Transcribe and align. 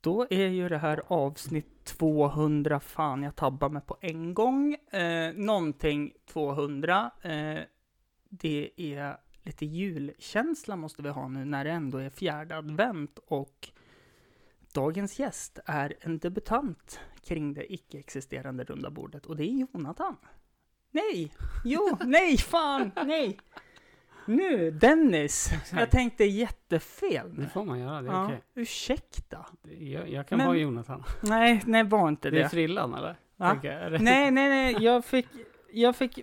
Då 0.00 0.26
är 0.30 0.48
ju 0.48 0.68
det 0.68 0.78
här 0.78 1.02
avsnitt 1.06 1.84
200, 1.84 2.80
fan 2.80 3.22
jag 3.22 3.36
tabbar 3.36 3.68
mig 3.68 3.82
på 3.82 3.96
en 4.00 4.34
gång. 4.34 4.74
Eh, 4.74 5.32
någonting 5.34 6.12
200. 6.26 7.10
Eh, 7.22 7.58
det 8.28 8.70
är 8.76 9.16
lite 9.42 9.66
julkänsla 9.66 10.76
måste 10.76 11.02
vi 11.02 11.08
ha 11.08 11.28
nu 11.28 11.44
när 11.44 11.64
det 11.64 11.70
ändå 11.70 11.98
är 11.98 12.10
fjärde 12.10 12.56
advent 12.56 13.18
och 13.26 13.68
dagens 14.72 15.18
gäst 15.18 15.58
är 15.66 15.94
en 16.00 16.18
debutant 16.18 17.00
kring 17.24 17.54
det 17.54 17.72
icke-existerande 17.72 18.64
runda 18.64 18.90
bordet 18.90 19.26
och 19.26 19.36
det 19.36 19.44
är 19.44 19.66
Jonathan. 19.72 20.16
Nej! 20.90 21.32
Jo, 21.64 21.98
nej, 22.04 22.36
fan, 22.36 22.90
nej! 23.06 23.38
Nu, 24.28 24.70
Dennis! 24.70 25.50
Jag 25.72 25.90
tänkte 25.90 26.24
jättefel 26.24 27.34
Det 27.36 27.42
nu. 27.42 27.48
får 27.48 27.64
man 27.64 27.78
göra, 27.80 28.02
det 28.02 28.08
är 28.08 28.12
Ja, 28.12 28.24
okej. 28.24 28.42
ursäkta. 28.54 29.46
Jag, 29.78 30.08
jag 30.10 30.28
kan 30.28 30.38
Men- 30.38 30.46
vara 30.46 30.56
Jonathan. 30.56 31.04
Nej, 31.22 31.62
nej, 31.66 31.84
var 31.84 32.08
inte 32.08 32.30
Det 32.30 32.38
är 32.38 32.42
det. 32.42 32.48
frillan 32.48 32.94
eller? 32.94 33.16
Är 33.38 33.90
det- 33.90 33.98
Nej, 34.00 34.30
nej, 34.30 34.48
nej, 34.48 34.84
jag 34.84 35.04
fick, 35.04 35.26
jag 35.72 35.96
fick, 35.96 36.18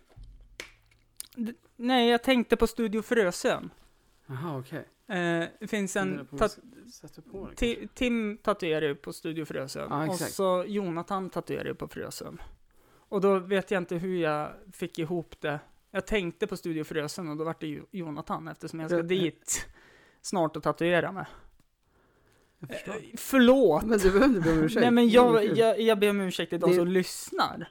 nej, 1.76 2.10
jag 2.10 2.24
tänkte 2.24 2.56
på 2.58 2.68
Studio 2.68 3.02
Frösön. 3.02 3.70
Jaha, 4.28 4.58
okej. 4.60 4.86
Eh, 5.08 5.48
det 5.60 5.68
finns 5.68 5.96
en, 5.96 6.26
på 6.28 6.38
tat- 6.38 6.60
det 7.58 7.88
Tim 7.96 8.38
tatuerar 8.44 8.86
ju 8.88 8.96
på 8.96 9.14
Studio 9.14 9.46
Frösön 9.46 9.88
Ja, 9.90 10.08
och 10.08 10.16
så 10.20 10.64
Jonathan 10.68 11.30
tatuerar 11.30 11.66
ju 11.66 11.76
på 11.76 11.88
Frösön. 11.88 12.42
Och 13.10 13.22
då 13.22 13.40
vet 13.40 13.72
jag 13.72 13.82
inte 13.82 13.96
hur 13.96 14.18
jag 14.18 14.50
fick 14.74 15.00
ihop 15.00 15.36
det. 15.42 15.60
Jag 15.96 16.08
tänkte 16.08 16.48
på 16.48 16.58
Studio 16.58 16.84
Frösön 16.84 17.28
och 17.30 17.38
då 17.38 17.44
var 17.44 17.56
det 17.60 17.68
ju 17.68 17.84
Jonathan 17.92 18.48
eftersom 18.48 18.80
jag 18.80 18.90
ska 18.90 18.98
Ja. 18.98 19.04
dit 19.04 19.68
snart 20.22 20.56
och 20.56 20.64
tatuera 20.64 21.12
mig. 21.12 21.26
Jag. 22.60 22.70
Eh, 22.96 23.02
förlåt! 23.18 23.84
Men 23.84 23.98
du 24.00 24.12
behöver 24.12 24.26
inte 24.28 24.42
be 24.42 24.52
om 24.52 24.64
ursäkt. 24.64 24.82
Nej 24.82 24.92
men 24.92 25.10
jag, 25.10 25.58
jag, 25.58 25.80
jag 25.82 26.00
ber 26.00 26.10
om 26.10 26.22
ursäkt 26.22 26.50
till 26.50 26.60
de 26.60 26.70
Det- 26.70 26.76
som 26.76 26.88
lyssnar. 26.88 27.70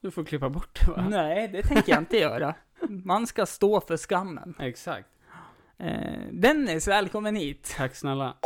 Du 0.00 0.10
får 0.10 0.24
klippa 0.24 0.48
bort 0.48 0.80
det 0.80 0.90
va? 0.92 1.06
Nej, 1.10 1.48
det 1.48 1.62
tänker 1.62 1.92
jag 1.92 2.00
inte 2.02 2.16
göra. 2.18 2.54
Man 2.88 3.26
ska 3.26 3.46
stå 3.46 3.80
för 3.80 3.96
skammen. 3.96 4.54
Exakt. 4.58 5.08
Eh, 5.78 6.20
Dennis, 6.32 6.88
välkommen 6.88 7.36
hit. 7.36 7.74
Tack 7.76 7.94
snälla. 7.96 8.36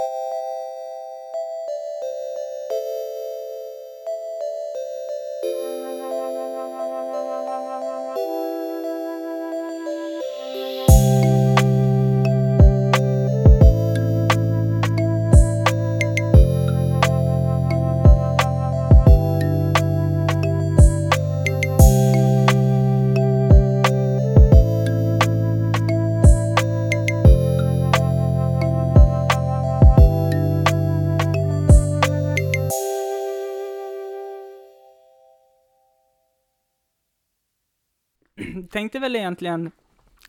Tänkte 38.81 38.98
väl 38.98 39.17
egentligen 39.17 39.70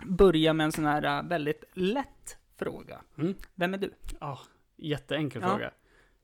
börja 0.05 0.53
med 0.53 0.63
en 0.63 0.71
sån 0.71 0.85
här 0.85 1.17
äh, 1.17 1.29
väldigt 1.29 1.63
lätt 1.73 2.37
fråga. 2.55 3.01
Mm. 3.17 3.35
Vem 3.55 3.73
är 3.73 3.77
du? 3.77 3.93
Ja, 4.19 4.39
jätteenkel 4.75 5.41
Ja. 5.41 5.49
fråga. 5.49 5.71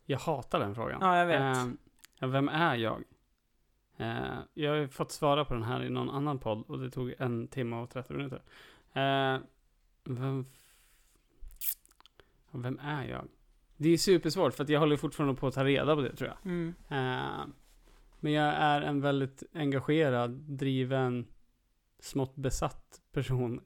Jag 0.06 0.20
hatar 0.20 0.59
den 0.59 0.75
frågan. 0.75 0.98
Ja, 1.02 1.17
jag 1.17 1.25
vet. 1.25 1.58
Ehm, 1.58 1.78
ja, 2.20 2.28
vem 2.28 2.50
är 2.50 2.75
jag? 2.75 3.03
Eh, 3.98 4.39
jag 4.53 4.72
har 4.72 4.78
ju 4.78 4.88
fått 4.88 5.11
svara 5.11 5.45
på 5.45 5.53
den 5.53 5.64
här 5.64 5.83
i 5.83 5.89
någon 5.89 6.09
annan 6.09 6.39
podd 6.39 6.64
och 6.67 6.80
det 6.80 6.92
tog 6.92 7.14
en 7.20 7.48
timme 7.48 7.76
och 7.76 7.89
30 7.89 8.14
minuter. 8.14 8.42
Eh, 8.93 9.39
vem, 10.04 10.45
vem 12.52 12.80
är 12.80 13.04
jag? 13.04 13.27
Det 13.77 13.89
är 13.89 13.98
supersvårt 13.98 14.54
för 14.54 14.64
att 14.64 14.70
jag 14.70 14.80
håller 14.80 14.98
fortfarande 14.98 15.36
på 15.36 15.48
att 15.48 15.54
ta 15.54 15.64
reda 15.64 15.95
på 15.95 16.02
det 16.02 16.16
tror 16.16 16.30
jag. 16.30 16.52
Mm. 16.52 16.73
Eh, 16.89 17.48
men 18.20 18.32
jag 18.33 18.54
är 18.54 18.82
en 18.82 19.02
väldigt 19.02 19.43
engagerad, 19.54 20.32
driven, 20.32 21.27
smått 22.07 22.35
besatt 22.35 23.01
person 23.11 23.61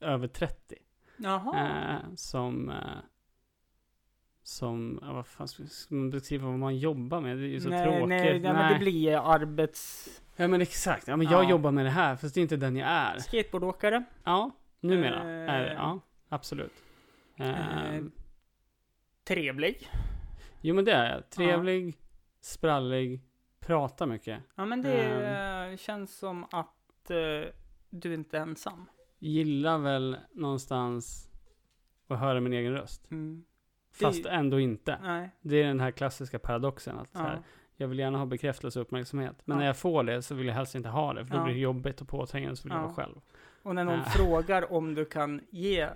över 0.00 0.28
30. 0.28 0.76
Jaha. 1.16 1.68
Eh, 1.68 2.14
som, 2.14 2.70
eh, 2.70 2.76
som, 4.42 4.98
ja, 5.02 5.12
vad 5.12 5.26
fan 5.26 5.48
ska 5.48 5.62
man 5.88 6.10
beskriva 6.10 6.48
vad 6.48 6.58
man 6.58 6.76
jobbar 6.78 7.20
med? 7.20 7.36
Det 7.36 7.42
är 7.44 7.48
ju 7.48 7.60
så 7.60 7.68
nej, 7.68 7.84
tråkigt. 7.84 8.08
nej, 8.08 8.40
nej, 8.40 8.52
men 8.52 8.72
det 8.72 8.78
blir 8.78 9.32
arbets... 9.34 10.08
Ja 10.36 10.48
men 10.48 10.60
exakt, 10.60 11.08
ja 11.08 11.16
men 11.16 11.26
jag 11.30 11.44
Ja. 11.44 11.50
jobbar 11.50 11.70
med 11.70 11.84
det 11.86 11.90
här 11.90 12.16
fast 12.16 12.34
det 12.34 12.40
är 12.40 12.42
inte 12.42 12.56
den 12.56 12.76
jag 12.76 12.88
är. 12.88 13.18
Skateboardåkare. 13.18 14.04
Ja, 14.24 14.50
numera 14.80 15.20
Eh. 15.20 15.54
är 15.54 15.60
det, 15.64 15.72
ja. 15.74 16.00
Absolut. 16.28 16.72
Eh, 17.36 17.94
Eh. 17.96 18.02
Trevlig. 19.24 19.88
jo 20.60 20.74
men 20.74 20.84
det 20.84 20.92
är 20.92 21.14
jag. 21.14 21.30
Trevlig, 21.30 21.96
sprallig, 22.40 23.20
pratar 23.60 24.06
mycket. 24.06 24.40
Ja, 24.54 24.64
men 24.64 24.82
det 24.82 25.02
Ehm. 25.02 25.72
eh, 25.72 25.76
känns 25.76 26.18
som 26.18 26.44
att 26.50 27.10
du 27.90 28.14
inte 28.14 28.38
är 28.38 28.42
ensam. 28.42 28.86
Gillar 29.18 29.78
väl 29.78 30.16
någonstans 30.32 31.30
att 32.08 32.18
höra 32.18 32.40
min 32.40 32.52
egen 32.52 32.72
röst. 32.72 33.10
Mm. 33.10 33.44
Det- 33.98 34.04
Fast 34.04 34.26
ändå 34.26 34.60
inte. 34.60 34.98
Nej. 35.02 35.30
Det 35.40 35.62
är 35.62 35.66
den 35.66 35.80
här 35.80 35.90
klassiska 35.90 36.38
paradoxen 36.38 36.98
att 36.98 37.10
Ja. 37.14 37.20
här, 37.20 37.42
jag 37.76 37.88
vill 37.88 37.98
gärna 37.98 38.18
ha 38.18 38.26
bekräftelse 38.26 38.80
och 38.80 38.86
uppmärksamhet. 38.86 39.36
Men 39.44 39.54
Ja. 39.54 39.58
när 39.58 39.66
jag 39.66 39.76
får 39.76 40.02
det 40.04 40.22
så 40.22 40.34
vill 40.34 40.46
jag 40.46 40.54
helst 40.54 40.74
inte 40.74 40.88
ha 40.88 41.12
det. 41.12 41.26
För 41.26 41.36
då 41.36 41.44
blir 41.44 41.54
det 41.54 41.60
jobbigt 41.60 42.00
och 42.00 42.08
påträngande 42.08 42.56
så 42.56 42.62
vill 42.62 42.72
jag 42.72 42.78
Ja. 42.82 42.84
vara 42.86 42.94
själv. 42.94 43.20
Och 43.62 43.74
när 43.74 43.84
någon 43.84 44.04
frågar 44.04 44.72
om 44.72 44.94
du 44.94 45.04
kan 45.04 45.40
ge 45.50 45.88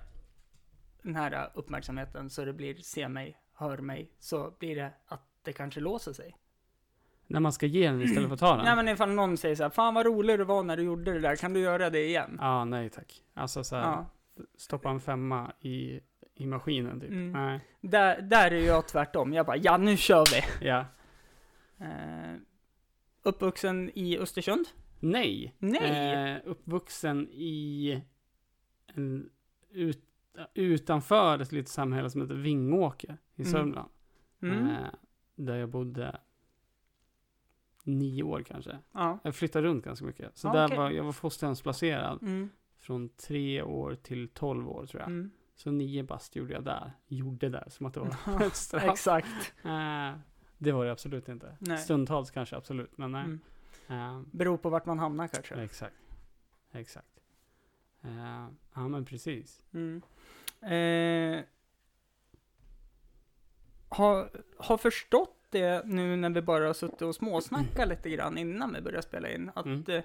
den 1.01 1.15
här 1.15 1.49
uppmärksamheten 1.53 2.29
så 2.29 2.45
det 2.45 2.53
blir 2.53 2.75
se 2.75 3.07
mig, 3.09 3.37
hör 3.53 3.77
mig, 3.77 4.11
så 4.19 4.53
blir 4.59 4.75
det 4.75 4.91
att 5.07 5.21
det 5.41 5.53
kanske 5.53 5.79
låser 5.79 6.13
sig. 6.13 6.35
När 7.27 7.39
man 7.39 7.51
ska 7.53 7.65
ge 7.65 7.87
den 7.91 8.01
istället 8.01 8.27
för 8.27 8.33
att 8.33 8.39
ta 8.39 8.55
den. 8.55 8.65
Nej 8.65 8.75
men 8.75 8.87
ifall 8.87 9.11
någon 9.11 9.37
säger 9.37 9.55
så 9.55 9.63
här, 9.63 9.69
fan 9.69 9.93
vad 9.93 10.05
rolig 10.05 10.39
du 10.39 10.43
var 10.43 10.63
när 10.63 10.77
du 10.77 10.83
gjorde 10.83 11.13
det 11.13 11.19
där, 11.19 11.35
kan 11.35 11.53
du 11.53 11.59
göra 11.59 11.89
det 11.89 12.05
igen? 12.05 12.37
Ja, 12.41 12.65
nej 12.65 12.89
tack. 12.89 13.21
Alltså 13.33 13.63
så 13.63 13.75
här, 13.75 13.83
Ja. 13.83 14.05
stoppa 14.57 14.89
en 14.89 14.99
femma 14.99 15.51
i, 15.59 15.99
i 16.35 16.45
maskinen 16.45 16.99
typ. 16.99 17.09
Mm. 17.09 17.31
Nej. 17.31 17.59
Där, 17.81 18.21
där 18.21 18.51
är 18.51 18.65
jag 18.65 18.87
tvärtom, 18.87 19.33
jag 19.33 19.45
bara, 19.45 19.57
ja 19.57 19.77
nu 19.77 19.97
kör 19.97 20.23
vi! 20.33 20.67
Ja. 20.67 20.85
Eh, 21.77 22.35
uppvuxen 23.23 23.91
i 23.93 24.17
Östersund? 24.17 24.65
Nej. 24.99 25.55
Nej! 25.59 26.31
Eh, 26.33 26.37
uppvuxen 26.45 27.27
i 27.31 28.01
en, 28.95 29.29
ut, 29.71 30.03
utanför 30.53 31.39
ett 31.39 31.51
litet 31.51 31.69
samhälle 31.69 32.09
som 32.09 32.21
heter 32.21 32.35
Vingåker 32.35 33.17
i 33.35 33.41
Mm. 33.41 33.51
Sörmland. 33.51 33.89
Mm. 34.41 34.67
Eh, 34.67 34.75
där 35.35 35.55
jag 35.55 35.69
bodde 35.69 36.19
nio 37.85 38.23
år 38.23 38.43
kanske. 38.43 38.79
Ja. 38.91 39.19
Jag 39.23 39.35
flyttade 39.35 39.67
runt 39.67 39.85
ganska 39.85 40.05
mycket. 40.05 40.37
Så 40.37 40.47
Ja, 40.47 40.53
där 40.53 40.65
okej. 40.65 40.77
var, 40.77 40.89
jag 40.91 41.03
var 41.03 41.11
fosterhemsplacerad 41.11 42.21
Mm. 42.21 42.49
från 42.79 43.09
tre 43.09 43.61
år 43.61 43.95
till 43.95 44.27
tolv 44.29 44.69
år 44.69 44.85
tror 44.85 45.01
jag. 45.01 45.09
Mm. 45.09 45.31
Så 45.55 45.71
nio 45.71 46.03
bast 46.03 46.35
gjorde 46.35 46.53
jag 46.53 46.63
där. 46.63 46.91
Gjorde 47.07 47.49
där, 47.49 47.65
som 47.69 47.85
att 47.85 47.93
det 47.93 47.99
var 47.99 48.41
ett 48.47 48.55
straff. 48.55 48.83
Exakt. 48.83 49.53
Eh, 49.63 50.11
det 50.57 50.71
var 50.71 50.85
det 50.85 50.91
absolut 50.91 51.29
inte. 51.29 51.57
Nej. 51.59 51.77
Stundtals 51.77 52.31
kanske 52.31 52.55
absolut, 52.55 52.97
men 52.97 53.11
nej. 53.11 53.23
Mm. 53.25 53.39
Eh, 53.87 54.21
Beror 54.31 54.57
på 54.57 54.69
vart 54.69 54.85
man 54.85 54.99
hamnar 54.99 55.27
kanske. 55.27 55.55
exakt. 55.55 55.95
Exakt. 56.71 57.19
Eh, 58.01 58.47
ja 58.73 58.87
men 58.87 59.05
precis. 59.05 59.63
Mm. 59.73 60.01
Eh, 60.61 61.43
har, 63.89 64.29
har 64.57 64.77
förstått 64.77 65.34
det 65.51 65.85
nu 65.85 66.15
när 66.15 66.29
vi 66.29 66.41
bara 66.41 66.65
har 66.67 66.73
suttit 66.73 67.01
och 67.01 67.15
småsnackat 67.15 67.87
lite 67.87 68.09
grann 68.09 68.37
innan 68.37 68.73
vi 68.73 68.81
började 68.81 69.01
spela 69.03 69.29
in. 69.31 69.51
Att 69.55 69.65
Mm. 69.65 69.83
eh, 69.87 70.03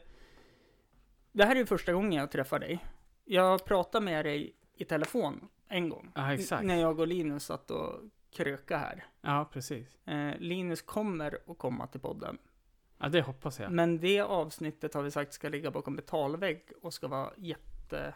det 1.32 1.44
här 1.44 1.54
är 1.54 1.58
ju 1.60 1.66
första 1.66 1.92
gången 1.92 2.12
jag 2.12 2.30
träffar 2.30 2.58
dig. 2.58 2.84
Jag 3.24 3.64
pratade 3.64 4.04
med 4.04 4.24
dig 4.24 4.54
i 4.74 4.84
telefon 4.84 5.48
en 5.68 5.88
gång. 5.88 6.12
Ja 6.14 6.34
exakt. 6.34 6.64
När 6.64 6.76
jag 6.80 7.00
och 7.00 7.06
Linus 7.06 7.44
satt 7.44 7.70
och 7.70 8.00
kröka 8.30 8.76
här. 8.78 9.04
Ja 9.20 9.48
precis. 9.52 10.06
Eh, 10.06 10.38
Linus 10.38 10.82
kommer 10.82 11.38
att 11.46 11.58
komma 11.58 11.86
till 11.86 12.00
podden. 12.00 12.38
Ja 12.98 13.08
det 13.08 13.20
hoppas 13.22 13.60
jag. 13.60 13.72
Men 13.72 13.98
det 14.00 14.20
avsnittet 14.20 14.94
har 14.94 15.02
vi 15.02 15.10
sagt 15.10 15.32
ska 15.32 15.48
ligga 15.48 15.70
bakom 15.70 15.96
betalvägg 15.96 16.72
och 16.82 16.94
ska 16.94 17.08
vara 17.08 17.30
jätte... 17.36 18.14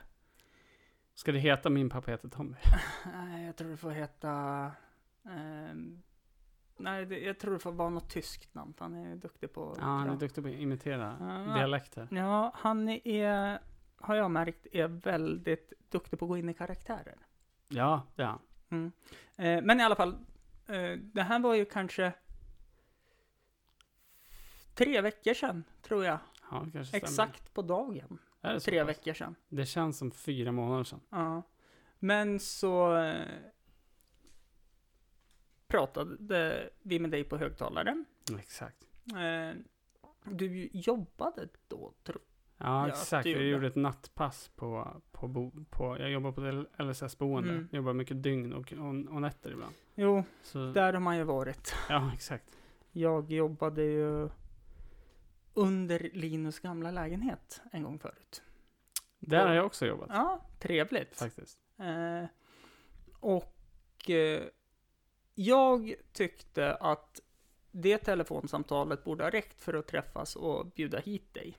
Ska 1.15 1.33
det 1.33 1.39
heta 1.39 1.71
Min 1.71 1.91
pappa 1.91 2.11
heter 2.11 2.29
Tommy? 2.29 2.57
Nej, 3.15 3.47
jag 3.47 3.57
tror 3.57 3.71
det 3.71 3.77
får 3.77 3.91
heta... 3.91 4.71
ehm, 5.31 6.03
nej, 6.77 7.07
det, 7.07 7.19
jag 7.19 7.39
tror 7.39 7.53
det 7.53 7.59
får 7.59 7.73
vara 7.73 7.91
något 7.91 8.11
tyskt 8.11 8.55
namn. 8.55 8.75
Han 8.79 8.95
är 8.95 9.17
duktig 9.17 9.53
på... 9.53 9.75
Ja 9.79 9.85
han 9.85 10.11
är 10.11 10.17
duktig 10.17 10.45
på 10.45 10.51
att 10.51 10.57
imitera 10.57 11.17
Ja. 11.21 11.55
dialekter. 11.55 12.09
Ja, 12.11 12.53
han 12.55 12.89
är, 12.89 13.59
har 13.97 14.15
jag 14.15 14.31
märkt, 14.31 14.67
är 14.73 14.89
väldigt 14.89 15.73
duktig 15.89 16.19
på 16.19 16.25
att 16.25 16.29
gå 16.29 16.37
in 16.39 16.49
i 16.49 16.55
karaktärer. 16.55 17.17
Ja, 17.69 18.03
det 18.15 18.23
är 18.23 18.27
han. 18.27 18.41
Mm. 18.71 18.93
Eh, 19.37 19.65
men 19.67 19.81
i 19.81 19.83
alla 19.83 19.97
fall, 19.97 20.17
Eh, 20.67 20.99
det 20.99 21.23
här 21.23 21.39
var 21.39 21.55
ju 21.55 21.65
kanske 21.65 22.13
tre 24.75 25.01
veckor 25.01 25.35
sedan, 25.35 25.65
tror 25.83 26.05
jag. 26.05 26.19
Ja. 26.51 26.67
Exakt 26.93 27.55
på 27.55 27.63
dagen. 27.63 28.19
Tre 28.43 28.81
pass? 28.81 28.89
veckor 28.89 29.13
sedan. 29.15 29.35
Det 29.49 29.67
känns 29.67 29.99
som 29.99 30.11
fyra 30.11 30.53
månader 30.53 30.85
sedan. 30.85 31.01
Ja. 31.11 31.43
Men 31.99 32.41
så 32.41 32.97
eh, 32.97 33.27
pratade 35.69 36.71
vi 36.83 36.99
med 36.99 37.11
dig 37.11 37.25
på 37.25 37.37
högtalaren. 37.37 38.05
Exakt. 38.39 38.87
Eh, 39.11 39.59
du 40.25 40.69
jobbade 40.73 41.49
då, 41.69 41.93
tror 42.05 42.21
Ja, 42.59 42.65
Ja, 42.67 42.89
exakt. 42.89 43.27
Jag 43.27 43.43
gjorde. 43.43 43.67
ett 43.67 43.77
nattpass 43.77 44.51
på, 44.57 45.01
på, 45.13 45.29
bo, 45.29 45.65
på 45.71 45.99
jag 45.99 46.11
jobbar 46.11 46.33
på 46.33 46.45
ett 46.45 46.81
LSS-boende. 46.87 47.51
Mm. 47.51 47.69
Jag 47.71 47.77
jobbar 47.77 47.93
mycket 47.93 48.23
dygn 48.23 48.53
och, 48.53 48.73
och, 48.73 49.15
och 49.15 49.21
nätter 49.21 49.51
ibland. 49.51 49.75
Jo, 49.95 50.25
Så, 50.43 50.73
där 50.73 50.93
har 50.93 51.01
man 51.01 51.17
ju 51.17 51.25
varit. 51.25 51.75
ja, 51.89 52.11
exakt. 52.15 52.59
Jag 52.93 53.33
jobbade 53.33 53.83
ju 53.83 54.29
under 55.55 56.11
Linus 56.13 56.59
gamla 56.61 56.91
lägenhet 56.91 57.61
en 57.73 57.83
gång 57.83 57.99
förut. 57.99 58.43
Där 59.19 59.47
har 59.47 59.55
jag 59.55 59.67
också 59.67 59.87
jobbat. 59.87 60.09
Ja, 60.13 60.41
trevligt. 60.59 61.19
Faktiskt. 61.19 61.59
Eh, 61.79 62.25
och 63.21 64.11
eh, 64.11 64.43
jag 65.35 65.95
tyckte 66.13 66.75
att 66.75 67.21
det 67.71 67.99
telefonsamtalet 67.99 69.05
borde 69.05 69.25
ha 69.25 69.31
räckt 69.31 69.61
för 69.61 69.75
att 69.75 69.87
träffas 69.87 70.37
och 70.37 70.67
bjuda 70.67 70.99
hit 70.99 71.35
dig. 71.35 71.59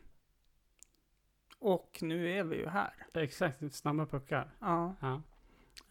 Och 1.59 1.99
nu 2.01 2.31
är 2.31 2.43
vi 2.43 2.55
ju 2.55 2.67
här. 2.67 3.07
Exakt, 3.13 3.73
snabba 3.73 4.05
puckar. 4.05 4.55
Ja. 4.59 4.95
Ja. 4.99 5.21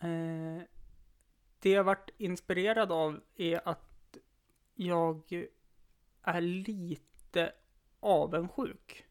Eh, 0.08 0.62
det 1.58 1.70
jag 1.70 1.84
varit 1.84 2.10
inspirerad 2.18 2.92
av 2.92 3.20
är 3.36 3.68
att 3.68 4.16
jag 4.74 5.46
är 6.22 6.40
lite 6.40 7.52
avundsjuk. 8.00 9.04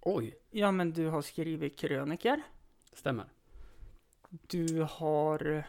Oj. 0.00 0.38
Ja, 0.50 0.72
men 0.72 0.92
du 0.92 1.06
har 1.06 1.22
skrivit 1.22 1.78
kröniker. 1.78 2.42
Stämmer. 2.92 3.26
Du 4.28 4.86
har 4.90 5.64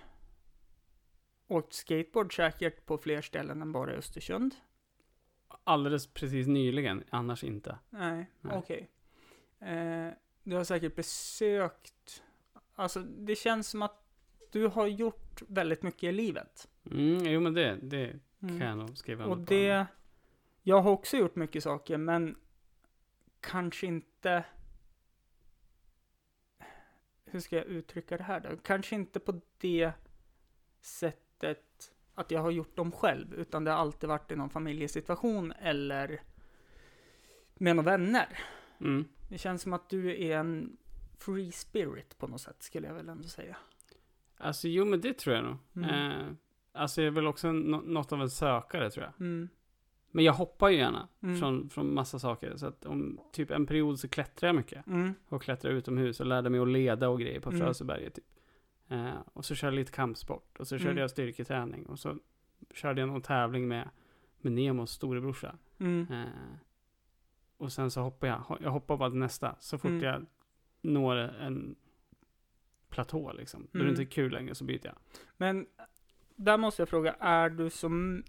åkt 1.51 1.73
skateboard 1.73 2.35
säkert 2.35 2.85
på 2.85 2.97
fler 2.97 3.21
ställen 3.21 3.61
än 3.61 3.71
bara 3.71 3.91
Östersund. 3.91 4.55
Alldeles 5.63 6.07
precis 6.07 6.47
nyligen, 6.47 7.03
annars 7.09 7.43
inte. 7.43 7.77
Nej, 7.89 8.25
Nej. 8.41 8.57
okej. 8.57 8.89
Eh, 9.59 10.09
du 10.43 10.55
har 10.55 10.63
säkert 10.63 10.95
besökt, 10.95 12.23
alltså 12.75 12.99
det 13.01 13.35
känns 13.35 13.67
som 13.69 13.81
att 13.81 14.03
du 14.51 14.67
har 14.67 14.87
gjort 14.87 15.41
väldigt 15.47 15.83
mycket 15.83 16.03
i 16.03 16.11
livet. 16.11 16.69
Mm, 16.91 17.25
jo 17.25 17.39
men 17.39 17.53
det, 17.53 17.79
det 17.81 18.19
Mm. 18.43 18.59
kan 18.59 18.67
jag 18.67 18.77
nog 18.77 18.97
skriva 18.97 19.25
Och 19.25 19.31
under 19.31 19.45
på. 19.45 19.53
det, 19.53 19.85
jag 20.63 20.81
har 20.81 20.91
också 20.91 21.17
gjort 21.17 21.35
mycket 21.35 21.63
saker, 21.63 21.97
men 21.97 22.35
kanske 23.39 23.87
inte, 23.87 24.43
hur 27.25 27.39
ska 27.39 27.55
jag 27.55 27.65
uttrycka 27.65 28.17
det 28.17 28.23
här 28.23 28.39
då? 28.39 28.57
Kanske 28.63 28.95
inte 28.95 29.19
på 29.19 29.41
det 29.57 29.91
sättet 30.81 31.30
att 32.15 32.31
jag 32.31 32.41
har 32.41 32.51
gjort 32.51 32.75
dem 32.75 32.91
själv, 32.91 33.33
utan 33.33 33.63
det 33.63 33.71
har 33.71 33.77
alltid 33.77 34.09
varit 34.09 34.31
i 34.31 34.35
någon 34.35 34.49
familjesituation 34.49 35.51
eller 35.51 36.21
med 37.53 37.75
några 37.75 37.91
vänner. 37.97 38.39
Mm. 38.79 39.05
Det 39.29 39.37
känns 39.37 39.61
som 39.61 39.73
att 39.73 39.89
du 39.89 40.23
är 40.25 40.37
en 40.37 40.77
free 41.19 41.51
spirit 41.51 42.17
på 42.17 42.27
något 42.27 42.41
sätt, 42.41 42.63
skulle 42.63 42.87
jag 42.87 42.93
väl 42.93 43.09
ändå 43.09 43.27
säga. 43.27 43.57
Alltså 44.37 44.67
jo 44.67 44.85
men 44.85 45.01
det 45.01 45.13
tror 45.13 45.35
jag 45.35 45.45
nog. 45.45 45.55
Mm. 45.75 45.89
Eh, 46.11 46.27
alltså 46.73 47.01
jag 47.01 47.07
är 47.07 47.11
väl 47.11 47.27
också 47.27 47.51
nå- 47.51 47.81
något 47.85 48.11
av 48.11 48.21
en 48.21 48.29
sökare 48.29 48.89
tror 48.91 49.05
jag. 49.05 49.13
Mm. 49.27 49.49
Men 50.11 50.23
jag 50.25 50.33
hoppar 50.33 50.69
ju 50.69 50.77
gärna 50.77 51.07
Mm. 51.23 51.39
från, 51.39 51.69
från 51.69 51.93
massa 51.93 52.19
saker. 52.19 52.57
Så 52.57 52.65
att 52.65 52.85
om 52.85 53.19
typ 53.31 53.51
en 53.51 53.65
period 53.65 53.99
så 53.99 54.07
klättrar 54.07 54.49
jag 54.49 54.55
mycket. 54.55 54.87
Mm. 54.87 55.13
Och 55.29 55.41
klättrar 55.43 55.71
utomhus 55.71 56.19
och 56.19 56.25
lärde 56.25 56.49
mig 56.49 56.59
att 56.59 56.67
leda 56.67 57.09
och 57.09 57.19
grejer 57.19 57.39
på 57.39 57.49
Mm. 57.49 57.61
Frösöberget 57.61 58.13
typ. 58.15 58.25
Eh, 58.91 59.19
och 59.33 59.45
så 59.45 59.55
körde 59.55 59.75
jag 59.75 59.79
lite 59.79 59.91
kampsport. 59.91 60.57
Och 60.59 60.67
så 60.67 60.77
körde 60.77 60.91
Mm. 60.91 61.01
jag 61.01 61.09
styrketräning. 61.09 61.85
Och 61.85 61.99
så 61.99 62.17
körde 62.73 63.01
jag 63.01 63.07
någon 63.09 63.21
tävling 63.21 63.67
med, 63.67 63.89
med 64.41 64.51
Nemos 64.53 64.91
storebrorsa. 64.91 65.55
Mm. 65.79 66.07
Eh, 66.11 66.27
och 67.57 67.71
sen 67.73 67.91
så 67.91 68.01
hoppar 68.01 68.27
jag. 68.27 68.57
Jag 68.61 68.71
hoppar 68.71 68.97
bara 68.97 69.09
till 69.09 69.19
nästa. 69.19 69.55
Så 69.59 69.77
fort 69.77 69.89
Mm. 69.91 70.03
jag 70.03 70.25
når 70.81 71.15
en 71.15 71.75
platå 72.89 73.33
liksom. 73.33 73.67
Då 73.71 73.79
är 73.79 73.83
det 73.83 73.89
Mm. 73.89 74.01
inte 74.01 74.13
kul 74.13 74.31
längre 74.31 74.55
så 74.55 74.63
byter 74.63 74.85
jag. 74.85 74.95
Men 75.37 75.65
där 76.35 76.57
måste 76.57 76.81
jag 76.81 76.89
fråga, 76.89 77.13
är 77.19 77.49
du 77.49 77.69
som 77.69 78.23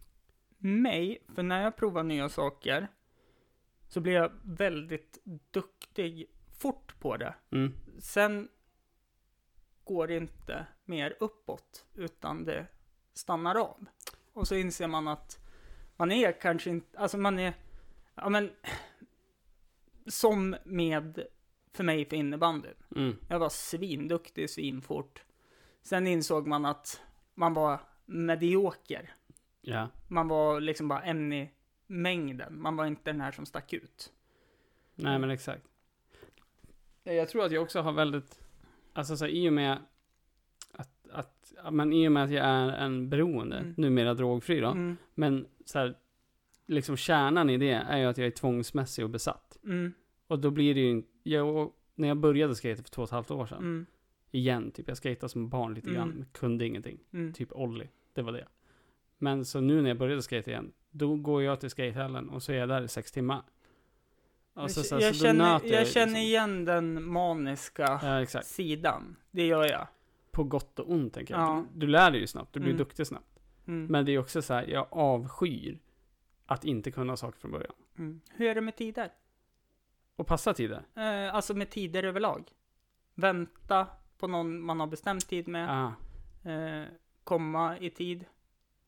mig? 0.59 1.19
För 1.35 1.43
när 1.43 1.63
jag 1.63 1.77
provar 1.77 2.03
nya 2.03 2.29
saker 2.29 2.89
så 3.89 4.01
blir 4.01 4.13
jag 4.13 4.33
väldigt 4.43 5.19
duktig 5.51 6.27
fort 6.59 7.01
på 7.01 7.17
det. 7.17 7.35
Mm. 7.51 7.73
Sen 7.99 8.49
går 9.93 10.11
inte 10.11 10.67
mer 10.85 11.17
uppåt, 11.21 11.87
utan 11.95 12.45
det 12.45 12.67
stannar 13.15 13.55
av. 13.55 13.87
Och 14.33 14.49
så 14.49 14.55
inser 14.55 14.89
man 14.89 15.09
att 15.09 15.39
man 15.97 16.13
är 16.13 16.33
kanske 16.33 16.71
inte, 16.71 16.99
alltså 16.99 17.19
man 17.19 17.39
är, 17.39 17.55
ja 18.15 18.29
men, 18.29 18.51
som 20.07 20.57
med, 20.65 21.27
för 21.73 21.85
mig 21.85 22.05
för 22.05 22.17
innebandyn. 22.17 22.75
Mm. 22.97 23.17
Jag 23.29 23.39
var 23.39 23.49
svinduktig, 23.49 24.51
svinfort. 24.51 25.23
Sen 25.83 26.07
insåg 26.07 26.47
man 26.47 26.65
att 26.65 27.01
man 27.35 27.55
var 27.55 27.81
medioker. 28.07 29.15
Ja. 29.61 29.89
Man 30.09 30.29
var 30.29 30.61
liksom 30.61 30.89
bara 30.89 31.03
en 31.03 31.33
i 31.33 31.51
mängden. 31.87 32.63
Man 32.63 32.77
var 32.77 32.87
inte 32.87 33.13
den 33.13 33.21
här 33.21 33.33
som 33.33 33.47
stack 33.47 33.73
ut. 33.73 34.13
Nej 34.95 35.19
men 35.19 35.31
exakt. 35.31 35.67
Jag 37.03 37.29
tror 37.29 37.45
att 37.45 37.53
jag 37.53 37.63
också 37.63 37.81
har 37.81 37.93
väldigt, 37.93 38.42
alltså 38.93 39.17
så 39.17 39.25
här, 39.25 39.33
i 39.33 39.49
och 39.49 39.53
med 39.53 39.79
att, 40.73 41.09
att, 41.13 41.53
men 41.73 41.93
i 41.93 42.09
och 42.09 42.13
med 42.13 42.25
att 42.25 42.31
jag 42.31 42.45
är 42.45 42.69
en 42.69 43.09
beroende, 43.09 43.57
Mm. 43.59 43.75
numera 43.77 44.15
drogfri 44.15 44.61
då, 44.61 44.69
Mm, 44.71 44.97
men 45.15 45.47
så 45.65 45.79
här, 45.79 45.95
liksom 46.67 46.97
kärnan 46.97 47.51
i 47.51 47.59
det 47.59 47.71
är 47.73 47.99
ju 47.99 48.05
att 48.05 48.19
jag 48.19 48.27
är 48.27 48.31
tvångsmässig 48.31 49.05
och 49.05 49.11
besatt. 49.11 49.59
mm, 49.65 49.93
Och 50.27 50.39
då 50.39 50.51
blir 50.51 50.75
det 50.75 50.81
ju 50.81 51.03
jag, 51.23 51.73
när 51.95 52.09
jag 52.09 52.17
började 52.17 52.55
skata 52.55 52.83
för 52.83 52.91
två 52.91 53.03
och 53.03 53.09
ett 53.09 53.13
halvt 53.13 53.31
år 53.31 53.47
sedan, 53.47 53.59
mm, 53.59 53.87
igen, 54.31 54.71
typ 54.71 54.89
jag 54.89 54.97
skatade 54.97 55.29
som 55.29 55.49
barn 55.49 55.75
lite 55.75 55.91
grann, 55.91 56.11
Mm. 56.13 56.25
kunde 56.33 56.67
ingenting. 56.67 56.99
mm. 57.13 57.33
Typ 57.33 57.53
Olli, 57.53 57.89
det 58.13 58.23
var 58.23 58.33
det. 58.33 58.47
Men 59.19 59.45
så 59.45 59.61
nu 59.61 59.83
när 59.83 59.89
jag 59.91 59.99
började 59.99 60.23
skata 60.23 60.51
igen, 60.51 60.73
då 60.91 61.17
går 61.17 61.43
jag 61.43 61.61
till 61.61 61.71
skatehallen 61.71 62.29
och 62.29 62.43
så 62.43 62.53
är 62.53 62.57
jag 62.57 62.69
där 62.69 62.83
i 62.83 62.89
sex 62.89 63.13
timmar. 63.13 63.43
Och 64.55 64.71
så, 64.71 64.95
jag 65.01 65.15
så 65.15 65.25
känner, 65.25 65.51
jag 65.51 65.63
liksom. 65.63 65.85
känner 65.87 66.21
igen 66.21 66.65
den 66.65 67.05
maniska 67.09 68.01
Ja, 68.33 68.43
sidan. 68.43 69.17
Det 69.31 69.47
gör 69.47 69.71
jag. 69.71 69.87
På 70.31 70.45
gott 70.45 70.79
och 70.79 70.91
ont 70.91 71.15
tänker 71.15 71.35
jag. 71.35 71.43
Ja. 71.43 71.65
Du, 71.73 71.81
du 71.81 71.87
lär 71.87 72.11
dig 72.11 72.21
ju 72.21 72.27
snabbt, 72.27 72.53
du 72.53 72.61
blir 72.61 72.71
Mm. 72.71 72.79
duktig 72.79 73.07
snabbt. 73.07 73.39
Mm. 73.67 73.87
Men 73.87 74.05
det 74.05 74.13
är 74.13 74.19
också 74.19 74.43
så 74.43 74.55
här, 74.55 74.67
jag 74.67 74.87
avskyr 74.91 75.79
att 76.47 76.65
inte 76.65 76.91
kunna 76.91 77.17
saker 77.17 77.39
från 77.39 77.51
början. 77.51 77.73
Mm. 77.99 78.21
Hur 78.31 78.47
är 78.47 78.55
det 78.55 78.61
med 78.61 78.77
tider? 78.77 79.13
Och 80.17 80.27
passa 80.27 80.55
tider. 80.55 80.83
Eh, 80.95 81.35
alltså 81.35 81.55
med 81.55 81.71
tider 81.71 82.03
överlag. 82.03 82.49
Vänta 83.15 83.87
på 84.19 84.27
någon 84.29 84.61
man 84.61 84.81
har 84.81 84.87
bestämt 84.87 85.29
tid 85.29 85.49
med. 85.49 85.71
Ah. 85.71 85.93
Eh, 86.51 86.85
komma 87.25 87.79
i 87.79 87.91
tid. 87.91 88.25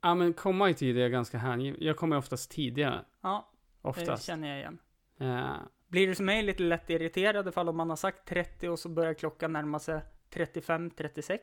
Ja 0.00 0.14
men 0.14 0.32
komma 0.32 0.70
i 0.70 0.74
tid 0.74 0.96
är 0.96 1.00
jag 1.00 1.10
ganska 1.10 1.38
hängiven. 1.38 1.78
Jag 1.82 1.96
kommer 1.96 2.16
oftast 2.16 2.50
tidigare. 2.50 3.04
Ja, 3.20 3.50
det 3.82 3.88
Oftast. 3.88 4.24
känner 4.24 4.48
jag 4.48 4.58
igen. 4.58 4.78
Eh, 5.18 5.54
Blir 5.88 6.06
du 6.06 6.14
som 6.14 6.26
mig 6.26 6.42
lite 6.42 6.62
lätt 6.62 6.90
irriterad 6.90 7.48
ifall 7.48 7.68
om 7.68 7.76
man 7.76 7.88
har 7.90 7.96
sagt 7.96 8.28
30 8.28 8.68
och 8.68 8.78
så 8.78 8.88
börjar 8.88 9.14
klockan 9.14 9.52
närma 9.52 9.78
sig 9.78 10.00
35-36? 10.30 11.38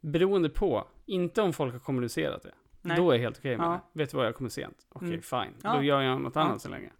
beroende 0.00 0.48
på. 0.48 0.88
Inte 1.06 1.42
om 1.42 1.52
folk 1.52 1.72
har 1.72 1.80
kommunicerat 1.80 2.42
det. 2.42 2.54
Nej. 2.82 2.96
Då 2.96 3.10
är 3.10 3.14
jag 3.14 3.20
helt 3.22 3.38
okej 3.38 3.56
med 3.56 3.66
Ja. 3.66 3.80
det. 3.92 3.98
Vet 3.98 4.10
du 4.10 4.16
vad, 4.16 4.26
jag 4.26 4.34
kommer 4.34 4.50
sent. 4.50 4.86
Okej, 4.88 5.08
Mm. 5.08 5.22
fine. 5.22 5.54
Ja. 5.62 5.76
Då 5.76 5.82
gör 5.82 6.00
jag 6.02 6.20
något 6.20 6.34
Ja. 6.34 6.40
annat 6.40 6.62
så 6.62 6.68
länge. 6.68 6.90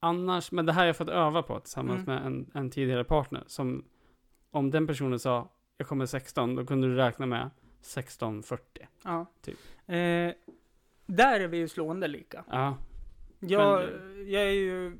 Annars, 0.00 0.52
men 0.52 0.66
det 0.66 0.72
här 0.72 0.80
har 0.80 0.86
jag 0.86 0.96
fått 0.96 1.08
öva 1.08 1.42
på 1.42 1.60
tillsammans 1.60 2.08
Mm. 2.08 2.14
med 2.14 2.26
en, 2.26 2.50
en 2.54 2.70
tidigare 2.70 3.04
partner. 3.04 3.44
Som, 3.46 3.84
om 4.50 4.70
den 4.70 4.86
personen 4.86 5.18
sa, 5.18 5.48
jag 5.76 5.88
kommer 5.88 6.06
16, 6.06 6.54
då 6.54 6.66
kunde 6.66 6.88
du 6.88 6.94
räkna 6.96 7.26
med 7.26 7.50
16.40. 7.82 8.58
Ja. 9.04 9.26
Typ. 9.42 9.58
Eh, 9.86 10.32
där 11.06 11.40
är 11.40 11.48
vi 11.48 11.56
ju 11.56 11.68
slående 11.68 12.08
lika. 12.08 12.44
Ja, 12.50 12.76
Jag, 13.40 13.82
jag 14.26 14.42
är 14.42 14.50
ju 14.52 14.98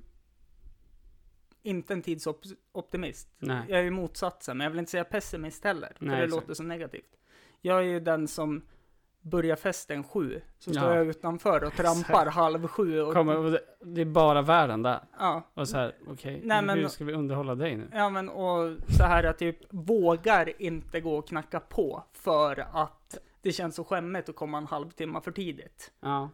inte 1.63 1.93
en 1.93 2.03
tidsoptimist. 2.03 3.29
nej. 3.39 3.63
Jag 3.69 3.79
är 3.79 3.85
ju 3.85 3.91
motsatsen, 3.91 4.57
men 4.59 4.65
jag 4.65 4.71
vill 4.71 4.79
inte 4.79 4.91
säga 4.91 5.05
pessimist 5.05 5.65
heller. 5.65 5.93
För 5.99 6.05
Nej, 6.05 6.17
det 6.17 6.25
exakt. 6.25 6.43
låter 6.43 6.55
så 6.55 6.63
negativt. 6.63 7.11
Jag 7.61 7.79
är 7.79 7.83
ju 7.83 8.01
den 8.01 8.29
som 8.29 8.63
börjar 9.21 9.57
festen 9.57 10.05
sju, 10.05 10.41
så 10.59 10.71
står 10.73 10.85
Ja. 10.89 10.95
jag 10.97 11.07
utanför 11.07 11.65
och 11.65 11.73
trampar 11.73 12.27
halv 12.27 12.67
sju. 12.69 13.01
Och, 13.01 13.15
Kommer, 13.15 13.37
och 13.39 13.51
det, 13.51 13.61
det 13.81 14.01
är 14.01 14.05
bara 14.05 14.43
världen 14.43 14.83
där. 14.83 15.01
ja, 15.19 15.43
Och 15.55 15.69
så 15.69 15.77
här, 15.77 15.95
okej, 16.09 16.41
men 16.45 16.69
hur 16.71 16.89
ska 16.89 17.05
vi 17.05 17.13
underhålla 17.13 17.55
dig 17.55 17.77
nu? 17.77 17.89
ja, 17.93 18.11
men 18.11 18.29
och 18.29 18.77
så 18.99 19.03
här 19.05 19.25
att 19.25 19.39
typ 19.39 19.59
vågar 19.71 20.63
inte 20.63 21.01
gå 21.01 21.17
och 21.17 21.29
knacka 21.29 21.61
på 21.61 22.05
för 22.13 22.67
att 22.73 23.19
det 23.43 23.53
känns 23.53 23.75
så 23.75 23.85
skämmigt 23.85 24.29
att 24.29 24.37
komma 24.37 24.59
en 24.59 24.67
halvtimme 24.67 25.21
för 25.21 25.33
tidigt. 25.33 25.93
Ja. 26.01 26.29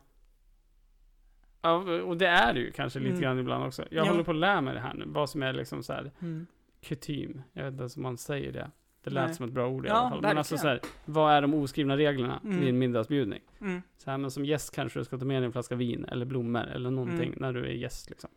Ja, 1.62 1.74
och 2.02 2.16
det 2.16 2.26
är 2.26 2.54
det 2.54 2.60
ju 2.60 2.70
kanske 2.72 2.98
lite 2.98 3.10
Mm. 3.10 3.20
grann 3.22 3.38
ibland 3.38 3.64
också. 3.64 3.84
Jag 3.90 4.06
Ja. 4.06 4.10
håller 4.10 4.24
på 4.24 4.30
att 4.30 4.36
lära 4.36 4.60
mig 4.60 4.74
det 4.74 4.80
här 4.80 4.94
nu. 4.94 5.04
Vad 5.06 5.30
som 5.30 5.42
är 5.42 5.52
liksom 5.52 5.82
så 5.82 5.92
här 5.92 6.10
Mm. 6.20 6.46
kutym. 6.82 7.42
Jag 7.52 7.64
vet 7.64 7.72
inte 7.72 7.80
ens 7.82 7.96
om 7.96 8.02
man 8.02 8.18
säger 8.18 8.52
det. 8.52 8.70
Det 9.04 9.10
lät 9.10 9.26
Nej. 9.26 9.34
som 9.34 9.46
ett 9.46 9.52
bra 9.52 9.68
ord 9.68 9.84
i 9.86 9.88
Ja, 9.88 9.94
alla 9.94 10.10
fall. 10.10 10.20
Men 10.22 10.38
alltså 10.38 10.58
så 10.58 10.66
verkligen. 10.66 10.94
här, 11.06 11.12
vad 11.12 11.32
är 11.32 11.42
de 11.42 11.54
oskrivna 11.54 11.96
reglerna 11.96 12.40
Mm. 12.44 12.60
vid 12.60 12.68
en 12.68 12.78
middagsbjudning? 12.78 13.40
Mm. 13.60 13.82
Så 13.96 14.10
här, 14.10 14.18
men 14.18 14.30
som 14.30 14.44
gäst 14.44 14.74
kanske 14.74 14.98
du 15.00 15.04
ska 15.04 15.18
ta 15.18 15.24
med 15.24 15.42
dig 15.42 15.46
en 15.46 15.52
flaska 15.52 15.74
vin 15.74 16.04
eller 16.04 16.26
blommor 16.26 16.64
eller 16.64 16.90
någonting 16.90 17.26
Mm. 17.28 17.38
när 17.40 17.52
du 17.52 17.64
är 17.66 17.70
gäst 17.72 18.10
liksom. 18.10 18.30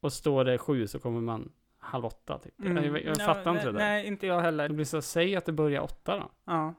Och 0.00 0.12
står 0.12 0.44
det 0.44 0.58
sju 0.58 0.86
så 0.86 0.98
kommer 0.98 1.20
man 1.20 1.52
halv 1.78 2.04
åtta 2.04 2.38
typ. 2.38 2.60
Mm. 2.60 2.76
Jag, 2.84 3.04
jag 3.04 3.16
Ja, 3.18 3.24
fattar 3.24 3.44
nej, 3.44 3.54
inte 3.54 3.66
det 3.66 3.72
där. 3.72 3.78
Nej, 3.78 4.06
inte 4.06 4.26
jag 4.26 4.40
heller. 4.40 4.68
Det 4.68 4.74
blir 4.74 4.84
så, 4.84 5.02
säg 5.02 5.36
att 5.36 5.44
det 5.46 5.52
börjar 5.52 5.80
åtta 5.80 6.16
då. 6.16 6.30
Ja. 6.44 6.74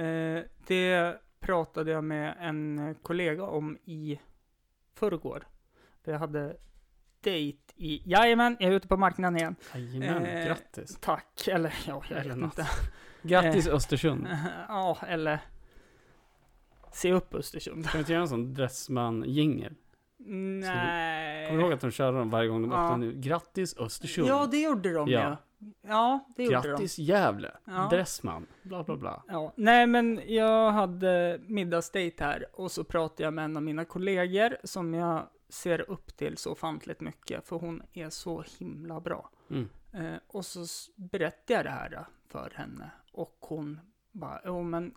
Eh, 0.00 0.42
det 0.66 1.16
pratade 1.40 1.90
jag 1.90 2.04
med 2.04 2.34
en 2.40 2.94
kollega 3.02 3.44
om 3.44 3.78
i 3.84 4.18
förrgår. 4.96 5.46
För 6.04 6.12
jag 6.12 6.18
hade 6.18 6.56
dejt 7.20 7.58
i, 7.76 8.02
jajamän, 8.04 8.56
jag 8.60 8.70
är 8.72 8.76
ute 8.76 8.88
på 8.88 8.96
marknaden 8.96 9.36
igen. 9.36 9.56
Jajamän, 9.74 10.26
Eh, 10.26 10.46
grattis. 10.46 10.98
Tack, 11.00 11.48
eller 11.48 11.74
ja, 11.86 12.02
jag 12.10 12.18
Eller 12.18 12.28
vet 12.30 12.38
något. 12.38 12.58
inte. 12.58 12.70
Grattis 13.22 13.68
Östersund. 13.68 14.28
ja, 14.68 14.98
eller 15.08 15.38
se 16.92 17.12
upp 17.12 17.34
Östersund. 17.34 17.84
Kan 17.84 17.92
vi 17.92 17.98
inte 17.98 18.12
göra 18.12 18.22
en 18.22 18.28
sån 18.28 18.54
Dressman-jingel? 18.54 19.74
Nej. 20.18 21.46
Kommer 21.46 21.58
du 21.58 21.64
ihåg 21.64 21.72
att 21.72 21.80
de 21.80 21.90
körde 21.90 22.18
dem 22.18 22.30
varje 22.30 22.48
gång 22.48 22.62
de 22.62 22.70
Ja. 22.70 22.84
öppnade 22.84 23.06
nu? 23.06 23.12
Grattis 23.20 23.76
Östersund. 23.76 24.28
Ja, 24.28 24.46
det 24.50 24.56
gjorde 24.62 24.92
de 24.92 25.08
Ja. 25.10 25.20
ja. 25.20 25.36
Ja, 25.82 26.28
det 26.36 26.42
gjorde 26.44 26.62
de. 26.62 26.68
Grattis 26.68 26.98
Gävle. 26.98 27.56
Ja. 27.64 27.88
Dressman. 27.90 28.46
Bla 28.62 28.84
bla 28.84 28.96
bla. 28.96 29.22
Ja, 29.28 29.52
nej 29.56 29.86
men 29.86 30.20
jag 30.26 30.70
hade 30.72 31.40
middagsdejt 31.46 32.20
här 32.24 32.46
och 32.52 32.72
så 32.72 32.84
pratade 32.84 33.22
jag 33.22 33.34
med 33.34 33.44
en 33.44 33.56
av 33.56 33.62
mina 33.62 33.84
kollegor 33.84 34.56
som 34.64 34.94
jag 34.94 35.28
ser 35.48 35.90
upp 35.90 36.16
till 36.16 36.36
så 36.36 36.52
ofantligt 36.52 37.00
mycket 37.00 37.48
för 37.48 37.56
hon 37.56 37.82
är 37.92 38.10
så 38.10 38.44
himla 38.58 39.00
bra. 39.00 39.30
Mm. 39.50 39.68
Eh, 39.92 40.20
och 40.26 40.44
så 40.44 40.66
berättade 40.96 41.54
jag 41.54 41.64
det 41.64 41.70
här 41.70 41.92
eh, 41.94 42.04
för 42.28 42.52
henne 42.54 42.90
och 43.12 43.36
hon 43.40 43.80
bara, 44.12 44.40
jo 44.44 44.62
men 44.62 44.94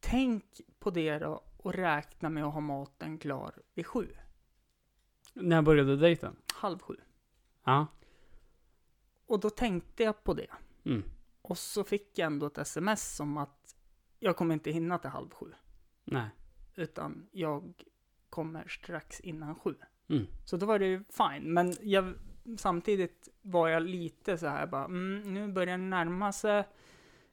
tänk 0.00 0.44
på 0.78 0.90
det 0.90 1.18
då 1.18 1.42
och 1.56 1.74
räkna 1.74 2.28
med 2.28 2.44
att 2.44 2.52
ha 2.54 2.60
maten 2.60 3.18
klar 3.18 3.54
vid 3.74 3.86
sju, 3.86 4.08
När 5.34 5.62
började 5.62 5.96
dejten? 5.96 6.36
halv 6.54 6.78
sju. 6.78 6.96
Ja. 7.64 7.86
Och 9.30 9.40
då 9.40 9.50
tänkte 9.50 10.02
jag 10.02 10.24
på 10.24 10.34
det. 10.34 10.50
Mm. 10.84 11.02
Och 11.42 11.58
så 11.58 11.84
fick 11.84 12.18
jag 12.18 12.26
ändå 12.26 12.46
ett 12.46 12.58
sms 12.58 13.20
om 13.20 13.36
att 13.36 13.76
jag 14.18 14.36
kommer 14.36 14.54
inte 14.54 14.70
hinna 14.70 14.98
till 14.98 15.10
halv 15.10 15.30
sju. 15.30 15.46
Nej. 16.04 16.28
utan 16.74 17.28
jag 17.32 17.72
kommer 18.30 18.68
strax 18.68 19.20
innan 19.20 19.54
sju. 19.54 19.74
Mm. 20.08 20.26
Så 20.44 20.56
då 20.56 20.66
var 20.66 20.78
det 20.78 20.86
ju 20.86 21.04
fine, 21.10 21.52
men 21.52 21.74
jag, 21.82 22.14
samtidigt 22.58 23.28
var 23.42 23.68
jag 23.68 23.82
lite 23.82 24.38
så 24.38 24.46
här 24.46 24.66
bara, 24.66 24.84
mm, 24.84 25.34
nu 25.34 25.52
börjar 25.52 25.78
det 25.78 25.84
närma 25.84 26.32
sig. 26.32 26.64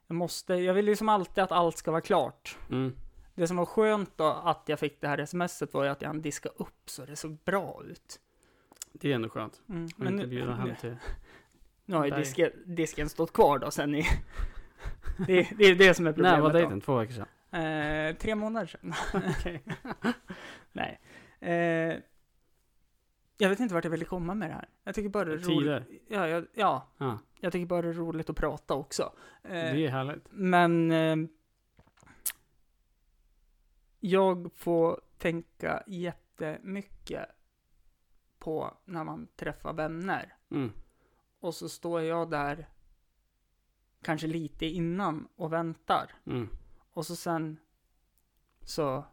Jag 0.08 0.16
måste, 0.16 0.54
jag 0.54 0.74
vill 0.74 0.86
liksom 0.86 1.10
alltid 1.10 1.44
att 1.44 1.52
allt 1.52 1.78
ska 1.78 1.92
vara 1.92 2.02
klart. 2.02 2.58
Mm. 2.70 2.96
Det 3.36 3.48
som 3.48 3.58
var 3.58 3.66
skönt 3.66 4.18
då 4.18 4.26
att 4.26 4.64
jag 4.66 4.80
fick 4.80 5.02
det 5.02 5.08
här 5.08 5.26
smset 5.26 5.74
var 5.74 5.84
ju 5.84 5.90
att 5.90 6.02
jag 6.02 6.10
hann 6.10 6.22
diska 6.22 6.50
upp 6.50 6.90
så 6.90 7.06
det 7.06 7.16
såg 7.16 7.38
bra 7.46 7.84
ut. 7.86 8.20
Det 8.92 9.12
är 9.12 9.16
ändå 9.16 9.30
skönt. 9.30 9.62
Mm. 9.70 9.88
Men 9.98 10.14
inte 10.14 10.28
bjuda 10.28 10.54
hem 10.54 10.76
till... 10.82 10.98
nu 11.88 11.96
har 11.96 12.06
ju 12.06 12.12
disken, 12.12 12.52
disken 12.66 13.10
stått 13.10 13.34
kvar 13.34 13.60
då 13.60 13.72
sen 13.72 13.96
i... 13.96 14.04
det, 15.28 15.50
det 15.58 15.64
är 15.66 15.76
det 15.76 15.94
som 15.94 16.08
är 16.08 16.14
problemet. 16.14 16.38
När 16.38 16.42
var 16.42 16.54
då. 16.54 16.58
dejten? 16.60 16.82
Två 16.82 16.96
veckor 16.98 17.14
sedan? 17.14 17.28
Eh, 17.62 18.16
tre 18.16 18.36
månader 18.36 18.68
sedan. 18.68 18.94
Nej. 20.72 21.00
Eh, 21.40 21.98
jag 23.38 23.50
vet 23.50 23.60
inte 23.60 23.74
vart 23.74 23.84
jag 23.84 23.92
ville 23.92 24.06
komma 24.06 24.34
med 24.34 24.50
det 24.50 24.54
här. 24.54 24.70
Jag 24.84 24.96
tycker 24.96 25.10
bara 25.10 25.26
det 25.26 25.34
är 25.34 25.38
Tider. 25.38 25.80
roligt. 25.80 26.04
Ja, 26.10 26.28
jag, 26.28 26.48
ja, 26.54 26.88
Ja. 26.98 27.20
jag 27.40 27.52
tycker 27.52 27.66
bara 27.66 27.82
det 27.82 27.88
är 27.90 27.94
roligt 27.94 28.30
att 28.30 28.36
prata 28.36 28.74
också. 28.74 29.14
Eh, 29.44 29.50
Det 29.52 29.86
är 29.86 29.90
härligt. 29.90 30.24
Men 30.30 30.92
eh, 30.92 31.16
jag 34.00 34.52
får 34.56 35.02
tänka 35.18 35.84
jättemycket 35.88 37.26
på 38.40 38.78
när 38.86 39.04
man 39.04 39.28
träffar 39.36 39.74
vänner. 39.74 40.36
Mm. 40.52 40.72
Och 41.40 41.56
så 41.56 41.70
står 41.70 42.02
jag 42.02 42.30
där 42.30 42.70
kanske 44.02 44.28
lite 44.28 44.66
innan 44.66 45.28
och 45.36 45.54
väntar. 45.54 46.12
Mm. 46.26 46.50
Och 46.92 47.06
så 47.06 47.16
sen 47.16 47.58
så 48.62 49.04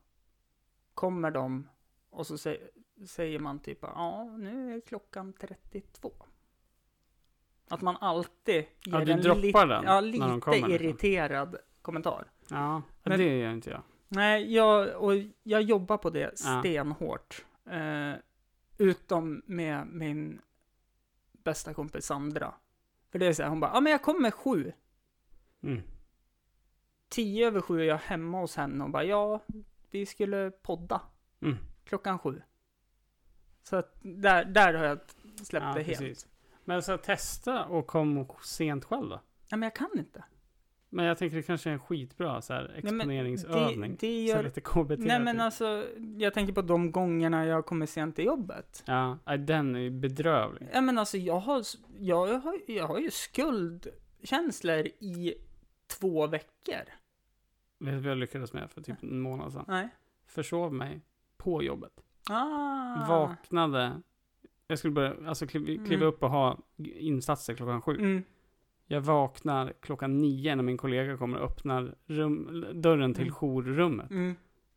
kommer 0.95 1.31
de 1.31 1.69
och 2.11 2.27
så 2.27 2.35
sä- 2.35 2.69
säger 3.07 3.39
man 3.39 3.59
typ 3.59 3.79
ja, 3.83 4.25
nu 4.39 4.75
är 4.77 4.81
klockan 4.81 5.33
32. 5.33 6.13
Att 7.69 7.81
man 7.83 7.97
alltid 8.01 8.65
Ja, 8.85 8.99
ger 8.99 9.07
du 9.07 9.13
en 9.13 9.21
droppar 9.23 9.67
den 9.67 9.85
ja, 9.85 10.01
när 10.01 10.03
de 10.03 10.07
lite 10.11 10.41
kommer, 10.41 10.57
liksom. 10.57 10.71
irriterad 10.73 11.57
kommentar. 11.83 12.31
Ja, 12.49 12.83
Men- 13.03 13.19
det 13.19 13.39
gör 13.39 13.53
inte 13.53 13.71
jag. 13.71 13.83
Nej, 14.09 14.55
jag, 14.55 15.03
och 15.05 15.13
jag 15.43 15.63
jobbar 15.63 15.97
på 15.99 16.11
det 16.11 16.41
Ja. 16.45 16.61
stenhårt. 16.61 17.45
Eh, 17.71 18.13
utom 18.79 19.43
med 19.47 19.87
min 19.87 20.41
bästa 21.45 21.75
kompis 21.75 22.07
Sandra. 22.07 22.55
För 23.11 23.19
det 23.19 23.27
är 23.27 23.33
så 23.33 23.43
här, 23.43 23.51
hon 23.51 23.61
bara, 23.61 23.71
ja 23.75 23.81
men 23.81 23.93
jag 23.93 24.03
kommer 24.03 24.31
sju. 24.31 24.73
Mm. 25.63 25.83
Tio 27.09 27.47
över 27.47 27.61
sju 27.61 27.81
är 27.81 27.85
jag 27.85 27.99
hemma 27.99 28.41
hos 28.41 28.57
henne 28.57 28.85
och 28.85 28.91
bara, 28.91 29.05
ja, 29.05 29.41
vi 29.91 30.07
skulle 30.07 30.51
podda 30.51 31.01
Mm. 31.43 31.57
klockan 31.85 32.19
sju. 32.19 32.43
Så 33.63 33.77
att 33.77 33.99
där, 34.03 34.45
där 34.45 34.75
har 34.75 34.85
jag 34.85 34.99
släppt 35.43 35.67
Ja, 35.67 35.75
det 35.75 35.83
helt. 35.83 35.99
precis. 35.99 36.27
Men 36.65 36.83
så 36.83 36.99
testa 36.99 37.65
och 37.65 37.87
kom 37.87 38.27
sent 38.43 38.85
själv 38.85 39.09
då. 39.09 39.15
Nej, 39.17 39.23
men 39.59 39.63
jag 39.63 39.75
kan 39.75 39.91
inte. 39.99 40.25
Men 40.95 41.05
jag 41.05 41.19
tänker 41.19 41.37
det 41.37 41.43
kanske 41.43 41.71
är 41.71 41.73
en 41.73 41.79
skitbra 41.79 42.43
så 42.43 42.53
här, 42.53 42.75
exponeringsövning. 42.77 43.97
Det, 44.01 44.07
det 44.07 44.29
Så 44.33 44.37
gör... 44.37 44.43
lite 44.43 44.61
KBT. 44.61 44.99
Nej, 44.99 45.21
men 45.21 45.37
typ. 45.37 45.43
alltså, 45.43 45.87
jag 46.19 46.35
tänker 46.35 46.53
på 46.53 46.63
de 46.63 46.93
gångerna 46.93 47.47
jag 47.47 47.67
kommer 47.67 47.87
sent 47.87 48.17
till 48.17 48.25
jobbet. 48.25 48.83
Ja, 48.87 49.19
nej, 49.25 49.39
den 49.39 49.75
är 49.77 49.81
ju 49.81 49.91
bedrövlig. 49.91 50.69
Ja, 50.73 50.81
men 50.81 50.99
alltså, 50.99 51.17
jag 51.19 51.39
har, 51.41 51.63
jag 51.99 52.27
har, 52.39 52.59
jag 52.67 52.87
har 52.87 52.99
ju 52.99 53.11
skuldkänslor 53.11 54.87
i 54.87 55.35
två 55.87 56.27
veckor. 56.27 56.85
Vet 57.79 57.95
du 57.95 58.01
vad 58.01 58.11
jag 58.11 58.19
lyckades 58.19 58.53
med 58.53 58.71
för 58.71 58.81
typ 58.81 59.03
en 59.03 59.21
månad 59.21 59.53
sedan? 59.53 59.65
Nej. 59.69 59.89
Försov 60.27 60.75
mig 60.75 61.01
på 61.37 61.63
jobbet. 61.63 61.93
Ah. 62.31 63.07
Vaknade. 63.09 64.01
Jag 64.67 64.79
skulle 64.79 64.93
börja, 64.93 65.15
alltså 65.29 65.47
kliva, 65.47 65.67
kliva 65.67 65.95
Mm. 65.95 66.09
upp 66.09 66.23
och 66.23 66.31
ha 66.31 66.59
insatser 66.79 67.55
klockan 67.55 67.83
sju. 67.83 67.95
Mm. 67.95 68.23
Jag 68.87 69.01
vaknar 69.01 69.73
klockan 69.81 70.19
nio 70.19 70.55
när 70.57 70.63
min 70.63 70.77
kollega 70.77 71.17
kommer 71.17 71.39
och 71.39 71.45
öppnar 71.51 71.95
rum, 72.07 72.67
dörren 72.75 73.15
till 73.15 73.23
Mm. 73.23 73.35
jourrummet. 73.35 74.11
Mm. 74.11 74.35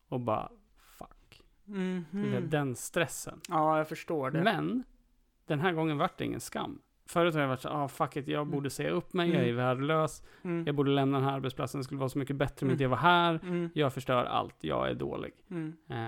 Och 0.10 0.20
bara, 0.20 0.50
fuck. 0.98 1.42
Du 2.12 2.30
vet, 2.30 2.52
Den 2.52 2.76
stressen. 2.76 3.42
Ja, 3.50 3.78
jag 3.78 3.88
förstår 3.90 4.32
det. 4.32 4.44
Men, 4.44 4.84
den 5.46 5.60
här 5.60 5.72
gången 5.74 5.98
vart 5.98 6.18
det 6.18 6.26
ingen 6.26 6.40
skam. 6.40 6.82
Förut 7.10 7.34
har 7.34 7.42
jag 7.42 7.48
varit 7.48 7.62
så 7.62 7.70
ah 7.70 7.88
fuck 7.88 8.16
it, 8.16 8.28
jag 8.28 8.42
Mm. 8.42 8.52
borde 8.52 8.70
säga 8.70 8.90
upp 8.90 9.14
mig, 9.14 9.30
jag 9.30 9.38
är 9.40 9.44
Mm. 9.44 9.56
värdelös, 9.56 10.24
Mm. 10.44 10.64
jag 10.66 10.76
borde 10.76 10.92
lämna 10.92 11.18
den 11.18 11.28
här 11.28 11.36
arbetsplatsen, 11.36 11.80
det 11.80 11.84
skulle 11.84 12.00
vara 12.00 12.10
så 12.10 12.20
mycket 12.20 12.36
bättre 12.36 12.64
om 12.64 12.68
Mm. 12.68 12.72
inte 12.74 12.84
jag 12.84 12.90
var 12.90 12.98
här, 12.98 13.40
Mm. 13.44 13.70
jag 13.74 13.94
förstör 13.94 14.26
allt, 14.26 14.56
jag 14.62 14.90
är 14.90 14.94
dålig. 14.94 15.32
Mm. 15.50 15.74
Eh, 15.90 16.08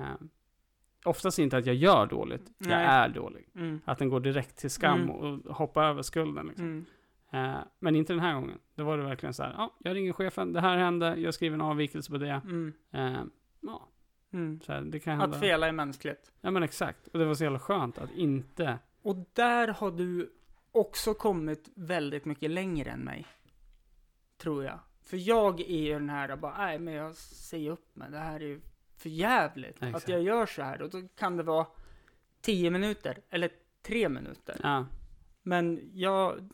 oftast 1.06 1.40
inte 1.40 1.58
att 1.58 1.66
jag 1.66 1.76
gör 1.76 2.06
dåligt, 2.06 2.52
jag 2.58 2.68
Nej. 2.68 2.86
är 2.86 3.10
dålig. 3.10 3.50
Mm. 3.56 3.82
Att 3.86 3.98
den 4.00 4.10
går 4.10 4.20
direkt 4.20 4.58
till 4.58 4.70
skam 4.70 5.02
Mm. 5.02 5.10
och 5.16 5.56
hoppar 5.56 5.84
över 5.84 6.02
skulden. 6.02 6.48
Liksom. 6.48 6.86
Eh, 7.32 7.58
men 7.80 7.96
inte 7.96 8.14
den 8.14 8.20
här 8.20 8.34
gången. 8.34 8.60
Då 8.76 8.84
var 8.84 8.98
det 8.98 9.04
verkligen 9.04 9.34
så 9.34 9.44
här, 9.44 9.54
ja, 9.58 9.76
jag 9.80 9.96
ringer 9.96 10.14
chefen, 10.14 10.54
det 10.54 10.62
här 10.62 10.78
hände, 10.78 11.16
jag 11.16 11.34
skriver 11.34 11.54
en 11.54 11.62
avvikelse 11.62 12.12
på 12.12 12.18
det. 12.18 12.42
Mm. 12.46 12.74
Eh, 12.92 13.22
ja, 13.62 13.86
Mm. 14.34 14.62
så 14.62 14.72
här, 14.74 14.82
det 14.82 15.00
kan 15.00 15.20
hända. 15.20 15.36
Att 15.36 15.42
fela 15.42 15.68
är 15.68 15.72
mänskligt. 15.72 16.32
Ja 16.42 16.52
men 16.52 16.64
exakt. 16.64 17.08
Och 17.08 17.20
det 17.20 17.26
var 17.26 17.34
så 17.34 17.44
jävla 17.44 17.60
skönt 17.60 17.98
att 17.98 18.12
inte, 18.12 18.80
Och 19.02 19.16
där 19.34 19.68
har 19.68 19.92
du 19.92 20.34
också 20.72 21.14
kommit 21.14 21.70
väldigt 21.76 22.26
mycket 22.26 22.50
längre 22.52 22.90
än 22.92 23.00
mig. 23.00 23.26
Tror 24.38 24.64
jag. 24.64 24.80
För 25.04 25.18
jag 25.18 25.60
är 25.62 25.82
ju 25.82 25.94
den 25.94 26.10
här, 26.10 26.36
bara, 26.36 26.58
nej 26.58 26.80
men 26.80 26.94
jag 26.94 27.16
säger 27.16 27.72
upp 27.72 27.96
mig, 27.96 28.12
det 28.12 28.18
här 28.18 28.36
är 28.40 28.46
ju 28.46 28.62
för 28.98 29.10
jävligt. 29.10 29.76
Exakt. 29.84 29.96
Att 29.96 30.10
jag 30.10 30.22
gör 30.24 30.46
så 30.46 30.62
här. 30.62 30.82
Och 30.82 30.90
då 30.90 31.02
kan 31.16 31.38
det 31.38 31.44
vara 31.44 31.68
tio 32.42 32.70
minuter, 32.72 33.18
eller 33.30 33.52
tre 33.82 34.10
minuter. 34.10 34.60
ja. 34.64 34.86
Men 35.42 35.90
jag, 35.94 36.50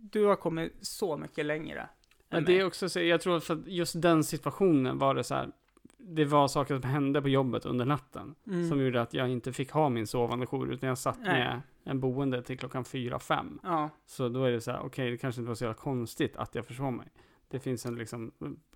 du 0.00 0.24
har 0.24 0.36
kommit 0.36 0.72
så 0.80 1.16
mycket 1.16 1.46
längre. 1.46 1.88
Men 2.30 2.44
det 2.44 2.58
är 2.58 2.64
också 2.66 2.88
så, 2.88 3.00
jag 3.00 3.20
tror 3.20 3.40
för 3.40 3.54
att 3.54 3.66
just 3.66 4.02
den 4.02 4.24
situationen 4.24 4.98
var 4.98 5.14
det 5.14 5.24
så 5.24 5.34
här, 5.34 5.50
det 5.96 6.24
var 6.24 6.48
saker 6.48 6.80
som 6.80 6.90
hände 6.90 7.22
på 7.22 7.28
jobbet 7.28 7.66
under 7.66 7.84
natten. 7.84 8.34
Mm. 8.46 8.68
Som 8.68 8.80
gjorde 8.84 9.02
att 9.02 9.14
jag 9.14 9.28
inte 9.28 9.52
fick 9.52 9.70
ha 9.70 9.88
min 9.88 10.06
sovande 10.06 10.46
jour, 10.46 10.72
utan 10.72 10.88
jag 10.88 10.98
satt 10.98 11.18
Nej. 11.20 11.26
med 11.44 11.62
en 11.84 12.00
boende 12.00 12.42
till 12.42 12.58
klockan 12.58 12.84
fyra, 12.84 13.18
fem. 13.18 13.60
Ja. 13.62 13.90
Så 14.06 14.28
då 14.28 14.44
är 14.44 14.50
det 14.50 14.60
så 14.60 14.70
här, 14.70 14.80
okej, 14.80 15.10
det 15.10 15.16
kanske 15.18 15.40
inte 15.40 15.48
var 15.48 15.54
så 15.54 15.64
jävla 15.64 15.74
konstigt 15.74 16.36
att 16.36 16.54
jag 16.54 16.66
försov 16.66 16.92
mig. 16.92 17.12
Det 17.48 17.60
finns 17.60 17.86
en 17.86 17.94
liksom, 17.96 18.32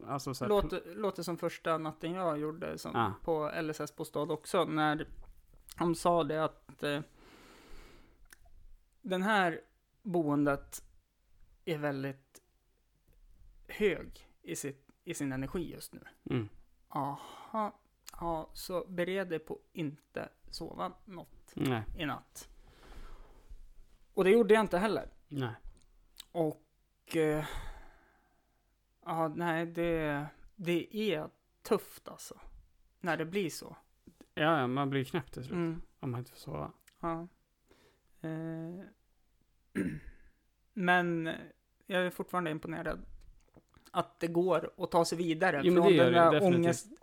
alltså 0.07 0.35
så 0.35 0.45
här, 0.45 0.49
Låter, 0.49 0.83
låter 0.95 1.23
som 1.23 1.37
första 1.37 1.79
natten 1.79 2.13
jag 2.13 2.39
gjorde 2.39 2.79
som, 2.79 2.97
Ah. 2.97 3.13
på 3.25 3.51
LSS-bostad 3.63 4.31
också. 4.31 4.65
När 4.65 5.07
de 5.79 5.95
sa 5.95 6.25
det 6.25 6.45
att 6.45 6.83
eh, 6.83 7.01
den 9.03 9.23
här 9.23 9.61
boendet 10.03 10.83
är 11.65 11.79
väldigt 11.79 12.43
hög 13.69 14.29
i, 14.43 14.57
sitt, 14.57 14.89
i 15.05 15.15
sin 15.15 15.33
energi 15.33 15.73
just 15.73 15.93
nu. 15.95 16.01
mm. 16.31 16.49
Aha, 16.89 17.81
ja, 18.21 18.51
så 18.53 18.85
bered 18.89 19.29
dig 19.29 19.39
på 19.39 19.61
inte 19.73 20.29
sova 20.51 20.93
något 21.05 21.53
Nej, 21.55 21.83
i 21.99 22.07
natt. 22.07 22.49
Och 24.15 24.25
det 24.25 24.31
gjorde 24.31 24.55
jag 24.55 24.61
inte 24.61 24.79
heller. 24.79 25.11
nej. 25.29 25.55
Och... 26.33 27.17
Eh, 27.17 27.45
ja, 29.05 29.29
nej, 29.29 29.67
det, 29.67 30.27
det 30.57 30.97
är 31.15 31.31
tufft 31.63 32.09
alltså. 32.09 32.41
När 33.01 33.17
det 33.17 33.25
blir 33.25 33.51
så. 33.51 33.77
Ja, 34.35 34.67
man 34.67 34.91
blir 34.91 35.05
knäpp 35.05 35.33
till 35.33 35.43
slut. 35.45 35.53
Mm, 35.55 35.83
Om 36.01 36.11
man 36.11 36.19
inte 36.19 36.31
får 36.31 36.39
sova. 36.39 36.73
ja. 37.01 37.29
Eh, 38.21 38.85
men 40.73 41.31
jag 41.87 42.07
är 42.07 42.11
fortfarande 42.11 42.51
imponerad. 42.51 42.99
Att 43.91 44.21
det 44.21 44.27
går 44.27 44.71
att 44.79 44.91
ta 44.91 45.05
sig 45.05 45.19
vidare 45.19 45.61
Jo, 45.65 45.73
men 45.75 45.83
från 45.83 45.97
den 45.97 46.13
där 46.13 46.33
definitivt. 46.33 46.57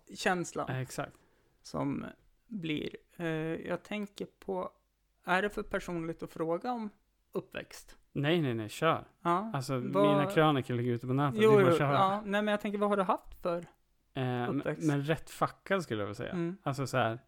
ångestkänslan 0.07 0.69
exakt. 0.69 1.13
som 1.61 2.05
blir. 2.47 2.95
Eh, 3.17 3.27
jag 3.67 3.83
tänker 3.83 4.27
på, 4.39 4.69
är 5.23 5.41
det 5.41 5.49
för 5.49 5.63
personligt 5.63 6.23
att 6.23 6.31
fråga 6.31 6.71
om 6.71 6.89
uppväxt? 7.31 7.97
Nej, 8.11 8.41
nej, 8.41 8.53
nej, 8.53 8.69
kör. 8.69 9.05
Ja. 9.21 9.51
Alltså, 9.53 9.73
Vad- 9.79 10.17
mina 10.17 10.31
krönikor 10.31 10.73
ligger 10.73 10.91
ute 10.91 11.07
på 11.07 11.13
nätet. 11.13 11.41
Jo, 11.43 11.51
det 11.51 11.55
är 11.57 11.61
bara 11.61 11.65
jo, 11.67 11.71
att 11.71 11.77
köra. 11.77 11.93
ja, 11.93 12.21
nej 12.25 12.41
men 12.41 12.51
jag 12.51 12.61
tänker, 12.61 12.79
vad 12.79 12.89
har 12.89 12.97
du 12.97 13.03
haft 13.03 13.41
för? 13.41 13.57
Eh, 13.57 13.63
men, 14.13 14.59
uppväxt. 14.59 14.87
men 14.87 15.03
rätt 15.03 15.29
fackad 15.29 15.83
skulle 15.83 16.01
jag 16.01 16.05
vilja 16.07 16.15
säga. 16.15 16.31
Mm. 16.31 16.57
Alltså 16.63 16.87
så 16.87 16.97
här. 16.97 17.19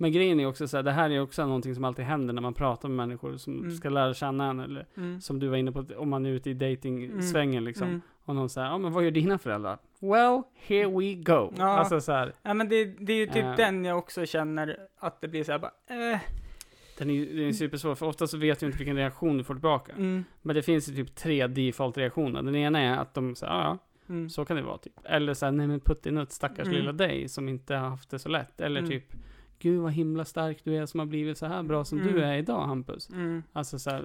Men 0.00 0.12
grejen 0.12 0.40
är 0.40 0.46
också 0.46 0.68
så 0.68 0.76
här, 0.76 0.82
det 0.84 0.92
här 0.92 1.10
är 1.10 1.20
också 1.20 1.46
någonting 1.46 1.74
som 1.74 1.84
alltid 1.84 2.04
händer 2.04 2.34
när 2.34 2.42
man 2.42 2.54
pratar 2.54 2.88
med 2.88 2.96
människor 2.96 3.36
som 3.36 3.58
Mm. 3.58 3.70
ska 3.70 3.88
lära 3.88 4.14
känna 4.14 4.50
en. 4.50 4.60
Eller 4.60 4.86
Mm. 4.96 5.20
som 5.20 5.38
du 5.38 5.48
var 5.48 5.56
inne 5.56 5.72
på, 5.72 5.84
om 5.96 6.08
man 6.10 6.26
är 6.26 6.30
ute 6.30 6.50
i 6.50 6.54
dating-svängen 6.54 7.64
liksom. 7.64 7.88
Mm. 7.88 8.00
Och 8.24 8.34
någon 8.34 8.48
säger, 8.48 8.66
ja 8.68 8.78
men 8.78 8.92
vad 8.92 9.04
gör 9.04 9.10
dina 9.10 9.38
föräldrar? 9.38 9.78
Well, 10.00 10.42
here 10.66 10.86
we 10.86 11.14
go. 11.14 11.52
Ja. 11.58 11.64
Alltså 11.64 12.00
så 12.00 12.12
här, 12.12 12.32
Ja 12.42 12.54
men 12.54 12.68
det, 12.68 12.84
det 12.84 13.12
är 13.12 13.16
ju 13.16 13.26
typ 13.26 13.44
Eh. 13.44 13.56
den 13.56 13.84
jag 13.84 13.98
också 13.98 14.26
känner 14.26 14.76
att 14.98 15.20
det 15.20 15.28
blir 15.28 15.44
så 15.44 15.52
här 15.52 15.58
bara, 15.58 15.72
eh, 16.12 16.20
den 16.98 17.10
är 17.10 17.26
den 17.26 17.48
är 17.48 17.52
supersvår, 17.52 17.94
för 17.94 18.06
ofta 18.06 18.26
så 18.26 18.38
vet 18.38 18.60
du 18.60 18.66
inte 18.66 18.78
vilken 18.78 18.96
reaktion 18.96 19.38
du 19.38 19.44
får 19.44 19.54
tillbaka. 19.54 19.92
mm, 19.92 20.24
Men 20.42 20.56
det 20.56 20.62
finns 20.62 20.88
ju 20.88 20.94
typ 20.94 21.14
tre 21.14 21.46
default-reaktioner. 21.46 22.42
Den 22.42 22.56
ena 22.56 22.80
är 22.80 22.96
att 22.96 23.14
de 23.14 23.34
säger, 23.34 23.52
ja 23.52 23.62
ja, 23.62 23.78
mm, 24.14 24.30
så 24.30 24.44
kan 24.44 24.56
det 24.56 24.62
vara 24.62 24.78
typ. 24.78 24.92
Eller 25.04 25.34
så 25.34 25.46
här, 25.46 25.52
nej 25.52 25.66
men 25.66 25.80
puttinutt, 25.80 26.32
stackars 26.32 26.66
Mm. 26.66 26.72
lilla 26.78 26.92
dig 26.92 27.28
som 27.28 27.48
inte 27.48 27.74
har 27.74 27.88
haft 27.88 28.10
det 28.10 28.18
så 28.18 28.28
lätt. 28.28 28.60
Eller 28.60 28.80
Mm. 28.80 28.90
typ, 28.90 29.04
gud 29.60 29.80
vad 29.80 29.92
himla 29.92 30.24
stark 30.24 30.64
du 30.64 30.76
är 30.76 30.86
som 30.86 31.00
har 31.00 31.06
blivit 31.06 31.38
så 31.38 31.46
här 31.46 31.62
bra 31.62 31.84
som 31.84 31.98
du 31.98 32.10
Mm. 32.10 32.22
är 32.22 32.36
idag 32.38 32.66
Hampus. 32.66 33.10
mm, 33.10 33.42
Alltså 33.52 33.78
så 33.78 33.90
här, 33.90 34.04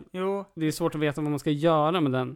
det 0.56 0.66
är 0.66 0.72
svårt 0.72 0.96
att 0.96 1.02
veta 1.02 1.22
vad 1.22 1.30
man 1.30 1.40
ska 1.40 1.52
göra 1.52 2.02
med 2.02 2.12
den 2.12 2.36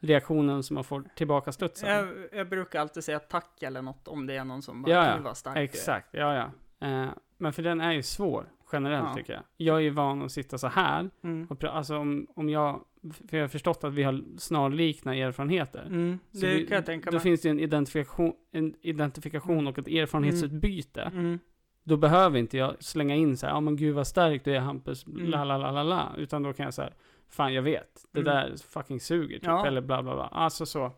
reaktionen 0.00 0.62
som 0.62 0.74
man 0.74 0.84
får 0.84 1.04
tillbaka 1.16 1.52
studsen. 1.52 1.88
jag, 1.90 2.08
jag 2.32 2.48
brukar 2.48 2.80
alltid 2.80 3.04
säga 3.04 3.18
tack 3.18 3.62
eller 3.62 3.82
något 3.82 4.08
om 4.08 4.26
det 4.26 4.34
är 4.36 4.44
någon 4.44 4.62
som 4.62 4.82
bara, 4.82 4.92
Ja, 4.92 5.06
ja. 5.06 5.14
"Gud, 5.16 5.24
vad 5.24 5.36
stark 5.36 5.54
du 5.54 5.60
är." 5.60 5.64
Exakt, 5.64 6.08
ja 6.12 6.34
ja. 6.34 6.86
Eh, 6.88 7.08
men 7.38 7.52
för 7.52 7.62
den 7.62 7.80
är 7.80 7.92
ju 7.92 8.02
svår, 8.02 8.44
generellt 8.72 9.06
Ja. 9.08 9.14
tycker 9.14 9.32
jag. 9.32 9.42
Jag 9.56 9.76
är 9.76 9.80
ju 9.80 9.90
van 9.90 10.22
att 10.22 10.32
sitta 10.32 10.58
så 10.58 10.66
här. 10.66 11.10
Mm, 11.22 11.46
Och 11.50 11.64
alltså 11.64 11.96
om, 11.98 12.26
om 12.36 12.48
jag, 12.48 12.80
för 13.28 13.36
jag 13.36 13.44
har 13.44 13.48
förstått 13.48 13.84
att 13.84 13.92
vi 13.92 14.02
har 14.02 14.22
snarlikna 14.38 15.14
erfarenheter. 15.16 15.86
mm, 15.86 16.18
Så 16.32 16.46
det 16.46 16.54
vi, 16.54 16.66
kan 16.66 16.74
jag 16.74 16.86
tänka 16.86 17.10
Då 17.10 17.14
mig. 17.14 17.22
finns 17.22 17.40
det 17.40 17.48
ju 17.48 17.50
en 17.50 17.60
identifikation, 17.60 18.32
en 18.52 18.74
identifikation 18.80 19.66
och 19.66 19.78
ett 19.78 19.88
erfarenhetsutbyte. 19.88 21.02
Mm, 21.02 21.38
Då 21.84 21.96
behöver 21.96 22.38
inte 22.38 22.58
jag 22.58 22.82
slänga 22.84 23.14
in 23.14 23.36
så 23.36 23.46
här, 23.46 23.52
ja 23.54 23.60
men 23.60 23.76
gud 23.76 23.94
vad 23.94 24.06
stark 24.06 24.44
du 24.44 24.54
är 24.54 24.60
Hampus, 24.60 25.06
Mm. 25.06 25.26
la 25.30 25.44
la 25.44 25.58
la 25.58 25.70
la 25.70 25.82
la. 25.82 26.08
Utan 26.18 26.42
då 26.42 26.52
kan 26.52 26.64
jag 26.64 26.74
säga, 26.74 26.90
fan 27.28 27.54
jag 27.54 27.62
vet, 27.62 28.04
det 28.12 28.20
Mm. 28.20 28.34
där 28.34 28.54
fucking 28.70 29.00
suger 29.00 29.36
typ, 29.38 29.44
Ja. 29.46 29.66
eller 29.66 29.80
bla 29.80 30.02
bla 30.02 30.14
bla. 30.14 30.26
Alltså 30.26 30.66
så. 30.66 30.92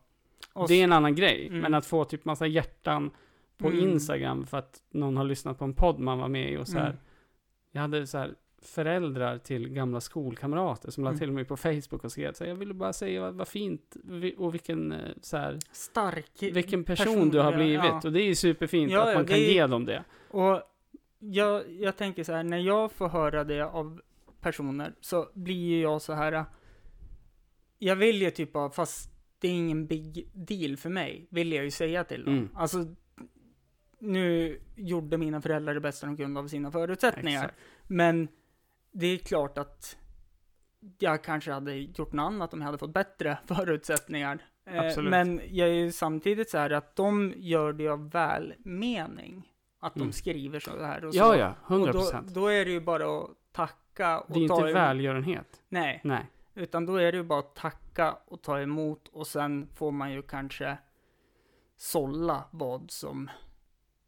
och 0.52 0.68
det 0.68 0.74
är 0.74 0.84
en 0.84 0.92
annan 0.92 1.14
grej. 1.14 1.46
Mm. 1.46 1.60
Men 1.60 1.74
att 1.74 1.86
få 1.86 2.04
typ 2.04 2.24
massa 2.24 2.46
hjärtan 2.46 3.10
på 3.58 3.68
Mm. 3.68 3.80
Instagram 3.88 4.46
för 4.46 4.58
att 4.58 4.82
någon 4.90 5.16
har 5.16 5.24
lyssnat 5.24 5.58
på 5.58 5.64
en 5.64 5.74
podd 5.74 5.98
man 5.98 6.18
var 6.18 6.28
med 6.28 6.52
i 6.52 6.56
och 6.56 6.68
så 6.68 6.78
här. 6.78 6.86
Mm. 6.86 6.96
Jag 7.72 7.80
hade 7.82 8.06
så 8.06 8.18
här 8.18 8.34
föräldrar 8.62 9.38
till 9.38 9.68
gamla 9.68 10.00
skolkamrater 10.00 10.90
som 10.90 11.04
la 11.04 11.10
Mm. 11.10 11.18
till 11.18 11.32
mig 11.32 11.44
på 11.44 11.56
Facebook 11.56 12.04
och 12.04 12.12
skrev 12.12 12.32
så 12.32 12.44
här, 12.44 12.48
jag 12.50 12.56
ville 12.56 12.74
bara 12.74 12.92
säga 12.92 13.20
vad, 13.20 13.34
vad 13.34 13.48
fint 13.48 13.96
och 14.38 14.54
vilken 14.54 14.92
eh, 14.92 14.98
så 15.22 15.36
här, 15.36 15.58
stark 15.72 16.30
vilken 16.40 16.84
person, 16.84 17.06
person, 17.06 17.30
du 17.30 17.38
har 17.38 17.52
blivit. 17.52 17.84
ja. 17.84 18.00
Och 18.04 18.12
det 18.12 18.22
är 18.22 18.26
ju 18.26 18.34
superfint 18.34 18.92
Ja, 18.92 19.08
att 19.08 19.14
man 19.14 19.22
det 19.26 19.28
kan 19.32 19.38
är- 19.38 19.42
ge 19.52 19.66
dem 19.66 19.84
det. 19.84 20.04
Och 20.30 20.62
jag, 21.22 21.70
jag 21.70 21.96
tänker 21.96 22.24
så 22.24 22.32
här, 22.32 22.42
när 22.42 22.58
jag 22.58 22.92
får 22.92 23.08
höra 23.08 23.44
det 23.44 23.62
av 23.64 24.00
personer 24.40 24.94
så 25.00 25.28
blir 25.34 25.54
ju 25.54 25.80
jag 25.80 26.02
så 26.02 26.12
här. 26.12 26.44
Jag 27.78 27.96
vill 27.96 28.22
ju 28.22 28.30
typ 28.30 28.56
av, 28.56 28.70
fast 28.70 29.10
det 29.38 29.48
är 29.48 29.52
ingen 29.52 29.86
big 29.86 30.30
deal 30.32 30.76
för 30.76 30.90
mig, 30.90 31.26
vill 31.30 31.52
jag 31.52 31.64
ju 31.64 31.70
säga 31.70 32.04
till 32.04 32.24
dem. 32.24 32.34
Mm. 32.34 32.48
Alltså, 32.54 32.86
nu 33.98 34.60
gjorde 34.76 35.18
mina 35.18 35.42
föräldrar 35.42 35.74
det 35.74 35.80
bästa 35.80 36.06
de 36.06 36.16
kunde 36.16 36.40
av 36.40 36.48
sina 36.48 36.70
förutsättningar. 36.70 37.44
Exakt. 37.44 37.60
Men 37.86 38.28
det 38.92 39.06
är 39.06 39.18
klart 39.18 39.58
att 39.58 39.96
jag 40.98 41.24
kanske 41.24 41.52
hade 41.52 41.74
gjort 41.74 42.12
något 42.12 42.26
annat 42.26 42.52
om 42.54 42.60
jag 42.60 42.66
hade 42.66 42.78
fått 42.78 42.94
bättre 42.94 43.38
förutsättningar. 43.46 44.38
Eh, 44.66 44.86
Absolut. 44.86 45.10
Men 45.10 45.40
jag 45.50 45.68
är 45.68 45.72
ju 45.72 45.92
samtidigt 45.92 46.50
så 46.50 46.58
här 46.58 46.70
att 46.70 46.96
de 46.96 47.34
gör 47.36 47.72
det 47.72 47.88
av 47.88 48.10
välmening. 48.10 49.51
Att 49.84 49.94
de 49.94 50.00
Mm. 50.00 50.12
skriver 50.12 50.60
så 50.60 50.84
här 50.84 51.04
och 51.04 51.14
Ja, 51.14 51.32
så. 51.32 51.38
ja, 51.38 51.54
Och 51.76 51.86
då, 51.86 51.92
procent. 51.92 52.28
då 52.28 52.46
är 52.46 52.64
det 52.64 52.70
ju 52.70 52.80
bara 52.80 53.18
att 53.18 53.30
tacka 53.52 54.20
och 54.20 54.32
Det 54.32 54.44
är 54.44 54.48
ta 54.48 54.54
inte 54.54 54.62
emot. 54.68 54.74
välgörenhet. 54.76 55.62
Nej, 55.68 56.00
Nej. 56.04 56.26
utan 56.54 56.86
då 56.86 56.96
är 56.96 57.12
det 57.12 57.18
ju 57.18 57.24
bara 57.24 57.38
att 57.38 57.54
tacka 57.54 58.16
och 58.26 58.42
ta 58.42 58.60
emot 58.60 59.08
och 59.08 59.26
sen 59.26 59.68
får 59.74 59.92
man 59.92 60.12
ju 60.12 60.22
kanske 60.22 60.78
sålla 61.76 62.44
vad 62.50 62.90
som 62.90 63.30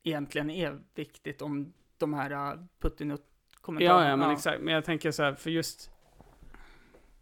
egentligen 0.03 0.51
är 0.51 0.81
viktigt 0.95 1.43
om 1.43 1.73
de 1.99 2.15
här 2.15 2.31
äh, 2.31 2.59
puttinutt-kommentarerna. 2.81 4.05
Ja, 4.05 4.09
ja, 4.09 4.17
men 4.17 4.31
exakt. 4.31 4.61
Men 4.63 4.75
jag 4.75 4.85
tänker 4.85 5.11
så 5.11 5.23
här, 5.23 5.35
för 5.35 5.51
just... 5.51 5.91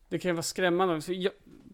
Det 0.08 0.18
kan 0.18 0.28
ju 0.28 0.32
vara 0.32 0.42
skrämmande. 0.42 1.00
För 1.00 1.12
jag, 1.12 1.32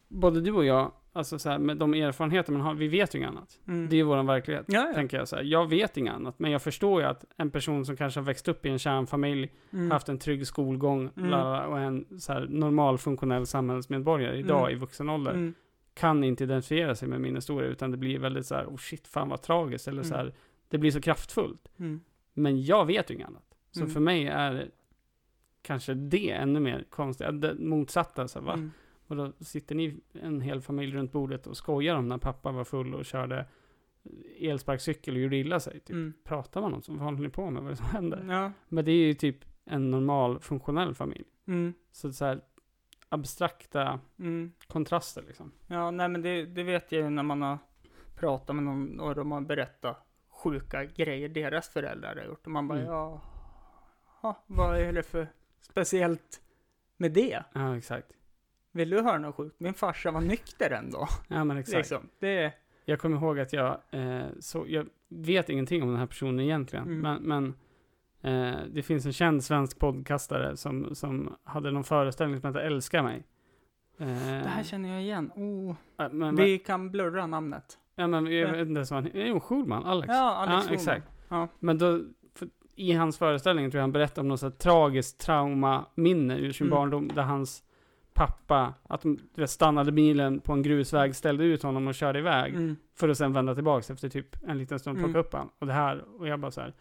både 0.08 0.40
du 0.40 0.52
och 0.52 0.64
jag, 0.64 0.92
alltså 1.12 1.38
så 1.38 1.50
här, 1.50 1.58
med 1.58 1.76
de 1.76 1.94
erfarenheter 1.94 2.52
man 2.52 2.60
har, 2.62 2.74
vi 2.74 2.88
vet 2.88 3.14
ju 3.14 3.18
inget 3.18 3.30
annat. 3.30 3.60
Mm. 3.68 3.88
Det 3.88 3.94
är 3.94 3.98
ju 3.98 4.02
vår 4.02 4.22
verklighet. 4.22 4.64
ja, 4.68 4.86
ja. 4.88 4.94
Tänker 4.94 5.16
jag 5.16 5.28
så 5.28 5.36
här. 5.36 5.42
Jag 5.42 5.68
vet 5.68 5.96
inget 5.96 6.14
annat, 6.14 6.38
men 6.38 6.50
jag 6.50 6.62
förstår 6.62 7.00
ju 7.02 7.06
att 7.06 7.24
en 7.36 7.50
person 7.50 7.86
som 7.86 7.96
kanske 7.96 8.20
har 8.20 8.24
växt 8.24 8.48
upp 8.48 8.66
i 8.66 8.68
en 8.68 8.78
kärnfamilj, 8.78 9.52
Mm. 9.72 9.90
haft 9.90 10.08
en 10.08 10.18
trygg 10.18 10.46
skolgång, 10.46 11.10
Mm. 11.16 11.30
lalala, 11.30 11.66
och 11.66 11.78
en 11.80 12.20
så 12.20 12.32
här 12.32 12.46
normal 12.50 12.98
funktionell 12.98 13.46
samhällsmedborgare 13.46 14.38
idag 14.38 14.60
Mm. 14.60 14.72
i 14.72 14.74
vuxen 14.74 15.08
ålder, 15.08 15.32
Mm. 15.32 15.54
kan 15.94 16.24
inte 16.24 16.44
identifiera 16.44 16.94
sig 16.94 17.08
med 17.08 17.20
min 17.20 17.34
historia, 17.34 17.68
utan 17.68 17.90
det 17.90 17.96
blir 17.96 18.18
väldigt 18.18 18.46
så 18.46 18.54
här, 18.54 18.64
oh 18.66 18.76
shit, 18.76 19.08
fan 19.08 19.28
vad 19.28 19.42
tragiskt, 19.42 19.88
eller 19.88 20.02
så 20.02 20.14
Mm. 20.14 20.26
här, 20.26 20.34
det 20.68 20.78
blir 20.78 20.90
så 20.90 21.00
kraftfullt. 21.00 21.68
Men 22.34 22.62
jag 22.64 22.86
vet 22.86 23.10
ju 23.10 23.14
inget 23.14 23.26
annat. 23.28 23.44
Så 23.70 23.86
för 23.86 24.00
mig 24.00 24.26
är 24.26 24.68
kanske 25.62 25.94
det 25.94 26.30
ännu 26.30 26.60
mer 26.60 26.84
konstigt. 26.90 27.40
Det 27.40 27.54
motsatta, 27.54 28.28
så 28.28 28.38
här, 28.38 28.46
va? 28.46 28.70
Och 29.08 29.16
då 29.16 29.32
sitter 29.40 29.74
ni 29.74 30.00
en 30.12 30.40
hel 30.40 30.60
familj 30.60 30.92
runt 30.96 31.12
bordet 31.12 31.46
och 31.46 31.56
skojar 31.56 31.94
om 31.96 32.08
när 32.08 32.18
pappa 32.18 32.52
var 32.52 32.64
full 32.64 32.94
och 32.94 33.04
körde 33.04 33.46
elsparkcykel 34.38 35.14
och 35.14 35.20
gjorde 35.20 35.36
illa 35.36 35.60
sig. 35.60 35.72
Typ. 35.80 35.90
Mm. 35.90 36.12
Pratar 36.24 36.60
man 36.60 36.74
om 36.74 36.82
så? 36.82 36.92
Vad 36.92 37.00
håller 37.00 37.18
ni 37.18 37.28
på 37.28 37.50
med? 37.50 37.62
Vad 37.62 37.66
är 37.66 37.70
det 37.70 37.76
som 37.76 37.86
händer? 37.86 38.24
Ja. 38.28 38.52
Men 38.68 38.84
det 38.84 38.92
är 38.92 39.06
ju 39.06 39.14
typ 39.14 39.36
en 39.64 39.90
normal 39.90 40.40
funktionell 40.40 40.94
familj. 40.94 41.24
Mm. 41.46 41.74
Så 41.92 42.12
så 42.12 42.24
här 42.24 42.40
abstrakta 43.08 44.00
Mm. 44.18 44.52
kontraster 44.66 45.22
liksom. 45.26 45.52
Ja, 45.66 45.90
nej 45.90 46.08
men 46.08 46.22
det, 46.22 46.46
det 46.46 46.62
vet 46.62 46.92
jag 46.92 47.02
ju 47.02 47.10
när 47.10 47.22
man 47.22 47.42
har 47.42 47.58
pratat 48.14 48.56
med 48.56 48.64
någon 48.64 49.00
och 49.00 49.14
de 49.14 49.32
har 49.32 49.40
berättat 49.40 50.06
sjuka 50.28 50.84
grejer 50.84 51.28
deras 51.28 51.68
föräldrar 51.68 52.16
har 52.16 52.24
gjort. 52.24 52.46
Och 52.46 52.52
man 52.52 52.68
bara, 52.68 52.78
Mm. 52.78 52.90
ja, 52.92 53.20
ja, 54.22 54.44
vad 54.46 54.78
är 54.80 54.92
det 54.92 55.02
för 55.02 55.28
speciellt 55.60 56.42
med 56.96 57.12
det? 57.12 57.42
Ja, 57.52 57.76
exakt. 57.76 58.12
Vill 58.72 58.90
du 58.90 59.02
höra 59.02 59.18
något 59.18 59.34
sjukt? 59.34 59.60
Min 59.60 59.74
farsa 59.74 60.10
var 60.10 60.20
nykter 60.20 60.70
ändå. 60.70 61.08
Ja, 61.28 61.44
men 61.44 61.56
exakt. 61.56 61.76
Liksom. 61.76 62.08
Det, 62.20 62.52
Jag 62.84 62.98
kommer 63.00 63.16
ihåg 63.16 63.38
att 63.40 63.52
jag, 63.52 63.78
eh, 63.90 64.26
så, 64.40 64.64
jag 64.68 64.86
vet 65.08 65.48
ingenting 65.48 65.82
om 65.82 65.88
den 65.88 65.98
här 65.98 66.06
personen 66.06 66.40
egentligen, 66.40 66.84
Mm. 66.86 67.00
men, 67.00 67.22
men 68.22 68.52
eh, 68.52 68.58
det 68.70 68.82
finns 68.82 69.06
en 69.06 69.12
känd 69.12 69.44
svensk 69.44 69.78
podcastare 69.78 70.56
som, 70.56 70.94
som 70.94 71.34
hade 71.44 71.70
någon 71.70 71.84
föreställning 71.84 72.40
som 72.40 72.48
heter 72.54 72.66
Älska 72.66 73.02
mig. 73.02 73.24
Eh, 73.98 74.06
det 74.06 74.48
här 74.48 74.62
känner 74.62 74.88
jag 74.92 75.02
igen. 75.02 75.30
Oh, 75.34 75.74
ja, 75.96 76.08
men, 76.08 76.36
vi 76.36 76.58
kan 76.58 76.90
blurra 76.90 77.26
namnet. 77.26 77.78
ja, 77.94 78.06
men 78.06 78.24
jag 78.24 78.34
Ja. 78.34 78.50
vet 78.52 78.60
inte 78.68 78.78
ens 78.78 78.90
vad 78.90 79.02
han 79.02 79.10
Jo, 79.14 79.40
Schulman, 79.40 79.84
Alex. 79.84 80.08
Ja, 80.08 80.34
Alex 80.34 80.66
ja, 80.68 80.74
exakt. 80.74 81.06
Ja. 81.28 81.48
Men 81.58 81.78
då, 81.78 82.00
i 82.74 82.92
hans 82.92 83.18
föreställning 83.18 83.70
tror 83.70 83.78
jag 83.78 83.82
han 83.82 83.92
berättade 83.92 84.20
om 84.20 84.28
något 84.28 84.40
så 84.40 84.46
här 84.46 84.50
tragiskt 84.50 85.20
traumaminne 85.20 86.38
ur 86.38 86.52
sin 86.52 86.66
Mm. 86.66 86.76
barndom, 86.76 87.08
där 87.14 87.22
hans 87.22 87.62
pappa, 88.18 88.74
att 88.82 89.00
de 89.02 89.18
vet, 89.34 89.50
stannade 89.50 89.92
bilen 89.92 90.40
på 90.40 90.52
en 90.52 90.62
grusväg, 90.62 91.16
ställde 91.16 91.44
ut 91.44 91.62
honom 91.62 91.86
och 91.88 91.94
körde 91.94 92.18
iväg. 92.18 92.54
Mm. 92.54 92.76
För 92.94 93.08
att 93.08 93.18
sen 93.18 93.32
vända 93.32 93.54
tillbaks 93.54 93.90
efter 93.90 94.08
typ 94.08 94.36
en 94.48 94.58
liten 94.58 94.78
stund 94.78 94.96
och 94.96 95.00
plocka 95.04 95.10
Mm. 95.18 95.26
upp 95.26 95.32
han. 95.32 95.50
Och 95.58 95.66
det 95.66 95.72
här, 95.72 96.04
och 96.20 96.28
jag 96.28 96.40
bara 96.40 96.50
så 96.50 96.60
här. 96.60 96.74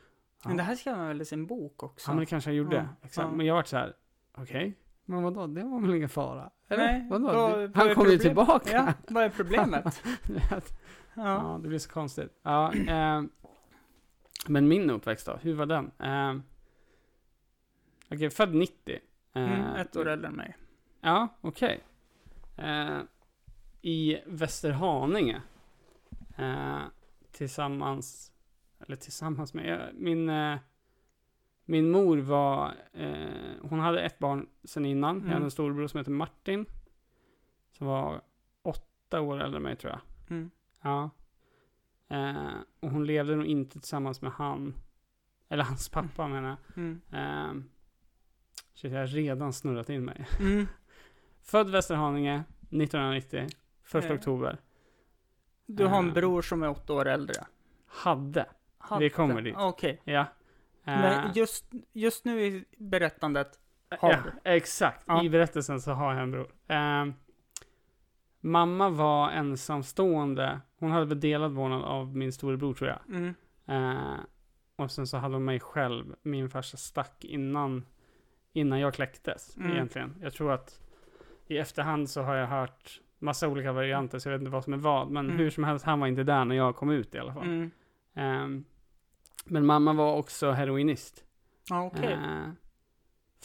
Ja, 0.44 0.48
Men 0.48 0.58
det 0.58 0.64
här 0.64 0.76
skrev 0.76 0.96
han 0.96 1.08
väl 1.08 1.22
i 1.22 1.26
sin 1.26 1.46
bok 1.46 1.84
också? 1.84 2.10
ja 2.10 2.14
men 2.14 2.20
det 2.20 2.26
kanske 2.26 2.50
han 2.50 2.56
gjorde. 2.56 2.76
Ja, 2.76 3.08
Exakt. 3.08 3.28
ja. 3.32 3.36
Men 3.36 3.46
jag 3.46 3.56
vart 3.56 3.68
så 3.68 3.78
här. 3.78 3.94
okej. 4.38 4.78
Men 5.06 5.24
vadå, 5.24 5.48
det 5.48 5.64
var 5.64 5.80
väl 5.82 5.94
ingen 5.96 6.10
fara? 6.10 6.50
Eller? 6.70 6.84
Nej, 6.86 7.08
vadå? 7.10 7.26
vad 7.26 7.78
han 7.78 7.96
kom 7.96 8.08
ju 8.08 8.18
tillbaka. 8.18 8.70
Ja, 8.72 8.94
vad 9.08 9.24
är 9.24 9.30
problemet? 9.30 10.04
ja. 10.50 10.62
Ja. 11.16 11.60
det 11.64 11.68
blir 11.70 11.80
så 11.80 11.90
konstigt. 11.90 12.40
Ja, 12.44 12.74
eh, 12.74 13.22
men 14.48 14.68
min 14.68 14.90
uppväxt 14.90 15.26
då, 15.26 15.38
hur 15.42 15.54
var 15.56 15.66
den? 15.66 15.92
Eh, 16.00 16.42
Okej, 18.12 18.30
född 18.30 18.54
90. 18.56 19.00
Eh, 19.34 19.42
Mm, 19.44 19.76
ett 19.76 19.96
år 19.98 20.08
äldre 20.08 20.28
än 20.28 20.34
mig. 20.36 20.56
Ja, 21.02 21.28
okej. 21.42 21.84
Eh, 22.56 23.00
I 23.82 24.22
Västerhaninge. 24.26 25.42
Eh, 26.38 26.80
tillsammans, 27.32 28.32
eller 28.80 28.96
tillsammans 28.96 29.54
med, 29.54 29.90
min, 29.94 30.30
eh, 30.30 30.58
min 31.66 31.92
mor 31.92 32.18
var, 32.18 32.74
eh, 32.94 33.52
hon 33.62 33.80
hade 33.80 34.02
ett 34.02 34.20
barn 34.20 34.50
sen 34.64 34.86
innan. 34.86 35.16
Jag 35.16 35.22
Mm. 35.24 35.34
hade 35.34 35.46
en 35.46 35.52
storbror 35.52 35.88
som 35.88 35.98
heter 35.98 36.12
Martin. 36.12 36.66
Som 37.72 37.88
var 37.88 38.22
åtta 38.62 39.22
år 39.22 39.42
äldre 39.42 39.58
än 39.58 39.64
mig 39.64 39.76
tror 39.76 39.92
jag. 39.92 40.02
Mm. 40.30 40.52
Ja. 40.82 41.10
Eh, 42.08 42.54
och 42.80 42.90
hon 42.92 43.06
levde 43.06 43.36
nog 43.36 43.46
inte 43.46 43.80
tillsammans 43.80 44.22
med 44.22 44.32
han, 44.32 44.74
eller 45.50 45.64
hans 45.64 45.90
pappa 45.90 46.28
menar 46.28 46.50
jag. 46.50 46.78
Mm. 46.78 47.02
Eh, 47.12 47.64
shit, 48.74 48.92
jag 48.92 49.00
har 49.00 49.08
redan 49.08 49.54
snurrat 49.54 49.90
in 49.90 50.06
mig. 50.06 50.28
Mm. 50.40 50.68
Född 51.48 51.70
Västerhaninge 51.70 52.44
1990, 52.70 53.48
1 53.94 54.06
Eh. 54.06 54.12
oktober. 54.12 54.58
Du 55.66 55.86
har 55.86 56.00
en 56.00 56.08
Eh. 56.08 56.14
bror 56.14 56.42
som 56.42 56.64
är 56.64 56.70
åtta 56.70 56.94
år 56.94 57.08
äldre. 57.08 57.36
Hade. 57.88 58.46
Hade. 58.78 59.04
Vi 59.04 59.10
kommer 59.10 59.42
dit. 59.42 59.56
Okej. 59.58 60.02
Ja. 60.04 60.20
Eh, 60.22 60.28
Men 60.86 61.32
just, 61.36 61.66
just 61.94 62.26
nu 62.26 62.42
i 62.42 62.66
berättandet 62.78 63.60
har 64.00 64.12
ja, 64.12 64.18
du. 64.24 64.52
exakt. 64.52 65.04
Ja. 65.08 65.24
I 65.24 65.30
berättelsen 65.30 65.82
så 65.82 65.92
har 65.92 66.14
jag 66.14 66.24
en 66.24 66.32
bror. 66.32 66.52
Eh, 66.68 67.06
mamma 68.40 68.90
var 68.90 69.30
ensamstående. 69.32 70.60
Hon 70.80 70.92
hade 70.92 71.06
väl 71.06 71.20
delad 71.20 71.52
vårdnad 71.52 71.84
av 71.84 72.16
min 72.18 72.34
storebror 72.34 72.74
tror 72.74 72.90
jag. 72.90 73.00
Mm. 73.18 73.34
Eh, 73.66 74.20
och 74.76 74.92
sen 74.92 75.08
så 75.08 75.18
hade 75.18 75.36
hon 75.36 75.46
mig 75.46 75.60
själv. 75.60 76.16
Min 76.22 76.50
farsa 76.50 76.78
stack 76.78 77.26
innan, 77.26 77.86
innan 78.54 78.80
jag 78.80 78.94
kläcktes 78.94 79.58
Mm. 79.58 79.72
egentligen. 79.72 80.16
Jag 80.22 80.34
tror 80.34 80.52
att 80.52 80.80
i 81.48 81.58
efterhand 81.58 82.10
så 82.10 82.22
har 82.22 82.36
jag 82.36 82.48
hört 82.48 83.02
massa 83.20 83.48
olika 83.48 83.72
varianter 83.72 84.20
så 84.20 84.30
jag 84.30 84.34
vet 84.34 84.42
inte 84.42 84.52
vad 84.52 84.64
som 84.64 84.74
är 84.74 84.78
vad. 84.78 85.12
Men 85.12 85.26
Mm. 85.26 85.38
hur 85.38 85.50
som 85.50 85.64
helst, 85.64 85.86
han 85.86 86.00
var 86.00 86.08
inte 86.08 86.24
där 86.24 86.46
när 86.46 86.56
jag 86.56 86.76
kom 86.76 86.90
ut 86.90 87.16
i 87.16 87.20
alla 87.20 87.34
fall. 87.34 87.44
Mm. 87.46 87.72
Ehm, 88.16 88.66
men 89.46 89.66
mamma 89.66 89.94
var 89.94 90.16
också 90.16 90.52
heroinist. 90.52 91.24
Ja, 91.70 91.86
okej. 91.86 92.12
Eh, 92.14 92.50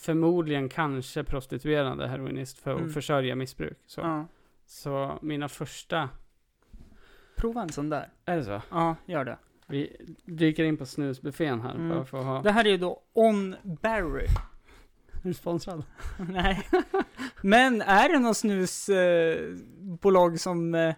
förmodligen 0.01 0.69
kanske 0.69 1.25
prostituerande 1.25 2.07
heroinist 2.09 2.59
för 2.59 2.71
att 2.73 2.79
Mm. 2.81 2.93
försörja 2.93 3.35
missbruk. 3.35 3.79
Så. 3.87 4.01
Ja. 4.01 4.27
så 4.67 5.19
mina 5.23 5.49
första... 5.49 6.09
Prova 7.37 7.63
en 7.63 7.69
sån 7.69 7.89
där. 7.91 8.09
Är 8.25 8.37
det 8.37 8.45
så? 8.45 8.63
Ja, 8.71 8.97
gör 9.07 9.25
det. 9.25 9.39
Vi 9.67 9.97
dyker 10.25 10.65
in 10.65 10.77
på 10.77 10.87
snusbuffén 10.87 11.61
här. 11.61 11.75
Mm. 11.75 12.05
För 12.07 12.19
att 12.19 12.25
ha... 12.25 12.43
Det 12.43 12.51
här 12.53 12.65
är 12.65 12.71
ju 12.71 12.77
då 12.77 13.03
On 13.13 13.57
Berry. 13.63 14.27
Är 15.23 15.29
du 15.29 15.35
sponsrad? 15.35 15.85
Nej. 16.29 16.69
Men 17.43 17.83
är 17.83 18.09
det 18.09 18.19
något 18.19 18.37
snusbolag 18.37 20.41
som 20.41 20.75
eh, 20.75 20.95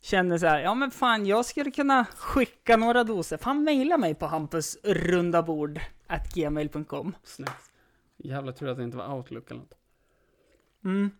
känner 0.00 0.38
så 0.38 0.46
här, 0.46 0.60
ja 0.60 0.74
men 0.74 0.90
fan 0.90 1.26
jag 1.26 1.44
skulle 1.44 1.70
kunna 1.70 2.04
skicka 2.16 2.76
några 2.76 3.04
doser. 3.04 3.36
Fan 3.36 3.64
mejla 3.64 3.98
mig 3.98 4.14
på 4.14 4.26
hampusrundabord 4.26 5.80
at 6.06 6.34
gmail.com. 6.34 7.16
Snyggt. 7.24 7.70
Jävla 8.16 8.52
tur 8.52 8.68
att 8.68 8.76
det 8.76 8.82
inte 8.84 8.96
var 8.96 9.14
Outlook 9.14 9.50
eller 9.50 9.60
något. 9.60 9.74
Mm, 10.84 11.10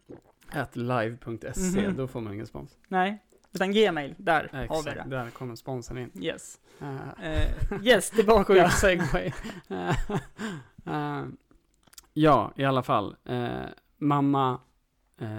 At 0.53 0.77
live.se, 0.77 1.81
Mhm. 1.87 1.97
då 1.97 2.09
får 2.09 2.21
man 2.21 2.35
ingen 2.35 2.47
spons. 2.47 2.77
nej, 2.89 3.23
utan 3.53 3.73
gmail, 3.73 4.15
där 4.19 4.49
har 4.53 4.83
vi 4.83 4.91
Exakt, 4.91 5.11
det. 5.11 5.17
där 5.17 5.31
kommer 5.31 5.57
sponsorn 5.57 5.99
in. 5.99 6.11
Yes. 6.25 6.61
Uh, 6.83 7.25
Eh, 7.25 7.49
yes, 7.83 8.11
tillbaka. 8.11 8.55
Sjuk 8.69 8.73
segway. 8.73 9.33
Eh, 9.69 9.97
eh, 11.19 11.25
ja, 12.13 12.53
i 12.57 12.65
alla 12.65 12.83
fall. 12.83 13.17
Eh, 13.25 13.61
mamma 13.99 14.61
eh, 15.19 15.39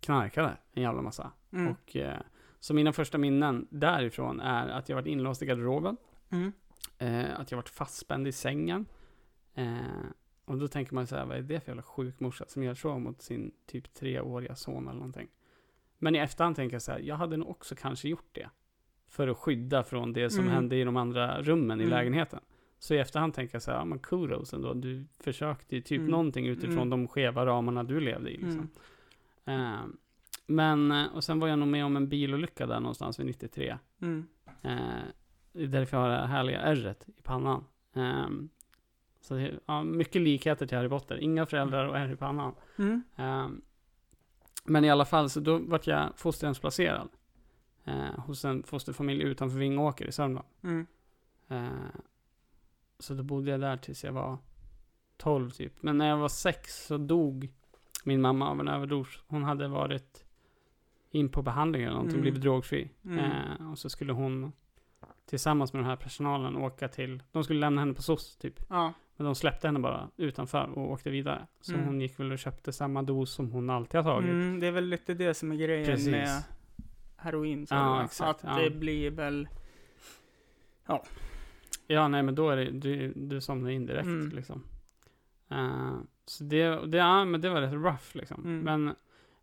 knarkade 0.00 0.56
en 0.72 0.82
jävla 0.82 1.02
massa. 1.02 1.32
Mm. 1.52 1.72
Och, 1.72 1.96
eh, 1.96 2.18
så 2.60 2.74
mina 2.74 2.92
första 2.92 3.18
minnen 3.18 3.66
därifrån 3.70 4.40
är 4.40 4.68
att 4.68 4.88
jag 4.88 4.96
varit 4.96 5.06
inlåst 5.06 5.42
i 5.42 5.46
garderoben. 5.46 5.96
Mm. 6.30 6.52
Eh, 6.98 7.40
att 7.40 7.50
jag 7.50 7.58
varit 7.58 7.68
fastspänd 7.68 8.26
i 8.28 8.32
sängen. 8.32 8.86
Eh, 9.54 9.76
och 10.44 10.58
då 10.58 10.68
tänker 10.68 10.94
man 10.94 11.06
så 11.06 11.16
här, 11.16 11.26
vad 11.26 11.36
är 11.36 11.42
det 11.42 11.60
för 11.60 11.68
jävla 11.70 11.82
sjuk 11.82 12.20
morsa 12.20 12.44
som 12.48 12.62
gör 12.62 12.74
så 12.74 12.98
mot 12.98 13.22
sin 13.22 13.52
typ 13.66 13.94
treåriga 13.94 14.54
son 14.54 14.88
eller 14.88 14.98
någonting. 14.98 15.28
Men 15.98 16.14
i 16.14 16.18
efterhand 16.18 16.56
tänker 16.56 16.74
jag 16.74 16.82
så 16.82 16.92
här, 16.92 16.98
jag 16.98 17.16
hade 17.16 17.36
nog 17.36 17.50
också 17.50 17.74
kanske 17.74 18.08
gjort 18.08 18.28
det. 18.32 18.48
För 19.08 19.28
att 19.28 19.36
skydda 19.38 19.82
från 19.84 20.12
det 20.12 20.30
som 20.30 20.40
Mm. 20.44 20.54
hände 20.54 20.76
i 20.76 20.84
de 20.84 20.96
andra 20.96 21.42
rummen 21.42 21.80
i 21.80 21.84
Mm. 21.84 21.90
lägenheten. 21.98 22.40
Så 22.78 22.94
i 22.94 22.98
efterhand 22.98 23.34
tänker 23.34 23.54
jag 23.54 23.62
så 23.62 23.70
här, 23.70 23.78
ja 23.78 23.84
men 23.84 23.98
kudos 23.98 24.52
ändå, 24.52 24.74
du 24.74 25.06
försökte 25.20 25.74
ju 25.76 25.82
typ 25.82 25.98
Mm. 25.98 26.10
någonting 26.10 26.46
utifrån 26.46 26.76
Mm. 26.76 26.90
de 26.90 27.08
skeva 27.08 27.46
ramarna 27.46 27.84
du 27.84 28.00
levde 28.00 28.30
i 28.30 28.36
liksom. 28.36 28.68
Mm. 29.44 29.72
Eh, 29.74 29.80
men, 30.46 30.90
och 31.08 31.24
sen 31.24 31.40
var 31.40 31.48
jag 31.48 31.58
nog 31.58 31.68
med 31.68 31.84
om 31.84 31.96
en 31.96 32.08
bilolycka 32.08 32.66
där 32.66 32.80
någonstans 32.80 33.18
vid 33.20 33.26
93. 33.26 33.78
Mm. 34.02 34.26
Är 34.62 35.66
därför 35.66 35.96
jag 35.96 36.02
har 36.04 36.10
det 36.10 36.16
här 36.16 36.26
härliga 36.26 36.60
ärret 36.60 37.08
i 37.16 37.22
pannan. 37.22 37.64
Ehm, 37.94 38.48
så 39.20 39.34
det, 39.34 39.54
ja, 39.66 39.82
mycket 39.82 40.22
likheter 40.22 40.66
till 40.66 40.76
Harry 40.78 40.88
Potter. 40.88 41.16
Inga 41.18 41.46
föräldrar 41.46 41.86
och 41.86 41.98
ärr 41.98 42.12
i 42.12 42.16
pannan. 42.16 42.54
Mm. 42.78 43.02
Ehm, 43.16 43.62
men 44.64 44.84
i 44.84 44.90
alla 44.90 45.04
fall, 45.04 45.30
så 45.30 45.40
då 45.40 45.58
vart 45.58 45.86
jag 45.86 46.12
fosterhemsplacerad. 46.16 47.08
Eh, 47.84 48.18
hos 48.18 48.44
en 48.44 48.62
fosterfamilj 48.62 49.22
utanför 49.22 49.58
Vingåker 49.58 50.06
i 50.06 50.12
Sörmland. 50.12 50.46
Mm. 50.62 50.86
Eh, 51.48 51.68
så 52.98 53.14
då 53.14 53.22
bodde 53.22 53.50
jag 53.50 53.60
där 53.60 53.76
tills 53.76 54.04
jag 54.04 54.12
var 54.12 54.38
12 55.16 55.50
typ. 55.50 55.82
Men 55.82 55.98
när 55.98 56.08
jag 56.08 56.16
var 56.16 56.28
sex 56.28 56.86
så 56.86 56.96
dog 56.98 57.48
min 58.04 58.20
mamma 58.20 58.50
av 58.50 58.60
en 58.60 58.68
överdos. 58.68 59.22
Hon 59.26 59.42
hade 59.44 59.68
varit 59.68 60.24
in 61.10 61.28
på 61.28 61.42
behandling 61.42 61.82
eller 61.82 61.92
någonting, 61.92 62.12
Mm. 62.14 62.22
blivit 62.22 62.40
drogfri. 62.42 62.90
Mm. 63.04 63.18
Eh, 63.18 63.70
och 63.70 63.78
så 63.78 63.90
skulle 63.90 64.12
hon 64.12 64.52
tillsammans 65.26 65.72
med 65.72 65.82
den 65.82 65.88
här 65.88 65.96
personalen 65.96 66.56
åka 66.56 66.88
till, 66.88 67.22
de 67.32 67.44
skulle 67.44 67.60
lämna 67.60 67.80
henne 67.80 67.94
på 67.94 68.02
SOS 68.02 68.36
typ. 68.36 68.60
Ja. 68.70 68.92
Men 69.16 69.24
de 69.24 69.34
släppte 69.34 69.68
henne 69.68 69.78
bara 69.80 70.08
utanför 70.16 70.78
och 70.78 70.90
åkte 70.90 71.10
vidare. 71.10 71.46
Så 71.60 71.72
Mm. 71.74 71.86
hon 71.86 72.00
gick 72.00 72.20
väl 72.20 72.32
och 72.32 72.38
köpte 72.38 72.72
samma 72.72 73.02
dos 73.02 73.30
som 73.32 73.50
hon 73.52 73.70
alltid 73.70 74.00
har 74.00 74.12
tagit. 74.14 74.30
Mm, 74.30 74.60
det 74.60 74.66
är 74.66 74.70
väl 74.72 74.84
lite 74.88 75.14
det 75.14 75.34
som 75.34 75.52
är 75.52 75.56
grejen 75.56 75.86
Precis. 75.86 76.08
med 76.08 76.42
heroin. 77.16 77.66
Så 77.66 77.74
Ja, 77.74 78.04
exakt, 78.04 78.44
Att 78.44 78.56
ja. 78.58 78.62
det 78.64 78.70
blir 78.70 79.10
väl... 79.10 79.48
Ja, 80.86 81.04
nej 81.88 82.22
men 82.22 82.34
då 82.34 82.50
är 82.50 82.56
det, 82.56 82.70
du, 82.70 83.12
du 83.16 83.40
somnar 83.40 83.70
in 83.70 83.86
direkt 83.86 84.06
Mm. 84.06 84.28
liksom. 84.28 84.62
Eh, 85.48 85.94
så 86.24 86.44
det, 86.44 86.86
det, 86.86 86.98
ja, 86.98 87.24
men 87.24 87.40
det 87.40 87.48
var 87.50 87.60
rätt 87.60 87.72
rough 87.72 88.04
liksom. 88.16 88.44
Mm. 88.44 88.60
Men 88.60 88.94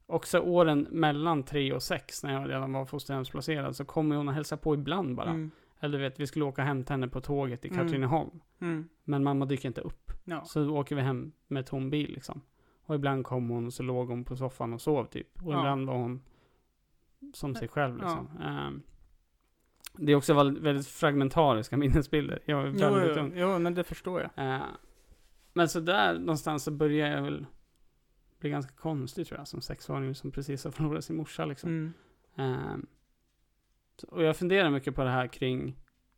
också 0.05 0.39
åren 0.39 0.87
mellan 0.91 1.43
tre 1.43 1.73
och 1.73 1.83
sex 1.83 2.23
när 2.23 2.33
jag 2.33 2.49
redan 2.49 2.73
var 2.73 2.85
fosterhemsplacerad 2.85 3.75
så 3.75 3.85
kommer 3.85 4.15
hon 4.15 4.27
och 4.27 4.33
hälsa 4.33 4.57
på 4.57 4.73
ibland 4.73 5.15
bara. 5.15 5.29
Mm. 5.29 5.51
Eller 5.79 5.97
du 5.97 6.03
vet, 6.03 6.19
vi 6.19 6.27
skulle 6.27 6.45
åka 6.45 6.61
och 6.61 6.67
hämta 6.67 6.93
henne 6.93 7.07
på 7.07 7.21
tåget 7.21 7.65
i 7.65 7.67
Mm. 7.67 7.79
Katrineholm. 7.79 8.39
Mm. 8.59 8.89
Men 9.03 9.23
mamma 9.23 9.45
dyker 9.45 9.67
inte 9.69 9.81
upp. 9.81 10.11
Ja. 10.23 10.43
Så 10.45 10.69
åker 10.69 10.95
vi 10.95 11.01
hem 11.01 11.31
med 11.47 11.65
tom 11.65 11.89
bil 11.89 12.11
liksom. 12.13 12.41
Och 12.85 12.95
ibland 12.95 13.25
kom 13.25 13.49
hon 13.49 13.65
och 13.65 13.73
så 13.73 13.83
låg 13.83 14.09
hon 14.09 14.23
på 14.25 14.35
soffan 14.35 14.73
och 14.73 14.81
sov 14.81 15.05
typ. 15.05 15.43
Och 15.43 15.53
Ja. 15.53 15.59
ibland 15.59 15.87
var 15.87 15.95
hon 15.97 16.21
som 17.33 17.55
sig 17.55 17.67
själv 17.67 17.97
Ja. 18.01 18.05
liksom. 18.05 18.29
Det 19.97 20.11
är 20.11 20.15
också 20.15 20.33
väldigt, 20.33 20.87
fragmentariska 20.87 21.77
minnesbilder. 21.83 22.39
Jag 22.45 22.55
var 22.57 22.65
Jo, 22.65 22.71
väldigt 22.93 23.17
jo, 23.17 23.23
ung. 23.23 23.33
jo, 23.35 23.59
men 23.59 23.73
det 23.73 23.83
förstår 23.83 24.21
jag. 24.35 24.53
Eh, 24.55 24.61
men 25.53 25.69
så 25.69 25.79
där 25.79 26.19
någonstans 26.19 26.63
så 26.63 26.71
började 26.71 27.15
jag 27.15 27.21
väl 27.21 27.45
bli 28.39 28.49
ganska 28.49 28.73
konstig 28.75 29.27
tror 29.27 29.39
jag. 29.39 29.47
Som 29.47 29.61
sexåring 29.61 30.15
som 30.15 30.31
precis 30.31 30.63
har 30.63 30.71
förlorat 30.71 31.03
sin 31.03 31.15
morsa 31.15 31.45
liksom. 31.45 31.93
Mm. 32.35 32.85
Så- 33.97 34.07
och 34.07 34.23
jag 34.23 34.37
funderar 34.37 34.69
mycket 34.69 34.95
på 34.95 35.03
det 35.03 35.09
här 35.09 35.27
kring, 35.27 35.75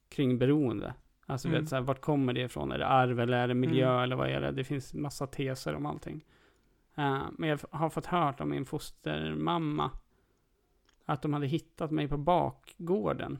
kring 0.10 0.38
beroende. 0.38 0.94
Alltså 1.26 1.48
Mm. 1.48 1.60
vet, 1.62 1.70
så 1.70 1.76
här, 1.76 1.84
vart 1.84 2.02
kommer 2.02 2.34
det 2.34 2.42
ifrån? 2.42 2.72
Är 2.72 2.78
det 2.78 2.88
arv 2.88 3.20
eller 3.20 3.38
är 3.38 3.48
det 3.48 3.54
miljö 3.54 3.90
Mm. 3.90 4.04
eller 4.04 4.16
vad 4.16 4.30
är 4.30 4.42
det? 4.42 4.52
Det 4.52 4.64
finns 4.64 4.94
massa 4.94 5.28
teser 5.28 5.76
om 5.76 5.86
allting. 5.86 6.26
Eh, 6.96 7.24
men 7.38 7.50
jag 7.50 7.60
har 7.72 7.90
fått 7.90 8.06
hört 8.06 8.40
om 8.42 8.50
min 8.50 8.66
fostermamma. 8.66 9.92
Att 11.06 11.22
de 11.22 11.34
hade 11.34 11.48
hittat 11.48 11.92
mig 11.92 12.08
på 12.08 12.18
bakgården. 12.18 13.38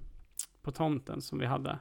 På 0.66 0.72
tomten 0.72 1.22
som 1.22 1.40
vi 1.40 1.46
hade. 1.46 1.80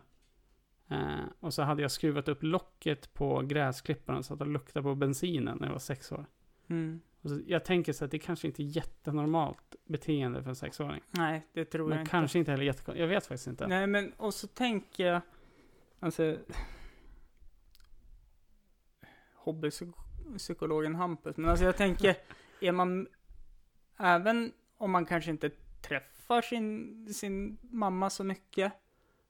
Eh, 0.88 1.24
och 1.40 1.54
så 1.54 1.62
hade 1.62 1.82
jag 1.82 1.90
skruvat 1.90 2.28
upp 2.28 2.42
locket 2.42 3.14
på 3.14 3.40
gräsklipparen 3.40 4.22
så 4.22 4.32
att 4.32 4.38
det 4.38 4.44
luktade 4.44 4.82
på 4.82 4.94
bensinen 4.94 5.58
när 5.60 5.66
jag 5.66 5.72
var 5.72 5.78
sex 5.78 6.12
år. 6.12 6.26
Mm. 6.68 7.00
Så, 7.22 7.40
jag 7.46 7.64
tänker 7.64 7.92
så 7.92 8.04
att 8.04 8.10
det 8.10 8.18
kanske 8.18 8.46
inte 8.46 8.62
är 8.62 8.64
jättenormalt 8.64 9.76
beteende 9.84 10.42
för 10.42 10.50
en 10.50 10.56
sexåring. 10.56 11.00
Nej, 11.10 11.46
det 11.52 11.64
tror 11.64 11.84
jag 11.84 11.88
Men 11.88 12.00
inte. 12.00 12.10
kanske 12.10 12.38
inte 12.38 12.50
heller 12.50 12.64
jättekonstigt. 12.64 13.00
Jag 13.00 13.08
vet 13.08 13.26
faktiskt 13.26 13.46
inte. 13.46 13.66
Nej, 13.66 13.86
men 13.86 14.12
och 14.12 14.34
så 14.34 14.46
tänker 14.46 15.06
jag, 15.06 15.20
alltså, 16.00 16.36
hobbypsykologen 19.34 20.94
Hampus, 20.94 21.36
men 21.36 21.50
alltså 21.50 21.64
jag 21.64 21.76
tänker, 21.76 22.16
är 22.60 22.72
man, 22.72 23.06
även 23.98 24.52
om 24.76 24.90
man 24.90 25.06
kanske 25.06 25.30
inte 25.30 25.50
träffar 25.88 26.42
sin, 26.42 27.14
sin 27.14 27.58
mamma 27.62 28.10
så 28.10 28.24
mycket, 28.24 28.72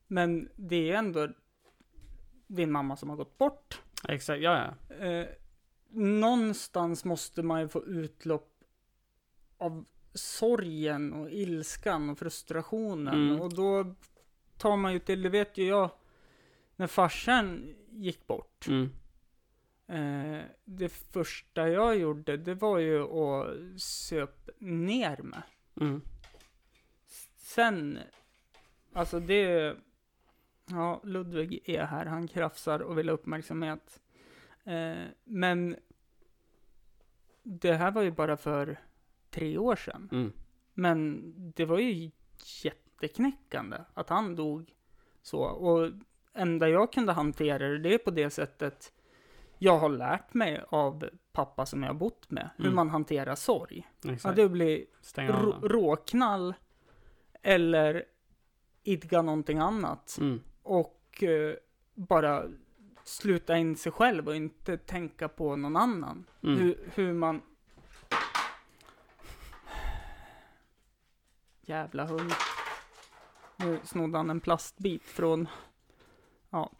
men 0.06 0.48
det 0.56 0.90
är 0.90 0.98
ändå 0.98 1.28
din 2.46 2.72
mamma 2.72 2.96
som 2.96 3.10
har 3.10 3.16
gått 3.16 3.38
bort. 3.38 3.82
Exakt, 4.08 4.42
ja 4.42 4.74
ja. 4.88 4.96
Eh, 5.06 5.26
någonstans 5.90 7.04
måste 7.04 7.42
man 7.42 7.60
ju 7.60 7.68
få 7.68 7.84
utlopp 7.84 8.50
av 9.58 9.84
sorgen 10.14 11.12
och 11.12 11.30
ilskan 11.30 12.10
och 12.10 12.18
frustrationen. 12.18 13.28
Mm. 13.28 13.40
Och 13.40 13.54
då 13.54 13.94
tar 14.58 14.76
man 14.76 14.92
ju 14.92 14.98
till, 14.98 15.22
det 15.22 15.28
vet 15.28 15.58
ju 15.58 15.66
jag, 15.66 15.90
när 16.76 16.86
farsan 16.86 17.74
gick 17.90 18.26
bort. 18.26 18.66
Mm. 18.68 18.90
Eh, 19.86 20.42
det 20.64 20.88
första 20.88 21.68
jag 21.68 21.98
gjorde, 21.98 22.36
det 22.36 22.54
var 22.54 22.78
ju 22.78 23.02
att 23.02 23.80
söp 23.80 24.50
ner 24.58 25.22
mig. 25.22 25.42
Mm. 25.80 26.00
Sen, 27.54 27.98
alltså 28.92 29.20
det, 29.20 29.76
ja, 30.70 31.00
Ludvig 31.04 31.60
är 31.64 31.84
här, 31.84 32.06
han 32.06 32.28
krafsar 32.28 32.80
och 32.80 32.98
vill 32.98 33.08
ha 33.08 33.14
uppmärksamhet. 33.14 34.00
Eh, 34.64 35.04
men 35.24 35.76
det 37.42 37.72
här 37.72 37.90
var 37.90 38.02
ju 38.02 38.10
bara 38.10 38.36
för 38.36 38.78
tre 39.30 39.58
år 39.58 39.76
sedan. 39.76 40.08
Mm. 40.12 40.32
Men 40.74 41.22
det 41.56 41.64
var 41.64 41.78
ju 41.78 42.10
jätteknäckande 42.64 43.76
att 43.94 44.08
han 44.08 44.36
dog 44.36 44.74
så. 45.22 45.40
Och 45.42 45.90
enda 46.32 46.68
jag 46.68 46.92
kunde 46.92 47.12
hantera 47.12 47.68
det, 47.68 47.78
det 47.78 47.94
är 47.94 47.98
på 47.98 48.10
det 48.10 48.30
sättet 48.30 48.92
jag 49.58 49.78
har 49.78 49.88
lärt 49.88 50.34
mig 50.34 50.64
av 50.68 51.08
pappa 51.32 51.66
som 51.66 51.82
jag 51.82 51.90
har 51.90 51.94
bott 51.98 52.30
med, 52.30 52.50
hur 52.56 52.64
Mm. 52.64 52.76
man 52.76 52.90
hanterar 52.90 53.34
sorg. 53.34 53.86
Exakt. 54.08 54.36
det 54.36 54.48
blir 54.48 54.84
råknall 55.68 56.54
eller 57.44 58.04
idka 58.82 59.22
någonting 59.22 59.58
annat. 59.58 60.16
Mm. 60.20 60.40
Och 60.62 61.22
eh, 61.22 61.54
bara 61.94 62.44
sluta 63.04 63.56
in 63.56 63.76
sig 63.76 63.92
själv 63.92 64.28
och 64.28 64.36
inte 64.36 64.76
tänka 64.76 65.28
på 65.28 65.56
någon 65.56 65.76
annan. 65.76 66.24
Mm. 66.42 66.58
Hur, 66.58 66.78
hur 66.94 67.12
man... 67.12 67.42
Jävla 71.62 72.04
hund. 72.04 72.32
Nu 73.56 73.78
snodde 73.84 74.18
han 74.18 74.30
en 74.30 74.40
plastbit 74.40 75.02
från... 75.02 75.48
Ja. 76.50 76.70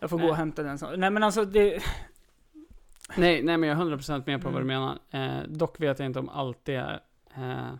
Jag 0.00 0.10
får 0.10 0.16
gå 0.16 0.22
Nej. 0.22 0.30
och 0.30 0.36
hämta 0.36 0.62
den 0.62 0.78
snart. 0.78 0.98
Nej 0.98 1.10
men 1.10 1.22
alltså 1.22 1.44
det... 1.44 1.82
Nej, 3.16 3.42
nej, 3.42 3.56
men 3.56 3.68
jag 3.68 3.78
är 3.78 3.84
100% 3.84 4.22
med 4.26 4.42
på 4.42 4.50
vad 4.50 4.62
du 4.62 4.72
Mm. 4.72 4.96
menar. 5.10 5.38
Eh, 5.38 5.42
dock 5.48 5.80
vet 5.80 5.98
jag 5.98 6.06
inte 6.06 6.18
om 6.18 6.28
allt 6.28 6.64
det 6.64 7.00
eh, 7.36 7.72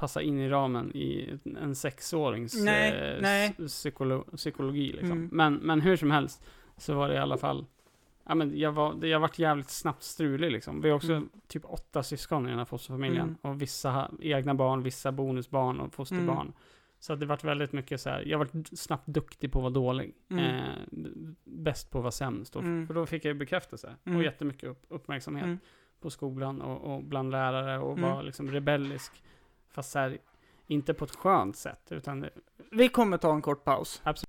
passar 0.00 0.20
in 0.20 0.38
i 0.38 0.48
ramen 0.48 0.96
i 0.96 1.38
en 1.60 1.74
sexårings 1.74 2.64
Nej, 2.64 3.14
eh, 3.14 3.22
nej. 3.22 3.54
Psykolo 3.66 4.24
psykologi. 4.36 4.92
Liksom. 4.92 5.12
Mm. 5.12 5.28
Men, 5.32 5.54
men 5.54 5.80
hur 5.80 5.96
som 5.96 6.10
helst 6.10 6.44
så 6.76 6.94
var 6.94 7.08
det 7.08 7.14
i 7.14 7.18
alla 7.18 7.36
fall 7.36 7.66
Ja, 8.24 8.34
men 8.34 8.58
jag, 8.58 8.72
var, 8.72 9.04
jag 9.04 9.20
varit 9.20 9.38
jävligt 9.38 9.70
snabbt 9.70 10.02
strulig 10.02 10.50
liksom. 10.50 10.80
Vi 10.80 10.88
har 10.88 10.96
också 10.96 11.12
Mm. 11.12 11.28
typ 11.48 11.64
åtta 11.64 12.02
syskon 12.02 12.46
i 12.46 12.50
den 12.50 12.58
här 12.58 12.64
fosterfamiljen. 12.64 13.22
Mm. 13.22 13.36
Och 13.42 13.62
vissa 13.62 14.10
egna 14.20 14.54
barn, 14.54 14.82
vissa 14.82 15.12
bonusbarn 15.12 15.80
och 15.80 15.94
fosterbarn. 15.94 16.40
Mm. 16.40 16.52
Så 16.98 17.12
att 17.12 17.20
det 17.20 17.26
varit 17.26 17.44
väldigt 17.44 17.72
mycket 17.72 18.00
så 18.00 18.10
här. 18.10 18.22
jag 18.26 18.38
varit 18.38 18.78
snabbt 18.78 19.06
duktig 19.06 19.52
på 19.52 19.58
att 19.58 19.62
vara 19.62 19.72
dålig. 19.72 20.14
Mm. 20.30 20.44
Eh, 20.44 20.64
bäst 21.44 21.90
på 21.90 21.98
att 21.98 22.02
vara 22.02 22.12
sämst. 22.12 22.56
Och, 22.56 22.62
Mm. 22.62 22.86
För 22.86 22.94
då 22.94 23.06
fick 23.06 23.24
jag 23.24 23.36
bekräftelse. 23.38 23.94
Mm. 24.04 24.18
Och 24.18 24.24
jättemycket 24.24 24.68
upp, 24.68 24.84
uppmärksamhet 24.88 25.58
på 26.00 26.10
skolan 26.10 26.60
och, 26.62 26.94
och 26.94 27.04
bland 27.04 27.30
lärare 27.30 27.78
och 27.78 27.98
var 27.98 28.22
liksom 28.22 28.50
rebellisk. 28.50 29.22
Fast 29.72 29.90
så 29.90 29.98
här, 29.98 30.18
inte 30.66 30.94
på 30.94 31.04
ett 31.04 31.16
skönt 31.16 31.56
sätt. 31.56 31.80
Utan 31.90 32.20
det, 32.20 32.30
Vi 32.70 32.88
kommer 32.88 33.18
ta 33.18 33.34
en 33.34 33.42
kort 33.42 33.64
paus. 33.64 34.00
Absolut. 34.04 34.26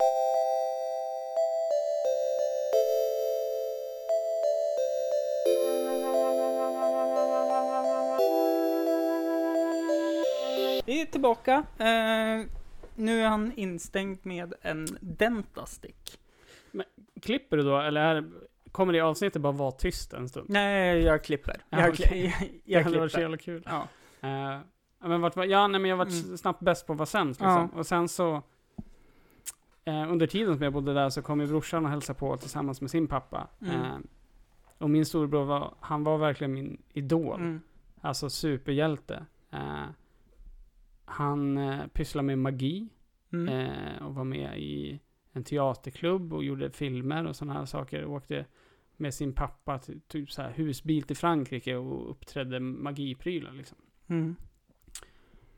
Vi 10.86 11.02
är 11.02 11.06
tillbaka. 11.06 11.54
Eh, 11.78 12.46
nu 12.96 13.22
är 13.22 13.28
han 13.28 13.52
instängd 13.56 14.20
med 14.26 14.54
en 14.62 14.88
dentastick. 15.02 16.20
klipper 17.22 17.58
du 17.58 17.64
då? 17.64 17.80
Eller 17.80 18.02
är, 18.16 18.24
kommer 18.72 18.94
det 18.94 18.98
i 18.98 19.02
avsnittet 19.02 19.42
bara 19.42 19.52
vara 19.54 19.72
tyst 19.72 20.14
en 20.14 20.30
stund? 20.30 20.50
Nej, 20.50 21.02
jag 21.02 21.24
klipper. 21.24 21.62
Ja, 21.70 21.80
Jag, 21.80 21.90
okej. 21.90 22.36
jag, 22.40 22.50
Det 22.50 22.60
jag 22.66 22.84
hade 22.84 23.00
varit 23.00 23.12
så 23.12 23.16
klipper. 23.16 23.22
jävla 23.22 23.38
kul. 23.38 23.64
Ja. 23.66 23.88
Eh, 24.30 24.60
ja, 25.02 25.08
men 25.08 25.22
vart, 25.22 25.36
var- 25.36 25.46
ja, 25.46 25.68
nej, 25.68 25.82
men 25.82 25.90
jag 25.90 25.98
varit 25.98 26.26
Mm. 26.26 26.38
snabbt 26.38 26.60
bäst 26.60 26.88
på 26.88 26.94
att 26.94 27.00
vara 27.00 27.06
sämst. 27.06 27.42
Liksom. 27.42 27.70
Och 27.70 27.86
sen 27.86 28.08
så, 28.08 28.42
eh, 29.86 30.12
under 30.12 30.28
tiden 30.28 30.56
som 30.56 30.64
jag 30.64 30.74
bodde 30.74 30.94
där 30.94 31.10
så 31.10 31.22
kom 31.22 31.42
ju 31.42 31.48
brorsan 31.48 31.86
och 31.86 31.92
hälsade 31.92 32.20
på 32.20 32.38
tillsammans 32.38 32.82
med 32.82 32.92
sin 32.92 33.08
pappa. 33.08 33.48
Mm. 33.62 33.82
Eh, 33.82 33.98
och 34.78 34.90
min 34.90 35.06
storebror 35.06 35.46
var, 35.46 35.74
han 35.80 36.04
var 36.04 36.18
verkligen 36.18 36.54
min 36.54 36.82
idol. 36.94 37.40
Mm. 37.40 37.62
Alltså 38.02 38.30
superhjälte. 38.30 39.26
Eh, 39.52 39.84
han 41.06 41.58
eh, 41.58 41.88
pysslade 41.88 42.26
med 42.26 42.38
magi 42.40 42.90
Mm. 43.34 43.48
eh, 43.70 44.04
och 44.06 44.16
var 44.16 44.24
med 44.24 44.60
i 44.60 45.00
en 45.32 45.44
teaterklubb 45.44 46.34
och 46.34 46.44
gjorde 46.44 46.72
filmer 46.72 47.28
och 47.28 47.36
sådana 47.36 47.60
här 47.60 47.66
saker. 47.66 48.04
Och 48.04 48.14
åkte 48.14 48.46
med 48.98 49.14
sin 49.14 49.34
pappa 49.34 49.80
till 49.80 50.02
typ 50.02 50.32
så 50.32 50.42
här 50.42 50.52
husbil 50.52 51.04
till 51.04 51.18
Frankrike 51.18 51.76
och 51.76 52.12
uppträdde 52.12 52.60
magiprylar 52.60 53.52
liksom. 53.52 53.78
Mm. 54.08 54.36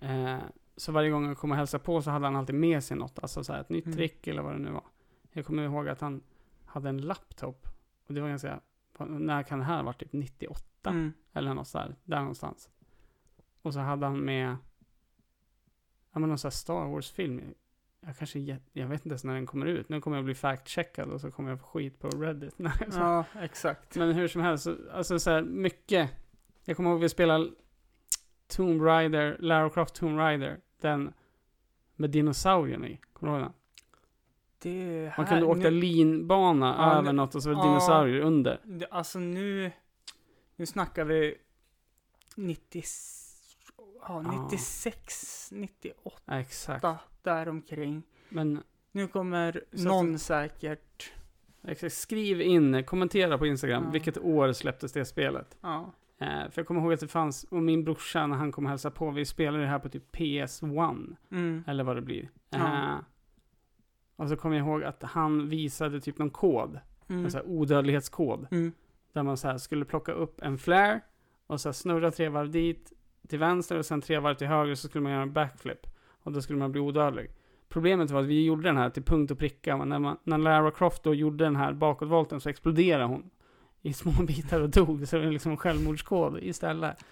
Eh, 0.04 0.38
så 0.78 0.92
varje 0.92 1.10
gång 1.10 1.26
han 1.26 1.36
kom 1.36 1.52
och 1.52 1.58
hälsade 1.58 1.84
på 1.84 2.02
så 2.02 2.12
hade 2.12 2.26
han 2.26 2.36
alltid 2.36 2.56
med 2.56 2.84
sig 2.84 2.98
något, 2.98 3.20
alltså 3.20 3.44
så 3.44 3.54
här 3.54 3.62
ett 3.62 3.70
nytt 3.70 3.86
Mm. 3.86 3.98
trick 3.98 4.28
eller 4.28 4.42
vad 4.42 4.54
det 4.54 4.60
nu 4.60 4.72
var. 4.72 4.84
Jag 5.32 5.46
kommer 5.46 5.64
ihåg 5.64 5.90
att 5.90 6.02
han 6.02 6.22
hade 6.66 6.90
en 6.90 6.98
laptop 7.02 7.68
och 8.08 8.14
det 8.14 8.22
var 8.22 8.30
ganska, 8.30 8.60
när 9.08 9.44
kan 9.44 9.60
det 9.60 9.66
här 9.66 9.76
ha 9.76 9.84
varit? 9.84 10.00
Typ 10.00 10.14
98 10.14 10.90
Mm. 10.90 11.14
eller 11.34 11.54
något 11.54 11.68
sådär, 11.68 11.96
där 12.04 12.20
någonstans. 12.20 12.70
Och 13.62 13.74
så 13.74 13.80
hade 13.80 14.06
han 14.06 14.20
med, 14.26 14.58
ja 16.12 16.20
men 16.20 16.30
någon 16.30 16.38
sån 16.38 16.48
här 16.48 16.52
Star 16.52 16.86
Wars-film. 16.88 17.42
Jag 18.06 18.18
kanske, 18.18 18.40
jag 18.74 18.88
vet 18.88 19.00
inte 19.06 19.10
ens 19.10 19.24
när 19.24 19.34
den 19.34 19.46
kommer 19.46 19.66
ut. 19.66 19.90
Nu 19.90 20.02
kommer 20.02 20.18
jag 20.18 20.26
bli 20.26 20.34
fact-checkad 20.34 21.10
och 21.12 21.22
så 21.22 21.32
kommer 21.32 21.50
jag 21.50 21.60
få 21.60 21.66
skit 21.68 22.00
på 22.00 22.08
Reddit. 22.10 22.54
Nej, 22.60 22.74
så- 22.90 23.00
Ja, 23.00 23.26
exakt. 23.40 23.96
Men 23.96 24.12
hur 24.14 24.28
som 24.28 24.42
helst, 24.42 24.64
så, 24.64 24.76
alltså 24.92 25.20
så 25.20 25.30
här, 25.30 25.42
mycket. 25.42 26.10
Jag 26.66 26.78
kommer 26.78 26.90
ihåg 26.92 27.00
vi 27.00 27.10
spelade 27.10 27.50
Tomb 28.48 28.82
Raider, 28.82 29.38
Lara 29.40 29.70
Croft 29.70 29.96
Tomb 29.96 30.18
Raider. 30.18 30.60
Den 30.82 31.14
med 31.96 32.10
dinosaurien 32.10 32.86
i. 32.86 33.00
Kommer 33.14 33.34
du 33.34 33.40
ihåg 33.40 33.48
den? 33.48 33.54
Det 34.60 35.14
Man 35.18 35.26
kunde 35.28 35.46
åka 35.46 35.60
nu, 35.60 35.70
linbana 35.72 36.76
Ja, 36.78 36.92
över 36.94 37.12
nu- 37.14 37.18
något 37.18 37.36
och 37.36 37.44
så 37.44 37.50
var 37.50 37.56
det 37.56 37.62
ja. 37.62 37.68
dinosaurier 37.68 38.22
under. 38.22 38.60
det- 38.64 38.88
Alltså 38.92 39.20
nu, 39.20 39.72
nu 40.56 40.66
snackar 40.66 41.04
vi 41.06 41.36
90, 42.36 42.84
ja, 44.08 44.22
96, 44.22 45.50
98 45.52 46.22
Ja, 46.26 46.40
exakt. 46.40 46.86
däromkring. 47.24 48.04
Men 48.30 48.64
Nu 48.92 49.08
kommer 49.08 49.64
Så- 49.74 49.84
någon 49.88 50.20
säkert, 50.20 51.12
exakt, 51.68 51.94
skriv 51.94 52.42
in, 52.42 52.84
kommentera 52.84 53.38
på 53.38 53.46
Instagram. 53.48 53.92
Vilket 53.92 54.18
år 54.18 54.54
släpptes 54.54 54.92
det 54.92 55.06
spelet? 55.06 55.58
ja. 55.62 55.92
Eh, 56.24 56.50
för 56.50 56.60
jag 56.62 56.68
kommer 56.68 56.82
ihåg 56.82 56.94
att 56.94 57.00
det 57.00 57.08
fanns, 57.08 57.44
och 57.44 57.64
min 57.64 57.84
brorsa 57.84 58.28
när 58.28 58.36
han 58.36 58.52
kom 58.52 58.66
och 58.66 58.70
hälsade 58.70 58.96
på, 58.96 59.12
vi 59.12 59.26
spelade 59.26 59.64
det 59.64 59.70
här 59.70 59.80
på 59.80 59.90
typ 59.90 60.16
PS1. 60.16 61.16
Mm. 61.32 61.64
Eller 61.68 61.84
vad 61.84 61.96
det 61.96 62.02
blir. 62.02 62.30
Ja. 62.50 62.58
Eh, 62.58 62.96
och 64.16 64.30
så 64.30 64.36
kommer 64.36 64.58
jag 64.58 64.68
ihåg 64.68 64.84
att 64.84 65.04
han 65.04 65.50
visade 65.50 66.02
typ 66.02 66.18
någon 66.18 66.30
kod. 66.30 66.80
Mm. 67.08 67.26
En 67.26 67.32
sån 67.32 67.42
här 67.42 67.48
odödlighetskod. 67.48 68.48
Mm. 68.52 68.72
Där 69.14 69.24
man 69.24 69.38
så 69.38 69.48
här 69.48 69.58
skulle 69.58 69.86
plocka 69.86 70.12
upp 70.12 70.42
en 70.42 70.58
flare. 70.58 71.02
Och 71.48 71.62
så 71.62 71.70
här 71.70 71.74
snurra 71.74 72.12
tre 72.12 72.30
varv 72.30 72.52
dit. 72.52 72.94
Till 73.28 73.40
vänster 73.40 73.78
och 73.78 73.86
sen 73.86 74.02
tre 74.02 74.20
varv 74.20 74.36
till 74.36 74.48
höger. 74.48 74.76
Så 74.76 74.88
skulle 74.88 75.02
man 75.02 75.12
göra 75.12 75.22
en 75.22 75.34
backflip. 75.34 75.88
Och 76.24 76.32
då 76.32 76.42
skulle 76.42 76.60
man 76.60 76.72
bli 76.72 76.82
odödlig. 76.82 77.32
Problemet 77.70 78.12
var 78.12 78.22
att 78.22 78.28
vi 78.28 78.46
gjorde 78.46 78.64
den 78.64 78.78
här 78.78 78.90
till 78.90 79.04
punkt 79.04 79.32
och 79.32 79.40
pricka. 79.40 79.78
Men 79.78 79.90
när, 79.90 80.00
man, 80.00 80.18
när 80.24 80.38
Lara 80.38 80.72
Croft 80.72 81.04
då 81.04 81.14
gjorde 81.14 81.44
den 81.44 81.56
här 81.56 81.74
bakåtvolten 81.74 82.42
så 82.42 82.50
exploderade 82.50 83.06
hon. 83.06 83.30
I 83.86 83.94
små 83.94 84.12
bitar 84.28 84.62
och 84.62 84.70
dog. 84.70 85.08
Så 85.08 85.16
det 85.18 85.26
var 85.26 85.32
liksom 85.32 85.58
självmordskod 85.58 86.40
istället. 86.44 87.06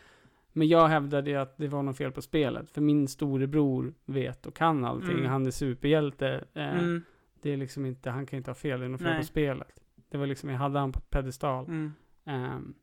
Men 0.53 0.67
jag 0.67 0.87
hävdade 0.87 1.29
ju 1.29 1.35
att 1.37 1.57
det 1.57 1.67
var 1.67 1.83
något 1.83 1.97
fel 1.97 2.11
på 2.11 2.21
spelet. 2.21 2.71
För 2.71 2.81
min 2.81 3.07
storebror 3.07 3.93
vet 4.05 4.45
och 4.45 4.55
kan 4.55 4.85
allting. 4.85 5.11
Mm. 5.17 5.25
Han 5.25 5.45
är 5.47 5.51
superhjälte. 5.51 6.45
Eh, 6.53 6.73
Mm. 6.79 7.01
Det 7.41 7.49
är 7.53 7.57
liksom 7.57 7.85
inte, 7.85 8.09
han 8.09 8.25
kan 8.25 8.37
inte 8.37 8.49
ha 8.49 8.55
fel, 8.55 8.79
det 8.79 8.85
är 8.85 8.89
något 8.89 9.01
fel 9.01 9.17
på 9.17 9.23
spelet. 9.25 9.83
Det 10.09 10.17
var 10.17 10.27
liksom, 10.27 10.49
jag 10.49 10.57
hade 10.57 10.79
han 10.79 10.91
på 10.91 10.99
ett 10.99 11.09
pedestal. 11.09 11.65
Mm. 11.65 11.93
Ehm, 12.25 12.73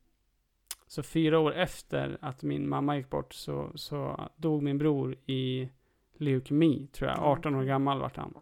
Så 0.87 1.03
fyra 1.03 1.39
år 1.39 1.55
efter 1.55 2.19
att 2.21 2.43
min 2.43 2.69
mamma 2.69 2.97
gick 2.97 3.11
bort 3.11 3.33
så, 3.35 3.71
så 3.75 4.29
dog 4.37 4.63
min 4.63 4.79
bror 4.79 5.17
i 5.27 5.69
leukemi, 6.17 6.87
tror 6.93 7.09
jag. 7.11 7.19
Mm. 7.19 7.31
18 7.31 7.55
år 7.55 7.63
gammal 7.65 7.99
vart 8.01 8.17
han. 8.17 8.35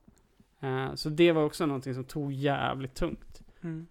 Eh, 0.60 0.94
så 0.94 1.08
det 1.08 1.32
var 1.32 1.44
också 1.44 1.66
någonting 1.66 1.94
som 1.94 2.04
tog 2.04 2.32
jävligt 2.32 2.94
tungt. 2.94 3.42
Mm. 3.62 3.86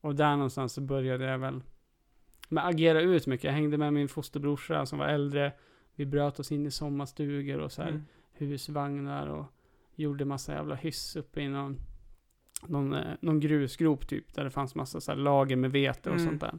Och 0.00 0.14
där 0.14 0.36
någonstans 0.36 0.72
så 0.72 0.80
började 0.80 1.24
jag 1.24 1.38
väl 1.38 1.62
med 2.48 2.66
agera 2.66 3.00
ut 3.00 3.26
mycket. 3.26 3.44
Jag 3.44 3.52
hängde 3.52 3.78
med 3.78 3.92
min 3.92 4.08
fosterbrorsa 4.08 4.86
som 4.86 4.98
var 4.98 5.06
äldre. 5.06 5.52
Vi 5.94 6.06
bröt 6.06 6.40
oss 6.40 6.52
in 6.52 6.66
i 6.66 6.70
sommarstugor 6.70 7.58
och 7.58 7.72
så 7.72 7.82
här 7.82 7.88
Mm. 7.88 8.02
husvagnar 8.32 9.26
och 9.26 9.44
gjorde 9.94 10.24
massa 10.24 10.52
jävla 10.52 10.74
hyss 10.74 11.16
uppe 11.16 11.40
i 11.40 11.48
någon, 11.48 11.76
någon, 12.66 12.94
eh, 12.94 13.14
någon 13.20 13.40
grusgrop 13.40 14.08
typ. 14.08 14.34
Där 14.34 14.44
det 14.44 14.50
fanns 14.50 14.74
massa 14.74 15.00
så 15.00 15.14
lager 15.14 15.56
med 15.56 15.72
vete 15.72 16.10
och 16.10 16.16
Mm. 16.16 16.28
sånt 16.28 16.40
där. 16.40 16.58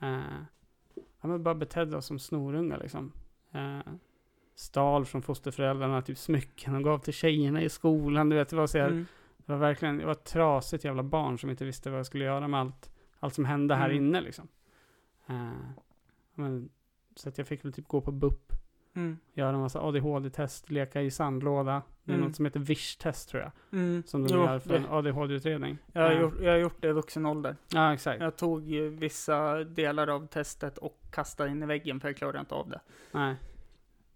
Eh, 0.00 0.42
ja, 1.20 1.28
men 1.28 1.42
bara 1.42 1.54
betedde 1.54 1.96
oss 1.96 2.06
som 2.06 2.18
snorungar 2.18 2.78
liksom. 2.78 3.12
Eh, 3.52 3.92
stal 4.54 5.04
från 5.04 5.22
fosterföräldrarna 5.22 6.02
typ 6.02 6.18
smycken 6.18 6.74
och 6.74 6.82
gav 6.84 6.98
till 6.98 7.12
tjejerna 7.14 7.62
i 7.62 7.68
skolan. 7.68 8.28
Du 8.28 8.36
vet, 8.36 8.48
det 8.48 8.56
var 8.56 8.66
så 8.66 8.78
här, 8.78 8.88
Mm. 8.88 9.06
Det 9.50 9.56
var 9.56 9.66
verkligen, 9.66 9.98
jag 10.00 10.06
var 10.06 10.12
ett 10.12 10.24
trasigt 10.24 10.84
jävla 10.84 11.02
barn 11.02 11.38
som 11.38 11.50
inte 11.50 11.64
visste 11.64 11.90
vad 11.90 11.98
jag 11.98 12.06
skulle 12.06 12.24
göra 12.24 12.48
med 12.48 12.60
allt, 12.60 12.90
allt 13.20 13.34
som 13.34 13.44
hände 13.44 13.74
här 13.74 13.90
Mm. 13.90 13.96
inne 14.04 14.20
liksom. 14.20 14.48
Eh, 15.26 15.50
men, 16.34 16.68
så 17.16 17.28
att 17.28 17.38
jag 17.38 17.46
fick 17.46 17.64
väl 17.64 17.72
typ 17.72 17.88
gå 17.88 18.00
på 18.00 18.12
BUP, 18.12 18.52
Mm. 18.94 19.18
göra 19.32 19.54
en 19.54 19.60
massa 19.60 19.80
ADHD-test, 19.80 20.70
leka 20.70 21.02
i 21.02 21.10
sandlåda. 21.10 21.82
Det 22.04 22.12
är 22.12 22.16
Mm. 22.16 22.26
något 22.26 22.36
som 22.36 22.44
heter 22.44 22.60
VISH-test 22.60 23.28
tror 23.28 23.42
jag. 23.42 23.52
Mm. 23.72 24.02
Som 24.06 24.26
de 24.26 24.34
Jo, 24.34 24.40
gör 24.44 24.58
för 24.58 24.74
en 24.74 24.86
ADHD-utredning. 24.90 25.78
Jag 25.92 26.02
har, 26.02 26.10
Eh, 26.10 26.20
gjort, 26.20 26.34
jag 26.40 26.50
har 26.52 26.58
gjort 26.58 26.82
det 26.82 26.88
i 26.88 26.92
vuxen 26.92 27.26
ålder. 27.26 27.56
Ja, 27.72 27.94
exakt. 27.94 28.20
Jag 28.22 28.36
tog 28.36 28.62
vissa 28.90 29.64
delar 29.64 30.08
av 30.08 30.26
testet 30.26 30.78
och 30.78 31.00
kastade 31.12 31.50
in 31.50 31.62
i 31.62 31.66
väggen 31.66 32.00
för 32.00 32.08
jag 32.08 32.16
klarade 32.16 32.40
inte 32.40 32.54
av 32.54 32.68
det. 32.68 32.80
Nej. 33.12 33.36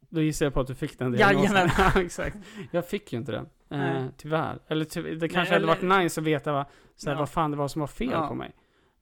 Då 0.08 0.20
gissar 0.20 0.46
jag 0.46 0.54
på 0.54 0.60
att 0.60 0.66
du 0.66 0.74
fick 0.74 0.98
den 0.98 1.14
Jajamän. 1.14 1.68
ja, 1.78 2.00
exakt. 2.00 2.36
Jag 2.70 2.88
fick 2.88 3.12
ju 3.12 3.18
inte 3.18 3.32
den. 3.32 3.48
Eh, 3.68 3.78
Nej. 3.78 4.08
tyvärr. 4.16 4.58
Eller 4.68 4.84
ty- 4.84 5.14
det 5.14 5.28
kanske 5.28 5.54
eller- 5.54 5.68
hade 5.68 5.86
varit 5.86 6.02
nice 6.02 6.20
att 6.20 6.26
veta 6.26 6.52
vad, 6.52 6.64
såhär, 6.96 7.16
Ja. 7.16 7.20
vad 7.20 7.30
fan 7.30 7.50
det 7.50 7.56
var 7.56 7.68
som 7.68 7.80
var 7.80 7.86
fel 7.86 8.10
Ja. 8.12 8.28
på 8.28 8.34
mig. 8.34 8.52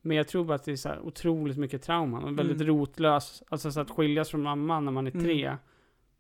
Men 0.01 0.17
jag 0.17 0.29
tror 0.29 0.45
bara 0.45 0.55
att 0.55 0.65
det 0.65 0.73
är 0.73 0.77
så 0.77 0.95
otroligt 1.03 1.57
mycket 1.59 1.83
trauman 1.83 2.25
och 2.25 2.39
väldigt 2.39 2.61
Mm. 2.61 2.67
rotlös. 2.67 3.43
Alltså 3.49 3.73
så 3.73 3.81
att 3.81 3.91
skiljas 3.91 4.31
från 4.31 4.43
mamman 4.43 4.85
när 4.85 4.93
man 4.93 5.07
är 5.07 5.11
Mm. 5.11 5.25
tre. 5.25 5.57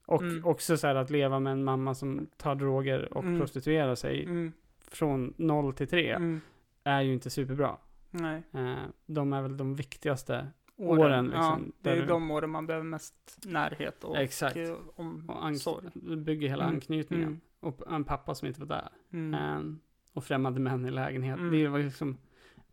Och 0.06 0.22
Mm. 0.22 0.44
också 0.46 0.76
så 0.76 0.86
att 0.86 1.10
leva 1.10 1.38
med 1.40 1.52
en 1.52 1.64
mamma 1.64 1.94
som 1.94 2.26
tar 2.36 2.54
droger 2.54 3.14
och 3.14 3.24
Mm. 3.24 3.40
prostituerar 3.40 3.94
sig 3.94 4.24
Mm. 4.24 4.52
från 4.88 5.34
noll 5.36 5.72
till 5.72 5.88
tre. 5.88 6.10
Mm. 6.12 6.40
Är 6.84 7.00
ju 7.00 7.12
inte 7.12 7.30
superbra. 7.30 7.76
Nej. 8.10 8.42
Eh, 8.52 8.74
de 9.06 9.32
är 9.32 9.42
väl 9.42 9.56
de 9.56 9.74
viktigaste 9.74 10.46
Åren, 10.76 11.24
liksom, 11.24 11.42
ja, 11.42 11.58
det 11.80 11.90
är 11.90 11.96
du- 12.00 12.06
de 12.06 12.30
åren 12.30 12.50
man 12.50 12.66
behöver 12.66 12.84
mest 12.86 13.38
närhet 13.46 14.04
och 14.04 14.16
Exakt. 14.18 14.56
eh, 14.56 14.70
och 14.70 15.04
omsorg. 15.26 15.86
ank- 15.86 16.16
bygger 16.16 16.48
hela 16.48 16.62
Mm. 16.64 16.74
anknytningen. 16.74 17.40
Mm. 17.62 17.74
Och 17.74 17.92
en 17.92 18.04
pappa 18.04 18.34
som 18.34 18.48
inte 18.48 18.60
var 18.60 18.66
där. 18.66 18.88
Mm. 19.12 19.34
Eh, 19.34 19.74
och 20.12 20.24
främmande 20.24 20.60
män 20.60 20.86
i 20.86 20.90
lägenhet. 20.90 21.38
Mm. 21.38 21.50
Det 21.52 21.68
var 21.68 21.78
liksom, 21.78 22.18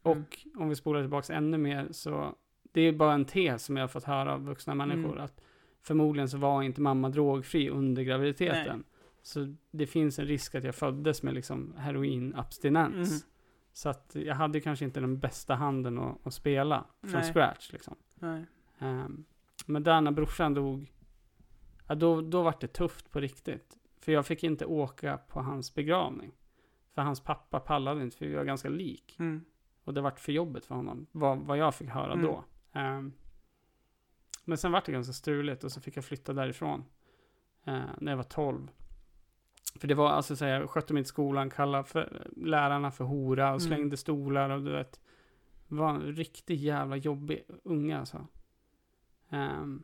och 0.01 0.45
om 0.55 0.69
vi 0.69 0.75
spolar 0.75 1.01
tillbaka 1.01 1.33
ännu 1.33 1.57
mer 1.57 1.87
så, 1.91 2.35
det 2.71 2.81
är 2.81 2.93
bara 2.93 3.13
en 3.13 3.25
tes 3.25 3.63
som 3.63 3.77
jag 3.77 3.83
har 3.83 3.87
fått 3.87 4.03
höra 4.03 4.33
av 4.33 4.45
vuxna 4.45 4.75
människor. 4.75 5.11
Mm. 5.11 5.23
Att 5.23 5.41
förmodligen 5.81 6.29
så 6.29 6.37
var 6.37 6.63
inte 6.63 6.81
mamma 6.81 7.09
drogfri 7.09 7.69
under 7.69 8.03
graviditeten. 8.03 8.77
Nej. 8.77 8.85
Så 9.21 9.55
det 9.71 9.87
finns 9.87 10.19
en 10.19 10.25
risk 10.25 10.55
att 10.55 10.63
jag 10.63 10.75
föddes 10.75 11.23
med 11.23 11.33
liksom 11.33 11.73
heroinabstinens. 11.77 13.09
Mm. 13.09 13.21
Så 13.73 13.89
att 13.89 14.15
jag 14.15 14.35
hade 14.35 14.61
kanske 14.61 14.85
inte 14.85 14.99
den 14.99 15.19
bästa 15.19 15.55
handen 15.55 15.99
att, 15.99 16.27
att 16.27 16.33
spela 16.33 16.85
från 17.01 17.11
Nej. 17.11 17.33
scratch 17.33 17.73
liksom. 17.73 17.95
Ehm, 18.79 19.25
men 19.65 19.83
där 19.83 20.01
när 20.01 20.11
brorsan 20.11 20.53
dog, 20.53 20.93
ja, 21.87 21.95
då, 21.95 22.21
då 22.21 22.41
var 22.41 22.55
det 22.59 22.67
tufft 22.67 23.11
på 23.11 23.19
riktigt. 23.19 23.78
För 24.09 24.13
jag 24.13 24.25
fick 24.25 24.43
inte 24.43 24.65
åka 24.65 25.17
på 25.17 25.41
hans 25.41 25.75
begravning. 25.75 26.31
För 26.93 27.01
hans 27.01 27.19
pappa 27.23 27.59
pallade 27.59 28.03
inte, 28.03 28.17
för 28.17 28.25
vi 28.25 28.35
var 28.35 28.43
ganska 28.43 28.69
lik. 28.69 29.15
Mm. 29.19 29.45
Och 29.83 29.93
det 29.93 30.01
vart 30.01 30.19
för 30.19 30.31
jobbigt 30.31 30.65
för 30.65 30.75
honom, 30.75 31.07
vad, 31.11 31.37
vad 31.39 31.57
jag 31.57 31.75
fick 31.75 31.89
höra 31.89 32.13
Mm. 32.13 32.25
då. 32.25 32.43
Ehm, 32.73 33.13
men 34.45 34.57
sen 34.57 34.71
vart 34.71 34.85
det 34.85 34.91
ganska 34.91 35.13
struligt 35.13 35.63
och 35.63 35.71
så 35.71 35.81
fick 35.81 35.97
jag 35.97 36.05
flytta 36.05 36.33
därifrån. 36.33 36.85
eh, 37.63 37.81
när 37.97 38.11
jag 38.11 38.17
var 38.17 38.23
12. 38.23 38.69
För 39.79 39.87
det 39.87 39.95
var 39.95 40.09
alltså 40.09 40.35
så 40.35 40.45
här, 40.45 40.59
jag 40.59 40.69
skötte 40.69 40.93
mig 40.93 41.01
i 41.01 41.05
skolan, 41.05 41.49
kallade 41.49 41.83
för, 41.83 42.27
lärarna 42.35 42.91
för 42.91 43.03
hora 43.03 43.45
och 43.53 43.61
Mm. 43.61 43.67
slängde 43.67 43.97
stolar 43.97 44.49
och 44.49 44.63
du 44.63 44.71
vet. 44.71 44.99
Var 45.67 45.89
en 45.89 46.01
riktigt 46.15 46.59
jävla 46.59 46.95
jobbig 46.95 47.43
unge 47.63 47.99
alltså. 47.99 48.27
Ehm, 49.29 49.83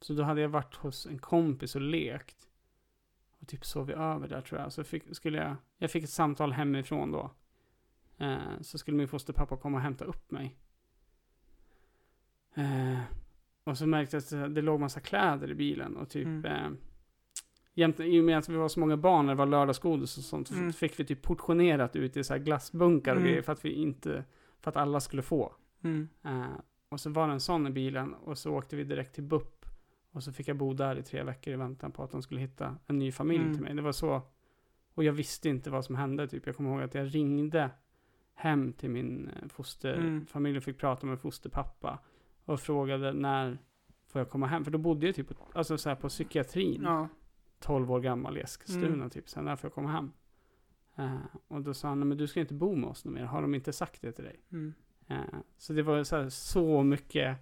så 0.00 0.12
då 0.12 0.22
hade 0.22 0.40
jag 0.40 0.48
varit 0.48 0.74
hos 0.74 1.06
en 1.06 1.18
kompis 1.18 1.74
och 1.74 1.80
lekt. 1.80 2.46
Och 3.40 3.48
typ 3.48 3.64
sovit 3.64 3.96
över 3.96 4.28
där 4.28 4.40
tror 4.40 4.60
jag. 4.60 4.72
Så 4.72 4.84
fick, 4.84 5.16
skulle 5.16 5.38
jag, 5.38 5.56
jag 5.78 5.90
fick 5.90 6.04
ett 6.04 6.10
samtal 6.10 6.52
hemifrån 6.52 7.12
då. 7.12 7.30
Eh, 8.18 8.60
så 8.60 8.78
skulle 8.78 8.96
min 8.96 9.08
fosterpappa 9.08 9.56
komma 9.56 9.76
och 9.78 9.82
hämta 9.82 10.04
upp 10.04 10.30
mig. 10.30 10.56
Eh, 12.54 12.98
och 13.64 13.78
så 13.78 13.86
märkte 13.86 14.16
jag 14.16 14.44
att 14.44 14.54
det 14.54 14.62
låg 14.62 14.80
massa 14.80 15.00
kläder 15.00 15.50
i 15.50 15.54
bilen 15.54 15.96
och 15.96 16.08
typ 16.08 16.26
Mm. 16.26 16.44
eh, 16.44 16.70
jämte, 17.74 18.04
I 18.04 18.20
och 18.20 18.24
med 18.24 18.38
att 18.38 18.48
vi 18.48 18.56
var 18.56 18.68
så 18.68 18.80
många 18.80 18.96
barn 18.96 19.26
när 19.26 19.32
det 19.34 19.38
var 19.38 19.46
lördagsgodis 19.46 20.18
och 20.18 20.24
sånt 20.24 20.48
så 20.48 20.54
Mm. 20.54 20.72
fick 20.72 21.00
vi 21.00 21.04
typ 21.04 21.22
portionerat 21.22 21.96
ut 21.96 22.16
i 22.16 22.24
så 22.24 22.32
här 22.34 22.40
glassbunkar 22.40 23.12
och 23.12 23.16
Mm. 23.20 23.28
grejer 23.28 23.42
för 23.42 23.52
att 23.52 23.64
vi 23.64 23.72
inte, 23.72 24.24
för 24.60 24.70
att 24.70 24.76
alla 24.76 25.00
skulle 25.00 25.22
få. 25.22 25.54
Mm. 25.84 26.08
Eh, 26.24 26.44
och 26.88 27.00
så 27.00 27.10
var 27.10 27.26
det 27.26 27.32
en 27.32 27.40
sån 27.40 27.66
i 27.66 27.70
bilen 27.70 28.14
och 28.14 28.38
så 28.38 28.54
åkte 28.54 28.76
vi 28.76 28.84
direkt 28.84 29.14
till 29.14 29.24
BUP. 29.24 29.59
Och 30.12 30.22
så 30.22 30.32
fick 30.32 30.48
jag 30.48 30.56
bo 30.56 30.72
där 30.74 30.96
i 30.98 31.02
tre 31.02 31.22
veckor 31.22 31.54
i 31.54 31.56
väntan 31.56 31.92
på 31.92 32.02
att 32.02 32.10
de 32.10 32.22
skulle 32.22 32.40
hitta 32.40 32.76
en 32.86 32.98
ny 32.98 33.12
familj 33.12 33.40
Mm. 33.42 33.54
till 33.54 33.62
mig. 33.62 33.74
Det 33.74 33.82
var 33.82 33.92
så. 33.92 34.22
Och 34.94 35.04
jag 35.04 35.12
visste 35.12 35.48
inte 35.48 35.70
vad 35.70 35.84
som 35.84 35.94
hände. 35.94 36.28
Typ. 36.28 36.46
Jag 36.46 36.56
kommer 36.56 36.70
ihåg 36.70 36.82
att 36.82 36.94
jag 36.94 37.14
ringde 37.14 37.70
hem 38.34 38.72
till 38.72 38.90
min 38.90 39.28
eh, 39.28 39.48
fosterfamilj 39.48 40.56
och 40.58 40.62
fick 40.64 40.78
prata 40.78 41.06
med 41.06 41.20
fosterpappa. 41.20 41.98
Och 42.44 42.60
frågade 42.60 43.12
när 43.12 43.58
får 44.06 44.20
jag 44.20 44.30
komma 44.30 44.46
hem? 44.46 44.64
För 44.64 44.70
då 44.70 44.78
bodde 44.78 45.06
jag 45.06 45.14
typ 45.14 45.32
alltså 45.54 45.78
så 45.78 45.88
här 45.88 45.96
på 45.96 46.08
psykiatrin. 46.08 46.82
Ja. 46.84 47.08
12 47.60 47.92
år 47.92 48.00
gammal 48.00 48.36
i 48.38 48.40
Eskilstuna 48.40 48.86
Mm. 48.94 49.10
typ. 49.10 49.28
Sen 49.28 49.44
när 49.44 49.56
får 49.56 49.68
jag 49.68 49.74
komma 49.74 49.88
hem? 49.90 50.12
Eh, 50.96 51.16
och 51.48 51.62
då 51.62 51.74
sa 51.74 51.88
han, 51.88 52.00
"Nej, 52.00 52.06
men 52.06 52.18
du 52.18 52.26
ska 52.26 52.40
inte 52.40 52.54
bo 52.54 52.74
med 52.76 52.88
oss 52.88 53.04
någon 53.04 53.14
mer. 53.14 53.24
Har 53.24 53.42
de 53.42 53.54
inte 53.54 53.72
sagt 53.72 54.02
det 54.02 54.12
till 54.12 54.24
dig? 54.24 54.40
Mm. 54.52 54.74
Eh, 55.08 55.16
Så 55.56 55.72
det 55.72 55.82
var 55.82 56.04
så, 56.04 56.16
här, 56.16 56.28
så 56.28 56.82
mycket, 56.82 57.36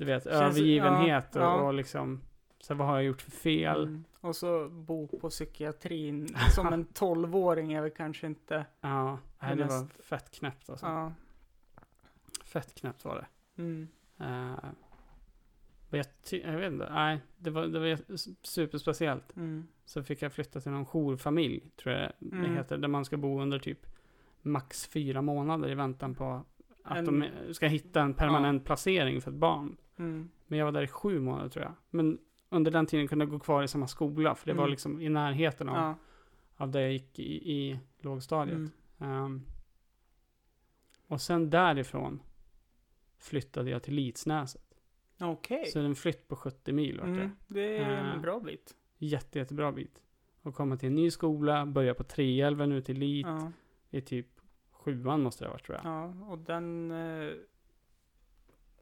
du 0.00 0.06
vet, 0.06 0.22
Känns- 0.24 0.34
övergivenhet 0.36 1.26
ja, 1.34 1.40
och, 1.54 1.60
ja. 1.60 1.66
och 1.66 1.74
liksom, 1.74 2.20
så 2.60 2.72
här, 2.72 2.78
vad 2.78 2.88
har 2.88 2.94
jag 2.96 3.04
gjort 3.04 3.22
för 3.22 3.30
fel? 3.30 3.82
Mm. 3.82 4.04
Och 4.20 4.36
så 4.36 4.68
bo 4.68 5.06
på 5.18 5.30
psykiatrin 5.30 6.28
som 6.54 6.66
en 6.72 6.84
tolvåring 6.84 7.72
är 7.72 7.80
väl 7.82 7.90
kanske 7.90 8.26
inte... 8.26 8.66
Ja, 8.80 9.18
nej, 9.40 9.56
Det 9.56 9.62
det 9.62 9.68
var 9.68 9.82
mest- 9.82 10.02
fett 10.04 10.30
knäppt 10.30 10.70
alltså. 10.70 10.86
Ja. 10.86 11.12
Fett 12.44 12.74
knäppt 12.74 13.04
var 13.04 13.14
det. 13.16 13.26
Mm. 13.62 13.88
Men 14.16 15.98
jag, 15.98 16.06
jag 16.44 16.58
vet 16.58 16.72
inte, 16.72 16.88
nej, 16.92 17.20
det 17.38 17.50
var, 17.50 17.66
det 17.66 17.78
var 17.78 17.98
superspeciellt. 18.46 19.36
Mm. 19.36 19.66
Så 19.84 20.02
fick 20.02 20.22
jag 20.22 20.32
flytta 20.32 20.60
till 20.60 20.72
någon 20.72 20.86
jourfamilj, 20.86 21.60
tror 21.82 21.94
jag 21.94 22.12
det 22.18 22.36
Mm. 22.36 22.54
heter, 22.56 22.78
där 22.78 22.88
man 22.88 23.04
ska 23.04 23.16
bo 23.16 23.40
under 23.40 23.58
typ 23.58 23.86
max 24.42 24.86
fyra 24.86 25.22
månader 25.22 25.68
i 25.70 25.74
väntan 25.74 26.14
på 26.14 26.44
att 26.84 26.96
En- 26.98 27.04
de 27.46 27.54
ska 27.54 27.66
hitta 27.66 28.02
en 28.02 28.14
permanent 28.14 28.64
placering 28.64 29.20
för 29.20 29.30
ett 29.30 29.36
barn. 29.36 29.76
Mm. 30.00 30.28
Men 30.46 30.58
jag 30.58 30.66
var 30.66 30.72
där 30.72 30.82
i 30.82 30.88
sju 30.88 31.20
månader 31.20 31.48
tror 31.48 31.64
jag. 31.64 31.72
Men 31.90 32.18
under 32.48 32.70
den 32.70 32.86
tiden 32.86 33.08
kunde 33.08 33.22
jag 33.24 33.30
gå 33.30 33.38
kvar 33.38 33.62
i 33.62 33.68
samma 33.68 33.86
skola, 33.86 34.34
för 34.34 34.46
det 34.46 34.52
var 34.54 34.62
Mm. 34.62 34.70
liksom 34.70 35.00
i 35.00 35.08
närheten 35.08 35.68
av, 35.68 35.76
Ja. 35.76 35.94
av 36.56 36.70
där 36.70 36.80
jag 36.80 36.92
gick 36.92 37.18
i, 37.18 37.52
i 37.52 37.80
lågstadiet. 37.98 38.56
Mm. 38.56 38.70
Ehm, 38.98 39.42
och 41.06 41.20
sen 41.20 41.50
därifrån 41.50 42.22
flyttade 43.18 43.70
jag 43.70 43.82
till 43.82 43.94
Litsnäset. 43.94 44.62
Okej. 45.20 45.66
Så 45.66 45.78
det 45.78 45.84
är 45.84 45.88
en 45.88 45.94
flytt 45.94 46.28
på 46.28 46.36
70 46.36 46.72
mil 46.72 46.98
vart 47.00 47.06
det. 47.06 47.12
Mm. 47.12 47.30
Det 47.48 47.78
är 47.78 48.04
en 48.14 48.22
bra 48.22 48.40
bit. 48.40 48.76
Jätte, 48.98 49.38
jättebra 49.38 49.72
bit. 49.72 50.02
Och 50.42 50.54
komma 50.54 50.76
till 50.76 50.86
en 50.88 50.94
ny 50.94 51.10
skola, 51.10 51.66
börja 51.66 51.94
på 51.94 52.04
Treälven 52.04 52.72
ut 52.72 52.84
till 52.86 52.98
Lit. 52.98 53.26
Ja. 53.26 53.52
I 53.90 54.00
typ 54.00 54.26
sjuan 54.70 55.22
måste 55.22 55.44
det 55.44 55.48
ha 55.48 55.52
varit 55.52 55.64
tror 55.66 55.78
jag. 55.82 55.86
ja, 55.92 56.04
och 56.28 56.38
den... 56.38 56.90
Eh, 56.90 57.32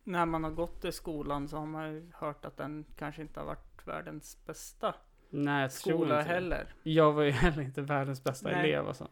när 0.09 0.27
man 0.27 0.45
har 0.45 0.51
gått 0.51 0.85
i 0.85 0.93
skolan 0.93 1.49
så 1.49 1.57
har 1.57 1.67
man 1.67 1.93
ju 1.93 2.11
hört 2.15 2.45
att 2.45 2.57
den 2.57 2.85
kanske 2.97 3.23
inte 3.23 3.41
har 3.41 3.47
varit 3.47 3.87
världens 3.87 4.45
bästa 4.47 4.95
Nej, 5.31 5.63
jag 5.63 5.71
tror 5.73 5.93
skola 5.95 6.19
inte 6.21 6.29
det. 6.29 6.35
heller. 6.35 6.75
Jag 6.83 7.13
var 7.13 7.23
ju 7.23 7.31
heller 7.45 7.63
inte 7.63 7.83
världens 7.83 8.25
bästa 8.25 8.51
Nej. 8.51 8.59
elev 8.59 8.89
alltså. 8.89 9.09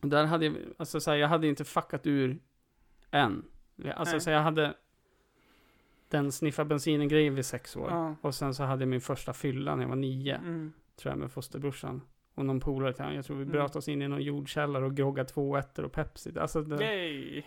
Och 0.00 0.08
där 0.08 0.24
hade 0.24 0.44
jag, 0.46 0.56
alltså 0.78 1.00
så 1.00 1.10
här, 1.10 1.18
jag 1.18 1.28
hade 1.28 1.46
inte 1.46 1.64
fuckat 1.64 2.06
ur 2.06 2.38
än. 3.10 3.44
Alltså 3.94 4.20
så 4.20 4.30
jag 4.30 4.42
hade 4.42 4.74
den 6.08 6.32
sniffa 6.32 6.64
bensinen 6.64 7.08
grejen 7.08 7.34
vid 7.34 7.46
sex 7.46 7.76
år. 7.76 7.90
Ja. 7.90 8.14
Och 8.20 8.34
sen 8.34 8.54
så 8.54 8.62
hade 8.64 8.82
jag 8.82 8.88
min 8.88 9.00
första 9.00 9.32
fylla 9.32 9.74
när 9.76 9.82
jag 9.82 9.88
var 9.88 9.96
nio, 9.96 10.34
Mm. 10.36 10.72
tror 10.96 11.12
jag, 11.12 11.18
med 11.18 11.32
fosterbrorsan. 11.32 12.00
Och 12.34 12.44
någon 12.46 12.60
polare 12.60 12.92
till 12.92 13.02
honom. 13.02 13.16
Jag 13.16 13.24
tror 13.24 13.36
vi 13.36 13.42
Mm. 13.42 13.52
bröt 13.52 13.76
oss 13.76 13.88
in 13.88 14.02
i 14.02 14.08
någon 14.08 14.22
jordkällare 14.22 14.84
och 14.84 14.94
groggade 14.96 15.28
två 15.28 15.56
ettor 15.56 15.84
och 15.84 15.92
Pepsi. 15.92 16.38
Alltså 16.38 16.62
det, 16.62 16.84
Yay! 16.84 17.42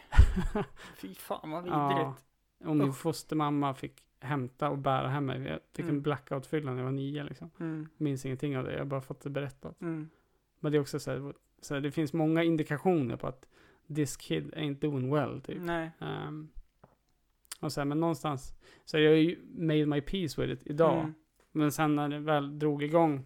Fy 0.97 1.13
fan 1.13 1.51
vad 1.51 1.67
Ja. 1.67 1.88
vidrigt. 1.89 2.25
och 2.69 2.75
min 2.75 2.89
Usch. 2.89 2.95
fostermamma 2.97 3.73
fick 3.73 4.03
hämta 4.19 4.69
och 4.69 4.77
bära 4.77 5.07
hem 5.07 5.25
mig. 5.25 5.41
Jag 5.41 5.59
fick 5.73 5.83
Mm. 5.86 5.95
en 5.95 6.01
blackout-fylla 6.01 6.71
när 6.71 6.77
jag 6.77 6.86
var 6.86 6.91
nio 6.91 7.23
liksom. 7.23 7.49
Mm. 7.59 7.88
Minns 7.97 8.25
ingenting 8.25 8.57
av 8.57 8.63
det, 8.63 8.71
jag 8.71 8.79
har 8.79 8.86
bara 8.86 9.01
fått 9.01 9.21
det 9.21 9.29
berättat. 9.29 9.81
Mm. 9.81 10.09
Men 10.59 10.71
det 10.71 10.77
är 10.77 10.79
också 10.81 10.99
så 10.99 11.11
här, 11.11 11.33
så 11.61 11.73
här, 11.73 11.81
det 11.81 11.91
finns 11.91 12.13
många 12.13 12.43
indikationer 12.43 13.15
på 13.15 13.27
att 13.27 13.45
this 13.95 14.17
kid 14.17 14.53
ain't 14.55 14.79
doing 14.79 15.13
well, 15.13 15.41
typ. 15.41 15.57
Nej. 15.61 15.91
Ehm, 15.99 16.49
och 17.59 17.71
så 17.71 17.79
här, 17.81 17.86
men 17.86 17.99
någonstans, 17.99 18.53
så 18.86 18.99
jag 18.99 19.11
har 19.11 19.15
ju 19.17 19.39
made 19.57 19.86
my 19.86 20.01
peace 20.01 20.41
with 20.41 20.53
it 20.53 20.61
idag. 20.67 20.99
Mm. 20.99 21.13
Men 21.51 21.71
sen 21.71 21.95
när 21.95 22.09
det 22.09 22.19
väl 22.19 22.59
drog 22.59 22.83
igång, 22.83 23.23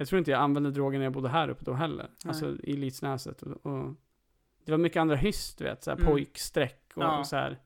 jag 0.00 0.08
tror 0.08 0.18
inte 0.18 0.30
jag 0.30 0.40
använde 0.40 0.70
droger 0.70 0.98
när 0.98 1.06
jag 1.06 1.12
bodde 1.12 1.28
här 1.28 1.48
uppe 1.48 1.64
då 1.64 1.72
heller. 1.72 2.10
Nej. 2.24 2.28
Alltså 2.28 2.56
i 2.62 2.72
Litsnäset. 2.76 3.42
Och, 3.42 3.66
och 3.66 3.94
det 4.64 4.70
var 4.72 4.78
mycket 4.78 5.00
andra 5.00 5.16
hyss, 5.16 5.54
du 5.54 5.64
vet, 5.64 5.84
så 5.84 5.90
här 5.90 5.98
Mm. 5.98 6.10
pojksträck 6.12 6.92
och, 6.94 7.02
Ja. 7.02 7.18
och 7.18 7.26
så 7.26 7.36
här. 7.36 7.58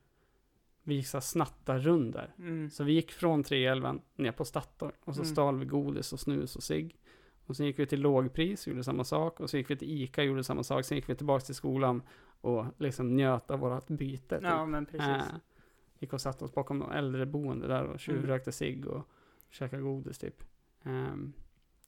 Vi 0.83 0.95
gick 0.95 1.07
så 1.07 1.17
här 1.17 1.21
snattarrundor. 1.21 2.33
Mm. 2.37 2.69
Så 2.69 2.83
vi 2.83 2.93
gick 2.93 3.11
från 3.11 3.43
311 3.43 3.95
ner 4.15 4.31
på 4.31 4.45
Statoil 4.45 4.91
och 5.05 5.15
så 5.15 5.21
Mm. 5.21 5.31
stal 5.33 5.59
vi 5.59 5.65
godis 5.65 6.13
och 6.13 6.19
snus 6.19 6.55
och 6.55 6.63
cigg. 6.63 6.99
Och 7.45 7.55
sen 7.57 7.65
gick 7.65 7.79
vi 7.79 7.85
till 7.85 8.01
lågpris, 8.01 8.67
gjorde 8.67 8.83
samma 8.83 9.03
sak. 9.03 9.39
Och 9.39 9.49
så 9.49 9.57
gick 9.57 9.69
vi 9.69 9.75
till 9.77 10.01
Ica, 10.03 10.23
gjorde 10.23 10.43
samma 10.43 10.63
sak. 10.63 10.85
Sen 10.85 10.97
gick 10.97 11.09
vi 11.09 11.15
tillbaka 11.15 11.45
till 11.45 11.55
skolan 11.55 12.01
och 12.41 12.65
liksom 12.77 13.15
njöt 13.15 13.51
av 13.51 13.59
vårat 13.59 13.87
byte. 13.87 14.35
Typ. 14.35 14.47
Ja, 14.47 14.65
men 14.65 14.85
precis. 14.85 15.07
Äh, 15.07 15.21
gick 15.99 16.13
och 16.13 16.21
satte 16.21 16.45
oss 16.45 16.53
bakom 16.53 16.79
någon 16.79 16.91
äldreboende 16.91 17.67
där 17.67 17.83
och 17.83 17.99
tjuvrökte 17.99 18.51
cigg 18.51 18.87
och 18.87 19.07
käkade 19.49 19.81
godis 19.81 20.17
typ. 20.17 20.43
Um, 20.83 21.33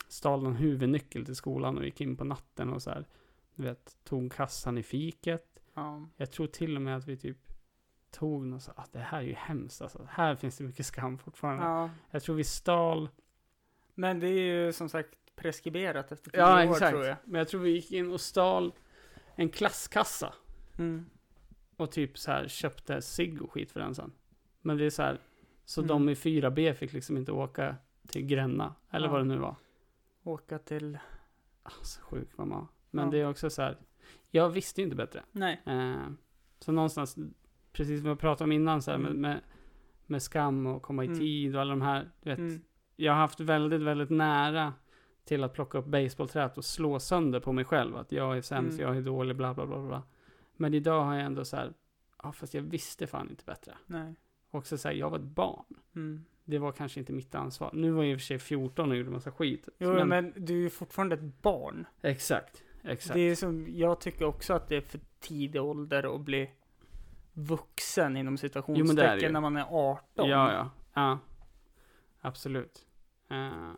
stal 0.08 0.44
någon 0.44 0.56
huvudnyckel 0.56 1.26
till 1.26 1.36
skolan 1.36 1.78
och 1.78 1.86
gick 1.86 2.02
in 2.02 2.18
på 2.18 2.24
natten 2.24 2.70
och 2.74 2.82
så 2.82 2.90
här. 2.90 3.06
Du 3.56 3.64
vet, 3.64 3.98
tog 4.04 4.32
kassan 4.34 4.78
i 4.78 4.84
fiket. 4.84 5.60
Ja. 5.74 6.08
Jag 6.18 6.32
tror 6.32 6.48
till 6.48 6.76
och 6.76 6.82
med 6.82 6.98
att 6.98 7.08
vi 7.08 7.18
typ 7.18 7.38
tog 8.12 8.46
något 8.46 8.64
så 8.64 8.72
ah, 8.76 8.86
det 8.92 9.00
här 9.00 9.18
är 9.18 9.22
ju 9.24 9.34
hemskt 9.34 9.82
alltså. 9.82 10.08
Här 10.12 10.36
finns 10.36 10.58
det 10.58 10.64
mycket 10.64 10.86
skam 10.86 11.18
fortfarande. 11.18 11.64
ja. 11.64 11.90
Jag 12.12 12.24
tror 12.24 12.36
vi 12.36 12.44
stal. 12.44 13.10
Men 13.94 14.20
det 14.20 14.28
är 14.28 14.66
ju 14.66 14.74
som 14.74 14.90
sagt 14.90 15.10
preskriberat 15.36 16.12
efter 16.12 16.32
tio 16.32 16.40
Ja, 16.40 16.56
år 16.68 16.72
exakt. 16.72 16.92
tror 16.92 17.06
jag. 17.06 17.18
Men 17.24 17.40
jag 17.40 17.48
tror 17.48 17.62
vi 17.62 17.70
gick 17.70 17.92
in 17.92 18.12
och 18.12 18.22
stal 18.22 18.74
en 19.36 19.50
klasskassa. 19.50 20.34
Mm. 20.78 21.06
Och 21.78 21.92
typ 21.92 22.18
så 22.18 22.32
här 22.32 22.48
köpte 22.48 23.02
cigg 23.02 23.42
och 23.42 23.52
skit 23.52 23.72
för 23.72 23.80
den 23.80 23.96
sen. 23.96 24.12
Men 24.62 24.78
det 24.78 24.86
är 24.86 24.90
så 24.90 25.04
här. 25.04 25.20
Så 25.66 25.82
Mm. 25.82 25.88
de 25.88 26.10
i 26.10 26.14
4B 26.16 26.74
fick 26.74 26.94
liksom 26.94 27.18
inte 27.18 27.32
åka 27.32 27.76
till 28.08 28.26
Gränna. 28.26 28.76
Eller 28.92 29.08
Ja. 29.08 29.12
vad 29.12 29.22
det 29.22 29.26
nu 29.26 29.38
var. 29.38 29.56
Åka 30.28 30.60
till... 30.60 30.98
Alltså 31.64 32.02
sjuk 32.02 32.38
mamma. 32.38 32.68
Men 32.92 33.06
Ja. 33.06 33.12
det 33.12 33.18
är 33.18 33.30
också 33.30 33.50
så 33.50 33.62
här. 33.62 33.78
Jag 34.32 34.50
visste 34.50 34.82
ju 34.82 34.86
inte 34.86 34.96
bättre. 34.96 35.24
Nej. 35.32 35.62
Eh, 35.66 36.08
så 36.60 36.72
någonstans, 36.72 37.18
precis 37.72 38.00
som 38.00 38.10
jag 38.10 38.20
pratade 38.20 38.44
om 38.44 38.52
innan 38.52 38.82
så 38.82 38.92
här, 38.92 38.98
Mm. 39.00 39.22
med, 39.22 39.42
med, 40.06 40.22
skam 40.22 40.66
och 40.68 40.82
komma 40.82 41.04
i 41.04 41.08
Mm. 41.08 41.20
tid 41.20 41.56
och 41.56 41.62
alla 41.62 41.70
de 41.70 41.82
här. 41.82 42.12
Du 42.22 42.30
vet, 42.30 42.40
Mm. 42.40 42.62
jag 42.96 43.14
har 43.14 43.20
haft 43.20 43.40
väldigt, 43.40 43.82
väldigt 43.82 44.10
nära 44.10 44.74
till 45.24 45.44
att 45.44 45.54
plocka 45.54 45.78
upp 45.78 45.86
baseballträt 45.86 46.58
och 46.58 46.66
slå 46.66 47.00
sönder 47.00 47.40
på 47.40 47.52
mig 47.54 47.66
själv. 47.66 47.96
Att 47.98 48.12
jag 48.12 48.38
är 48.38 48.42
sämst, 48.42 48.80
Mm. 48.80 48.88
jag 48.88 48.98
är 48.98 49.02
dålig, 49.02 49.36
bla 49.36 49.54
bla 49.54 49.66
bla 49.66 49.88
bla. 49.88 50.04
Men 50.54 50.74
idag 50.74 51.04
har 51.04 51.14
jag 51.16 51.26
ändå 51.26 51.46
så 51.46 51.56
här, 51.56 51.74
ja 52.24 52.32
fast 52.32 52.54
jag 52.54 52.62
visste 52.62 53.08
fan 53.08 53.30
inte 53.30 53.44
bättre. 53.46 53.74
Nej. 53.86 54.16
Och 54.52 54.68
så 54.68 54.78
säga, 54.78 54.94
jag 55.00 55.10
var 55.10 55.18
ett 55.18 55.24
barn. 55.24 55.76
Det 56.50 56.60
var 56.60 56.72
kanske 56.72 57.00
inte 57.00 57.14
mitt 57.14 57.36
ansvar. 57.36 57.70
Nu 57.74 57.92
var 57.92 58.04
jag 58.04 58.12
i 58.12 58.16
och 58.16 58.20
för 58.20 58.26
sig 58.26 58.40
14 58.40 58.92
och 58.92 58.98
gjorde 58.98 59.10
massa 59.10 59.32
skit. 59.32 59.70
Jo, 59.78 60.06
men... 60.06 60.34
du 60.36 60.54
är 60.54 60.62
ju 60.62 60.70
fortfarande 60.70 61.16
ett 61.16 61.42
barn. 61.42 61.86
Exakt, 62.02 62.64
exakt. 62.84 63.14
Det 63.14 63.20
är 63.20 63.36
som, 63.36 63.66
jag 63.70 64.02
tycker 64.02 64.26
också 64.26 64.54
att 64.54 64.68
det 64.68 64.76
är 64.76 64.82
för 64.82 65.00
tidig 65.20 65.62
ålder 65.62 66.16
att 66.16 66.22
bli 66.22 66.50
vuxen 67.34 68.18
inom 68.18 68.26
Jo, 68.26 68.32
men 68.32 68.38
situationstecken 68.38 69.34
när 69.34 69.42
man 69.42 69.58
är 69.58 69.66
18. 69.70 70.30
Ja, 70.30 70.54
ja, 70.54 70.70
ja. 70.94 71.20
Absolut. 72.22 72.86
Eh, 73.30 73.72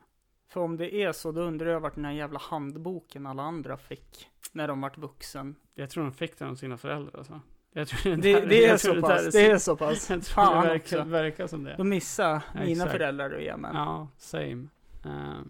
För 0.48 0.62
om 0.62 0.78
det 0.78 0.96
är 0.96 1.12
så, 1.12 1.32
då 1.32 1.42
undrar 1.42 1.70
jag 1.72 1.80
vart 1.80 1.96
den 1.96 2.06
här 2.06 2.12
jävla 2.12 2.40
handboken 2.40 3.26
alla 3.26 3.44
andra 3.44 3.78
fick 3.78 4.30
när 4.52 4.68
de 4.68 4.82
vart 4.82 4.98
vuxen. 4.98 5.56
jag 5.74 5.90
tror 5.90 6.04
de 6.04 6.14
fick 6.14 6.40
den 6.40 6.50
av 6.50 6.56
sina 6.56 6.78
föräldrar 6.78 7.18
alltså. 7.18 7.42
Jag 7.74 7.88
tror 7.88 8.16
Det, 8.16 8.34
där- 8.34 8.46
det 8.48 8.66
är 8.66 8.78
så 8.78 8.94
där 8.94 9.02
pass. 9.02 9.32
Det 9.32 9.46
är 9.46 9.58
så 9.58 9.76
pass. 9.78 10.10
Jag 10.10 10.24
tror 10.24 10.34
Fan 10.44 10.64
det 10.64 10.70
verkar, 10.70 11.06
verkar 11.06 11.48
som 11.48 11.64
det. 11.64 11.76
De 11.78 11.90
missade 11.90 12.42
Ja, 12.54 12.60
mina 12.60 12.72
exakt. 12.72 12.92
föräldrar 12.92 13.40
ge 13.40 13.58
mig. 13.58 13.72
Ja, 13.74 14.08
same. 14.18 14.68
Uh, 15.06 15.42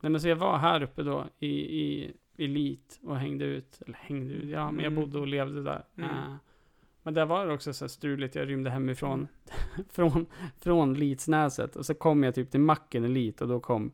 nej 0.00 0.10
men 0.10 0.20
så 0.20 0.28
jag 0.28 0.36
var 0.36 0.58
här 0.58 0.82
uppe 0.82 1.02
då 1.02 1.24
i, 1.38 1.48
i 1.82 2.12
Elit 2.38 3.00
och 3.02 3.16
hängde 3.18 3.44
ut, 3.44 3.82
eller 3.86 3.96
hängde 3.98 4.34
ut, 4.34 4.48
ja 4.50 4.70
men 4.70 4.84
jag 4.84 4.92
Mm. 4.92 5.04
bodde 5.04 5.18
och 5.18 5.26
levde 5.26 5.62
där. 5.62 5.84
Mm. 5.96 6.10
Eh, 6.10 6.34
men 7.02 7.14
där 7.14 7.26
var 7.26 7.46
det 7.46 7.52
också 7.52 7.72
så 7.72 7.84
här 7.84 7.88
struligt, 7.88 8.34
jag 8.34 8.48
rymde 8.48 8.70
hemifrån, 8.70 9.28
från, 9.90 10.26
från 10.60 10.94
Litsnäset 10.94 11.76
och 11.76 11.86
så 11.86 11.94
kom 11.94 12.22
jag 12.22 12.34
typ 12.34 12.50
till 12.50 12.60
macken 12.60 13.04
i 13.04 13.08
Lit 13.08 13.40
och 13.40 13.48
då 13.48 13.60
kom 13.60 13.92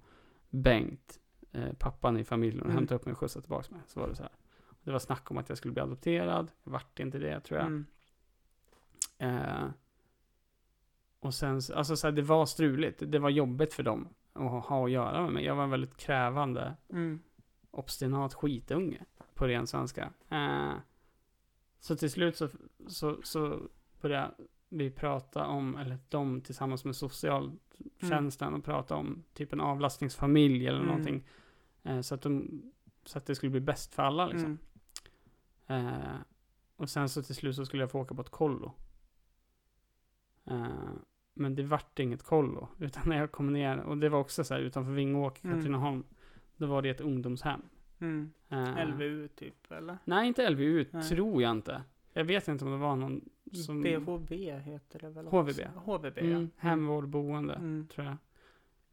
Bengt, 0.51 1.19
eh, 1.53 1.73
pappan 1.79 2.17
i 2.19 2.25
familjen 2.25 2.61
och 2.61 2.67
Mm. 2.67 2.77
hämtade 2.77 2.97
upp 2.97 3.05
mig 3.07 3.13
och 3.13 3.19
skjutsade 3.19 3.43
tillbaka 3.43 3.73
mig. 3.73 3.81
Så 3.87 4.01
var 4.01 4.09
det 4.09 4.15
så 4.17 4.23
här. 4.23 4.33
Det 4.85 4.93
var 4.93 4.99
snack 4.99 5.31
om 5.31 5.39
att 5.39 5.49
jag 5.49 5.59
skulle 5.59 5.73
bli 5.75 5.83
adopterad, 5.83 6.51
jag 6.65 6.73
vart 6.73 7.01
inte 7.01 7.19
det 7.19 7.41
tror 7.41 7.59
jag. 7.61 7.67
Mm. 7.67 7.85
Eh, 9.19 9.65
och 11.21 11.35
sen, 11.35 11.61
alltså 11.75 11.97
så 11.97 12.07
här, 12.07 12.13
det 12.13 12.23
var 12.23 12.47
struligt. 12.47 13.03
Det 13.07 13.19
var 13.19 13.31
jobbigt 13.31 13.75
för 13.75 13.83
dem 13.83 14.09
att 14.33 14.65
ha- 14.65 14.85
att 14.85 14.91
göra 14.91 15.23
med 15.23 15.33
mig. 15.33 15.45
Jag 15.45 15.55
var 15.57 15.65
en 15.65 15.71
väldigt 15.71 15.97
krävande, 15.97 16.77
Mm. 16.91 17.21
obstinat 17.71 18.35
skitunge 18.35 19.05
på 19.35 19.47
ren 19.47 19.67
svenska. 19.67 20.11
Eh, 20.29 20.73
så 21.81 21.97
till 21.97 22.11
slut 22.11 22.37
så, 22.37 22.49
så, 22.89 23.21
så 23.23 23.61
började 24.01 24.31
vi 24.69 24.91
prata 24.91 25.47
om, 25.47 25.77
eller 25.77 25.99
de 26.09 26.41
tillsammans 26.41 26.85
med 26.85 26.97
socialtjänsten 26.97 28.55
och 28.55 28.65
prata 28.65 28.95
om 28.97 29.25
typ 29.35 29.53
en 29.53 29.61
avlastningsfamilj 29.61 30.67
eller 30.67 30.79
Mm. 30.79 30.89
någonting. 30.91 31.25
Eh, 31.83 32.01
så, 32.01 32.15
att 32.15 32.23
de, 32.23 32.63
så 33.05 33.19
att 33.19 33.27
det 33.27 33.35
skulle 33.35 33.51
bli 33.51 33.61
bäst 33.61 33.95
för 33.95 34.03
alla 34.03 34.27
liksom. 34.27 34.45
Mm. 34.47 34.59
Eh, 35.67 36.17
och 36.77 36.91
sen 36.91 37.09
så 37.09 37.23
till 37.23 37.35
slut 37.35 37.57
så 37.57 37.65
skulle 37.67 37.83
jag 37.83 37.91
få 37.91 38.01
åka 38.01 38.15
på 38.15 38.21
ett 38.23 38.31
kollo. 38.31 38.73
Eh, 40.45 40.67
men 41.35 41.55
det 41.55 41.63
vart 41.63 41.99
inget 41.99 42.23
kollo. 42.23 42.69
Utan 42.79 43.03
när 43.09 43.17
jag 43.19 43.33
kom 43.33 43.53
ner, 43.53 43.79
och 43.79 43.99
det 43.99 44.09
var 44.09 44.19
också 44.21 44.45
så 44.45 44.55
här 44.55 44.61
utanför 44.61 44.93
Vingåker, 44.93 45.45
Mm. 45.45 45.57
Katrineholm. 45.57 46.05
Då 46.57 46.67
var 46.67 46.83
det 46.83 46.89
ett 46.91 47.01
ungdomshem. 47.01 47.61
Mm. 47.99 48.33
Eh, 48.49 48.87
LVU 48.89 49.29
typ, 49.29 49.73
eller? 49.73 49.99
Nej, 50.05 50.29
inte 50.29 50.51
LVU, 50.51 50.87
Nej. 50.91 51.03
tror 51.09 51.43
jag 51.43 51.51
inte. 51.51 51.83
Jag 52.13 52.25
vet 52.25 52.49
inte 52.49 52.65
om 52.65 52.71
det 52.71 52.77
var 52.77 52.97
någon 52.97 53.21
som... 53.53 53.83
BHB 53.83 54.33
heter 54.61 54.99
det 54.99 55.09
väl? 55.11 55.27
HVB. 55.27 55.49
Också? 55.49 55.63
HVB, 55.85 56.19
Mm, 56.19 56.43
ja. 56.43 56.49
hemvård, 56.69 57.09
boende, 57.09 57.55
Mm. 57.55 57.87
tror 57.89 58.07
jag. 58.07 58.17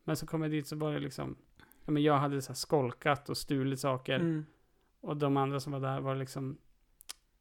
Men 0.03 0.15
så 0.15 0.27
kom 0.27 0.41
jag 0.41 0.51
dit 0.51 0.67
så 0.67 0.75
var 0.75 0.93
det 0.93 0.99
liksom, 0.99 1.35
ja 1.85 1.91
men 1.91 2.03
jag 2.03 2.17
hade 2.17 2.41
så 2.41 2.49
här 2.49 2.55
skolkat 2.55 3.29
och 3.29 3.37
stulit 3.37 3.79
saker. 3.79 4.19
Mm. 4.19 4.45
Och 5.01 5.17
de 5.17 5.37
andra 5.37 5.59
som 5.59 5.73
var 5.73 5.79
där 5.79 5.99
var 6.01 6.15
liksom 6.15 6.57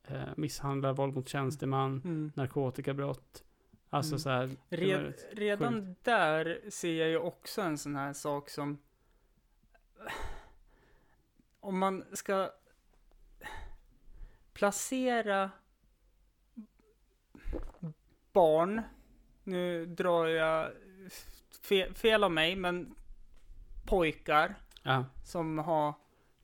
eh, 0.04 0.28
misshandlar, 0.36 0.92
våld 0.92 1.14
mot 1.14 1.28
tjänsteman, 1.28 2.02
Mm. 2.04 2.32
narkotikabrott. 2.34 3.44
Alltså 3.90 4.10
Mm. 4.12 4.18
så 4.18 4.30
här. 4.30 4.56
Red, 4.68 5.14
redan 5.32 5.96
där 6.02 6.60
ser 6.70 6.92
jag 7.00 7.08
ju 7.08 7.18
också 7.18 7.62
en 7.62 7.78
sån 7.78 7.96
här 7.96 8.12
sak 8.12 8.50
som 8.50 8.78
om 11.60 11.78
man 11.78 12.04
ska 12.12 12.50
placera 14.52 15.50
barn, 18.32 18.82
nu 19.44 19.86
drar 19.86 20.26
jag 20.26 20.72
fe, 21.62 21.94
fel 21.94 22.24
av 22.24 22.32
mig, 22.32 22.56
men 22.56 22.94
pojkar 23.86 24.54
Ja, 24.82 25.04
som 25.24 25.58
har 25.58 25.94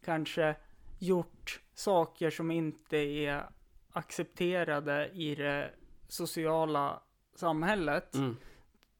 kanske 0.04 0.56
gjort 0.98 1.60
saker 1.74 2.30
som 2.30 2.50
inte 2.50 2.96
är 2.96 3.46
accepterade 3.92 5.08
i 5.08 5.34
det 5.34 5.70
sociala 6.08 7.00
samhället, 7.34 8.14
mm. 8.14 8.36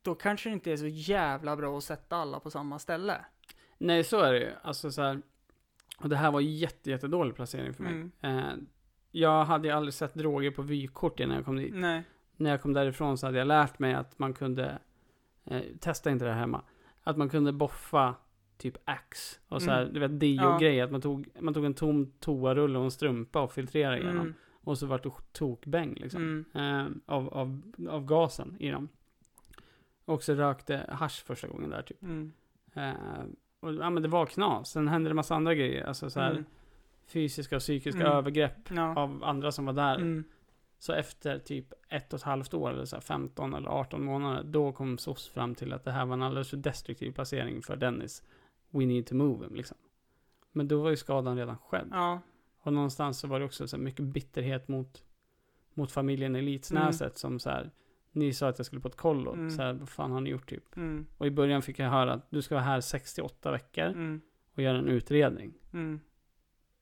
då 0.03 0.15
kanske 0.15 0.49
det 0.49 0.53
inte 0.53 0.73
är 0.73 0.77
så 0.77 0.87
jävla 0.87 1.57
bra 1.57 1.79
att 1.79 1.85
sätta 1.85 2.17
alla 2.17 2.41
på 2.41 2.51
samma 2.51 2.79
ställe. 2.79 3.25
Nej, 3.79 4.05
så 4.05 4.21
är 4.21 4.33
det 4.33 4.39
ju. 4.39 4.51
Alltså 4.63 4.91
så 4.91 5.03
här. 5.03 5.23
Och 5.99 6.09
det 6.09 6.17
här 6.17 6.31
var 6.31 6.41
jätte, 6.41 6.91
jättedålig 6.91 7.35
placering 7.35 7.75
för 7.75 7.83
mig. 7.83 7.93
Mm. 7.93 8.39
Eh, 8.39 8.55
jag 9.11 9.45
hade 9.45 9.69
ju 9.69 9.75
aldrig 9.75 9.95
sett 9.95 10.15
droger 10.15 10.51
på 10.51 10.63
vykort 10.63 11.21
innan 11.21 11.37
jag 11.37 11.45
kom 11.45 11.57
dit. 11.57 11.75
Nej. 11.75 12.03
När 12.37 12.51
jag 12.51 12.63
kom 12.63 12.73
därifrån 12.73 13.19
så 13.19 13.27
hade 13.27 13.39
jag 13.39 13.47
lärt 13.47 13.79
mig 13.79 13.95
att 13.95 14.19
man 14.19 14.35
kunde, 14.35 14.79
eh, 15.45 15.63
testa 15.81 16.11
inte 16.11 16.25
det 16.25 16.33
här 16.33 16.41
hemma, 16.41 16.63
att 17.03 17.17
man 17.17 17.29
kunde 17.29 17.53
boffa 17.53 18.15
typ 18.59 18.77
Axe 18.85 19.39
och 19.49 19.63
så 19.63 19.71
här, 19.71 19.83
Mm. 19.83 19.95
du 19.95 20.01
vet 20.01 20.21
deo-grej, 20.21 20.81
att 20.81 20.91
man 20.91 21.01
tog, 21.01 21.29
man 21.41 21.55
tog 21.55 21.65
en 21.65 21.75
tom 21.75 22.13
toarulle 22.21 22.79
och 22.79 22.85
en 22.85 22.91
strumpa 22.91 23.41
och 23.41 23.53
filtrerade 23.53 23.97
igenom. 23.99 24.19
Mm. 24.21 24.35
Och 24.65 24.79
så 24.79 24.87
vart 24.87 25.03
det 25.03 25.11
tokbäng 25.33 25.95
liksom. 25.95 26.45
Mm. 26.55 26.81
eh, 26.87 27.15
av, 27.15 27.29
av, 27.35 27.61
av 27.91 28.05
gasen 28.05 28.57
i 28.61 28.71
dem. 28.71 28.89
Och 30.05 30.23
så 30.23 30.35
rökte 30.35 30.87
hasch 30.89 31.25
första 31.27 31.49
gången 31.49 31.71
där 31.71 31.83
typ. 31.83 32.03
Eh, 32.75 33.25
och 33.61 33.75
ja, 33.75 33.91
men 33.91 34.03
det 34.03 34.09
var 34.09 34.27
knas. 34.27 34.71
Sen 34.71 34.89
hände 34.89 35.11
det 35.11 35.15
massa 35.15 35.35
andra 35.35 35.55
grejer. 35.55 35.85
Alltså 35.85 36.11
så 36.11 36.21
här, 36.21 36.31
Mm. 36.31 36.45
fysiska 37.07 37.57
och 37.57 37.63
psykiska 37.63 38.01
Mm. 38.01 38.13
övergrepp 38.13 38.71
Ja. 38.71 38.97
av 38.97 39.25
andra 39.25 39.53
som 39.53 39.67
var 39.67 39.73
där. 39.73 40.23
Så 40.79 40.93
efter 40.93 41.39
typ 41.39 41.67
ett 41.89 42.13
och 42.13 42.19
ett 42.19 42.23
halvt 42.25 42.55
år, 42.55 42.71
eller 42.71 42.85
så 42.85 42.97
här 42.97 43.01
15 43.01 43.55
eller 43.55 43.69
18 43.69 44.05
månader, 44.05 44.43
då 44.45 44.73
kom 44.73 44.99
SOS 44.99 45.29
fram 45.29 45.55
till 45.55 45.73
att 45.73 45.85
det 45.85 45.91
här 45.91 46.07
var 46.07 46.13
en 46.15 46.23
alldeles 46.23 46.51
för 46.51 46.57
destruktiv 46.57 47.13
placering 47.13 47.63
för 47.63 47.77
Dennis. 47.77 48.23
We 48.71 48.87
need 48.87 49.07
to 49.07 49.15
move 49.15 49.45
him, 49.47 49.55
liksom. 49.55 49.77
Men 50.53 50.69
då 50.69 50.83
var 50.83 50.91
ju 50.91 50.97
skadan 50.97 51.37
redan 51.37 51.57
skedd. 51.59 51.89
Ja. 51.91 52.21
Och 52.63 52.73
någonstans 52.73 53.19
så 53.19 53.29
var 53.29 53.39
det 53.39 53.45
också 53.47 53.69
så 53.69 53.79
mycket 53.79 54.05
bitterhet 54.05 54.69
mot, 54.69 55.03
mot 55.75 55.93
familjen 55.93 56.37
Elitsnäset 56.37 57.19
som 57.19 57.39
så 57.39 57.51
här, 57.51 57.71
ni 58.13 58.33
sa 58.33 58.49
att 58.49 58.59
jag 58.59 58.67
skulle 58.67 58.81
på 58.83 58.89
ett 58.89 58.97
kollo, 58.97 59.33
Mm. 59.33 59.51
så 59.51 59.63
här, 59.63 59.73
vad 59.73 59.89
fan 59.89 60.11
har 60.13 60.21
ni 60.21 60.31
gjort 60.31 60.49
typ? 60.49 60.77
Mm. 60.77 61.07
Och 61.19 61.27
i 61.27 61.31
början 61.31 61.63
fick 61.63 61.79
jag 61.79 61.91
höra 61.91 62.13
att 62.13 62.31
du 62.31 62.43
ska 62.43 62.55
vara 62.55 62.65
här 62.65 62.81
68 62.81 63.51
veckor 63.51 63.85
Mm. 63.85 64.21
och 64.55 64.63
göra 64.63 64.79
en 64.79 64.89
utredning. 64.89 65.55
Mm. 65.73 66.01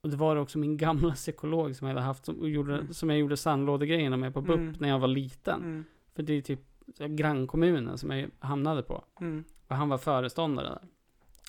Och 0.00 0.10
det 0.10 0.16
var 0.16 0.36
också 0.36 0.58
min 0.58 0.76
gamla 0.76 1.14
psykolog 1.14 1.76
som 1.76 1.88
jag 1.88 1.94
hade 1.94 2.06
haft, 2.06 2.24
som, 2.24 2.48
gjorde, 2.48 2.74
Mm. 2.78 2.92
som 2.94 3.10
jag 3.10 3.18
gjorde 3.18 3.36
sandlådegrejerna 3.36 4.16
med 4.16 4.34
på 4.34 4.40
BUP 4.40 4.58
Mm. 4.58 4.74
när 4.80 4.88
jag 4.88 4.98
var 4.98 5.08
liten. 5.08 5.60
Mm. 5.62 5.84
För 6.14 6.22
det 6.22 6.32
är 6.32 6.42
typ 6.42 6.60
grannkommunen 7.08 7.98
som 7.98 8.10
jag 8.10 8.30
hamnade 8.38 8.82
på. 8.82 9.04
Mm. 9.20 9.44
Och 9.68 9.76
han 9.76 9.88
var 9.88 9.98
föreståndare 9.98 10.68
där. 10.68 10.88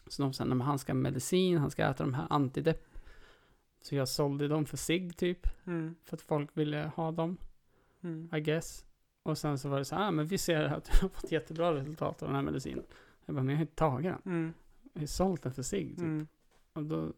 Så 0.07 0.21
de 0.21 0.33
sa, 0.33 0.43
"Nej, 0.45 0.57
men 0.57 0.67
han 0.67 0.79
ska 0.79 0.91
ha 0.93 0.97
medicin, 0.97 1.57
han 1.57 1.71
ska 1.71 1.83
äta 1.85 2.03
de 2.03 2.13
här 2.13 2.27
antidepp. 2.29 2.87
Så 3.81 3.95
jag 3.95 4.07
sålde 4.09 4.47
dem 4.47 4.65
för 4.65 4.77
sig 4.77 5.09
typ. 5.11 5.47
Mm. 5.67 5.95
För 6.03 6.15
att 6.17 6.21
folk 6.21 6.49
ville 6.57 6.91
ha 6.95 7.11
dem, 7.11 7.37
Mm. 8.01 8.29
I 8.35 8.39
guess. 8.41 8.85
Och 9.23 9.37
sen 9.37 9.59
så 9.59 9.69
var 9.69 9.79
det 9.79 9.85
så 9.85 9.95
här, 9.95 10.07
ah, 10.07 10.11
men 10.11 10.27
vi 10.27 10.37
ser 10.37 10.63
att 10.73 10.85
du 10.85 11.01
har 11.01 11.09
fått 11.09 11.31
jättebra 11.31 11.75
resultat 11.75 12.21
av 12.21 12.27
den 12.27 12.35
här 12.35 12.43
medicinen. 12.43 12.83
Jag 13.25 13.35
bara, 13.35 13.43
men 13.43 13.49
jag 13.49 13.57
har 13.57 13.61
inte 13.61 13.75
tagit 13.75 14.11
den. 14.11 14.21
Mm. 14.33 14.53
Jag 14.93 15.01
har 15.01 15.07
sålt 15.07 15.41
den 15.43 15.53
för 15.53 15.63
sig 15.63 15.89
typ. 15.89 15.99
Mm. 15.99 16.27
Och 16.73 16.83
då, 16.83 17.13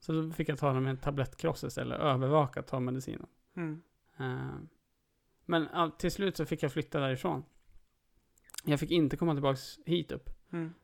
så 0.00 0.12
då 0.12 0.30
fick 0.30 0.48
jag 0.48 0.58
ta 0.58 0.72
den 0.72 0.82
med 0.82 0.90
en 0.90 0.96
tablettkross 0.96 1.64
istället, 1.64 2.00
övervaka 2.00 2.60
att 2.60 2.66
ta 2.66 2.80
medicinen. 2.80 3.26
Eh, 4.18 4.54
men 5.46 5.68
ja, 5.72 5.90
till 5.98 6.10
slut 6.10 6.36
så 6.36 6.46
fick 6.46 6.62
jag 6.62 6.72
flytta 6.72 7.00
därifrån. 7.00 7.44
Jag 8.64 8.80
fick 8.80 8.90
inte 8.90 9.16
komma 9.16 9.32
tillbaks 9.34 9.78
hit 9.86 10.12
upp. 10.12 10.30
Mm. 10.52 10.74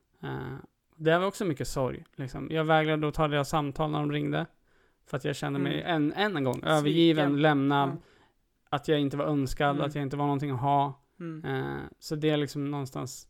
Det 1.03 1.18
var 1.18 1.26
också 1.26 1.44
mycket 1.44 1.68
sorg. 1.68 2.05
Liksom. 2.16 2.48
Jag 2.51 2.64
vägrade 2.64 3.09
att 3.09 3.14
ta 3.14 3.28
deras 3.28 3.48
samtal 3.48 3.90
när 3.90 3.98
de 3.98 4.12
ringde. 4.12 4.46
För 5.07 5.16
att 5.16 5.24
jag 5.24 5.36
kände 5.36 5.59
mig 5.59 5.80
Mm. 5.82 5.94
än, 5.96 6.12
än 6.12 6.36
en 6.36 6.44
gång 6.44 6.62
övergiven, 6.64 7.26
Sviken. 7.28 7.42
lämnad. 7.42 7.88
Ja. 7.88 7.96
Att 8.68 8.88
jag 8.88 9.01
inte 9.01 9.16
var 9.16 9.24
önskad, 9.24 9.70
Mm. 9.70 9.84
att 9.86 9.94
jag 9.94 10.03
inte 10.03 10.16
var 10.16 10.24
någonting 10.24 10.51
att 10.51 10.61
ha. 10.61 11.01
Mm. 11.20 11.44
Eh, 11.44 11.80
så 11.98 12.16
det 12.16 12.30
är 12.30 12.36
liksom 12.36 12.70
någonstans 12.70 13.28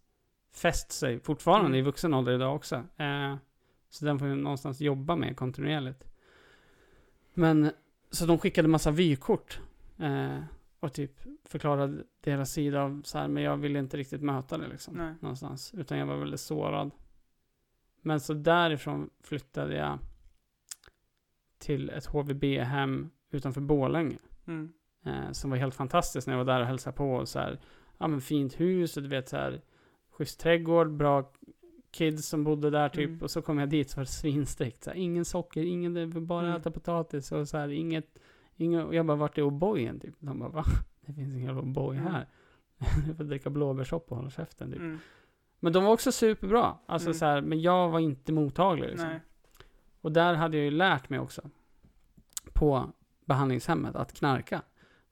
fäst 0.55 0.93
sig 0.93 1.21
fortfarande 1.21 1.67
Mm. 1.67 1.79
i 1.79 1.83
vuxen 1.83 2.15
ålder 2.15 2.33
idag 2.33 2.57
också. 2.57 2.77
Eh, 2.97 3.37
så 3.91 4.05
den 4.05 4.19
får 4.19 4.29
jag 4.29 4.39
någonstans 4.39 4.81
jobba 4.81 5.17
med 5.17 5.37
kontinuerligt. 5.37 6.05
Men, 7.35 7.71
så 8.11 8.27
de 8.27 8.39
skickade 8.39 8.69
massa 8.69 8.91
vykort. 8.91 9.61
Eh, 9.99 10.39
och 10.81 10.93
typ 10.93 11.13
förklarade 11.45 12.03
deras 12.21 12.53
sida 12.53 12.83
av 12.83 13.03
så 13.05 13.19
här, 13.19 13.29
men 13.29 13.43
jag 13.43 13.57
ville 13.57 13.79
inte 13.79 13.97
riktigt 13.97 14.23
möta 14.23 14.59
det 14.59 14.69
liksom. 14.69 14.95
Nej. 14.95 15.15
Någonstans. 15.21 15.75
Utan 15.75 15.99
jag 15.99 16.07
var 16.07 16.17
väldigt 16.17 16.41
sårad. 16.41 16.91
Men 18.03 18.21
så 18.21 18.35
därifrån 18.35 19.11
flyttade 19.23 19.77
jag 19.77 19.99
till 21.59 21.91
ett 21.91 22.07
HVB-hem 22.07 23.11
utanför 23.31 23.61
Borlänge. 23.61 24.19
Mm. 24.47 24.73
Eh, 25.05 25.33
som 25.33 25.51
var 25.51 25.57
helt 25.57 25.75
fantastiskt 25.75 26.27
när 26.27 26.35
jag 26.35 26.45
var 26.45 26.53
där 26.55 26.61
och 26.61 26.67
hälsade 26.67 26.97
på. 26.97 27.13
Och 27.15 27.29
så 27.29 27.39
här, 27.39 27.61
ja 27.99 28.09
men 28.09 28.21
fint 28.21 28.61
hus 28.61 28.97
och 28.97 29.03
du 29.03 29.09
vet 29.09 29.29
så 29.29 29.37
här, 29.37 29.61
schysst 30.11 30.41
trädgård, 30.41 30.93
bra 30.93 31.33
kids 31.91 32.29
som 32.29 32.45
bodde 32.45 32.71
där 32.71 32.89
typ. 32.89 33.09
Mm. 33.09 33.21
Och 33.23 33.31
så 33.31 33.43
kom 33.43 33.59
jag 33.59 33.69
dit 33.69 33.91
så 33.91 33.97
var 33.97 34.05
det 34.05 34.11
svinstrikt. 34.11 34.85
Så 34.85 34.91
här, 34.91 34.97
ingen 34.97 35.25
socker, 35.25 35.63
ingen, 35.63 36.27
bara 36.27 36.47
Mm. 36.47 36.61
äta 36.61 36.71
potatis 36.71 37.33
och 37.33 37.49
så 37.49 37.57
här, 37.59 37.69
inget, 37.69 38.19
inget, 38.57 38.85
och 38.87 38.95
jag 38.95 39.07
bara, 39.07 39.17
vart 39.17 39.39
är 39.39 39.43
O'boyen 39.43 40.01
typ? 40.01 40.15
De 40.19 40.39
bara, 40.39 40.49
va? 40.49 40.65
Det 41.07 41.13
finns 41.13 41.35
ingen 41.35 41.59
O'boy 41.59 41.93
Mm. 41.99 42.07
här. 42.13 42.27
Du 43.07 43.15
får 43.15 43.25
dricka 43.25 43.51
blåbärssoppa 43.51 44.11
och 44.15 44.17
hålla 44.17 44.31
käften 44.31 44.71
typ. 44.71 44.81
Mm. 44.81 44.99
Men 45.61 45.73
de 45.73 45.85
var 45.85 45.93
också 45.93 46.13
superbra. 46.13 46.79
Alltså 46.87 47.09
Mm. 47.09 47.15
så 47.15 47.25
här, 47.25 47.41
men 47.41 47.61
jag 47.61 47.89
var 47.89 47.99
inte 48.01 48.33
mottaglig 48.33 48.89
liksom. 48.89 49.09
Nej. 49.09 49.21
Och 50.01 50.13
där 50.13 50.35
hade 50.35 50.57
jag 50.57 50.65
ju 50.65 50.71
lärt 50.71 51.09
mig 51.09 51.19
också. 51.19 51.51
På 52.53 52.93
behandlingshemmet 53.25 53.97
att 53.97 54.13
knarka. 54.13 54.63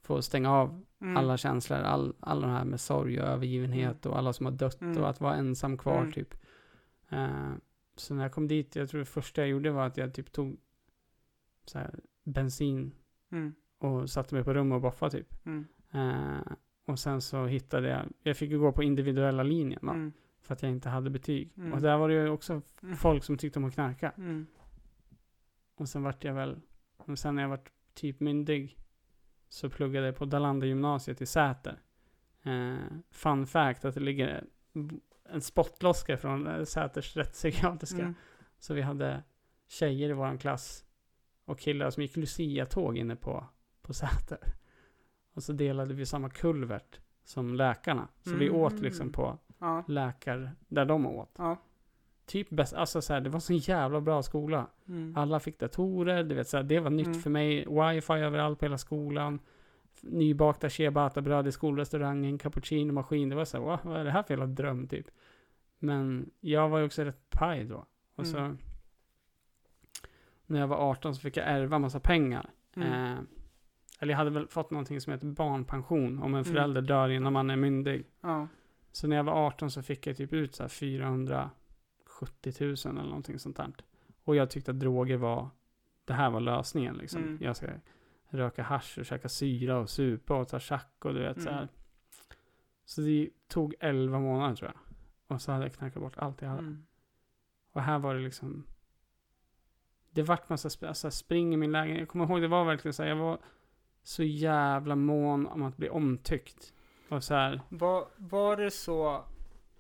Få 0.02 0.22
stänga 0.22 0.52
av 0.52 0.84
Mm. 1.00 1.16
alla 1.16 1.36
känslor, 1.36 1.78
all, 1.78 2.14
alla 2.20 2.40
de 2.46 2.50
här 2.50 2.64
med 2.64 2.80
sorg 2.80 3.20
och 3.20 3.26
övergivenhet 3.28 4.06
och 4.06 4.18
alla 4.18 4.32
som 4.32 4.46
har 4.46 4.52
dött 4.52 4.80
Mm. 4.80 5.02
och 5.02 5.08
att 5.08 5.20
vara 5.20 5.34
ensam 5.34 5.78
kvar 5.78 5.98
Mm. 6.00 6.12
typ. 6.12 6.34
Eh, 7.08 7.50
så 7.96 8.14
när 8.14 8.22
jag 8.22 8.32
kom 8.32 8.48
dit, 8.48 8.76
jag 8.76 8.88
tror 8.88 8.98
det 8.98 9.04
första 9.04 9.40
jag 9.40 9.48
gjorde 9.48 9.70
var 9.70 9.86
att 9.86 9.96
jag 9.96 10.14
typ 10.14 10.32
tog 10.32 10.56
så 11.64 11.78
här, 11.78 12.00
bensin 12.24 12.92
Mm. 13.32 13.54
och 13.78 14.10
satte 14.10 14.34
mig 14.34 14.44
på 14.44 14.54
rum 14.54 14.72
och 14.72 14.80
boffade 14.80 15.10
typ. 15.18 15.46
Mm. 15.46 15.66
Eh, 15.92 16.52
och 16.86 16.98
sen 16.98 17.20
så 17.20 17.46
hittade 17.46 17.88
jag, 17.88 18.02
jag 18.22 18.36
fick 18.36 18.50
ju 18.50 18.58
gå 18.58 18.72
på 18.72 18.82
individuella 18.82 19.42
linjen 19.42 19.80
va? 19.82 19.92
För 20.42 20.54
att 20.54 20.62
jag 20.62 20.72
inte 20.72 20.88
hade 20.88 21.10
betyg. 21.10 21.52
Mm. 21.56 21.72
Och 21.72 21.80
där 21.80 21.96
var 21.98 22.08
det 22.08 22.14
ju 22.14 22.28
också 22.28 22.62
Mm. 22.82 22.96
folk 22.96 23.24
som 23.24 23.36
tyckte 23.38 23.58
om 23.58 23.64
att 23.64 23.74
knarka. 23.74 24.10
Mm. 24.16 24.46
Och 25.74 25.88
sen 25.88 26.02
vart 26.02 26.24
jag 26.24 26.34
väl, 26.34 26.60
och 26.96 27.18
sen 27.18 27.34
när 27.34 27.42
jag 27.42 27.48
vart 27.48 27.70
typ 27.94 28.20
myndig 28.20 28.78
så 29.48 29.70
pluggade 29.70 30.06
jag 30.06 30.16
på 30.16 30.24
Dalander 30.24 30.66
gymnasiet 30.66 31.22
i 31.22 31.26
Säter. 31.26 31.80
Eh, 32.42 32.76
fun 33.10 33.46
fact 33.46 33.84
att 33.84 33.94
det 33.94 34.00
ligger 34.00 34.44
en 35.24 35.40
spottloska 35.40 36.16
från 36.16 36.46
eh, 36.46 36.64
Säters 36.64 37.16
rättspsykiatriska. 37.16 37.98
Mm. 38.02 38.14
Så 38.58 38.74
vi 38.74 38.82
hade 38.82 39.22
tjejer 39.68 40.08
i 40.10 40.12
våran 40.12 40.38
klass 40.38 40.84
och 41.44 41.58
killar 41.58 41.90
som 41.90 42.02
gick 42.02 42.16
Lucia-tåg 42.16 42.96
inne 42.98 43.16
på, 43.16 43.44
på 43.82 43.94
Säter. 43.94 44.38
Och 45.32 45.42
så 45.42 45.52
delade 45.52 45.94
vi 45.94 46.06
samma 46.06 46.30
kulvert 46.30 47.00
som 47.24 47.54
läkarna. 47.54 48.08
Så 48.22 48.34
vi 48.34 48.46
Mm. 48.48 48.60
åt 48.60 48.80
liksom 48.80 49.12
på 49.12 49.38
Ja. 49.58 49.84
läkar 49.88 50.50
där 50.68 50.84
de 50.84 51.06
åt. 51.06 51.30
Ja. 51.38 51.56
Typ 52.26 52.50
bäst, 52.50 52.74
alltså 52.74 53.02
så 53.02 53.12
här, 53.12 53.20
det 53.20 53.30
var 53.30 53.40
så 53.40 53.52
jävla 53.52 54.00
bra 54.00 54.22
skola. 54.22 54.66
Mm. 54.88 55.16
Alla 55.16 55.40
fick 55.40 55.58
datorer, 55.58 56.24
du 56.24 56.34
vet 56.34 56.48
så 56.48 56.56
här, 56.56 56.64
det 56.64 56.80
var 56.80 56.90
nytt 56.90 57.06
Mm. 57.06 57.20
för 57.20 57.30
mig. 57.30 57.56
Wifi 57.68 58.12
överallt 58.12 58.58
på 58.58 58.64
hela 58.64 58.78
skolan. 58.78 59.38
Nybakta 60.02 60.70
ciabattabröd 60.70 61.46
i 61.46 61.52
skolrestaurangen, 61.52 62.38
cappuccino-maskin. 62.38 63.28
Det 63.28 63.36
var 63.36 63.44
så 63.44 63.56
här, 63.56 63.64
"Wow, 63.64 63.78
vad 63.82 64.00
är 64.00 64.04
det 64.04 64.10
här 64.10 64.22
för 64.22 64.34
jävla 64.34 64.46
dröm 64.46 64.88
typ? 64.88 65.06
Men 65.78 66.30
jag 66.40 66.68
var 66.68 66.78
ju 66.78 66.84
också 66.84 67.02
rätt 67.04 67.30
paj 67.30 67.64
då. 67.64 67.86
Och 68.16 68.26
så 68.26 68.38
Mm. 68.38 68.58
när 70.46 70.60
jag 70.60 70.66
var 70.68 70.76
18 70.76 71.14
så 71.14 71.20
fick 71.20 71.36
jag 71.36 71.46
ärva 71.48 71.78
massa 71.78 72.00
pengar. 72.00 72.50
Mm. 72.76 72.92
Eh, 73.12 73.18
eller 74.00 74.12
jag 74.12 74.18
hade 74.18 74.30
väl 74.30 74.46
fått 74.48 74.70
någonting 74.70 75.00
som 75.00 75.12
heter 75.12 75.26
barnpension 75.26 76.18
om 76.18 76.34
en 76.34 76.40
Mm. 76.40 76.44
förälder 76.44 76.82
dör 76.82 77.08
innan 77.08 77.32
man 77.32 77.50
är 77.50 77.56
myndig. 77.56 78.04
Ja. 78.20 78.48
Så 78.92 79.06
när 79.06 79.16
jag 79.16 79.24
var 79.24 79.46
18 79.46 79.70
så 79.70 79.82
fick 79.82 80.06
jag 80.06 80.16
typ 80.16 80.32
ut 80.32 80.54
så 80.54 80.62
här 80.62 80.68
470 80.68 82.54
000 82.60 82.76
eller 82.84 83.02
någonting 83.02 83.38
sånt 83.38 83.56
där. 83.56 83.72
Och 84.24 84.36
jag 84.36 84.50
tyckte 84.50 84.70
att 84.70 84.80
droger 84.80 85.16
var, 85.16 85.48
det 86.04 86.12
här 86.12 86.30
var 86.30 86.40
lösningen 86.40 86.96
liksom. 86.96 87.22
Mm. 87.22 87.38
Jag 87.40 87.56
ska 87.56 87.66
röka 88.28 88.62
hasch 88.62 88.98
och 88.98 89.06
käka 89.06 89.28
syra 89.28 89.78
och 89.78 89.90
supa 89.90 90.34
och 90.34 90.48
ta 90.48 90.58
tjack 90.58 91.04
och 91.04 91.14
du 91.14 91.20
vet 91.20 91.42
så 91.42 91.50
här. 91.50 91.58
Mm. 91.58 91.68
Så 92.84 93.00
det 93.00 93.30
tog 93.48 93.74
11 93.80 94.20
månader 94.20 94.54
tror 94.54 94.70
jag. 94.74 94.80
Och 95.26 95.42
så 95.42 95.52
hade 95.52 95.64
jag 95.64 95.74
knackat 95.74 96.02
bort 96.02 96.16
allt 96.16 96.42
jag 96.42 96.48
hade. 96.48 96.62
Mm. 96.62 96.86
Och 97.72 97.82
här 97.82 97.98
var 97.98 98.14
det 98.14 98.20
liksom, 98.20 98.64
det 100.10 100.22
vart 100.22 100.48
massa 100.48 100.68
sp- 100.68 100.88
alltså, 100.88 101.10
spring 101.10 101.54
i 101.54 101.56
min 101.56 101.72
lägenhet. 101.72 101.98
Jag 101.98 102.08
kommer 102.08 102.24
ihåg 102.24 102.40
det 102.40 102.48
var 102.48 102.64
verkligen 102.64 102.92
så 102.92 103.02
här, 103.02 103.10
jag 103.10 103.16
var 103.16 103.38
så 104.02 104.22
jävla 104.22 104.96
mån 104.96 105.46
om 105.46 105.62
att 105.62 105.76
bli 105.76 105.88
omtyckt. 105.88 106.74
Och 107.08 107.24
så 107.24 107.34
här, 107.34 107.60
Var, 107.68 108.08
var 108.16 108.56
det 108.56 108.70
så, 108.70 109.14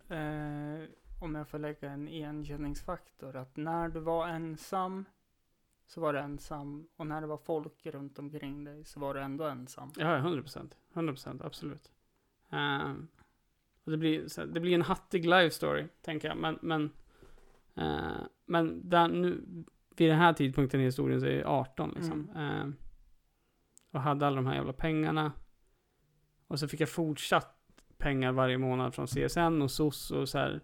eh, 0.08 0.82
om 1.20 1.34
jag 1.34 1.48
får 1.48 1.58
lägga 1.58 1.90
en 1.90 2.08
igenkänningsfaktor, 2.08 3.36
att 3.36 3.56
när 3.56 3.88
du 3.88 4.00
var 4.00 4.28
ensam 4.28 5.04
så 5.86 6.00
var 6.00 6.12
du 6.12 6.18
ensam 6.18 6.88
och 6.96 7.06
när 7.06 7.20
det 7.20 7.26
var 7.26 7.38
folk 7.38 7.86
runt 7.86 8.18
omkring 8.18 8.64
dig 8.64 8.84
så 8.84 9.00
var 9.00 9.14
du 9.14 9.20
ändå 9.20 9.44
ensam? 9.44 9.92
Ja, 9.96 10.16
100 10.16 10.42
procent. 10.42 10.76
100 10.92 11.12
procent, 11.12 11.42
absolut. 11.42 11.92
Och 13.84 13.90
det, 13.90 13.96
blir, 13.96 14.38
här, 14.38 14.46
det 14.46 14.60
blir 14.60 14.74
en 14.74 14.82
hattig 14.82 15.24
life 15.26 15.50
story, 15.50 15.86
tänker 16.02 16.28
jag. 16.28 16.36
Men, 16.36 16.58
men, 16.62 16.90
eh, 17.74 18.22
men 18.46 18.88
där, 18.88 19.08
nu, 19.08 19.44
vid 19.96 20.10
den 20.10 20.18
här 20.18 20.32
tidpunkten 20.32 20.80
i 20.80 20.84
historien 20.84 21.20
så 21.20 21.26
är 21.26 21.38
jag 21.38 21.46
18 21.46 21.92
liksom. 21.96 22.30
Ehm, 22.36 22.76
och 23.90 24.00
hade 24.00 24.26
alla 24.26 24.36
de 24.36 24.46
här 24.46 24.54
jävla 24.54 24.72
pengarna. 24.72 25.32
Och 26.48 26.58
så 26.58 26.68
fick 26.68 26.80
jag 26.80 26.88
fortsatt 26.88 27.54
pengar 27.98 28.32
varje 28.32 28.58
månad 28.58 28.94
från 28.94 29.06
CSN 29.06 29.62
och 29.62 29.70
SOS 29.70 30.10
och 30.10 30.28
så 30.28 30.38
här. 30.38 30.60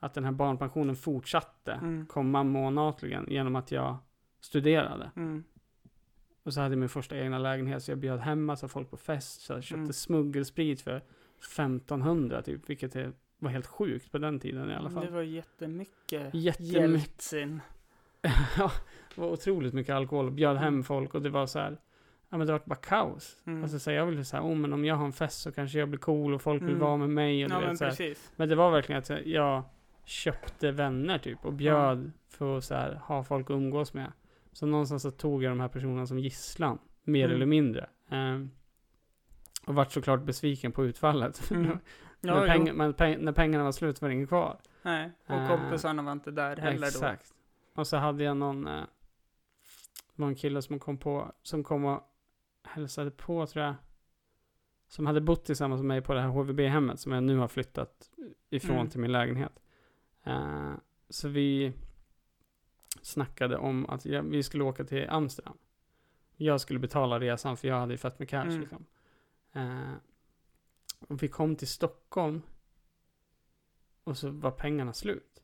Att 0.00 0.14
den 0.14 0.24
här 0.24 0.32
barnpensionen 0.32 0.96
fortsatte 0.96 1.72
Mm. 1.72 2.06
komma 2.06 2.42
månatligen 2.44 3.26
genom 3.30 3.56
att 3.56 3.72
jag 3.72 3.96
studerade. 4.40 5.10
Mm. 5.16 5.44
Och 6.42 6.54
så 6.54 6.60
hade 6.60 6.72
jag 6.72 6.78
min 6.78 6.88
första 6.88 7.16
egna 7.18 7.38
lägenhet 7.38 7.82
så 7.82 7.90
jag 7.90 7.98
bjöd 7.98 8.20
hem 8.20 8.44
massa 8.44 8.68
folk 8.68 8.90
på 8.90 8.96
fest. 8.96 9.40
Så 9.40 9.52
jag 9.52 9.62
köpte 9.64 9.80
Mm. 9.80 9.92
smuggelsprit 9.92 10.80
för 10.80 11.02
1500 11.40 12.42
typ. 12.42 12.70
Vilket 12.70 12.96
är 12.96 13.12
var 13.38 13.50
helt 13.50 13.66
sjukt 13.66 14.12
på 14.12 14.18
den 14.18 14.40
tiden 14.40 14.70
i 14.70 14.74
alla 14.74 14.90
fall. 14.90 15.04
Det 15.04 15.10
var 15.10 15.22
jättemycket 15.22 16.34
Jättemycket. 16.34 16.60
Jeltsin. 16.60 17.60
ja, 18.58 18.70
det 19.14 19.20
var 19.20 19.28
otroligt 19.30 19.74
mycket 19.74 19.94
alkohol 19.94 20.30
bjöd 20.30 20.56
hem 20.56 20.84
folk 20.84 21.14
och 21.14 21.22
det 21.22 21.30
var 21.30 21.46
så 21.46 21.58
här. 21.58 21.78
Ja 22.30 22.36
men 22.38 22.46
det 22.46 22.52
var 22.52 22.62
bara 22.64 22.74
kaos. 22.74 23.36
Mm. 23.46 23.62
Alltså 23.62 23.78
så 23.78 23.90
jag 23.90 24.06
ville 24.06 24.24
säga, 24.24 24.42
oh 24.42 24.54
men 24.54 24.72
om 24.72 24.84
jag 24.84 24.94
har 24.94 25.06
en 25.06 25.12
fest 25.12 25.40
så 25.40 25.52
kanske 25.52 25.78
jag 25.78 25.88
blir 25.88 25.98
cool 26.00 26.34
och 26.34 26.42
folk 26.42 26.62
vill 26.62 26.68
Mm. 26.68 26.80
vara 26.80 26.96
med 26.96 27.10
mig 27.10 27.44
och 27.44 27.50
ja 27.50 27.58
vet, 27.58 27.66
men 27.66 27.76
så 27.76 27.84
här. 27.84 27.90
precis. 27.90 28.32
Men 28.36 28.48
det 28.48 28.54
var 28.54 28.70
verkligen 28.70 28.98
att 28.98 29.26
jag 29.26 29.62
köpte 30.04 30.70
vänner 30.70 31.18
typ 31.18 31.44
och 31.44 31.52
bjöd 31.52 32.12
för 32.28 32.58
att 32.58 32.64
så 32.64 32.74
ha 33.02 33.24
folk 33.24 33.50
att 33.50 33.54
umgås 33.54 33.94
med. 33.94 34.12
Så 34.52 34.66
någonstans 34.66 35.02
så 35.02 35.10
tog 35.10 35.42
jag 35.42 35.50
de 35.52 35.60
här 35.60 35.68
personerna 35.68 36.06
som 36.06 36.18
gisslan, 36.18 36.78
mer 37.04 37.24
Mm. 37.24 37.34
eller 37.36 37.46
mindre. 37.46 37.88
Ehm, 38.08 38.50
och 39.66 39.74
vart 39.74 39.92
såklart 39.92 40.22
besviken 40.22 40.72
på 40.72 40.84
utfallet. 40.84 41.50
Mm. 41.50 41.78
när, 42.20 42.34
Ja, 42.40 42.46
peng, 42.46 42.76
men 42.76 42.94
peng, 42.94 43.18
när 43.24 43.32
pengarna 43.32 43.64
var 43.64 43.72
slut 43.72 44.02
var 44.02 44.08
det 44.08 44.14
inget 44.14 44.28
kvar. 44.28 44.58
Nej, 44.82 45.10
och 45.26 45.34
Eh, 45.34 45.48
kompisarna 45.48 46.02
var 46.02 46.12
inte 46.12 46.30
där 46.30 46.56
heller 46.56 46.86
Exakt. 46.86 47.32
Och 47.74 47.86
så 47.86 47.96
hade 47.96 48.24
jag 48.24 48.36
någon, 48.36 48.64
det 48.64 48.86
var 50.14 50.28
en 50.28 50.34
kille 50.34 50.62
som 50.62 50.78
kom 50.78 50.98
på, 50.98 51.32
som 51.42 51.64
kom 51.64 51.84
och 51.84 52.02
hälsade 52.66 53.10
på 53.10 53.46
tror 53.46 53.64
jag. 53.64 53.74
Som 54.88 55.06
hade 55.06 55.20
bott 55.20 55.44
tillsammans 55.44 55.78
med 55.78 55.86
mig 55.86 56.00
på 56.02 56.14
det 56.14 56.20
här 56.20 56.28
HVB-hemmet 56.28 57.00
som 57.00 57.12
jag 57.12 57.22
nu 57.22 57.36
har 57.36 57.48
flyttat 57.48 58.10
ifrån 58.50 58.76
Mm. 58.76 58.88
till 58.90 59.00
min 59.00 59.12
lägenhet. 59.12 59.62
Eh, 60.22 60.72
så 61.08 61.28
vi 61.28 61.72
snackade 63.02 63.56
om 63.56 63.86
att 63.90 64.04
jag, 64.04 64.22
vi 64.22 64.42
skulle 64.42 64.64
åka 64.64 64.84
till 64.84 65.06
Amsterdam. 65.08 65.58
Jag 66.36 66.60
skulle 66.60 66.78
betala 66.78 67.20
resan 67.20 67.56
för 67.56 67.68
jag 67.68 67.80
hade 67.80 67.92
ju 67.94 67.98
fett 67.98 68.18
med 68.18 68.28
cash 68.28 68.42
Mm. 68.42 68.60
liksom. 68.60 68.84
Eh, 69.52 69.92
och 71.08 71.22
vi 71.22 71.28
kom 71.28 71.56
till 71.56 71.68
Stockholm. 71.68 72.42
Och 74.04 74.18
så 74.18 74.30
var 74.30 74.50
pengarna 74.50 74.92
slut. 74.92 75.42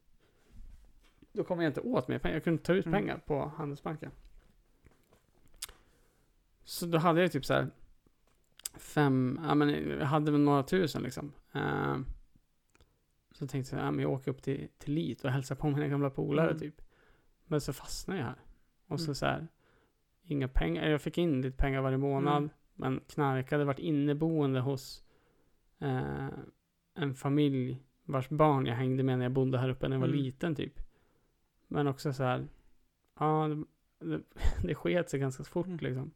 Då 1.32 1.44
kom 1.44 1.60
jag 1.60 1.70
inte 1.70 1.80
åt 1.80 2.08
mer 2.08 2.18
pengar. 2.18 2.36
Jag 2.36 2.44
kunde 2.44 2.62
ta 2.62 2.72
ut 2.72 2.86
Mm. 2.86 3.00
pengar 3.00 3.18
på 3.26 3.52
Handelsbanken. 3.56 4.10
Så 6.64 6.86
då 6.86 6.98
hade 6.98 7.20
jag 7.20 7.32
typ 7.32 7.44
så 7.44 7.54
här 7.54 7.70
fem, 8.76 9.40
ja 9.44 9.54
men 9.54 9.68
jag 9.98 10.06
hade 10.06 10.30
väl 10.32 10.40
några 10.40 10.62
tusen 10.62 11.02
liksom. 11.02 11.32
Eh, 11.52 11.96
så 13.30 13.46
tänkte 13.46 13.76
jag, 13.76 13.84
ja, 13.86 13.90
men 13.90 14.00
jag 14.02 14.10
åker 14.12 14.30
upp 14.30 14.42
till, 14.42 14.68
till 14.78 14.94
Lit 14.94 15.24
och 15.24 15.30
hälsar 15.30 15.54
på 15.54 15.70
mina 15.70 15.88
gamla 15.88 16.10
polare 16.10 16.46
Mm. 16.48 16.58
typ. 16.58 16.82
Men 17.44 17.60
så 17.60 17.72
fastnade 17.72 18.20
jag 18.20 18.26
här. 18.26 18.40
Och 18.86 19.00
så 19.00 19.04
Mm. 19.06 19.14
så 19.14 19.26
här, 19.26 19.46
inga 20.22 20.48
pengar. 20.48 20.88
Jag 20.88 21.02
fick 21.02 21.18
in 21.18 21.42
lite 21.42 21.56
pengar 21.56 21.80
varje 21.82 21.98
månad. 21.98 22.36
Mm. 22.36 22.50
Men 22.74 23.00
knarkade, 23.08 23.64
varit 23.64 23.78
inneboende 23.78 24.60
hos 24.60 25.04
eh, 25.78 26.28
en 26.94 27.14
familj 27.14 27.82
vars 28.04 28.28
barn 28.28 28.66
jag 28.66 28.74
hängde 28.74 29.02
med 29.02 29.18
när 29.18 29.24
jag 29.24 29.32
bodde 29.32 29.58
här 29.58 29.68
uppe 29.68 29.88
när 29.88 29.96
jag 29.96 30.00
var 30.00 30.08
Mm. 30.08 30.20
liten 30.20 30.54
typ. 30.54 30.80
Men 31.68 31.86
också 31.86 32.12
så 32.12 32.22
här, 32.22 32.48
ja, 33.18 33.48
det, 33.48 33.64
det, 34.06 34.22
det 34.62 34.74
sket 34.74 35.10
sig 35.10 35.20
ganska 35.20 35.44
fort 35.44 35.66
Mm. 35.66 35.78
liksom. 35.78 36.10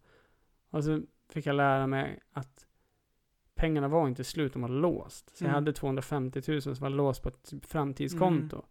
Och 0.70 0.84
så 0.84 1.02
fick 1.28 1.46
jag 1.46 1.56
lära 1.56 1.86
mig 1.86 2.20
att 2.32 2.66
pengarna 3.54 3.88
var 3.88 4.08
inte 4.08 4.24
slut, 4.24 4.52
de 4.52 4.62
var 4.62 4.68
låst. 4.68 5.36
Så 5.36 5.44
jag 5.44 5.48
Mm. 5.48 5.54
hade 5.54 5.72
250 5.72 6.42
000 6.48 6.62
som 6.62 6.74
var 6.74 6.90
låst 6.90 7.22
på 7.22 7.28
ett 7.28 7.42
typ 7.42 7.64
framtidskonto. 7.66 8.56
Mm. 8.56 8.66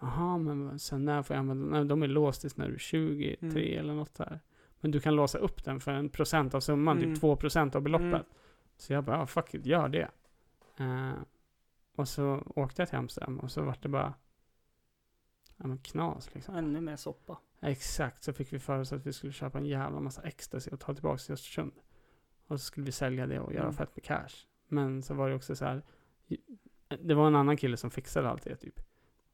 Jaha, 0.00 0.38
men 0.38 0.78
sen 0.78 1.04
när 1.04 1.22
får 1.22 1.36
jag 1.36 1.40
använda 1.40 1.66
Nej, 1.78 1.84
de 1.84 2.02
är 2.02 2.06
låst 2.08 2.40
tills 2.40 2.56
när 2.56 2.68
du 2.68 2.74
är 2.74 2.78
23 2.78 3.36
Mm. 3.40 3.56
eller 3.80 3.94
något 3.94 4.14
där. 4.14 4.40
Men 4.80 4.90
du 4.90 5.00
kan 5.00 5.14
låsa 5.16 5.38
upp 5.38 5.64
den 5.64 5.80
för 5.80 5.92
en 5.92 6.08
procent 6.08 6.54
av 6.54 6.60
summan, 6.60 6.98
Mm. 6.98 7.10
typ 7.14 7.20
2 7.20 7.36
procent 7.36 7.74
av 7.74 7.82
beloppet. 7.82 8.06
Mm. 8.08 8.24
Så 8.76 8.92
jag 8.92 9.04
bara, 9.04 9.16
ja, 9.18 9.26
fuck 9.26 9.54
it, 9.54 9.66
gör 9.66 9.88
det. 9.88 10.08
Eh, 10.76 11.12
och 11.96 12.08
så 12.08 12.42
åkte 12.56 12.82
jag 12.82 12.88
till 12.88 12.98
Amsterdam 12.98 13.38
och 13.40 13.50
så 13.50 13.62
var 13.62 13.76
det 13.82 13.88
bara, 13.88 14.14
ja 15.58 15.66
men 15.66 15.78
knas 15.78 16.34
liksom. 16.34 16.54
Ännu 16.56 16.80
mer 16.80 16.96
soppa. 16.96 17.38
Exakt, 17.60 18.22
så 18.22 18.32
fick 18.32 18.52
vi 18.52 18.58
för 18.58 18.78
oss 18.78 18.92
att 18.92 19.06
vi 19.06 19.12
skulle 19.12 19.32
köpa 19.32 19.58
en 19.58 19.66
jävla 19.66 20.00
massa 20.00 20.22
ecstasy 20.22 20.70
och 20.70 20.80
ta 20.80 20.94
tillbaka 20.94 21.18
till 21.18 21.32
Östersund. 21.32 21.72
Och 22.46 22.60
så 22.60 22.64
skulle 22.64 22.86
vi 22.86 22.92
sälja 22.92 23.26
det 23.26 23.40
och 23.40 23.52
göra 23.52 23.62
Mm. 23.62 23.74
fett 23.74 23.96
med 23.96 24.04
cash. 24.04 24.46
Men 24.68 25.02
så 25.02 25.14
var 25.14 25.28
det 25.28 25.34
också 25.34 25.56
så 25.56 25.64
här, 25.64 25.82
det 27.00 27.14
var 27.14 27.26
en 27.26 27.36
annan 27.36 27.56
kille 27.56 27.76
som 27.76 27.90
fixade 27.90 28.28
allt 28.28 28.42
det 28.44 28.56
typ. 28.56 28.80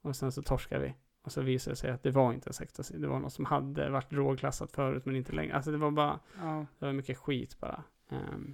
Och 0.01 0.15
sen 0.15 0.31
så 0.31 0.41
torskade 0.41 0.83
vi. 0.85 0.95
Och 1.21 1.31
så 1.31 1.41
visade 1.41 1.71
det 1.71 1.75
sig 1.75 1.91
att 1.91 2.03
det 2.03 2.11
var 2.11 2.33
inte 2.33 2.47
ens 2.47 2.61
ecstasy. 2.61 2.97
Det 2.97 3.07
var 3.07 3.19
något 3.19 3.33
som 3.33 3.45
hade 3.45 3.89
varit 3.89 4.09
drogklassat 4.09 4.71
förut 4.71 5.05
men 5.05 5.15
inte 5.15 5.31
längre. 5.31 5.55
Alltså 5.55 5.71
det 5.71 5.77
var 5.77 5.91
bara, 5.91 6.19
Ja. 6.41 6.65
det 6.79 6.85
var 6.85 6.93
mycket 6.93 7.17
skit 7.17 7.59
bara. 7.59 7.83
Ehm, 8.09 8.53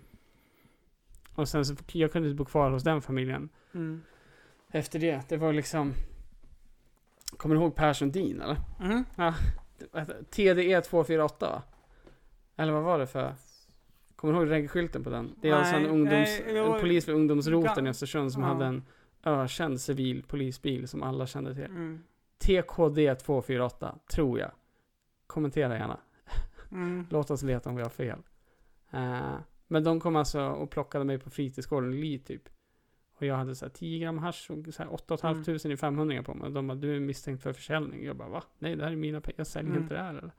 och 1.35 1.49
sen 1.49 1.65
så, 1.65 1.75
jag 1.91 2.11
kunde 2.11 2.29
inte 2.29 2.37
bo 2.37 2.45
kvar 2.45 2.71
hos 2.71 2.83
den 2.83 3.01
familjen. 3.01 3.49
Mm. 3.73 4.01
Efter 4.71 4.99
det, 4.99 5.29
det 5.29 5.37
var 5.37 5.53
liksom, 5.53 5.93
kommer 7.37 7.55
du 7.55 7.61
ihåg 7.61 7.75
Per 7.75 7.93
Sundin 7.93 8.41
eller? 8.41 8.57
Mm. 8.81 9.03
TDE 10.29 10.81
248 10.81 11.49
va? 11.49 11.61
Eller 12.55 12.73
vad 12.73 12.83
var 12.83 12.99
det 12.99 13.07
för? 13.07 13.35
Kommer 14.15 14.33
du 14.33 14.39
ihåg 14.39 14.51
reggskylten 14.51 15.03
på 15.03 15.09
den? 15.09 15.35
Det 15.41 15.49
är 15.49 15.53
alltså 15.53 15.75
en, 15.75 15.81
Nej, 15.81 15.91
ungdoms, 15.91 16.41
nej, 16.45 16.57
en 16.57 16.79
polis 16.79 17.05
för 17.05 17.11
ungdomsroten 17.11 17.87
i 17.87 17.89
Östersund 17.89 18.33
som 18.33 18.41
ja. 18.41 18.47
hade 18.47 18.65
en 18.65 18.83
ökänd 19.23 19.81
civil 19.81 20.23
polisbil 20.23 20.87
som 20.87 21.03
alla 21.03 21.27
kände 21.27 21.55
till. 21.55 21.63
Mm. 21.63 22.03
TKD 22.37 23.15
248, 23.15 23.95
tror 24.11 24.39
jag. 24.39 24.51
Kommentera 25.27 25.77
gärna. 25.77 25.99
Mm. 26.71 27.07
Låt 27.09 27.31
oss 27.31 27.43
veta 27.43 27.69
om 27.69 27.75
vi 27.75 27.81
har 27.81 27.89
fel. 27.89 28.19
Eh, 28.91 29.35
men 29.67 29.83
de 29.83 29.99
kom 29.99 30.15
alltså 30.15 30.41
och 30.41 30.69
plockade 30.69 31.05
mig 31.05 31.19
på 31.19 31.29
fritidsgården 31.29 31.93
i 31.93 31.97
Li 31.97 32.19
typ. 32.19 32.49
Och 33.21 33.27
jag 33.27 33.35
hade 33.35 33.55
så 33.55 33.65
här 33.65 33.69
10 33.71 33.99
gram 33.99 34.17
hasch 34.17 34.51
och 34.51 34.73
så 34.73 34.83
här 34.83 34.93
8 34.93 35.17
500 35.17 35.53
Mm. 35.65 35.71
i 35.73 35.77
500 35.77 36.23
på 36.23 36.33
mig. 36.33 36.45
Och 36.47 36.51
de 36.53 36.67
bara, 36.67 36.75
du 36.75 36.95
är 36.95 36.99
misstänkt 36.99 37.43
för 37.43 37.53
försäljning. 37.53 38.03
Jag 38.05 38.15
bara, 38.17 38.29
va? 38.29 38.43
Nej, 38.59 38.75
det 38.75 38.83
här 38.83 38.91
är 38.91 38.95
mina 38.95 39.21
pengar. 39.21 39.35
Jag 39.37 39.47
säljer 39.47 39.71
Mm. 39.71 39.83
inte 39.83 39.95
det 39.95 40.01
här 40.01 40.09
eller? 40.13 40.31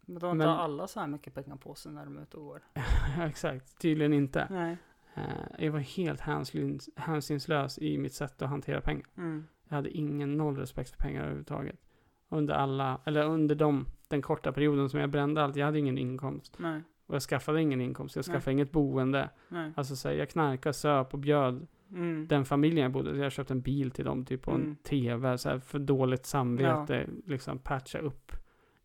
Men 0.00 0.18
de 0.18 0.26
har 0.26 0.32
inte 0.32 0.48
alla 0.48 0.86
så 0.86 1.00
här 1.00 1.06
mycket 1.06 1.34
pengar 1.34 1.56
på 1.56 1.74
sig 1.74 1.92
när 1.92 2.04
de 2.04 2.16
är 2.18 2.22
ute 2.22 2.36
och 2.36 2.44
går. 2.44 2.62
ja, 3.18 3.26
exakt. 3.28 3.78
Tydligen 3.80 4.12
inte. 4.12 4.46
Nej. 4.50 4.76
Eh, 5.14 5.64
jag 5.64 5.72
var 5.72 5.78
helt 5.78 6.20
hänsyn, 6.20 6.80
hänsynslös 6.96 7.78
i 7.78 7.98
mitt 7.98 8.14
sätt 8.14 8.42
att 8.42 8.48
hantera 8.48 8.80
pengar. 8.80 9.06
Mm. 9.16 9.46
Jag 9.68 9.76
hade 9.76 9.90
ingen 9.90 10.36
noll 10.36 10.56
respekt 10.56 10.90
för 10.90 10.96
pengar 10.96 11.20
överhuvudtaget. 11.22 11.80
Under 12.28 12.54
alla, 12.54 13.00
eller 13.04 13.24
under 13.24 13.54
de, 13.54 13.86
den 14.08 14.22
korta 14.22 14.52
perioden 14.52 14.88
som 14.90 15.00
jag 15.00 15.10
brände 15.10 15.44
allt. 15.44 15.56
Jag 15.56 15.66
hade 15.66 15.78
ingen 15.78 15.98
inkomst. 15.98 16.56
Nej. 16.58 16.82
Och 17.06 17.14
jag 17.14 17.22
skaffade 17.22 17.62
ingen 17.62 17.80
inkomst. 17.80 18.16
Jag 18.16 18.28
Nej. 18.28 18.34
skaffade 18.34 18.52
inget 18.52 18.72
boende. 18.72 19.30
Nej. 19.48 19.72
Alltså 19.76 19.96
så 19.96 20.08
här, 20.08 20.14
jag 20.16 20.28
knarkade, 20.30 20.72
söp 20.72 21.14
och 21.14 21.18
bjöd 21.20 21.66
Mm. 21.90 22.26
den 22.28 22.44
familjen 22.44 22.82
jag 22.82 22.92
bodde 22.92 23.16
Jag 23.18 23.32
köpte 23.32 23.54
en 23.54 23.60
bil 23.60 23.90
till 23.90 24.04
dem, 24.04 24.24
typ 24.24 24.42
på 24.42 24.50
en 24.50 24.60
Mm. 24.60 24.76
TV. 24.76 25.38
Så 25.38 25.48
här, 25.48 25.58
för 25.58 25.78
dåligt 25.78 26.26
samvete, 26.26 27.06
liksom 27.26 27.58
patcha 27.58 27.98
upp. 27.98 28.32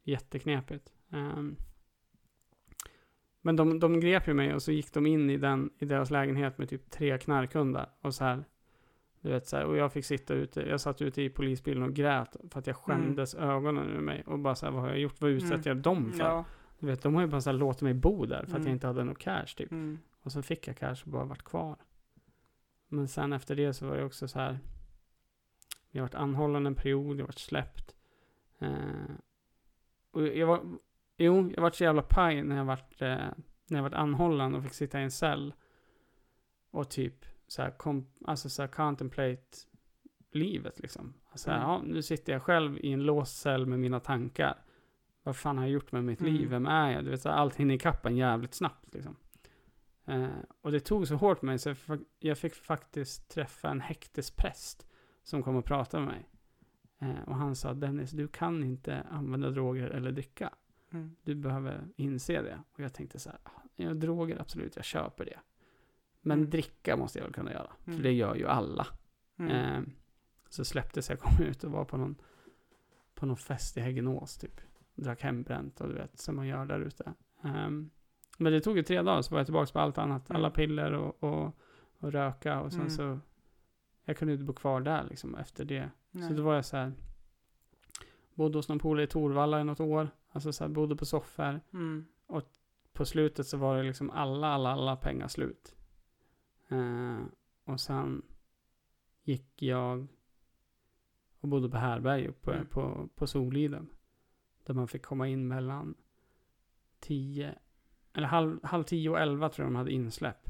Jätteknepigt. 0.04 0.94
Ehm, 1.12 1.56
men 3.42 3.56
de, 3.56 3.80
de 3.80 4.00
grep 4.00 4.28
ju 4.28 4.34
mig 4.34 4.54
och 4.54 4.62
så 4.62 4.72
gick 4.72 4.94
de 4.94 5.06
in 5.06 5.30
i, 5.30 5.38
den, 5.38 5.70
i 5.80 5.86
deras 5.86 6.12
lägenhet 6.12 6.58
med 6.58 6.70
typ 6.70 6.90
tre 6.90 7.18
knarkhundar. 7.18 7.90
Och 8.02 8.14
så 8.16 8.24
här, 8.24 8.44
du 9.22 9.30
vet 9.30 9.48
så 9.48 9.58
här, 9.58 9.66
och 9.66 9.78
jag 9.78 9.94
fick 9.94 10.06
sitta 10.06 10.34
ute, 10.34 10.62
jag 10.62 10.82
satt 10.82 11.02
ute 11.02 11.22
i 11.22 11.30
polisbilen 11.30 11.84
och 11.84 11.94
grät 11.94 12.36
för 12.52 12.60
att 12.60 12.68
jag 12.68 12.76
skämdes 12.76 13.36
ögonen 13.36 13.88
ur 13.90 14.02
mig. 14.02 14.24
Och 14.26 14.40
bara 14.40 14.56
så 14.56 14.66
här, 14.66 14.74
vad 14.74 14.82
har 14.82 14.90
jag 14.90 15.00
gjort? 15.00 15.22
Vad 15.22 15.32
utsätter 15.32 15.70
jag 15.70 15.78
dem 15.78 16.12
för? 16.12 16.24
Ja. 16.24 16.46
Du 16.80 16.88
vet, 16.88 17.02
de 17.04 17.16
har 17.16 17.22
ju 17.22 17.28
bara 17.28 17.42
så 17.42 17.50
här, 17.50 17.58
låtit 17.58 17.82
mig 17.82 17.94
bo 17.94 18.26
där 18.26 18.38
för 18.38 18.44
att 18.46 18.50
Mm. 18.56 18.64
jag 18.68 18.76
inte 18.76 18.88
hade 18.88 19.04
något 19.04 19.20
cash 19.20 19.46
typ. 19.58 19.72
Mm. 19.72 20.00
Och 20.22 20.32
så 20.32 20.42
fick 20.42 20.68
jag 20.68 20.78
cash 20.78 20.96
och 21.06 21.12
bara 21.12 21.26
varit 21.26 21.44
kvar. 21.44 21.76
Men 22.92 23.08
sen 23.08 23.34
efter 23.34 23.56
det 23.56 23.74
så 23.74 23.88
var 23.88 23.98
det 23.98 24.04
också 24.06 24.28
så 24.28 24.40
här. 24.40 24.60
Jag 25.92 26.02
varit 26.02 26.16
anhållen 26.16 26.66
en 26.66 26.76
period, 26.76 27.20
jag 27.20 27.26
varit 27.26 27.40
släppt. 27.40 27.96
Eh, 28.60 29.16
och 30.12 30.28
jag 30.28 30.48
var, 30.48 30.62
jo, 31.18 31.52
jag 31.56 31.62
varit 31.62 31.76
så 31.76 31.84
jävla 31.84 32.02
paj 32.02 32.44
när 32.44 32.58
jag 32.58 32.66
varit, 32.66 33.02
eh, 33.02 33.08
när 33.68 33.78
jag 33.78 33.82
varit 33.84 33.94
anhållen 33.94 34.56
och 34.56 34.64
fick 34.64 34.74
sitta 34.74 35.00
i 35.00 35.04
en 35.04 35.12
cell. 35.12 35.54
Och 36.72 36.90
typ 36.90 37.26
så 37.48 37.62
här, 37.62 37.72
kom, 37.72 38.08
alltså 38.26 38.50
så 38.50 38.62
här 38.62 38.68
contemplate 38.70 39.58
livet 40.32 40.80
liksom. 40.80 41.14
Alltså, 41.32 41.50
Mm. 41.50 41.62
ja, 41.62 41.82
nu 41.86 42.02
sitter 42.02 42.34
jag 42.34 42.42
själv 42.44 42.78
i 42.78 42.92
en 42.94 43.04
låst 43.04 43.38
cell 43.42 43.66
med 43.66 43.80
mina 43.80 44.00
tankar. 44.00 44.64
Vad 45.24 45.36
fan 45.36 45.58
har 45.58 45.66
jag 45.66 45.72
gjort 45.72 45.92
med 45.92 46.04
mitt 46.04 46.22
Mm. 46.22 46.34
liv? 46.34 46.50
Vem 46.50 46.66
är 46.66 46.92
jag? 46.92 47.04
Du 47.04 47.10
vet, 47.12 47.22
så 47.22 47.30
här, 47.30 47.36
allt 47.36 47.56
hinner 47.56 47.76
ikapp 47.76 48.06
en 48.06 48.18
jävligt 48.18 48.54
snabbt 48.54 48.94
liksom. 48.94 49.16
Eh, 50.12 50.28
och 50.62 50.72
det 50.72 50.80
tog 50.80 51.08
så 51.08 51.16
hårt 51.16 51.40
på 51.40 51.46
mig 51.46 51.60
så 51.60 51.70
jag, 51.70 52.00
jag 52.20 52.38
fick 52.38 52.54
faktiskt 52.56 53.30
träffa 53.30 53.70
en 53.70 53.82
häktespräst 53.82 54.88
som 55.24 55.44
kom 55.44 55.56
och 55.56 55.66
pratade 55.66 56.06
med 56.06 56.14
mig. 56.14 56.30
Eh, 57.00 57.24
och 57.30 57.36
han 57.36 57.56
sa 57.56 57.74
Dennis, 57.74 58.12
du 58.12 58.28
kan 58.28 58.64
inte 58.64 59.02
använda 59.02 59.50
droger 59.50 59.88
eller 59.90 60.12
dricka. 60.12 60.54
Mm. 60.94 61.16
Du 61.24 61.36
behöver 61.36 61.88
inse 61.96 62.42
det. 62.42 62.60
Och 62.74 62.80
jag 62.80 62.94
tänkte 62.94 63.20
så 63.20 63.30
här, 63.30 63.40
"Ah, 63.44 63.62
ja, 63.76 63.94
droger 63.94 64.42
absolut, 64.42 64.76
jag 64.76 64.86
köper 64.86 65.26
det. 65.26 65.40
Men 66.22 66.38
Mm. 66.40 66.50
dricka 66.50 66.98
måste 66.98 67.20
jag 67.20 67.24
väl 67.26 67.34
kunna 67.34 67.52
göra. 67.52 67.72
Mm. 67.86 67.98
För 67.98 68.04
det 68.04 68.12
gör 68.12 68.36
ju 68.36 68.48
alla. 68.48 68.88
Mm. 69.40 69.52
Eh, 69.52 69.82
så 70.50 70.66
släpptes 70.66 71.10
jag, 71.10 71.20
kom 71.38 71.46
ut 71.46 71.64
och 71.64 71.72
var 71.72 71.86
på 71.86 71.98
någon, 71.98 72.16
på 73.16 73.26
någon 73.26 73.38
fest 73.38 73.78
i 73.78 73.82
Häggenås 73.82 74.38
typ. 74.38 74.62
Drack 74.96 75.22
hembränt 75.22 75.82
och 75.82 75.88
du 75.88 75.94
vet, 75.94 76.20
som 76.20 76.36
man 76.36 76.48
gör 76.48 76.66
där 76.66 76.80
ute. 76.80 77.14
Ehm, 77.44 77.90
men 78.42 78.52
det 78.54 78.62
tog 78.62 78.78
ju 78.78 78.84
tre 78.84 79.02
dagar 79.02 79.22
så 79.22 79.32
var 79.32 79.40
jag 79.40 79.48
tillbaka 79.48 79.72
på 79.74 79.80
allt 79.80 79.98
annat. 79.98 80.30
Mm. 80.30 80.40
Alla 80.42 80.52
piller 80.52 80.92
och, 80.94 81.24
och, 81.24 81.56
och 82.00 82.12
röka 82.12 82.62
och 82.62 82.72
sen 82.72 82.82
Mm. 82.82 82.90
så 82.92 83.20
jag 84.06 84.18
kunde 84.18 84.34
inte 84.34 84.46
bo 84.46 84.54
kvar 84.54 84.82
där 84.82 85.04
liksom 85.10 85.36
efter 85.36 85.66
det. 85.66 85.90
Nej. 86.12 86.28
Så 86.28 86.34
då 86.34 86.44
var 86.44 86.56
jag 86.56 86.66
så 86.66 86.78
här. 86.78 86.94
Bodde 88.34 88.58
hos 88.58 88.70
någon 88.70 88.80
polare 88.80 89.04
i 89.04 89.08
Torvalla 89.08 89.62
i 89.62 89.64
något 89.64 89.80
år. 89.80 90.10
Alltså 90.32 90.54
så 90.54 90.64
här, 90.64 90.70
bodde 90.72 90.96
på 90.96 91.06
soffor. 91.06 91.62
Mm. 91.74 92.06
På 92.94 93.06
slutet 93.06 93.48
så 93.48 93.58
var 93.58 93.78
det 93.78 93.84
liksom 93.84 94.10
alla, 94.10 94.48
alla, 94.48 94.70
alla 94.72 94.96
pengar 94.96 95.28
slut. 95.28 95.76
Eh, 96.70 97.18
och 97.66 97.80
sen 97.80 98.22
gick 99.24 99.62
jag 99.62 100.08
och 101.40 101.48
bodde 101.50 101.70
på 101.70 101.78
härberg 101.78 102.28
uppe 102.28 102.54
Mm. 102.54 102.66
på, 102.68 103.10
på 103.16 103.28
Soliden. 103.28 103.90
Där 104.64 104.74
man 104.74 104.88
fick 104.88 105.02
komma 105.06 105.28
in 105.28 105.48
mellan 105.48 105.96
tio, 107.00 107.56
eller 108.14 108.28
halv, 108.28 108.60
halv 108.64 108.84
tio 108.84 109.10
och 109.10 109.20
elva 109.20 109.50
tror 109.50 109.66
jag 109.66 109.72
de 109.74 109.76
hade 109.76 109.92
insläpp. 109.92 110.50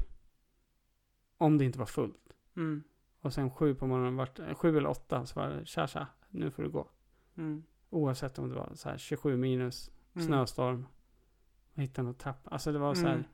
Om 1.38 1.58
det 1.58 1.64
inte 1.64 1.78
var 1.78 1.86
fullt. 1.86 2.32
Mm. 2.56 2.82
Och 3.20 3.32
sen 3.32 3.50
sju 3.50 3.74
på 3.74 3.86
morgonen, 3.86 4.16
vart, 4.16 4.40
sju 4.56 4.76
eller 4.78 4.88
åtta 4.90 5.26
så 5.26 5.40
var 5.40 5.48
det 5.48 5.66
tja 5.66 5.86
tja, 5.86 6.06
nu 6.30 6.50
får 6.50 6.62
du 6.62 6.68
gå. 6.68 6.88
Mm. 7.36 7.62
Oavsett 7.90 8.38
om 8.38 8.48
det 8.48 8.54
var 8.54 8.70
så 8.74 8.88
här 8.88 8.98
27 8.98 9.36
minus, 9.36 9.90
Mm. 10.14 10.26
snöstorm. 10.26 10.86
Hitta 11.74 12.02
något 12.02 12.18
tapp. 12.18 12.48
Alltså 12.52 12.72
det 12.72 12.78
var 12.78 12.94
så 12.94 13.06
här. 13.06 13.14
Mm. 13.14 13.24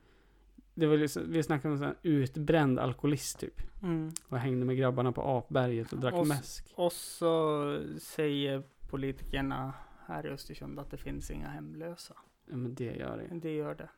Det 0.74 0.86
var 0.86 0.96
liksom, 0.96 1.22
vi 1.32 1.42
snackade 1.42 1.74
om 1.74 1.82
en 1.82 1.94
utbränd 2.02 2.78
alkoholist 2.78 3.38
typ. 3.40 3.82
Mm. 3.82 4.10
Och 4.28 4.38
hängde 4.38 4.66
med 4.66 4.76
grabbarna 4.76 5.12
på 5.12 5.22
Apberget 5.22 5.92
och 5.92 5.98
drack 5.98 6.14
Och 6.14 6.26
mäsk. 6.26 6.72
Och 6.76 6.92
så 6.92 7.80
säger 7.98 8.62
politikerna 8.90 9.74
här 10.06 10.26
i 10.26 10.30
Östersund 10.30 10.78
att 10.78 10.90
det 10.90 10.96
finns 10.96 11.30
inga 11.30 11.48
hemlösa. 11.48 12.14
Ja 12.46 12.56
men 12.56 12.74
det 12.74 12.96
gör 12.96 13.16
det. 13.16 13.38
Det 13.38 13.54
gör 13.54 13.74
det. 13.74 13.88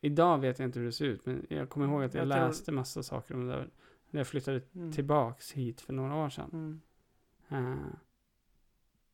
Idag 0.00 0.38
vet 0.38 0.58
jag 0.58 0.68
inte 0.68 0.78
hur 0.78 0.86
det 0.86 0.92
ser 0.92 1.04
ut. 1.04 1.26
Men 1.26 1.46
jag 1.48 1.68
kommer 1.68 1.86
ihåg 1.86 2.02
att 2.04 2.14
jag, 2.14 2.26
Jag 2.26 2.32
tror- 2.36 2.46
läste 2.46 2.72
massa 2.72 3.02
saker 3.02 3.34
om 3.34 3.46
det 3.46 3.52
där. 3.52 3.70
När 4.10 4.20
jag 4.20 4.26
flyttade 4.26 4.60
Mm. 4.74 4.92
tillbaks 4.92 5.52
hit 5.52 5.80
för 5.80 5.92
några 5.92 6.14
år 6.14 6.28
sedan. 6.28 6.50
Mm. 6.52 7.72
Eh, 7.72 7.78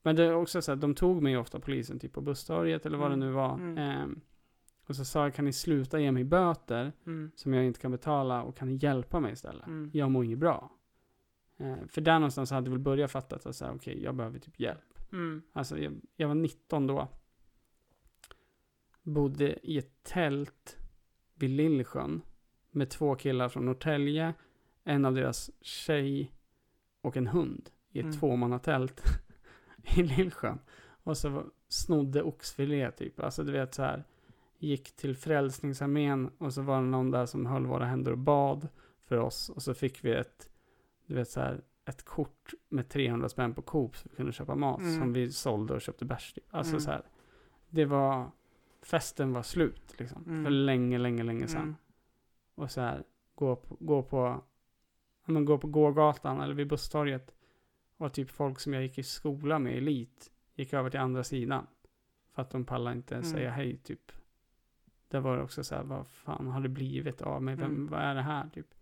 men 0.03 0.17
det 0.17 0.25
är 0.25 0.35
också 0.35 0.63
så 0.63 0.73
att 0.73 0.81
de 0.81 0.95
tog 0.95 1.23
mig 1.23 1.37
ofta 1.37 1.61
polisen 1.61 1.99
typ 1.99 2.13
på 2.13 2.21
busstorget 2.21 2.87
eller 2.87 2.99
vad 2.99 3.07
Mm. 3.07 3.21
det 3.21 3.27
nu 3.27 3.33
var. 3.33 3.79
Eh, 3.79 4.07
och 4.87 4.97
så 4.97 5.05
sa 5.05 5.23
jag, 5.23 5.35
kan 5.35 5.45
ni 5.45 5.53
sluta 5.53 6.01
ge 6.01 6.13
mig 6.13 6.25
böter 6.25 6.93
Mm. 7.07 7.31
som 7.35 7.55
jag 7.55 7.65
inte 7.65 7.81
kan 7.81 7.91
betala 7.91 8.43
och 8.43 8.57
kan 8.57 8.69
ni 8.69 8.75
hjälpa 8.75 9.21
mig 9.21 9.33
istället? 9.33 9.67
Mm. 9.67 9.91
Jag 9.95 10.11
mår 10.11 10.25
inget 10.25 10.39
bra. 10.39 10.71
Eh, 11.57 11.77
för 11.89 12.01
där 12.01 12.19
någonstans 12.19 12.51
hade 12.51 12.67
jag 12.67 12.71
väl 12.71 12.79
börjat 12.79 13.11
fatta 13.11 13.37
att 13.37 13.63
okej, 13.75 14.03
jag 14.03 14.15
behöver 14.15 14.39
typ 14.39 14.61
hjälp. 14.61 14.81
Alltså 15.53 15.79
jag, 15.79 15.95
jag 16.17 16.29
var 16.29 16.35
19 16.35 16.87
då. 16.87 17.09
Bodde 19.11 19.59
i 19.67 19.79
ett 19.79 20.03
tält 20.03 20.77
vid 21.35 21.51
Lillsjön. 21.51 22.23
Med 22.71 22.91
två 22.91 23.15
killar 23.15 23.49
från 23.49 23.65
Norrtälje. 23.67 24.35
En 24.85 25.05
av 25.05 25.15
deras 25.15 25.51
tjej 25.61 26.33
och 27.01 27.17
en 27.17 27.27
hund. 27.27 27.71
I 27.93 27.99
ett 27.99 28.05
Mm. 28.05 28.19
tvåmannatält 28.19 29.03
i 29.97 30.03
Lillsjön. 30.03 30.59
Och 31.03 31.17
så 31.19 31.45
snodde 31.69 32.23
oxfilé 32.23 32.91
typ. 32.91 33.21
Alltså 33.21 33.43
du 33.45 33.53
vet 33.53 33.75
så 33.75 33.83
här. 33.83 34.05
Gick 34.59 34.97
till 34.97 35.17
Frälsningsarmén 35.17 36.31
och 36.39 36.55
så 36.55 36.63
var 36.63 36.77
det 36.81 36.87
någon 36.89 37.11
där 37.11 37.27
som 37.27 37.47
höll 37.47 37.67
våra 37.67 37.85
händer 37.85 38.13
och 38.13 38.19
bad 38.19 38.69
för 39.05 39.17
oss. 39.17 39.49
Och 39.49 39.63
så 39.63 39.75
fick 39.75 40.05
vi 40.05 40.11
ett, 40.15 40.51
du 41.07 41.15
vet 41.15 41.29
så 41.31 41.41
här, 41.41 41.61
ett 41.85 42.05
kort 42.05 42.55
med 42.69 42.89
300 42.89 43.29
spänn 43.29 43.55
på 43.55 43.63
Coop 43.63 43.97
så 43.97 44.09
vi 44.11 44.17
kunde 44.17 44.33
köpa 44.33 44.55
mat. 44.55 44.81
Mm. 44.81 44.99
Som 45.01 45.13
vi 45.13 45.33
sålde 45.33 45.75
och 45.75 45.81
köpte 45.81 46.05
bärs 46.05 46.33
typ. 46.33 46.45
Alltså 46.51 46.73
Mm. 46.73 46.81
så 46.81 46.91
här. 46.91 47.03
Det 47.69 47.85
var, 47.85 48.31
festen 48.91 49.33
var 49.33 49.43
slut 49.43 49.95
liksom. 49.99 50.25
Mm. 50.27 50.45
För 50.45 50.51
länge, 50.51 50.99
länge, 50.99 51.23
länge 51.23 51.49
sedan. 51.49 51.63
Mm. 51.63 51.75
Och 52.55 52.71
så 52.71 52.81
här, 52.81 53.05
gå 53.35 53.57
på, 53.57 53.77
gå 53.81 54.03
på, 54.03 54.45
men 55.25 55.45
gå 55.45 55.59
på 55.59 55.69
gågatan 55.69 56.41
eller 56.41 56.55
vid 56.55 56.69
busstorget. 56.69 57.35
Och 57.97 58.13
typ 58.13 58.31
folk 58.31 58.61
som 58.61 58.73
jag 58.75 58.83
gick 58.83 58.99
i 58.99 59.03
skola 59.03 59.59
med, 59.59 59.77
elit, 59.77 60.31
gick 60.55 60.73
över 60.73 60.91
till 60.91 61.01
andra 61.01 61.25
sidan. 61.25 61.67
För 62.33 62.43
att 62.43 62.51
de 62.51 62.65
pallade 62.65 62.97
inte 62.97 63.15
Mm. 63.15 63.25
säga 63.31 63.51
hej 63.51 63.77
typ. 63.77 64.13
Där 65.09 65.21
var 65.21 65.37
det 65.37 65.43
också 65.43 65.65
så 65.65 65.75
här, 65.75 65.83
vad 65.85 66.07
fan 66.07 66.47
har 66.47 66.61
det 66.61 66.69
blivit 66.69 67.23
av 67.23 67.43
mig? 67.43 67.57
Vem, 67.57 67.71
Mm. 67.71 67.87
Vad 67.87 68.01
är 68.01 68.15
det 68.15 68.23
här 68.23 68.49
typ? 68.49 68.75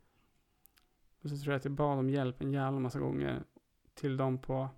Och 1.23 1.31
så 1.31 1.37
tror 1.37 1.53
jag 1.53 1.59
att 1.59 1.65
jag 1.65 1.75
bad 1.75 1.99
om 1.99 2.11
hjälp 2.11 2.43
en 2.43 2.53
jävla 2.53 2.79
massa 2.81 2.99
gånger 3.01 3.45
till 3.95 4.17
dem 4.17 4.39
på, 4.39 4.69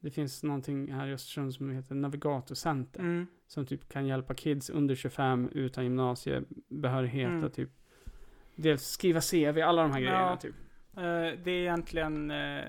det 0.00 0.10
finns 0.10 0.42
någonting 0.42 0.92
här 0.92 1.06
i 1.06 1.12
Östersund 1.12 1.54
som 1.54 1.70
heter 1.70 1.94
Navigatorcenter. 1.94 3.00
Mm. 3.00 3.26
Som 3.50 3.66
typ 3.66 3.88
kan 3.88 4.06
hjälpa 4.06 4.34
kids 4.34 4.70
under 4.70 4.94
25 4.94 5.48
utan 5.52 5.84
gymnasiebehörighet 5.84 7.28
Mm. 7.28 7.44
och 7.44 7.52
typ 7.52 7.70
dels 8.54 8.82
skriva 8.86 9.20
CV, 9.20 9.60
alla 9.62 9.82
de 9.82 9.92
här 9.92 10.00
Ja. 10.00 10.10
grejerna 10.10 10.36
typ. 10.36 10.54
Eh, 10.96 11.42
det 11.44 11.50
är 11.50 11.60
egentligen, 11.60 12.30
eh, 12.30 12.64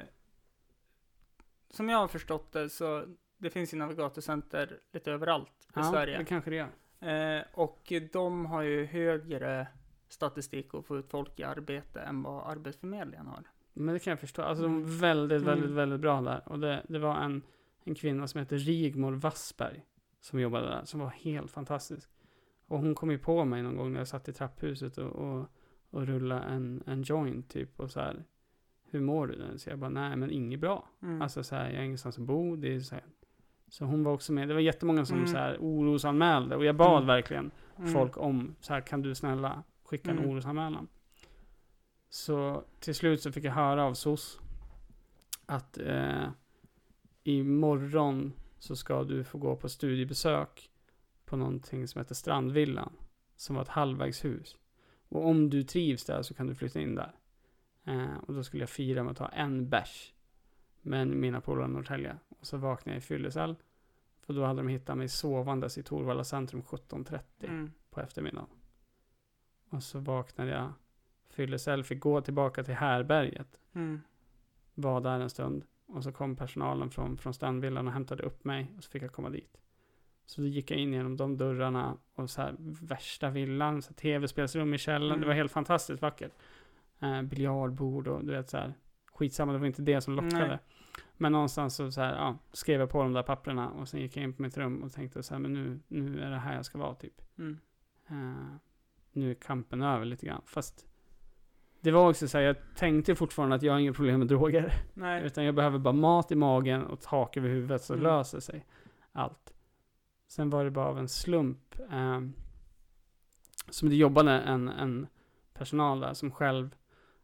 som 1.69 1.89
jag 1.89 1.97
har 1.97 2.07
förstått 2.07 2.51
det, 2.51 2.69
så 2.69 3.05
det 3.37 3.49
finns 3.49 3.73
ju 3.73 3.77
navigatorcenter 3.77 4.79
lite 4.91 5.11
överallt 5.11 5.51
i 5.63 5.71
Ja, 5.75 5.83
Sverige. 5.83 6.17
det 6.17 6.25
kanske 6.25 6.49
det 6.49 6.55
gör. 6.55 7.37
Eh, 7.37 7.43
och 7.53 7.93
de 8.11 8.45
har 8.45 8.61
ju 8.61 8.85
högre 8.85 9.67
statistik 10.07 10.73
att 10.73 10.85
få 10.85 10.97
ut 10.97 11.09
folk 11.09 11.39
i 11.39 11.43
arbete 11.43 12.01
än 12.01 12.23
vad 12.23 12.51
Arbetsförmedlingen 12.51 13.27
har. 13.27 13.43
Men 13.73 13.93
det 13.93 13.99
kan 13.99 14.11
jag 14.11 14.19
förstå. 14.19 14.41
Alltså 14.41 14.63
de 14.63 14.83
är 14.83 14.99
väldigt, 14.99 15.41
väldigt, 15.41 15.63
Mm. 15.65 15.75
väldigt 15.75 15.99
bra 15.99 16.21
där. 16.21 16.41
Och 16.45 16.59
det, 16.59 16.85
det 16.89 16.99
var 16.99 17.15
en, 17.15 17.41
en 17.83 17.95
kvinna 17.95 18.27
som 18.27 18.39
heter 18.39 18.57
Rigmor 18.57 19.11
Wassberg 19.11 19.85
som 20.21 20.39
jobbade 20.39 20.67
där, 20.67 20.85
som 20.85 20.99
var 20.99 21.09
helt 21.09 21.51
fantastisk. 21.51 22.09
Och 22.65 22.79
hon 22.79 22.95
kom 22.95 23.11
ju 23.11 23.17
på 23.17 23.45
mig 23.45 23.61
någon 23.63 23.77
gång 23.77 23.91
när 23.93 23.99
jag 23.99 24.07
satt 24.07 24.29
i 24.29 24.33
trapphuset 24.33 24.97
och, 24.97 25.11
och, 25.11 25.47
och 25.89 26.07
rullade 26.07 26.41
en, 26.41 26.83
en 26.85 27.03
joint 27.03 27.49
typ 27.49 27.79
och 27.79 27.91
så 27.91 27.99
här. 27.99 28.23
Hur 28.83 28.99
mår 29.01 29.27
du? 29.27 29.57
Så 29.57 29.69
jag 29.69 29.79
bara, 29.79 29.89
nej 29.89 30.15
men 30.15 30.31
inget 30.31 30.59
bra. 30.59 30.87
Mm. 31.01 31.21
Alltså 31.21 31.43
så 31.43 31.55
här, 31.55 31.69
jag 31.69 31.77
har 31.77 31.83
ingenstans 31.83 32.17
att 32.17 32.23
bo. 32.23 32.55
Det 32.55 32.75
är 32.75 32.79
så, 32.79 32.95
här. 32.95 33.03
så 33.67 33.85
hon 33.85 34.03
var 34.03 34.13
också 34.13 34.33
med. 34.33 34.47
Det 34.47 34.53
var 34.53 34.61
jättemånga 34.61 35.05
som 35.05 35.17
Mm. 35.17 35.27
så 35.27 35.37
här 35.37 35.57
orosanmälde. 35.59 36.55
Och 36.55 36.65
jag 36.65 36.75
bad 36.75 36.95
Mm. 36.97 37.07
verkligen 37.07 37.51
Mm. 37.77 37.93
folk 37.93 38.17
om, 38.17 38.55
så 38.61 38.73
här, 38.73 38.81
kan 38.81 39.01
du 39.01 39.15
snälla 39.15 39.63
skicka 39.83 40.11
en 40.11 40.17
Mm. 40.17 40.29
orosanmälan? 40.29 40.87
Så 42.09 42.63
till 42.79 42.95
slut 42.95 43.21
så 43.21 43.31
fick 43.31 43.43
jag 43.43 43.51
höra 43.51 43.83
av 43.83 43.93
SOS 43.93 44.39
att 45.45 45.77
eh, 45.77 46.27
imorgon 47.23 48.33
så 48.61 48.75
ska 48.75 49.03
du 49.03 49.23
få 49.23 49.37
gå 49.37 49.55
på 49.55 49.69
studiebesök 49.69 50.71
på 51.25 51.35
någonting 51.37 51.87
som 51.87 51.99
heter 51.99 52.15
Strandvillan. 52.15 52.93
Som 53.35 53.55
var 53.55 53.61
ett 53.63 53.67
halvvägshus. 53.67 54.57
Och 55.09 55.27
om 55.27 55.49
du 55.49 55.63
trivs 55.63 56.05
där 56.05 56.21
så 56.21 56.33
kan 56.33 56.47
du 56.47 56.55
flytta 56.55 56.79
in 56.81 56.95
där. 56.95 57.15
Eh, 57.83 58.17
och 58.27 58.33
då 58.33 58.43
skulle 58.43 58.61
jag 58.61 58.69
fira 58.69 59.03
med 59.03 59.11
att 59.11 59.17
ta 59.17 59.27
en 59.27 59.69
bärs. 59.69 60.13
Med 60.81 61.07
mina 61.07 61.41
polare 61.41 61.65
i 61.65 61.71
Norrtälje. 61.71 62.17
Och 62.39 62.47
så 62.47 62.57
vaknade 62.57 62.95
jag 62.95 62.97
i 62.97 63.05
fyllecell. 63.05 63.55
För 64.19 64.33
då 64.33 64.45
hade 64.45 64.59
de 64.61 64.67
hittat 64.67 64.97
mig 64.97 65.07
sovandes 65.09 65.77
i 65.77 65.83
Torvalla 65.83 66.23
centrum 66.23 66.61
17.30 66.63 67.19
Mm. 67.41 67.71
på 67.89 68.01
eftermiddagen. 68.01 68.49
Och 69.69 69.83
så 69.83 69.99
vaknade 69.99 70.51
jag 70.51 70.73
fyllecell, 71.29 71.83
fick 71.83 71.99
gå 71.99 72.21
tillbaka 72.21 72.63
till 72.63 72.73
härberget. 72.73 73.59
Mm. 73.73 74.01
Var 74.73 75.01
där 75.01 75.19
en 75.19 75.29
stund. 75.29 75.65
Och 75.93 76.03
så 76.03 76.11
kom 76.11 76.35
personalen 76.35 76.89
från, 76.89 77.17
från 77.17 77.33
standvillan 77.33 77.87
och 77.87 77.93
hämtade 77.93 78.23
upp 78.23 78.43
mig. 78.43 78.73
Och 78.77 78.83
så 78.83 78.91
fick 78.91 79.03
jag 79.03 79.11
komma 79.11 79.29
dit. 79.29 79.57
Så 80.25 80.41
då 80.41 80.47
gick 80.47 80.71
jag 80.71 80.79
in 80.79 80.93
genom 80.93 81.17
de 81.17 81.37
dörrarna. 81.37 81.97
Och 82.15 82.29
så 82.29 82.41
här 82.41 82.55
värsta 82.81 83.29
villan. 83.29 83.81
Så 83.81 83.93
tv-spelsrum 83.93 84.73
i 84.73 84.77
källaren. 84.77 85.11
Mm. 85.11 85.21
Det 85.21 85.27
var 85.27 85.33
helt 85.33 85.51
fantastiskt 85.51 86.01
vackert. 86.01 86.31
Eh, 86.99 87.21
biljardbord 87.21 88.07
och 88.07 88.25
du 88.25 88.31
vet 88.31 88.49
så 88.49 88.57
här. 88.57 88.73
Skitsamma, 89.13 89.53
det 89.53 89.59
var 89.59 89.67
inte 89.67 89.81
det 89.81 90.01
som 90.01 90.15
lockade. 90.15 90.47
Nej. 90.47 90.59
Men 91.17 91.31
någonstans 91.31 91.75
så, 91.75 91.91
så 91.91 92.01
här, 92.01 92.15
ja, 92.15 92.37
skrev 92.53 92.79
jag 92.79 92.89
på 92.89 93.03
de 93.03 93.13
där 93.13 93.23
papperna. 93.23 93.69
Och 93.69 93.89
sen 93.89 94.01
gick 94.01 94.17
jag 94.17 94.23
in 94.23 94.33
på 94.33 94.41
mitt 94.41 94.57
rum 94.57 94.83
och 94.83 94.91
tänkte 94.91 95.23
så 95.23 95.33
här, 95.33 95.41
men 95.41 95.53
nu, 95.53 95.79
nu 95.87 96.21
är 96.21 96.29
det 96.29 96.37
här 96.37 96.55
jag 96.55 96.65
ska 96.65 96.77
vara 96.77 96.95
typ. 96.95 97.21
Mm. 97.37 97.57
Eh, 98.07 98.55
nu 99.11 99.31
är 99.31 99.35
kampen 99.35 99.81
över 99.81 100.05
lite 100.05 100.25
grann. 100.25 100.41
Fast 100.45 100.87
det 101.81 101.91
var 101.91 102.09
också 102.09 102.27
så 102.27 102.37
här, 102.37 102.45
jag 102.45 102.55
tänkte 102.75 103.15
fortfarande 103.15 103.55
att 103.55 103.63
jag 103.63 103.73
har 103.73 103.79
inga 103.79 103.93
problem 103.93 104.19
med 104.19 104.27
droger. 104.27 104.73
Nej. 104.93 105.23
Utan 105.25 105.43
jag 105.45 105.55
behöver 105.55 105.79
bara 105.79 105.93
mat 105.93 106.31
i 106.31 106.35
magen 106.35 106.83
och 106.83 107.01
tak 107.01 107.37
över 107.37 107.49
huvudet 107.49 107.81
så 107.83 107.93
Mm. 107.93 108.03
löser 108.03 108.39
sig 108.39 108.65
allt. 109.11 109.53
Sen 110.27 110.49
var 110.49 110.63
det 110.63 110.71
bara 110.71 110.87
av 110.87 110.99
en 110.99 111.07
slump. 111.07 111.75
Eh, 111.91 112.21
som 113.69 113.89
det 113.89 113.95
jobbade 113.95 114.31
en, 114.31 114.69
en 114.69 115.07
personal 115.53 115.99
där 115.99 116.13
som 116.13 116.31
själv 116.31 116.75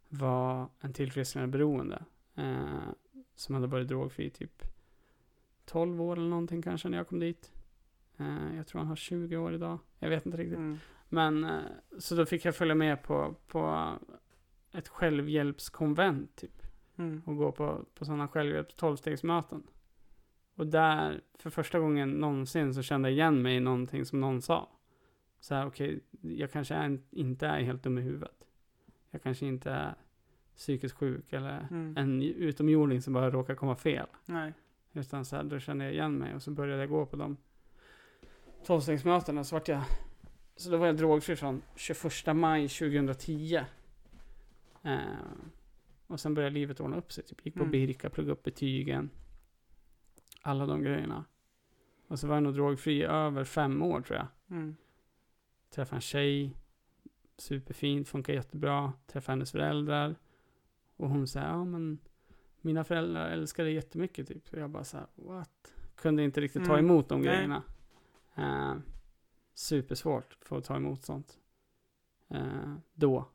var 0.09 0.69
en 0.79 0.93
tillfrisknande 0.93 1.47
beroende. 1.57 2.03
Eh, 2.35 2.79
som 3.35 3.55
hade 3.55 3.67
varit 3.67 3.87
drogfri 3.87 4.29
typ 4.29 4.63
12 5.65 6.01
år 6.01 6.17
eller 6.17 6.29
någonting 6.29 6.61
kanske 6.61 6.89
när 6.89 6.97
jag 6.97 7.07
kom 7.07 7.19
dit. 7.19 7.51
Eh, 8.17 8.55
jag 8.55 8.67
tror 8.67 8.79
han 8.79 8.87
har 8.87 8.95
20 8.95 9.37
år 9.37 9.53
idag. 9.53 9.79
Jag 9.99 10.09
vet 10.09 10.25
inte 10.25 10.37
riktigt. 10.37 10.57
Mm. 10.57 10.77
Men 11.09 11.43
eh, 11.43 11.59
så 11.99 12.15
då 12.15 12.25
fick 12.25 12.45
jag 12.45 12.55
följa 12.55 12.75
med 12.75 13.03
på, 13.03 13.35
på 13.47 13.89
ett 14.73 14.87
självhjälpskonvent 14.87 16.35
typ. 16.35 16.61
Mm. 16.97 17.21
Och 17.25 17.37
gå 17.37 17.51
på, 17.51 17.85
på 17.95 18.05
sådana 18.05 18.27
självhjälps 18.27 18.75
12-stegsmöten. 18.75 19.63
Och 20.55 20.67
där, 20.67 21.21
för 21.39 21.49
första 21.49 21.79
gången 21.79 22.09
någonsin 22.09 22.73
så 22.73 22.81
kände 22.81 23.09
jag 23.09 23.13
igen 23.13 23.41
mig 23.41 23.55
i 23.55 23.59
någonting 23.59 24.05
som 24.05 24.21
någon 24.21 24.41
sa. 24.41 24.69
Så 25.39 25.55
här, 25.55 25.65
okej, 25.67 25.99
jag 26.21 26.51
kanske 26.51 26.75
är, 26.75 26.99
inte 27.11 27.47
är 27.47 27.61
helt 27.61 27.83
dum 27.83 27.97
i 27.97 28.01
huvudet. 28.01 28.47
Jag 29.11 29.23
kanske 29.23 29.45
inte 29.45 29.71
är 29.71 29.95
psykiskt 30.55 30.97
sjuk 30.97 31.33
eller 31.33 31.67
Mm. 31.71 31.97
en 31.97 32.21
utomjording 32.21 33.01
som 33.01 33.13
bara 33.13 33.29
råkar 33.31 33.55
komma 33.55 33.75
fel. 33.75 34.07
Nej. 34.25 34.53
Utan 34.93 35.25
så 35.25 35.35
här, 35.35 35.43
då 35.43 35.59
kände 35.59 35.85
jag 35.85 35.93
igen 35.93 36.13
mig 36.17 36.35
och 36.35 36.41
så 36.41 36.51
började 36.51 36.81
jag 36.81 36.89
gå 36.89 37.05
på 37.05 37.15
de 37.15 37.37
tolvstegsmötena. 38.65 39.43
Så 39.43 39.55
vart 39.55 39.67
jag, 39.67 39.81
så 40.55 40.69
då 40.69 40.77
var 40.77 40.85
jag 40.87 40.97
drogfri 40.97 41.35
från 41.35 41.61
21 41.75 42.35
maj 42.35 42.67
2010. 42.67 43.59
Eh, 44.87 45.31
och 46.07 46.19
sen 46.19 46.33
började 46.33 46.53
livet 46.53 46.79
ordna 46.79 46.97
upp 46.97 47.11
sig. 47.11 47.23
Typ. 47.23 47.45
Gick 47.45 47.53
på 47.53 47.59
Mm. 47.59 47.71
Birka, 47.71 48.09
pluggade 48.09 48.33
upp 48.33 48.43
betygen. 48.43 49.09
Alla 50.41 50.65
de 50.65 50.81
grejerna. 50.81 51.25
Och 52.07 52.19
så 52.19 52.27
var 52.27 52.35
jag 52.35 52.43
nog 52.43 52.53
drogfri 52.53 52.93
i 52.97 53.03
över 53.03 53.43
fem 53.43 53.81
år 53.81 54.01
tror 54.01 54.17
jag. 54.17 54.27
Mm. 54.57 54.75
Träffade 55.69 55.97
en 55.97 56.01
tjej. 56.01 56.55
Superfint, 57.37 58.07
funkar 58.07 58.33
jättebra. 58.33 58.93
Träffade 59.07 59.31
hennes 59.33 59.51
föräldrar. 59.51 60.15
Och 60.95 61.09
hon 61.09 61.27
sa, 61.27 61.39
ja 61.39 61.65
men 61.65 61.99
mina 62.61 62.83
föräldrar 62.83 63.29
älskar 63.29 63.63
dig 63.63 63.73
jättemycket 63.73 64.27
typ. 64.27 64.53
Och 64.53 64.59
jag 64.59 64.69
bara 64.69 64.83
så 64.83 64.97
här, 64.97 65.07
what? 65.15 65.73
Kunde 65.95 66.23
inte 66.23 66.41
riktigt 66.41 66.65
ta 66.65 66.73
Mm. 66.73 66.85
emot 66.85 67.09
de 67.09 67.21
grejerna. 67.21 67.63
Eh, 68.35 68.75
supersvårt 69.53 70.37
för 70.41 70.57
att 70.57 70.63
ta 70.65 70.75
emot 70.75 71.03
sånt. 71.05 71.39
Eh, 72.27 72.75
då. 72.93 73.25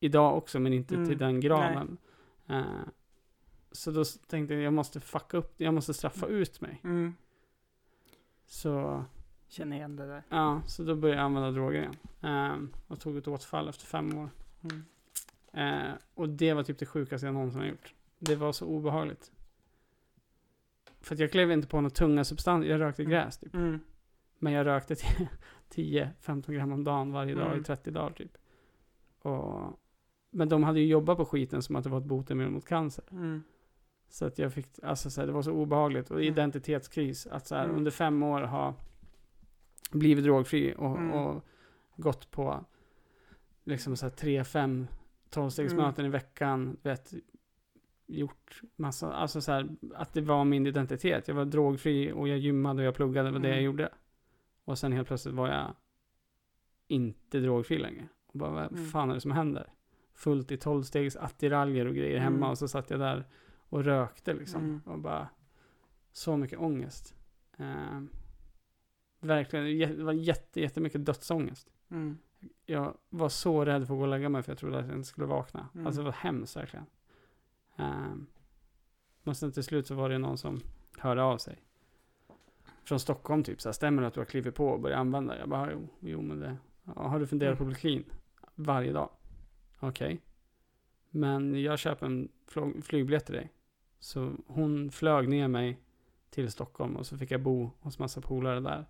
Idag 0.00 0.36
också, 0.36 0.58
men 0.60 0.72
inte 0.72 0.94
Mm. 0.94 1.08
till 1.08 1.18
den 1.18 1.40
graden. 1.40 1.96
Eh, 2.48 2.62
så 3.72 3.90
då 3.90 4.04
tänkte 4.04 4.54
jag, 4.54 4.62
jag 4.62 4.72
måste 4.72 5.00
fucka 5.00 5.36
upp, 5.36 5.54
jag 5.60 5.74
måste 5.74 5.94
straffa 5.94 6.26
ut 6.26 6.60
mig. 6.60 6.80
Mm. 6.84 7.14
Så 8.46 9.04
Känner 9.48 9.76
igen 9.76 9.96
det 9.96 10.06
där. 10.06 10.22
Ja, 10.28 10.62
så 10.66 10.82
då 10.82 10.94
började 10.96 11.20
jag 11.20 11.24
använda 11.24 11.50
droger 11.50 11.78
igen. 11.80 11.96
Ehm, 12.20 12.70
och 12.86 13.00
tog 13.00 13.16
ett 13.16 13.28
återfall 13.28 13.68
efter 13.68 13.86
fem 13.86 14.18
år. 14.18 14.30
Mm. 14.62 14.84
Eh, 15.52 15.92
och 16.14 16.28
det 16.28 16.54
var 16.54 16.62
typ 16.62 16.78
det 16.78 16.86
sjukaste 16.86 17.26
jag 17.26 17.34
någonsin 17.34 17.60
har 17.60 17.68
gjort. 17.68 17.94
Det 18.18 18.36
var 18.36 18.52
så 18.52 18.66
obehagligt. 18.66 19.32
För 21.00 21.14
att 21.14 21.18
jag 21.20 21.30
klev 21.32 21.52
inte 21.52 21.68
på 21.68 21.76
några 21.76 21.90
tunga 21.90 22.24
substanser. 22.24 22.70
Jag 22.70 22.80
rökte 22.80 23.02
Mm. 23.02 23.10
gräs 23.12 23.38
typ. 23.38 23.54
Mm. 23.54 23.80
Men 24.38 24.52
jag 24.52 24.66
rökte 24.66 24.94
10-15 25.70 26.52
gram 26.52 26.72
om 26.72 26.84
dagen 26.84 27.12
varje 27.12 27.34
dag 27.34 27.46
Mm. 27.46 27.60
i 27.60 27.64
30 27.64 27.90
dagar 27.90 28.10
typ. 28.10 28.36
Och, 29.22 29.78
men 30.30 30.48
de 30.48 30.62
hade 30.62 30.80
ju 30.80 30.86
jobbat 30.86 31.16
på 31.16 31.24
skiten 31.24 31.62
som 31.62 31.76
att 31.76 31.84
det 31.84 31.90
var 31.90 31.98
ett 31.98 32.04
botemedel 32.04 32.52
mot 32.52 32.66
cancer. 32.66 33.04
Mm. 33.10 33.42
Så 34.08 34.26
att 34.26 34.38
jag 34.38 34.52
fick, 34.52 34.66
alltså 34.82 35.10
så 35.10 35.20
här, 35.20 35.26
det 35.26 35.32
var 35.32 35.42
så 35.42 35.52
obehagligt. 35.52 36.10
Och 36.10 36.16
Mm. 36.16 36.32
identitetskris. 36.32 37.26
Att 37.26 37.46
så 37.46 37.54
här, 37.54 37.64
Mm. 37.64 37.76
under 37.76 37.90
fem 37.90 38.22
år 38.22 38.40
ha 38.42 38.74
blivit 39.90 40.24
drogfri 40.24 40.74
och, 40.78 40.96
Mm. 40.98 41.10
och 41.12 41.44
gått 41.96 42.30
på 42.30 42.64
liksom 43.64 43.96
så 43.96 44.06
här 44.06 44.10
tre, 44.10 44.44
fem 44.44 44.86
tolvstegsmöten 45.30 46.04
Mm. 46.04 46.06
i 46.06 46.12
veckan. 46.12 46.76
Vet, 46.82 47.12
gjort 48.06 48.60
massa, 48.76 49.12
alltså 49.12 49.40
så 49.40 49.52
här, 49.52 49.68
att 49.94 50.12
det 50.12 50.20
var 50.20 50.44
min 50.44 50.66
identitet. 50.66 51.28
Jag 51.28 51.34
var 51.34 51.44
drogfri 51.44 52.12
och 52.12 52.28
jag 52.28 52.38
gymmade 52.38 52.82
och 52.82 52.86
jag 52.86 52.94
pluggade, 52.94 53.28
det 53.28 53.32
var 53.32 53.38
det 53.40 53.48
jag 53.48 53.54
Mm. 53.58 53.64
gjorde. 53.64 53.88
Och 54.64 54.78
sen 54.78 54.92
helt 54.92 55.08
plötsligt 55.08 55.34
var 55.34 55.48
jag 55.48 55.74
inte 56.88 57.40
drogfri 57.40 57.78
längre. 57.78 58.08
Och 58.26 58.38
bara, 58.38 58.50
vad 58.50 58.90
fan 58.92 59.10
är 59.10 59.14
det 59.14 59.20
som 59.20 59.30
händer? 59.30 59.72
Fullt 60.20 60.50
i 60.52 60.56
tolvstegs 60.56 61.16
attiraljer 61.16 61.86
och 61.86 61.94
grejer 61.94 62.18
hemma 62.18 62.36
Mm. 62.36 62.50
och 62.50 62.58
så 62.58 62.68
satt 62.68 62.90
jag 62.90 63.00
där 63.00 63.26
och 63.58 63.84
rökte 63.84 64.34
liksom. 64.34 64.64
Mm. 64.64 64.80
Och 64.84 64.98
bara, 64.98 65.28
så 66.12 66.36
mycket 66.36 66.58
ångest. 66.58 67.14
Eh, 67.58 68.00
verkligen, 69.20 69.96
det 69.96 70.04
var 70.04 70.12
jätte, 70.12 70.60
jättemycket 70.60 71.06
dödsångest. 71.06 71.72
Mm. 71.90 72.18
Jag 72.66 72.94
var 73.08 73.28
så 73.28 73.64
rädd 73.64 73.86
för 73.86 73.94
att 73.94 73.98
gå 73.98 74.02
och 74.02 74.08
lägga 74.08 74.28
mig 74.28 74.42
för 74.42 74.52
jag 74.52 74.58
trodde 74.58 74.78
att 74.78 74.86
jag 74.86 74.96
inte 74.96 75.08
skulle 75.08 75.26
vakna. 75.26 75.68
Mm. 75.74 75.86
Alltså 75.86 76.00
det 76.00 76.04
var 76.04 76.12
hemskt 76.12 76.56
verkligen. 76.56 76.86
Um, 77.76 78.26
men 79.22 79.34
sen 79.34 79.52
till 79.52 79.64
slut 79.64 79.86
så 79.86 79.94
var 79.94 80.08
det 80.08 80.18
någon 80.18 80.38
som 80.38 80.60
hörde 80.98 81.22
av 81.22 81.38
sig. 81.38 81.58
Från 82.84 83.00
Stockholm 83.00 83.44
typ, 83.44 83.60
så 83.60 83.68
här, 83.68 83.72
stämmer 83.72 84.02
det 84.02 84.08
att 84.08 84.14
du 84.14 84.20
har 84.20 84.24
klivit 84.24 84.54
på 84.54 84.68
och 84.68 84.80
börjat 84.80 84.98
använda? 84.98 85.38
Jag 85.38 85.48
bara, 85.48 85.72
jo, 85.72 85.88
jo 86.00 86.22
men 86.22 86.40
det, 86.40 86.56
ja, 86.84 87.08
har 87.08 87.18
du 87.20 87.26
funderat 87.26 87.58
på 87.58 87.64
att 87.64 87.68
bli 87.68 87.76
clean? 87.76 88.04
Varje 88.54 88.92
dag. 88.92 89.10
Okej. 89.80 90.20
Men 91.10 91.62
jag 91.62 91.78
köper 91.78 92.06
en 92.06 92.28
flyg- 92.48 92.82
flygbiljett 92.84 93.26
till 93.26 93.34
dig. 93.34 93.52
Så 93.98 94.32
hon 94.46 94.90
flög 94.90 95.28
ner 95.28 95.48
mig 95.48 95.80
till 96.30 96.50
Stockholm 96.50 96.96
och 96.96 97.06
så 97.06 97.18
fick 97.18 97.30
jag 97.30 97.42
bo 97.42 97.70
hos 97.80 97.98
massa 97.98 98.20
polare 98.20 98.60
där. 98.60 98.86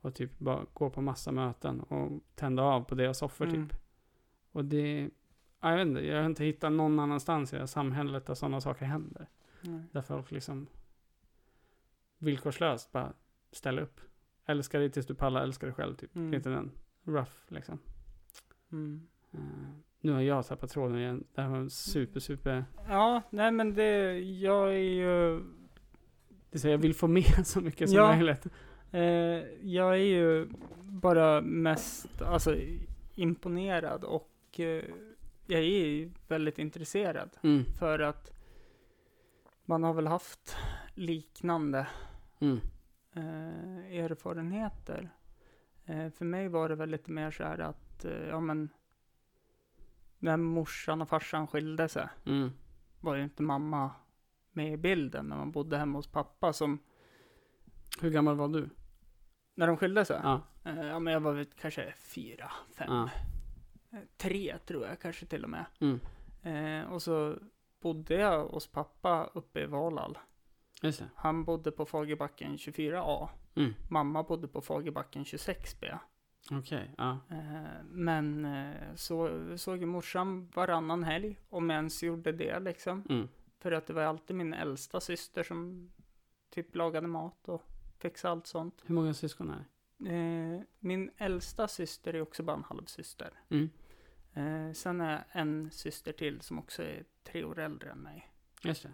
Och 0.00 0.14
typ 0.14 0.38
bara 0.38 0.66
gå 0.72 0.90
på 0.90 1.00
massa 1.00 1.32
möten 1.32 1.80
och 1.80 2.20
tända 2.34 2.62
av 2.62 2.84
på 2.84 2.94
deras 2.94 3.18
soffor 3.18 3.44
Mm. 3.46 3.68
typ. 3.68 3.78
Och 4.52 4.64
det, 4.64 5.10
ja, 5.60 5.70
jag 5.70 5.76
vet 5.76 5.86
inte, 5.86 6.06
jag 6.06 6.18
har 6.18 6.26
inte 6.26 6.44
hittat 6.44 6.72
någon 6.72 6.98
annanstans 6.98 7.52
i 7.52 7.56
det 7.56 7.60
här 7.62 7.66
samhället 7.66 8.26
där 8.26 8.34
sådana 8.34 8.60
saker 8.60 8.84
händer. 8.86 9.28
Nej. 9.60 9.82
Där 9.92 10.02
folk 10.02 10.30
liksom 10.30 10.66
villkorslöst 12.18 12.92
bara 12.92 13.12
ställer 13.52 13.82
upp. 13.82 14.00
Älskar 14.46 14.78
dig 14.78 14.90
tills 14.90 15.06
du 15.06 15.14
pallar, 15.14 15.42
älskar 15.42 15.66
dig 15.66 15.74
själv 15.74 15.94
typ. 15.96 16.16
Mm. 16.16 16.30
Lite 16.30 16.50
den 16.50 16.70
rough 17.04 17.32
liksom. 17.48 17.78
Mm. 18.72 19.08
Nu 20.04 20.12
har 20.12 20.20
jag 20.20 20.46
tappat 20.46 20.70
tråden 20.70 20.98
igen. 20.98 21.24
Det 21.34 21.42
här 21.42 21.48
var 21.48 21.68
super, 21.68 22.20
super. 22.20 22.64
Ja, 22.88 23.22
nej 23.30 23.50
men 23.52 23.74
det, 23.74 24.18
jag 24.20 24.68
är 24.74 24.78
ju, 24.78 25.42
Det 26.50 26.58
så 26.58 26.68
jag 26.68 26.78
vill 26.78 26.94
få 26.94 27.08
med 27.08 27.24
så 27.46 27.60
mycket 27.60 27.88
som 27.90 27.98
Ja. 27.98 28.16
möjligt. 28.16 28.46
eh, 28.92 29.02
jag 29.68 29.92
är 29.94 30.04
ju 30.04 30.48
bara 30.84 31.40
mest, 31.40 32.22
alltså 32.22 32.56
imponerad 33.14 34.04
och 34.04 34.30
eh, 34.60 34.84
jag 35.46 35.60
är 35.60 35.86
ju 35.86 36.10
väldigt 36.28 36.58
intresserad. 36.58 37.30
Mm. 37.42 37.64
För 37.78 37.98
att 37.98 38.32
man 39.64 39.82
har 39.82 39.92
väl 39.94 40.06
haft 40.06 40.56
liknande 40.94 41.86
Mm. 42.40 42.60
eh, 43.14 44.04
erfarenheter. 44.04 45.10
Eh, 45.86 46.10
för 46.10 46.24
mig 46.24 46.48
var 46.48 46.68
det 46.68 46.74
väl 46.74 46.90
lite 46.90 47.10
mer 47.10 47.30
så 47.30 47.42
här 47.44 47.58
att, 47.58 48.04
eh, 48.04 48.26
ja 48.28 48.40
men, 48.40 48.68
när 50.22 50.36
morsan 50.36 51.02
och 51.02 51.08
farsan 51.08 51.46
skilde 51.46 51.88
sig 51.88 52.08
Mm. 52.24 52.50
var 53.00 53.14
ju 53.14 53.22
inte 53.24 53.42
mamma 53.42 53.90
med 54.52 54.72
i 54.72 54.76
bilden 54.76 55.26
när 55.26 55.36
man 55.36 55.50
bodde 55.52 55.78
hemma 55.78 55.98
hos 55.98 56.06
pappa 56.06 56.52
som, 56.52 56.78
Hur 58.00 58.10
gammal 58.10 58.36
var 58.36 58.48
du? 58.48 58.68
när 59.54 59.66
de 59.66 59.76
skilde 59.76 60.04
sig. 60.04 60.20
Ja. 60.22 60.40
Eh, 60.64 60.86
ja 60.86 60.98
men 60.98 61.12
jag 61.12 61.20
var 61.20 61.32
väl 61.32 61.44
kanske 61.60 61.94
fyra, 61.96 62.50
fem, 62.76 62.86
ja. 62.92 63.10
eh, 63.92 64.04
tre 64.16 64.58
tror 64.66 64.86
jag 64.86 65.00
kanske 65.00 65.26
till 65.26 65.44
och 65.44 65.50
med. 65.50 65.64
Mm. 65.80 66.00
Eh, 66.42 66.92
och 66.92 67.02
så 67.02 67.36
bodde 67.80 68.14
jag 68.14 68.44
hos 68.48 68.66
pappa 68.66 69.30
uppe 69.34 69.60
i 69.60 69.66
Valhall. 69.66 70.18
Han 71.14 71.44
bodde 71.44 71.70
på 71.70 71.86
Fagerbacken 71.86 72.56
24A. 72.56 73.28
Mm. 73.54 73.74
Mamma 73.90 74.22
bodde 74.22 74.48
på 74.48 74.60
Fagerbacken 74.60 75.24
26B. 75.24 75.98
Okej, 76.58 76.94
ja. 76.98 77.18
Eh, 77.30 77.84
men 77.84 78.44
eh, 78.44 78.94
så 78.94 79.48
såg 79.56 79.78
ju 79.78 79.86
morsan 79.86 80.48
varannan 80.54 81.04
helg, 81.04 81.38
om 81.48 81.70
jag 81.70 81.76
ens 81.76 82.02
gjorde 82.02 82.32
det 82.32 82.60
liksom. 82.60 83.04
Mm. 83.08 83.28
För 83.58 83.72
att 83.72 83.86
det 83.86 83.92
var 83.92 84.02
alltid 84.02 84.36
min 84.36 84.54
äldsta 84.54 85.00
syster 85.00 85.42
som 85.42 85.90
typ 86.50 86.74
lagade 86.74 87.06
mat 87.06 87.48
och 87.48 87.62
fixade 87.98 88.32
allt 88.32 88.46
sånt. 88.46 88.82
Hur 88.86 88.94
många 88.94 89.14
syskon 89.14 89.50
är 89.50 89.64
det? 89.98 90.14
Eh, 90.14 90.60
min 90.78 91.10
äldsta 91.16 91.68
syster 91.68 92.14
är 92.14 92.20
också 92.20 92.42
bara 92.42 92.56
en 92.56 92.64
halvsyster. 92.64 93.30
Mm. 93.48 93.70
Sen 94.74 95.00
är 95.00 95.12
jag 95.12 95.22
en 95.32 95.70
syster 95.70 96.12
till 96.12 96.40
som 96.40 96.58
också 96.58 96.82
är 96.82 97.04
tre 97.24 97.44
år 97.44 97.58
äldre 97.58 97.90
än 97.90 97.98
mig. 97.98 98.32
Just 98.62 98.86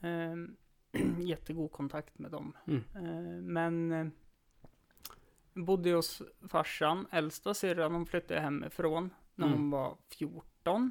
det. 0.00 0.46
Jättegod 1.22 1.72
kontakt 1.72 2.18
med 2.18 2.30
dem. 2.30 2.56
Mm. 2.66 3.46
Men 3.52 4.12
bodde 5.54 5.92
hos 5.92 6.22
farsan, 6.48 7.06
äldsta 7.10 7.54
syrran, 7.54 7.92
hon 7.94 8.06
flyttade 8.06 8.40
hemifrån 8.40 9.10
när 9.34 9.46
Mm. 9.46 9.58
hon 9.58 9.70
var 9.70 9.96
14. 10.18 10.90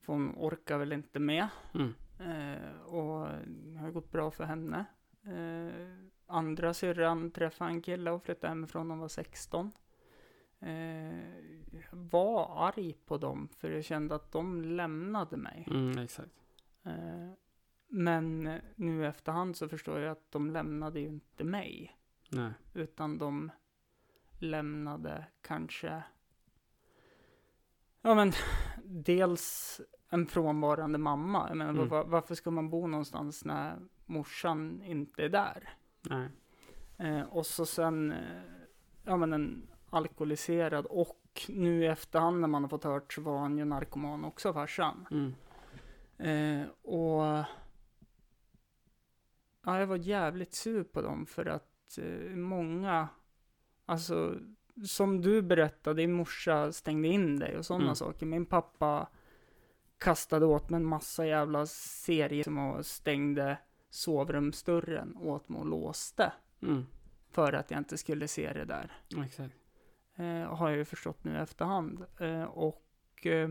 För 0.00 0.12
hon 0.12 0.34
orkar 0.36 0.78
väl 0.78 0.92
inte 0.92 1.18
med. 1.18 1.48
Mm. 1.74 1.94
Eh, 2.20 2.80
och 2.80 3.28
det 3.46 3.78
har 3.78 3.90
gått 3.90 4.12
bra 4.12 4.30
för 4.30 4.44
henne. 4.44 4.84
Eh, 5.26 6.06
andra 6.26 6.74
syrran 6.74 7.30
träffade 7.30 7.70
en 7.70 7.82
kille 7.82 8.10
och 8.10 8.22
flyttade 8.22 8.48
hemifrån 8.48 8.88
när 8.88 8.92
hon 8.94 9.00
var 9.00 9.08
16. 9.08 9.72
Eh, 10.60 11.18
var 11.90 12.66
arg 12.68 12.92
på 13.06 13.18
dem 13.18 13.48
för 13.56 13.70
jag 13.70 13.84
kände 13.84 14.14
att 14.14 14.32
de 14.32 14.62
lämnade 14.62 15.36
mig. 15.36 15.64
Mm, 15.70 15.98
exakt. 15.98 16.34
Eh, 16.84 17.30
men 17.88 18.50
nu 18.76 19.06
efterhand 19.06 19.56
så 19.56 19.68
förstår 19.68 20.00
jag 20.00 20.12
att 20.12 20.30
de 20.30 20.50
lämnade 20.50 21.00
ju 21.00 21.06
inte 21.06 21.44
mig. 21.44 21.97
Nej. 22.28 22.52
Utan 22.74 23.18
de 23.18 23.50
lämnade 24.38 25.26
kanske, 25.42 26.02
ja 28.02 28.14
men 28.14 28.32
dels 28.84 29.80
en 30.08 30.26
frånvarande 30.26 30.98
mamma. 30.98 31.48
Jag 31.48 31.56
menar, 31.56 31.70
Mm. 31.72 31.88
var, 31.88 32.04
varför 32.04 32.34
ska 32.34 32.50
man 32.50 32.70
bo 32.70 32.86
någonstans 32.86 33.44
när 33.44 33.78
morsan 34.06 34.82
inte 34.82 35.24
är 35.24 35.28
där? 35.28 35.68
Nej. 36.02 36.28
Eh, 36.96 37.20
och 37.22 37.46
så 37.46 37.66
sen, 37.66 38.12
eh, 38.12 38.42
ja 39.04 39.16
men 39.16 39.32
en 39.32 39.68
alkoholiserad 39.90 40.86
och 40.86 41.24
nu 41.48 41.82
i 41.82 41.86
efterhand 41.86 42.40
när 42.40 42.48
man 42.48 42.62
har 42.62 42.68
fått 42.68 42.84
hört 42.84 43.12
så 43.12 43.20
var 43.20 43.38
han 43.38 43.58
ju 43.58 43.64
narkoman 43.64 44.24
också, 44.24 44.52
farsan. 44.52 45.06
Mm. 45.10 45.32
Eh, 46.18 46.68
och 46.82 47.44
ja, 49.64 49.78
jag 49.80 49.86
var 49.86 49.96
jävligt 49.96 50.54
sur 50.54 50.84
på 50.84 51.02
dem 51.02 51.26
för 51.26 51.46
att 51.46 51.68
eh, 51.98 52.36
många, 52.36 53.08
alltså 53.86 54.34
som 54.84 55.20
du 55.20 55.42
berättade, 55.42 56.02
din 56.02 56.12
morsa 56.12 56.72
stängde 56.72 57.08
in 57.08 57.38
dig 57.38 57.56
och 57.56 57.66
sådana 57.66 57.84
Mm. 57.84 57.94
saker. 57.94 58.26
Min 58.26 58.46
pappa 58.46 59.08
kastade 59.98 60.46
åt 60.46 60.70
mig 60.70 60.76
en 60.80 60.86
massa 60.86 61.26
jävla 61.26 61.66
serier 61.66 62.44
som 62.44 62.58
och 62.58 62.86
stängde 62.86 63.58
sovrumsdörren 63.90 65.16
åt 65.16 65.48
mig 65.48 65.60
och 65.60 65.66
låste. 65.66 66.32
Mm. 66.62 66.86
För 67.30 67.52
att 67.52 67.70
jag 67.70 67.78
inte 67.80 67.98
skulle 67.98 68.28
se 68.28 68.52
det 68.52 68.64
där. 68.64 68.92
Exakt. 69.24 69.54
Eh, 70.16 70.54
har 70.54 70.68
jag 70.68 70.78
ju 70.78 70.84
förstått 70.84 71.24
nu 71.24 71.32
i 71.32 71.36
efterhand. 71.36 72.04
Eh, 72.20 72.42
och 72.42 73.26
eh, 73.26 73.50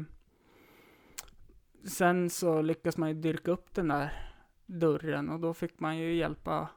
sen 1.83 2.29
så 2.29 2.61
lyckas 2.61 2.97
man 2.97 3.09
ju 3.09 3.15
dyrka 3.15 3.51
upp 3.51 3.73
den 3.73 3.87
där 3.87 4.33
dörren 4.65 5.29
och 5.29 5.39
då 5.39 5.53
fick 5.53 5.79
man 5.79 5.97
ju 5.97 6.13
hjälpa 6.13 6.69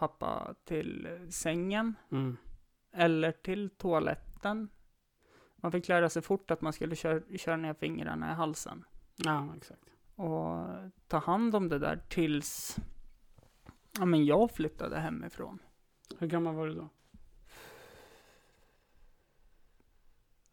pappa 0.00 0.54
till 0.64 1.08
sängen 1.30 1.94
Mm. 2.10 2.36
eller 2.92 3.32
till 3.32 3.70
toaletten. 3.70 4.68
Man 5.56 5.72
fick 5.72 5.88
lära 5.88 6.08
sig 6.08 6.22
fort 6.22 6.50
att 6.50 6.60
man 6.60 6.72
skulle 6.72 6.96
köra, 6.96 7.38
köra 7.38 7.56
ner 7.56 7.74
fingrarna 7.74 8.30
i 8.30 8.34
halsen 8.34 8.84
Ja, 9.16 9.54
exakt. 9.56 9.82
och 10.14 10.66
ta 11.08 11.18
hand 11.18 11.54
om 11.54 11.68
det 11.68 11.78
där 11.78 11.96
tills 12.08 12.76
ja, 13.98 14.04
men 14.04 14.24
jag 14.24 14.50
flyttade 14.50 15.00
hemifrån. 15.00 15.58
Hur 16.18 16.26
gammal 16.26 16.54
var 16.54 16.66
du 16.66 16.74
då? 16.74 16.88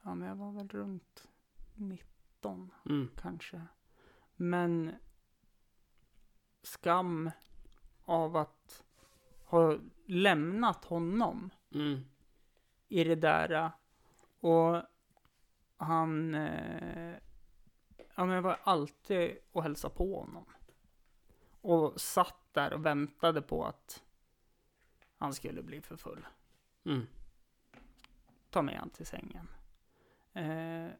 Ja, 0.01 0.15
men 0.15 0.27
jag 0.27 0.35
var 0.35 0.51
väl 0.51 0.67
runt 0.69 1.27
19 1.75 2.71
Mm. 2.85 3.09
kanske. 3.21 3.61
Men 4.35 4.91
skam 6.63 7.31
av 8.03 8.35
att 8.37 8.83
ha 9.47 9.77
lämnat 10.05 10.85
honom 10.85 11.49
Mm. 11.73 11.99
i 12.87 13.03
det 13.03 13.15
där. 13.15 13.71
Och 14.39 14.81
han, 15.77 16.35
eh, 16.35 17.15
ja 18.15 18.25
men 18.25 18.43
var 18.43 18.59
alltid 18.63 19.37
och 19.51 19.63
hälsade 19.63 19.95
på 19.95 20.19
honom. 20.19 20.45
Och 21.61 22.01
satt 22.01 22.53
där 22.53 22.73
och 22.73 22.85
väntade 22.85 23.41
på 23.41 23.65
att 23.65 24.03
han 25.17 25.33
skulle 25.33 25.63
bli 25.63 25.81
för 25.81 25.95
full. 25.95 26.25
Mm. 26.85 27.07
Ta 28.49 28.61
med 28.61 28.79
han 28.79 28.89
till 28.89 29.05
sängen. 29.05 29.47
Eh, 30.33 30.91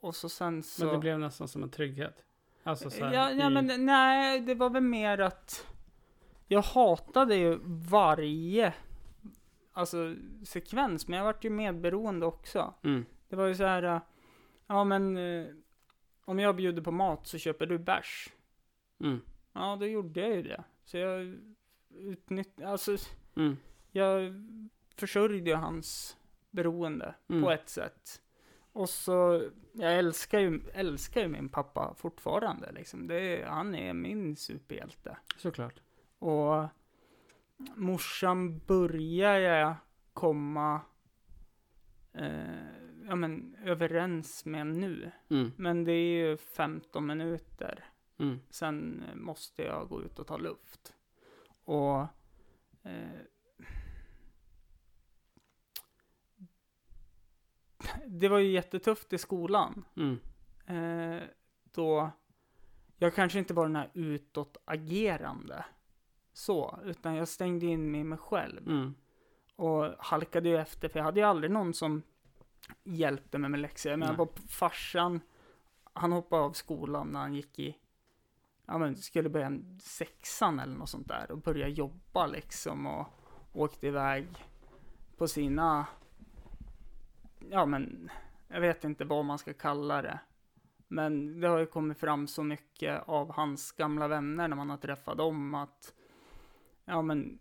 och 0.00 0.16
så 0.16 0.28
sen 0.28 0.62
så... 0.62 0.84
Men 0.84 0.94
det 0.94 1.00
blev 1.00 1.18
nästan 1.18 1.48
som 1.48 1.62
en 1.62 1.70
trygghet. 1.70 2.24
Alltså 2.62 2.90
så 2.90 3.04
här, 3.04 3.12
ja, 3.12 3.30
ja 3.30 3.50
i- 3.50 3.54
men 3.54 3.86
nej, 3.86 4.40
det 4.40 4.54
var 4.54 4.70
väl 4.70 4.82
mer 4.82 5.18
att 5.18 5.66
jag 6.48 6.62
hatade 6.62 7.36
ju 7.36 7.58
varje 7.90 8.74
alltså, 9.72 10.14
sekvens, 10.44 11.08
men 11.08 11.18
jag 11.18 11.24
vart 11.24 11.44
ju 11.44 11.50
medberoende 11.50 12.26
också. 12.26 12.74
Mm. 12.84 13.06
Det 13.28 13.36
var 13.36 13.46
ju 13.46 13.54
så 13.54 13.64
här, 13.64 13.82
äh, 13.82 14.00
ja 14.66 14.84
men 14.84 15.16
eh, 15.16 15.46
om 16.24 16.38
jag 16.38 16.56
bjuder 16.56 16.82
på 16.82 16.90
mat 16.92 17.26
så 17.26 17.38
köper 17.38 17.66
du 17.66 17.78
bärs. 17.78 18.32
Mm. 19.00 19.20
Ja, 19.52 19.76
då 19.80 19.86
gjorde 19.86 20.20
jag 20.20 20.30
ju 20.36 20.42
det. 20.42 20.64
Så 20.84 20.96
jag 20.96 21.36
utnyttjade, 21.94 22.68
alltså 22.70 22.96
Mm. 23.36 23.56
jag 23.92 24.32
försörjde 24.96 25.50
ju 25.50 25.56
hans 25.56 26.16
beroende 26.50 27.14
Mm. 27.28 27.42
på 27.42 27.50
ett 27.50 27.68
sätt. 27.68 28.22
Och 28.72 28.88
så, 28.90 29.42
jag 29.72 29.98
älskar 29.98 30.38
ju, 30.38 30.60
älskar 30.74 31.20
ju 31.20 31.28
min 31.28 31.48
pappa 31.48 31.94
fortfarande 31.94 32.72
liksom. 32.72 33.06
Det, 33.06 33.44
han 33.48 33.74
är 33.74 33.92
min 33.92 34.36
superhjälte. 34.36 35.16
Såklart. 35.36 35.80
Och 36.18 36.68
morsan 37.74 38.58
börjar 38.58 39.38
jag 39.38 39.74
komma 40.12 40.80
eh, 42.12 42.78
ja, 43.08 43.14
men, 43.14 43.56
överens 43.64 44.44
med 44.44 44.66
nu. 44.66 45.10
Mm. 45.28 45.52
Men 45.56 45.84
det 45.84 45.92
är 45.92 46.28
ju 46.28 46.36
15 46.36 47.06
minuter. 47.06 47.84
Mm. 48.18 48.40
Sen 48.50 49.04
måste 49.14 49.62
jag 49.62 49.88
gå 49.88 50.02
ut 50.02 50.18
och 50.18 50.26
ta 50.26 50.36
luft. 50.36 50.94
Och 51.64 52.00
eh, 52.82 53.20
det 58.06 58.28
var 58.28 58.38
ju 58.38 58.50
jättetufft 58.50 59.12
i 59.12 59.18
skolan. 59.18 59.84
Mm. 59.96 60.18
Eh, 60.66 61.22
då 61.72 62.10
jag 62.98 63.14
kanske 63.14 63.38
inte 63.38 63.54
var 63.54 63.66
den 63.66 63.76
här 63.76 63.90
utåtagerande. 63.94 65.64
Så, 66.38 66.78
utan 66.84 67.14
jag 67.14 67.28
stängde 67.28 67.66
in 67.66 67.90
mig 67.90 68.00
i 68.00 68.04
mig 68.04 68.18
själv. 68.18 68.68
Mm. 68.68 68.94
Och 69.56 69.94
halkade 69.98 70.48
ju 70.48 70.56
efter, 70.56 70.88
för 70.88 70.98
jag 70.98 71.04
hade 71.04 71.20
ju 71.20 71.26
aldrig 71.26 71.50
någon 71.50 71.74
som 71.74 72.02
hjälpte 72.84 73.38
mig 73.38 73.50
med 73.50 73.60
läxor. 73.60 73.96
Men 73.96 74.16
var 74.16 74.26
på 74.26 74.42
farsan, 74.42 75.20
han 75.92 76.12
hoppade 76.12 76.42
av 76.42 76.52
skolan 76.52 77.08
när 77.08 77.20
han 77.20 77.34
gick 77.34 77.58
i, 77.58 77.76
ja 78.66 78.78
men 78.78 78.96
skulle 78.96 79.28
börja 79.28 79.52
sexan 79.82 80.60
eller 80.60 80.76
något 80.76 80.88
sånt 80.88 81.08
där. 81.08 81.30
Och 81.30 81.38
börja 81.38 81.68
jobba 81.68 82.26
liksom 82.26 82.86
och 82.86 83.06
åkte 83.52 83.86
iväg 83.86 84.26
på 85.16 85.28
sina, 85.28 85.86
ja 87.50 87.66
men, 87.66 88.10
jag 88.48 88.60
vet 88.60 88.84
inte 88.84 89.04
vad 89.04 89.24
man 89.24 89.38
ska 89.38 89.52
kalla 89.52 90.02
det. 90.02 90.18
Men 90.88 91.40
det 91.40 91.48
har 91.48 91.58
ju 91.58 91.66
kommit 91.66 91.98
fram 91.98 92.26
så 92.26 92.42
mycket 92.42 93.02
av 93.08 93.32
hans 93.32 93.72
gamla 93.72 94.08
vänner 94.08 94.48
när 94.48 94.56
man 94.56 94.70
har 94.70 94.76
träffat 94.76 95.18
dem 95.18 95.54
att, 95.54 95.94
ja 96.88 97.02
men, 97.02 97.38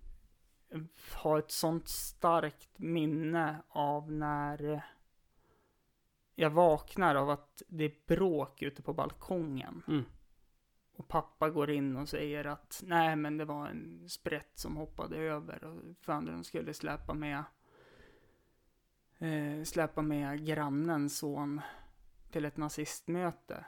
ha 1.14 1.40
ett 1.40 1.52
sånt 1.52 1.88
starkt 1.88 2.80
minne 2.80 3.62
av 3.70 4.12
när 4.12 4.84
jag 6.36 6.50
vaknar 6.50 7.16
av 7.16 7.30
att 7.30 7.62
det 7.68 7.84
är 7.84 7.94
bråk 8.08 8.62
ute 8.62 8.82
på 8.82 8.94
balkongen. 8.94 9.84
Mm. 9.88 10.06
Och 10.96 11.08
pappa 11.08 11.50
går 11.50 11.70
in 11.70 11.98
och 11.98 12.10
säger 12.10 12.46
att 12.46 12.84
nej 12.86 13.16
men 13.16 13.38
det 13.38 13.46
var 13.46 13.68
en 13.68 14.10
sprätt 14.10 14.52
som 14.54 14.78
hoppade 14.78 15.18
över 15.18 15.64
och 15.64 15.82
fan 16.02 16.26
de 16.26 16.44
skulle 16.44 16.74
släpa 16.74 17.14
med 17.14 17.44
eh, 19.18 19.64
släpa 19.64 20.02
med 20.02 20.46
grannens 20.46 21.18
son 21.18 21.62
till 22.32 22.46
ett 22.46 22.58
nazistmöte. 22.58 23.66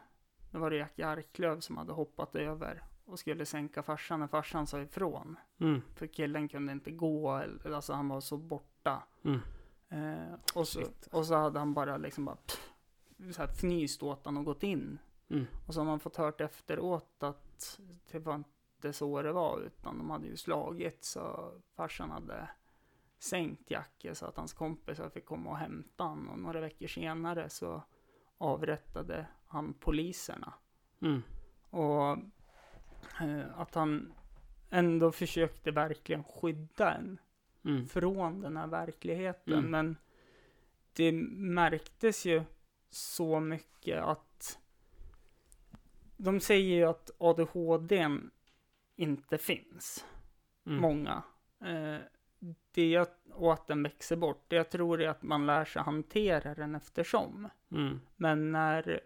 Det 0.52 0.58
var 0.58 0.70
det 0.70 0.78
Jack 0.78 1.00
Arklöv 1.00 1.60
som 1.60 1.78
hade 1.78 1.94
hoppat 1.94 2.36
över 2.36 2.84
och 3.10 3.20
skulle 3.20 3.46
sänka 3.46 3.84
farsan 3.84 4.20
när 4.20 4.28
farsan 4.28 4.68
sa 4.68 4.82
ifrån. 4.82 5.36
Mm. 5.60 5.82
För 5.96 6.08
killen 6.08 6.48
kunde 6.48 6.72
inte 6.72 6.92
gå, 6.92 7.44
alltså 7.66 7.94
han 7.94 8.10
var 8.10 8.22
så 8.22 8.38
borta. 8.38 9.04
Mm. 9.24 9.40
Eh, 9.90 10.34
och, 10.56 10.68
så, 10.68 10.82
och 11.12 11.26
så 11.26 11.36
hade 11.36 11.60
han 11.60 11.74
bara 11.74 11.98
liksom 11.98 12.26
bara 12.26 12.36
pff, 12.36 12.72
så 13.36 13.42
här 13.42 13.50
fnyst 13.50 14.04
åt 14.04 14.26
han 14.26 14.38
och 14.38 14.46
gått 14.46 14.64
in. 14.64 15.00
Mm. 15.30 15.46
Och 15.68 15.74
så 15.74 15.80
har 15.80 15.86
man 15.86 16.00
fått 16.00 16.16
hört 16.16 16.42
efteråt 16.42 17.24
att 17.24 17.80
det 18.12 18.20
var 18.20 18.36
inte 18.36 18.94
så 18.94 19.22
det 19.22 19.32
var, 19.32 19.60
utan 19.60 19.98
de 19.98 20.10
hade 20.10 20.28
ju 20.28 20.38
slagit 20.38 21.04
så 21.04 21.52
farsan 21.76 22.12
hade 22.12 22.50
sänkt 23.20 23.72
Jacke 23.72 24.16
så 24.16 24.26
att 24.26 24.38
hans 24.38 24.54
kompisar 24.54 25.10
fick 25.10 25.26
komma 25.26 25.50
och 25.50 25.58
hämta 25.58 26.04
han. 26.04 26.30
Och 26.30 26.40
några 26.40 26.62
veckor 26.62 26.88
senare 26.88 27.50
så 27.50 27.84
avrättade 28.38 29.28
han 29.48 29.74
poliserna. 29.74 30.54
Mm. 31.02 31.22
Och 31.70 32.18
att 33.56 33.76
han 33.76 34.14
ändå 34.70 35.12
försökte 35.12 35.72
verkligen 35.72 36.24
skydda 36.24 36.94
en 36.94 37.20
Mm. 37.66 37.88
från 37.88 38.42
den 38.42 38.58
här 38.58 38.68
verkligheten. 38.68 39.54
Mm. 39.54 39.72
Men 39.72 39.98
det 40.94 41.12
märktes 41.12 42.26
ju 42.26 42.44
så 42.90 43.40
mycket 43.40 44.04
att 44.04 44.60
de 46.18 46.40
säger 46.40 46.76
ju 46.76 46.84
att 46.84 47.12
ADHD 47.18 48.10
inte 48.96 49.38
finns. 49.38 50.06
Mm. 50.66 50.82
Många. 50.82 51.24
Eh, 51.62 51.98
det 52.72 53.10
och 53.34 53.54
att 53.54 53.68
den 53.68 53.84
växer 53.84 54.16
bort. 54.16 54.46
Det 54.48 54.56
jag 54.56 54.70
tror 54.70 55.02
är 55.02 55.08
att 55.10 55.24
man 55.24 55.46
lär 55.46 55.66
sig 55.66 55.82
hantera 55.82 56.56
den 56.56 56.76
eftersom. 56.76 57.50
Mm. 57.72 58.00
Men 58.16 58.52
när 58.52 59.02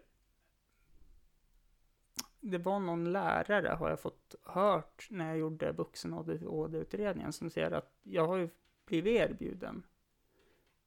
det 2.50 2.58
var 2.58 2.80
någon 2.80 3.12
lärare 3.12 3.68
har 3.68 3.90
jag 3.90 4.00
fått 4.00 4.34
hört 4.42 5.06
när 5.10 5.28
jag 5.28 5.38
gjorde 5.38 5.72
vuxen 5.72 6.14
ADHD-utredningen 6.14 7.32
som 7.32 7.50
säger 7.50 7.70
att 7.70 7.92
jag 8.02 8.26
har 8.26 8.36
ju 8.36 8.48
blivit 8.86 9.20
erbjuden 9.20 9.82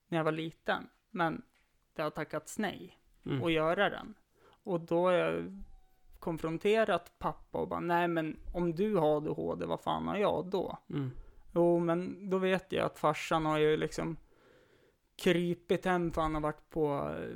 när 0.08 0.18
jag 0.18 0.26
var 0.26 0.32
liten. 0.32 0.88
Men 1.10 1.42
det 1.94 2.02
har 2.02 2.10
tackats 2.10 2.60
nej 2.60 2.98
Mm. 3.26 3.44
att 3.44 3.52
göra 3.52 3.90
den. 3.90 4.14
Och 4.64 4.80
då 4.80 5.06
har 5.06 5.12
jag 5.12 5.64
konfronterat 6.20 7.20
pappa 7.20 7.58
och 7.58 7.68
bara 7.68 7.80
nej 7.80 8.08
men 8.08 8.38
om 8.54 8.76
du 8.76 8.96
har 8.96 9.18
ADHD 9.18 9.66
vad 9.66 9.80
fan 9.82 10.08
har 10.08 10.18
jag 10.18 10.46
då? 10.46 10.78
Mm. 10.90 11.12
Jo, 11.56 11.80
men 11.80 12.30
då 12.30 12.38
vet 12.38 12.72
jag 12.72 12.86
att 12.86 13.00
farsan 13.00 13.46
har 13.46 13.58
ju 13.58 13.78
liksom 13.78 14.18
krypit 15.16 15.86
hem 15.86 16.12
för 16.12 16.22
han 16.22 16.34
har 16.34 16.42
varit 16.42 16.70
på 16.70 17.16
eh, 17.20 17.36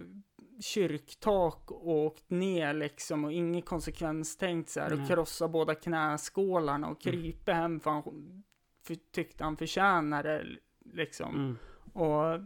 kyrktak 0.61 1.71
och 1.71 1.89
åkt 1.89 2.29
ner 2.29 2.73
liksom 2.73 3.25
och 3.25 3.31
inget 3.31 3.65
konsekvenstänkt 3.65 4.69
så 4.69 4.79
här 4.79 4.93
och 4.93 4.99
Nej. 4.99 5.07
krossat 5.07 5.51
båda 5.51 5.75
knäskålarna 5.75 6.87
och 6.87 7.07
Mm. 7.07 7.21
krypit 7.21 7.49
hem 7.55 7.79
för 7.79 7.91
han 7.91 8.03
för, 8.83 8.95
tyckte 9.11 9.43
han 9.43 9.57
förtjänade 9.57 10.47
liksom. 10.85 11.35
Mm. 11.35 11.57
Och, 11.93 12.39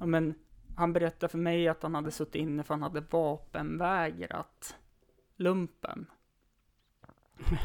ja 0.00 0.06
men, 0.06 0.34
han 0.76 0.92
berättade 0.92 1.30
för 1.30 1.38
mig 1.38 1.68
att 1.68 1.82
han 1.82 1.94
hade 1.94 2.10
suttit 2.10 2.34
inne 2.34 2.62
för 2.62 2.74
han 2.74 2.82
hade 2.82 3.00
vapenvägrat 3.00 4.76
lumpen. 5.36 6.06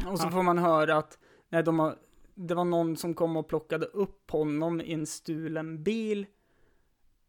Och 0.08 0.20
så 0.20 0.30
får 0.30 0.44
man 0.44 0.58
höra 0.58 0.98
att 0.98 1.20
nej, 1.50 1.64
de 1.64 1.80
har, 1.80 1.96
det 2.36 2.54
var 2.56 2.66
någon 2.66 2.98
som 2.98 3.14
kom 3.14 3.38
och 3.38 3.48
plockade 3.48 3.86
upp 3.86 4.32
honom 4.32 4.82
i 4.82 4.94
en 4.94 5.06
stulen 5.06 5.84
bil. 5.84 6.26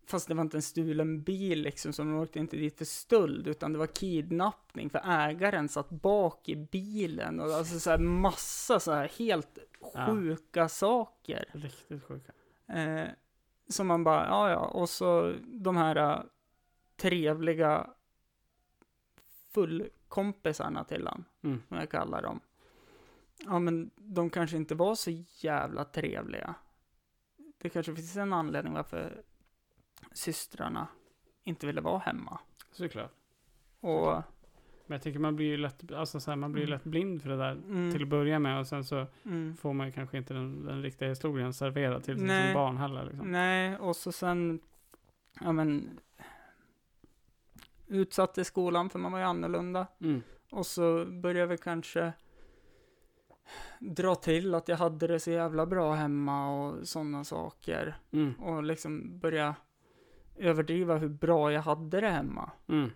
Fast 0.07 0.28
det 0.28 0.34
var 0.34 0.42
inte 0.42 0.57
en 0.57 0.62
stulen 0.62 1.22
bil 1.22 1.62
liksom, 1.62 1.92
så 1.92 2.03
de 2.03 2.14
åkte 2.16 2.38
inte 2.38 2.57
dit 2.57 2.78
för 2.78 2.84
stöld, 2.84 3.46
utan 3.48 3.72
det 3.72 3.78
var 3.78 3.86
kidnappning, 3.86 4.90
för 4.90 5.00
ägaren 5.05 5.68
satt 5.68 5.90
bak 5.90 6.48
i 6.48 6.57
bilen. 6.57 7.40
Och 7.40 7.46
alltså 7.55 7.80
så 7.80 7.90
här 7.90 7.98
massa 7.98 8.80
så 8.80 8.92
här 8.92 9.09
helt 9.18 9.59
Ja. 9.94 10.07
sjuka 10.07 10.68
saker. 10.68 11.44
Riktigt 11.53 12.05
sjuka. 12.05 12.32
Eh, 12.66 13.09
som 13.68 13.86
man 13.86 14.05
bara, 14.05 14.26
ja 14.26 14.50
ja, 14.50 14.59
och 14.66 14.88
så 14.90 15.34
de 15.44 15.76
här 15.76 15.96
eh, 15.96 16.20
trevliga 16.96 17.90
fullkompisarna 19.53 20.84
till 20.84 21.07
han, 21.07 21.24
Mm. 21.42 21.62
som 21.68 21.76
jag 21.76 21.90
kallar 21.90 22.22
dem. 22.22 22.40
Ja 23.38 23.59
men 23.59 23.90
de 23.96 24.30
kanske 24.30 24.57
inte 24.57 24.74
var 24.74 24.94
så 24.94 25.11
jävla 25.40 25.84
trevliga. 25.84 26.55
Det 27.59 27.68
kanske 27.68 27.94
finns 27.94 28.16
en 28.16 28.32
anledning 28.32 28.72
varför 28.72 29.22
systrarna 30.12 30.88
inte 31.44 31.66
ville 31.66 31.80
vara 31.80 31.98
hemma. 31.98 32.40
Såklart. 32.72 33.12
Och, 33.80 34.12
Men 34.86 34.94
jag 34.94 35.03
tycker 35.03 35.18
man 35.18 35.36
blir 35.36 35.46
ju 35.46 35.57
lätt, 35.57 35.92
alltså 35.92 36.20
så 36.20 36.30
här, 36.30 36.36
man 36.36 36.53
blir 36.53 36.62
Mm. 36.62 36.72
lätt 36.72 36.84
blind 36.84 37.22
för 37.22 37.28
det 37.28 37.36
där 37.36 37.53
mm, 37.53 37.92
till 37.92 38.03
att 38.03 38.09
börja 38.09 38.38
med 38.38 38.59
och 38.59 38.66
sen 38.66 38.84
så 38.84 39.07
mm. 39.24 39.57
får 39.57 39.72
man 39.72 39.86
ju 39.86 39.92
kanske 39.92 40.18
inte 40.18 40.34
den, 40.34 40.64
den 40.66 40.82
riktiga 40.82 41.09
historien 41.09 41.53
serverad 41.53 42.05
till 42.05 42.16
Nej. 42.24 42.44
som 42.44 42.55
barn 42.55 42.76
heller 42.76 43.05
liksom. 43.05 43.32
Nej, 43.32 43.76
och 43.76 43.96
så 43.96 44.12
sen, 44.12 44.61
ja 45.40 45.53
men, 45.53 46.00
utsatt 47.86 48.38
i 48.38 48.44
skolan 48.44 48.90
för 48.90 48.98
man 48.98 49.12
var 49.12 49.18
ju 49.18 49.24
annorlunda. 49.24 49.86
Mm. 50.00 50.22
Och 50.50 50.66
så 50.66 51.05
började 51.05 51.46
vi 51.46 51.59
kanske 51.59 52.12
dra 53.78 54.14
till 54.14 54.55
att 54.55 54.68
jag 54.68 54.76
hade 54.76 55.07
det 55.07 55.20
så 55.20 55.30
jävla 55.30 55.66
bra 55.66 55.94
hemma 55.94 56.50
och 56.50 56.88
sådana 56.88 57.24
saker. 57.24 57.96
Mm. 58.11 58.34
Och 58.34 58.62
liksom 58.62 59.18
börja 59.18 59.55
överdriva 60.43 60.97
hur 60.99 61.09
bra 61.09 61.53
jag 61.53 61.62
hade 61.62 62.01
det 62.01 62.09
hemma. 62.09 62.51
Mm. 62.68 62.90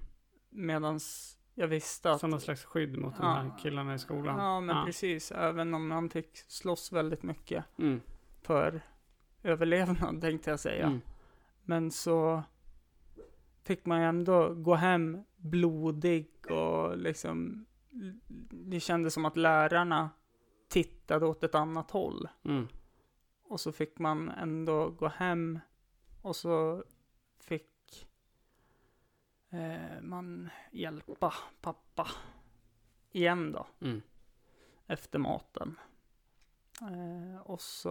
Medans 0.51 1.33
jag 1.55 1.69
visste 1.69 2.11
att... 2.11 2.21
Som 2.21 2.31
någon 2.31 2.41
slags 2.41 2.65
skydd 2.65 2.99
mot 2.99 3.17
de 3.17 3.23
Ja. 3.27 3.33
här 3.33 3.59
killarna 3.59 3.95
i 3.95 3.99
skolan. 3.99 4.39
Ja, 4.39 4.61
men 4.61 4.87
precis. 4.87 5.33
Även 5.33 5.75
om 5.75 5.89
man 5.89 6.11
fick 6.11 6.37
slåss 6.49 6.93
väldigt 6.93 7.23
mycket 7.23 7.65
Mm. 7.79 8.01
för 8.43 8.81
överlevnad, 9.43 10.21
tänkte 10.21 10.51
jag 10.51 10.61
säga. 10.61 10.87
Mm. 10.87 11.01
Men 11.63 11.91
så 11.91 12.43
fick 13.63 13.87
man 13.87 14.01
ändå 14.01 14.55
gå 14.55 14.75
hem 14.75 15.25
blodig 15.37 16.31
och 16.51 16.97
liksom 16.99 17.67
det 18.51 18.81
kändes 18.81 19.15
som 19.15 19.25
att 19.25 19.37
lärarna 19.37 20.11
tittade 20.69 21.27
åt 21.27 21.45
ett 21.45 21.55
annat 21.55 21.91
håll. 21.91 22.29
Mm. 22.45 22.69
Och 23.49 23.61
så 23.61 23.73
fick 23.73 23.99
man 23.99 24.29
ändå 24.29 24.89
gå 24.91 25.09
hem 25.09 25.59
och 26.23 26.37
så 26.37 26.85
fick 27.47 28.09
eh, 29.51 30.01
man 30.01 30.51
hjälpa 30.73 31.35
pappa 31.61 32.09
igen 33.13 33.53
då, 33.53 33.67
Mm. 33.81 34.03
efter 34.87 35.19
maten. 35.19 35.79
Eh, 36.81 37.41
och 37.41 37.61
så, 37.61 37.91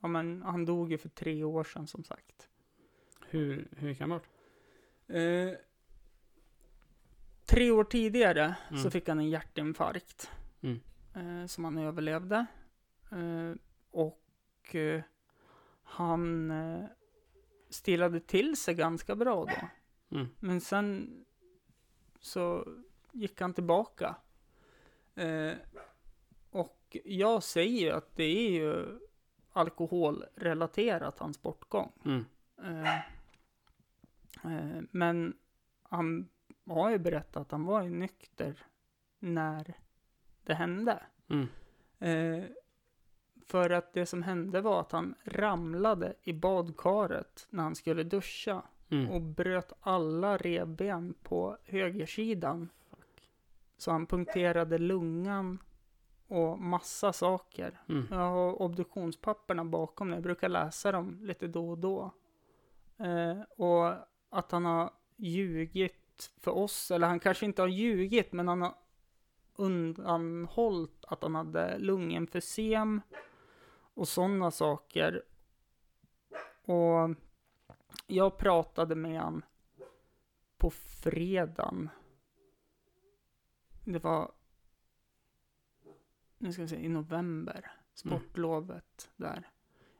ja 0.00 0.08
men 0.08 0.42
han 0.42 0.64
dog 0.64 0.92
ju 0.92 0.98
för 0.98 1.08
tre 1.08 1.44
år 1.44 1.64
sedan 1.64 1.86
som 1.86 2.04
sagt. 2.04 2.48
Hur, 3.26 3.68
hur 3.76 3.88
gick 3.88 4.00
han 4.00 4.08
bort? 4.08 4.28
Eh, 5.06 5.50
tre 7.46 7.70
år 7.70 7.84
tidigare 7.84 8.56
Mm. 8.70 8.82
så 8.82 8.90
fick 8.90 9.08
han 9.08 9.18
en 9.18 9.28
hjärtinfarkt. 9.30 10.30
Mm. 10.60 10.80
Eh, 11.14 11.46
som 11.46 11.64
han 11.64 11.78
överlevde. 11.78 12.46
Eh, 13.12 13.52
och 13.90 14.74
eh, 14.74 15.02
han 15.82 16.50
eh, 17.68 17.70
stillade 17.70 18.20
till 18.20 18.56
sig 18.56 18.74
ganska 18.74 19.16
bra 19.16 19.44
då. 19.44 19.68
Mm. 20.16 20.28
Men 20.40 20.60
sen 20.60 21.24
så 22.20 22.68
gick 23.12 23.40
han 23.40 23.54
tillbaka. 23.54 24.16
Eh, 25.14 25.52
och 26.50 26.96
jag 27.04 27.42
säger 27.42 27.80
ju 27.80 27.90
att 27.90 28.16
det 28.16 28.24
är 28.24 28.50
ju 28.50 28.98
alkoholrelaterat 29.52 31.18
hans 31.18 31.42
bortgång. 31.42 31.92
Mm. 32.04 32.24
Eh, 32.62 32.96
eh, 34.44 34.82
men 34.90 35.36
han 35.82 36.28
har 36.66 36.90
ju 36.90 36.98
berättat 36.98 37.36
att 37.36 37.50
han 37.50 37.64
var 37.64 37.82
ju 37.82 37.90
nykter 37.90 38.66
när 39.18 39.74
det 40.44 40.54
hände. 40.54 41.02
Mm. 41.28 41.46
För 43.48 43.70
att 43.70 43.92
det 43.92 44.06
som 44.06 44.22
hände 44.22 44.60
var 44.60 44.80
att 44.80 44.92
han 44.92 45.14
ramlade 45.24 46.14
i 46.22 46.32
badkaret 46.32 47.46
när 47.50 47.62
han 47.62 47.74
skulle 47.74 48.02
duscha 48.02 48.62
Mm. 48.90 49.10
och 49.10 49.22
bröt 49.22 49.72
alla 49.80 50.36
revben 50.36 51.14
på 51.22 51.56
högersidan. 51.64 52.68
Så 53.76 53.90
han 53.90 54.06
punkterade 54.06 54.78
lungan 54.78 55.58
och 56.26 56.58
massa 56.58 57.12
saker. 57.12 57.80
Mm. 57.88 58.06
Jag 58.10 58.16
har 58.16 58.62
obduktionspapperna 58.62 59.64
bakom 59.64 60.08
mig. 60.08 60.16
Jag 60.16 60.22
brukar 60.22 60.48
läsa 60.48 60.92
dem 60.92 61.18
lite 61.22 61.46
då 61.46 61.70
och 61.70 61.78
då. 61.78 62.10
Eh, 62.96 63.40
och 63.56 63.94
att 64.30 64.52
han 64.52 64.64
har 64.64 64.90
ljugit 65.16 66.30
för 66.40 66.50
oss, 66.50 66.90
eller 66.90 67.06
han 67.06 67.20
kanske 67.20 67.46
inte 67.46 67.62
har 67.62 67.68
ljugit, 67.68 68.32
men 68.32 68.48
han 68.48 68.62
har 68.62 68.74
undanhållit 69.56 71.04
att 71.08 71.22
han 71.22 71.34
hade 71.34 71.78
lungemfysem 71.78 73.00
och 73.98 74.08
sådana 74.08 74.50
saker. 74.50 75.22
Och 76.64 77.14
jag 78.06 78.38
pratade 78.38 78.94
med 78.94 79.20
han 79.20 79.44
på 80.56 80.70
fredagen. 80.70 81.88
Det 83.84 83.98
var 83.98 84.32
nu 86.38 86.52
ska 86.52 86.62
vi 86.62 86.68
se, 86.68 86.76
i 86.76 86.88
november, 86.88 87.70
sportlovet 87.94 89.10
där. 89.16 89.50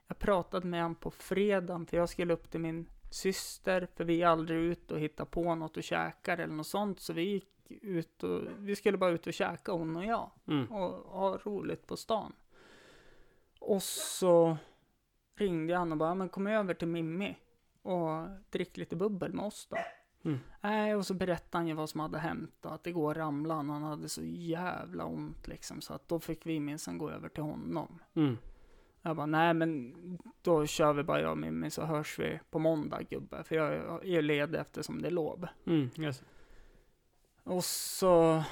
Jag 0.07 0.19
pratade 0.19 0.67
med 0.67 0.81
han 0.81 0.95
på 0.95 1.11
fredagen 1.11 1.85
för 1.85 1.97
jag 1.97 2.09
skulle 2.09 2.33
upp 2.33 2.51
till 2.51 2.59
min 2.59 2.89
syster, 3.11 3.87
för 3.95 4.03
vi 4.03 4.21
är 4.21 4.27
aldrig 4.27 4.59
ute 4.59 4.93
och 4.93 4.99
hitta 4.99 5.25
på 5.25 5.55
något 5.55 5.77
och 5.77 5.83
käkar 5.83 6.37
eller 6.37 6.53
något 6.53 6.67
sånt, 6.67 6.99
så 6.99 7.13
vi 7.13 7.21
gick 7.21 7.71
ut 7.81 8.23
och, 8.23 8.41
vi 8.57 8.75
skulle 8.75 8.97
bara 8.97 9.11
ut 9.11 9.27
och 9.27 9.33
käka 9.33 9.71
hon 9.71 9.95
och 9.95 10.05
jag 10.05 10.31
Mm. 10.47 10.71
och 10.71 11.19
ha 11.19 11.37
roligt 11.37 11.87
på 11.87 11.97
stan. 11.97 12.33
Och 13.69 13.83
så 13.83 14.57
ringde 15.35 15.77
han 15.77 15.91
och 15.91 15.97
bara, 15.97 16.15
men 16.15 16.29
kom 16.29 16.47
över 16.47 16.73
till 16.73 16.87
Mimmi 16.87 17.37
och 17.81 18.27
drick 18.49 18.77
lite 18.77 18.95
bubbel 18.95 19.33
med 19.33 19.45
oss 19.45 19.67
då. 19.69 19.77
Mm. 20.23 20.97
Och 20.97 21.05
så 21.05 21.13
berättade 21.13 21.57
han 21.57 21.67
ju 21.67 21.73
vad 21.73 21.89
som 21.89 21.99
hade 21.99 22.19
hänt 22.19 22.53
då, 22.61 22.69
att 22.69 22.87
igår 22.87 23.13
ramlade 23.13 23.57
han 23.57 23.69
och 23.69 23.75
han 23.75 23.83
hade 23.83 24.09
så 24.09 24.21
jävla 24.23 25.05
ont 25.05 25.47
liksom, 25.47 25.81
så 25.81 25.93
att 25.93 26.07
då 26.07 26.19
fick 26.19 26.45
vi 26.45 26.59
minsann 26.59 26.97
gå 26.97 27.09
över 27.09 27.29
till 27.29 27.43
honom. 27.43 27.99
Mm. 28.13 28.37
Jag 29.01 29.15
bara, 29.15 29.25
nej 29.25 29.53
men 29.53 29.93
då 30.41 30.65
kör 30.65 30.93
vi 30.93 31.03
bara 31.03 31.21
jag 31.21 31.31
och 31.31 31.37
Mimmi 31.37 31.69
så 31.69 31.85
hörs 31.85 32.19
vi 32.19 32.39
på 32.49 32.59
måndag 32.59 33.01
gubbe, 33.01 33.43
för 33.43 33.55
jag 33.55 34.05
är 34.05 34.21
ledig 34.21 34.59
eftersom 34.59 35.01
det 35.01 35.07
är 35.07 35.11
lov. 35.11 35.47
Mm. 35.65 35.89
Yes. 35.97 36.23
Och 37.43 37.63
så 37.63 38.43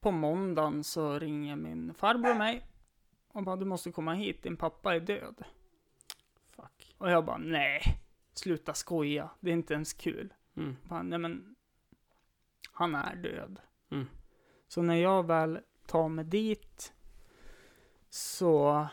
på 0.00 0.10
måndagen 0.10 0.84
så 0.84 1.18
ringer 1.18 1.56
min 1.56 1.94
farbror 1.94 2.34
mig 2.34 2.66
och 3.32 3.42
bara 3.42 3.56
du 3.56 3.64
måste 3.64 3.92
komma 3.92 4.14
hit, 4.14 4.42
din 4.42 4.56
pappa 4.56 4.94
är 4.94 5.00
död. 5.00 5.44
Fuck. 6.50 6.94
Och 6.98 7.10
jag 7.10 7.24
bara 7.24 7.38
nej, 7.38 7.82
sluta 8.32 8.74
skoja, 8.74 9.30
det 9.40 9.50
är 9.50 9.54
inte 9.54 9.74
ens 9.74 9.92
kul. 9.92 10.34
Mm. 10.56 10.76
Bara, 10.82 11.02
nej 11.02 11.18
men, 11.18 11.56
han 12.72 12.94
är 12.94 13.16
död. 13.16 13.60
Mm. 13.90 14.06
Så 14.68 14.82
när 14.82 14.94
jag 14.96 15.26
väl 15.26 15.60
tar 15.86 16.08
mig 16.08 16.24
dit 16.24 16.92
så 18.08 18.86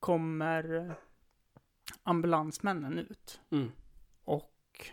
kommer 0.00 0.94
ambulansmännen 2.02 2.98
ut. 2.98 3.40
Mm. 3.50 3.72
Och 4.24 4.90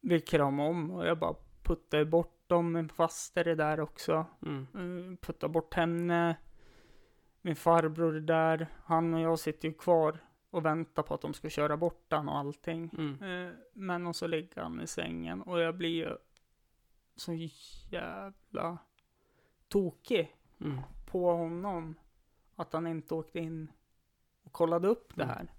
vi 0.00 0.20
kramade 0.20 0.68
om 0.68 0.90
och 0.90 1.06
jag 1.06 1.18
bara 1.18 1.36
puttade 1.62 2.04
bort 2.04 2.31
Min 2.60 2.88
faster 2.88 3.48
är 3.48 3.56
där 3.56 3.80
också. 3.80 4.26
Mm. 4.42 4.66
Mm, 4.74 5.16
Puttade 5.16 5.52
bort 5.52 5.74
henne. 5.74 6.36
min 7.42 7.56
farbror 7.56 8.16
är 8.16 8.20
där. 8.20 8.66
Han 8.84 9.14
och 9.14 9.20
jag 9.20 9.38
sitter 9.38 9.68
ju 9.68 9.74
kvar 9.74 10.18
och 10.50 10.64
väntar 10.64 11.02
på 11.02 11.14
att 11.14 11.20
de 11.20 11.34
ska 11.34 11.48
köra 11.50 11.76
bort 11.76 12.06
han 12.10 12.28
och 12.28 12.38
allting. 12.38 12.90
Mm. 12.98 13.46
Eh, 13.48 13.52
men 13.72 14.06
och 14.06 14.16
så 14.16 14.26
ligger 14.26 14.62
han 14.62 14.80
i 14.80 14.86
sängen 14.86 15.42
och 15.42 15.60
jag 15.60 15.76
blir 15.76 15.88
ju 16.08 16.16
så 17.16 17.32
jävla 17.90 18.78
tokig 19.68 20.36
Mm. 20.60 20.80
på 21.06 21.32
honom. 21.32 21.94
Att 22.56 22.72
han 22.72 22.86
inte 22.86 23.14
åkte 23.14 23.38
in 23.38 23.72
och 24.42 24.52
kollade 24.52 24.88
upp 24.88 25.16
det 25.16 25.22
Mm. 25.22 25.34
här. 25.36 25.52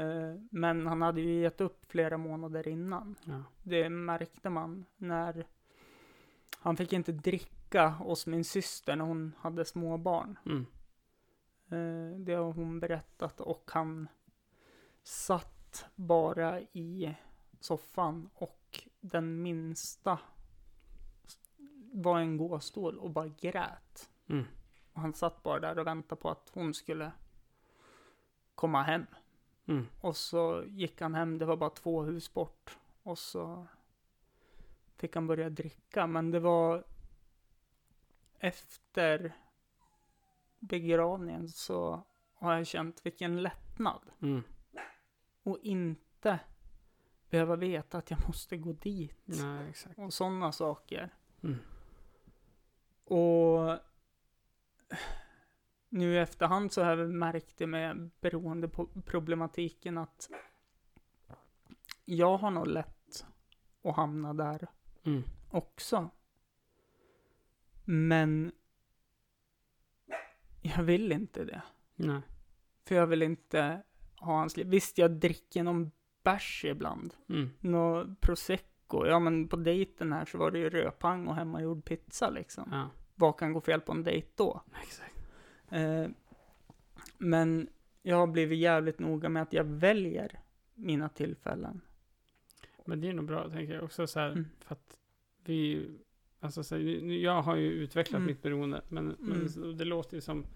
Eh, 0.00 0.40
Men 0.50 0.86
han 0.86 1.02
hade 1.02 1.20
ju 1.20 1.40
gett 1.40 1.60
upp 1.60 1.84
flera 1.90 2.16
månader 2.18 2.68
innan. 2.68 3.14
Ja. 3.24 3.42
Det 3.62 3.88
märkte 3.88 4.50
man 4.50 4.84
när 4.96 5.46
han 6.62 6.76
fick 6.76 6.92
inte 6.92 7.12
dricka 7.12 7.88
hos 7.88 8.26
min 8.26 8.44
syster 8.44 8.96
när 8.96 9.04
hon 9.04 9.34
hade 9.38 9.64
små 9.64 9.96
barn. 9.96 10.38
Mm. 10.46 10.66
Eh, 11.68 12.18
Det 12.20 12.34
har 12.34 12.52
hon 12.52 12.80
berättat 12.80 13.40
och 13.40 13.70
han 13.72 14.08
satt 15.02 15.84
bara 15.94 16.60
i 16.60 17.14
soffan 17.60 18.30
och 18.34 18.80
den 19.00 19.42
minsta 19.42 20.18
var 21.92 22.18
en 22.18 22.36
gåstol 22.36 22.98
och 22.98 23.10
bara 23.10 23.28
grät. 23.28 24.10
Mm. 24.26 24.44
Och 24.92 25.00
han 25.00 25.12
satt 25.12 25.42
bara 25.42 25.60
där 25.60 25.78
och 25.78 25.86
väntade 25.86 26.20
på 26.20 26.30
att 26.30 26.50
hon 26.54 26.74
skulle 26.74 27.12
komma 28.54 28.82
hem. 28.82 29.06
Mm. 29.66 29.86
Och 30.00 30.16
så 30.16 30.64
gick 30.66 31.00
han 31.00 31.14
hem, 31.14 31.38
det 31.38 31.44
var 31.44 31.56
bara 31.56 31.70
två 31.70 32.02
hus 32.02 32.34
bort. 32.34 32.78
Och 33.02 33.18
så 33.18 33.66
fick 34.96 35.14
han 35.14 35.26
börja 35.26 35.50
dricka, 35.50 36.06
men 36.06 36.30
det 36.30 36.40
var 36.40 36.84
efter 38.38 39.36
begravningen 40.58 41.48
så 41.48 42.06
har 42.34 42.54
jag 42.54 42.66
känt 42.66 43.06
vilken 43.06 43.42
lättnad. 43.42 44.02
Mm. 44.22 44.42
Och 45.42 45.58
inte 45.62 46.40
behöva 47.30 47.56
veta 47.56 47.98
att 47.98 48.10
jag 48.10 48.26
måste 48.26 48.56
gå 48.56 48.72
dit. 48.72 49.22
Nej. 49.24 49.74
Och 49.96 50.12
sådana 50.12 50.52
saker. 50.52 51.14
Mm. 51.42 51.58
Och 53.04 53.78
nu 55.88 56.14
i 56.14 56.18
efterhand 56.18 56.72
så 56.72 56.82
har 56.82 56.96
jag 56.96 57.10
märkt 57.10 57.56
det 57.58 57.66
med 57.66 58.10
beroendeproblematiken 58.20 59.98
att 59.98 60.30
jag 62.04 62.38
har 62.38 62.50
nog 62.50 62.66
lätt 62.66 63.26
att 63.84 63.96
hamna 63.96 64.34
där 64.34 64.68
Mm. 65.04 65.22
också. 65.50 66.10
Men 67.84 68.52
jag 70.62 70.82
vill 70.82 71.12
inte 71.12 71.44
det. 71.44 71.62
Nej. 71.94 72.20
För 72.84 72.94
jag 72.94 73.06
vill 73.06 73.22
inte 73.22 73.82
ha 74.16 74.38
hans 74.38 74.56
liv. 74.56 74.66
Visst, 74.66 74.98
jag 74.98 75.10
dricker 75.10 75.62
någon 75.62 75.90
bärs 76.22 76.64
ibland. 76.64 77.14
Mm. 77.28 77.50
Nå 77.60 78.14
prosecco. 78.20 79.06
Ja, 79.06 79.18
men 79.18 79.48
på 79.48 79.56
dejten 79.56 80.12
här 80.12 80.24
så 80.24 80.38
var 80.38 80.50
det 80.50 80.58
ju 80.58 80.70
rödpang 80.70 81.26
och 81.28 81.34
hemmagjord 81.34 81.84
pizza 81.84 82.30
liksom. 82.30 82.68
Ja. 82.72 82.90
Vad 83.14 83.38
kan 83.38 83.52
gå 83.52 83.60
fel 83.60 83.80
på 83.80 83.92
en 83.92 84.02
dejt 84.02 84.28
då? 84.36 84.62
Exakt. 84.82 85.14
Eh, 85.68 86.06
men 87.18 87.68
jag 88.02 88.16
har 88.16 88.26
blivit 88.26 88.58
jävligt 88.58 88.98
noga 88.98 89.28
med 89.28 89.42
att 89.42 89.52
jag 89.52 89.64
väljer 89.64 90.40
mina 90.74 91.08
tillfällen. 91.08 91.80
Men 92.86 93.00
det 93.00 93.08
är 93.08 93.12
nog 93.12 93.24
bra, 93.26 93.50
tänker 93.50 93.74
jag 93.74 93.84
också 93.84 94.06
så 94.06 94.20
här, 94.20 94.30
Mm. 94.30 94.46
för 94.60 94.74
att 94.74 94.96
vi, 95.44 95.88
alltså 96.40 96.64
så 96.64 96.74
här, 96.74 96.82
jag 97.12 97.42
har 97.42 97.56
ju 97.56 97.70
utvecklat 97.70 98.16
Mm. 98.18 98.26
mitt 98.26 98.42
beroende, 98.42 98.82
men, 98.88 99.16
men 99.18 99.32
Mm. 99.36 99.48
så- 99.48 99.72
det 99.72 99.84
låter 99.84 100.14
ju 100.14 100.20
som, 100.20 100.46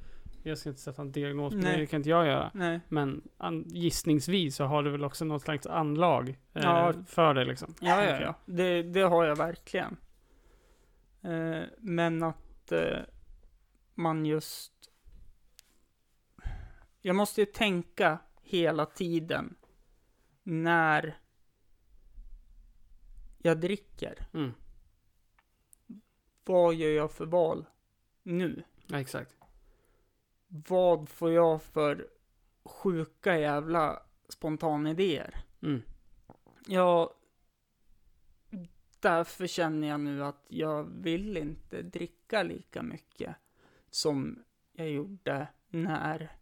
jag 0.42 0.58
ska 0.58 0.68
inte 0.68 0.80
sätta 0.80 1.02
en 1.02 1.12
diagnos 1.12 1.54
på 1.54 1.60
det, 1.60 1.76
det 1.76 1.86
kan 1.86 1.96
inte 2.00 2.10
jag 2.10 2.26
göra. 2.26 2.50
Nej. 2.54 2.80
Men 2.88 3.22
an, 3.36 3.64
gissningsvis 3.66 4.56
så 4.56 4.64
har 4.64 4.82
du 4.82 4.90
väl 4.90 5.04
också 5.04 5.24
något 5.24 5.42
slags 5.42 5.66
anlag 5.66 6.28
eh, 6.28 6.62
Ja. 6.62 6.92
för 7.06 7.34
det 7.34 7.44
liksom. 7.44 7.74
Ja, 7.80 8.04
ja, 8.04 8.20
ja. 8.20 8.34
Det, 8.46 8.82
det 8.82 9.00
har 9.00 9.24
jag 9.24 9.36
verkligen. 9.36 9.96
Eh, 11.22 11.62
men 11.78 12.22
att 12.22 12.72
eh, 12.72 12.98
man 13.94 14.26
just... 14.26 14.72
Jag 17.02 17.16
måste 17.16 17.40
ju 17.40 17.46
tänka 17.46 18.18
hela 18.42 18.86
tiden 18.86 19.54
när 20.42 21.18
jag 23.46 23.60
dricker. 23.60 24.28
Mm. 24.34 24.52
Vad 26.44 26.74
gör 26.74 26.90
jag 26.90 27.12
för 27.12 27.26
val 27.26 27.66
nu? 28.22 28.62
Ja, 28.86 29.00
exakt. 29.00 29.34
Vad 30.48 31.08
får 31.08 31.32
jag 31.32 31.62
för 31.62 32.08
sjuka 32.64 33.38
jävla 33.38 34.02
spontanidéer? 34.28 35.44
Mm. 35.62 35.82
Ja, 36.66 37.14
därför 39.00 39.46
känner 39.46 39.88
jag 39.88 40.00
nu 40.00 40.24
att 40.24 40.44
jag 40.48 40.84
vill 40.84 41.36
inte 41.36 41.82
dricka 41.82 42.42
lika 42.42 42.82
mycket 42.82 43.34
som 43.90 44.44
jag 44.72 44.90
gjorde 44.90 45.48
när 45.68 46.36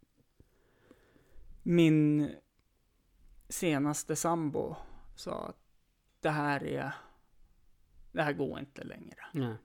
min 1.63 2.35
senaste 3.49 4.15
sambo 4.15 4.75
sa 5.15 5.47
att 5.47 5.64
det 6.25 6.31
här 6.31 6.63
är, 6.63 6.93
det 8.11 8.21
här 8.21 8.33
går 8.33 8.59
inte 8.59 8.83
längre. 8.83 9.25
Nej. 9.31 9.55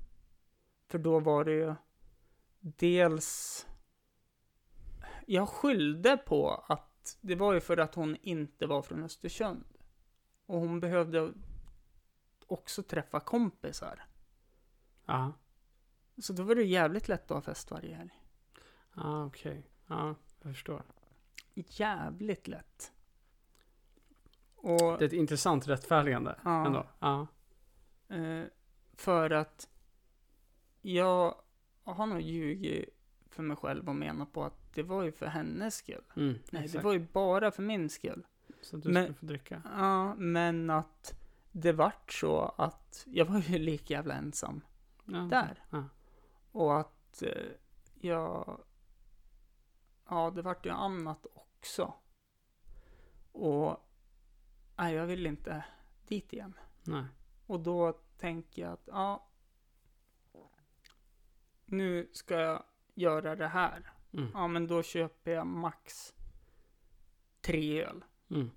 För 0.86 0.98
då 0.98 1.20
var 1.20 1.44
det 1.44 1.52
ju 1.52 1.74
dels... 2.60 3.66
Jag 5.26 5.48
skyllde 5.48 6.16
på 6.16 6.64
att 6.68 7.18
det 7.20 7.34
var 7.34 7.52
ju 7.52 7.60
för 7.60 7.76
att 7.76 7.94
hon 7.94 8.16
inte 8.16 8.66
var 8.66 8.82
från 8.82 9.04
Östersund. 9.04 9.78
Och 10.46 10.60
hon 10.60 10.80
behövde 10.80 11.32
också 12.46 12.82
träffa 12.82 13.20
kompisar. 13.20 14.06
Ja. 15.06 15.32
Så 16.18 16.32
då 16.32 16.42
var 16.42 16.54
det 16.54 16.62
jävligt 16.64 17.08
lätt 17.08 17.30
att 17.30 17.30
ha 17.30 17.42
fest 17.42 17.70
varje 17.70 17.94
helg. 17.94 18.22
Ja, 18.94 19.24
okej. 19.24 19.70
Ja, 19.86 20.14
jag 20.42 20.52
förstår. 20.54 20.82
Jävligt 21.54 22.48
lätt. 22.48 22.92
Och 24.62 24.98
Det 24.98 25.04
är 25.04 25.06
ett 25.06 25.12
intressant 25.12 25.68
rättfärdigande 25.68 26.36
Ja. 26.44 26.66
ändå. 26.66 26.86
Ja. 26.98 27.26
eh, 28.08 28.44
för 28.92 29.30
att 29.30 29.68
jag 30.82 31.34
har 31.84 32.06
nog 32.06 32.20
ljugit 32.20 32.88
för 33.30 33.42
mig 33.42 33.56
själv 33.56 33.88
och 33.88 33.94
menat 33.96 34.32
på 34.32 34.44
att 34.44 34.74
det 34.74 34.82
var 34.82 35.02
ju 35.02 35.12
för 35.12 35.26
hennes 35.26 35.76
skull. 35.76 36.04
Mm, 36.16 36.28
Nej, 36.32 36.42
det 36.50 36.58
exakt. 36.58 36.84
var 36.84 36.92
ju 36.92 37.06
bara 37.12 37.50
för 37.50 37.62
min 37.62 37.88
skull. 37.90 38.26
Så 38.62 38.76
du 38.76 38.88
men- 38.92 39.02
skulle 39.04 39.14
få 39.14 39.26
dricka. 39.26 39.62
Ja, 39.76 40.14
men 40.14 40.70
att 40.70 41.14
det 41.52 41.72
vart 41.72 42.12
så 42.12 42.54
att 42.58 43.04
jag 43.06 43.24
var 43.24 43.38
ju 43.38 43.58
lika 43.58 43.94
jävla 43.94 44.14
ensam 44.14 44.60
Ja. 45.04 45.18
där. 45.18 45.64
Ja. 45.70 45.84
Och 46.52 46.80
att 46.80 47.22
eh, 47.22 47.30
jag... 48.00 48.60
Ja, 50.08 50.30
det 50.30 50.42
vart 50.42 50.66
ju 50.66 50.70
annat 50.70 51.26
också. 51.34 51.94
Och... 53.32 53.86
Nej, 54.80 54.94
jag 54.94 55.06
vill 55.06 55.26
inte 55.26 55.64
dit 56.08 56.32
igen. 56.32 56.54
Nej. 56.82 57.04
Och 57.46 57.60
då 57.60 57.92
tänker 57.92 58.62
jag 58.62 58.72
att, 58.72 58.86
ja... 58.86 59.26
Nu 61.64 62.10
ska 62.12 62.40
jag 62.40 62.64
göra 62.94 63.36
det 63.36 63.46
här. 63.46 63.92
Mm. 64.12 64.30
Ja, 64.34 64.48
men 64.48 64.66
då 64.66 64.82
köper 64.82 65.30
jag 65.30 65.46
max 65.46 66.14
tre 67.40 67.84
öl. 67.84 68.04
Mm. 68.30 68.50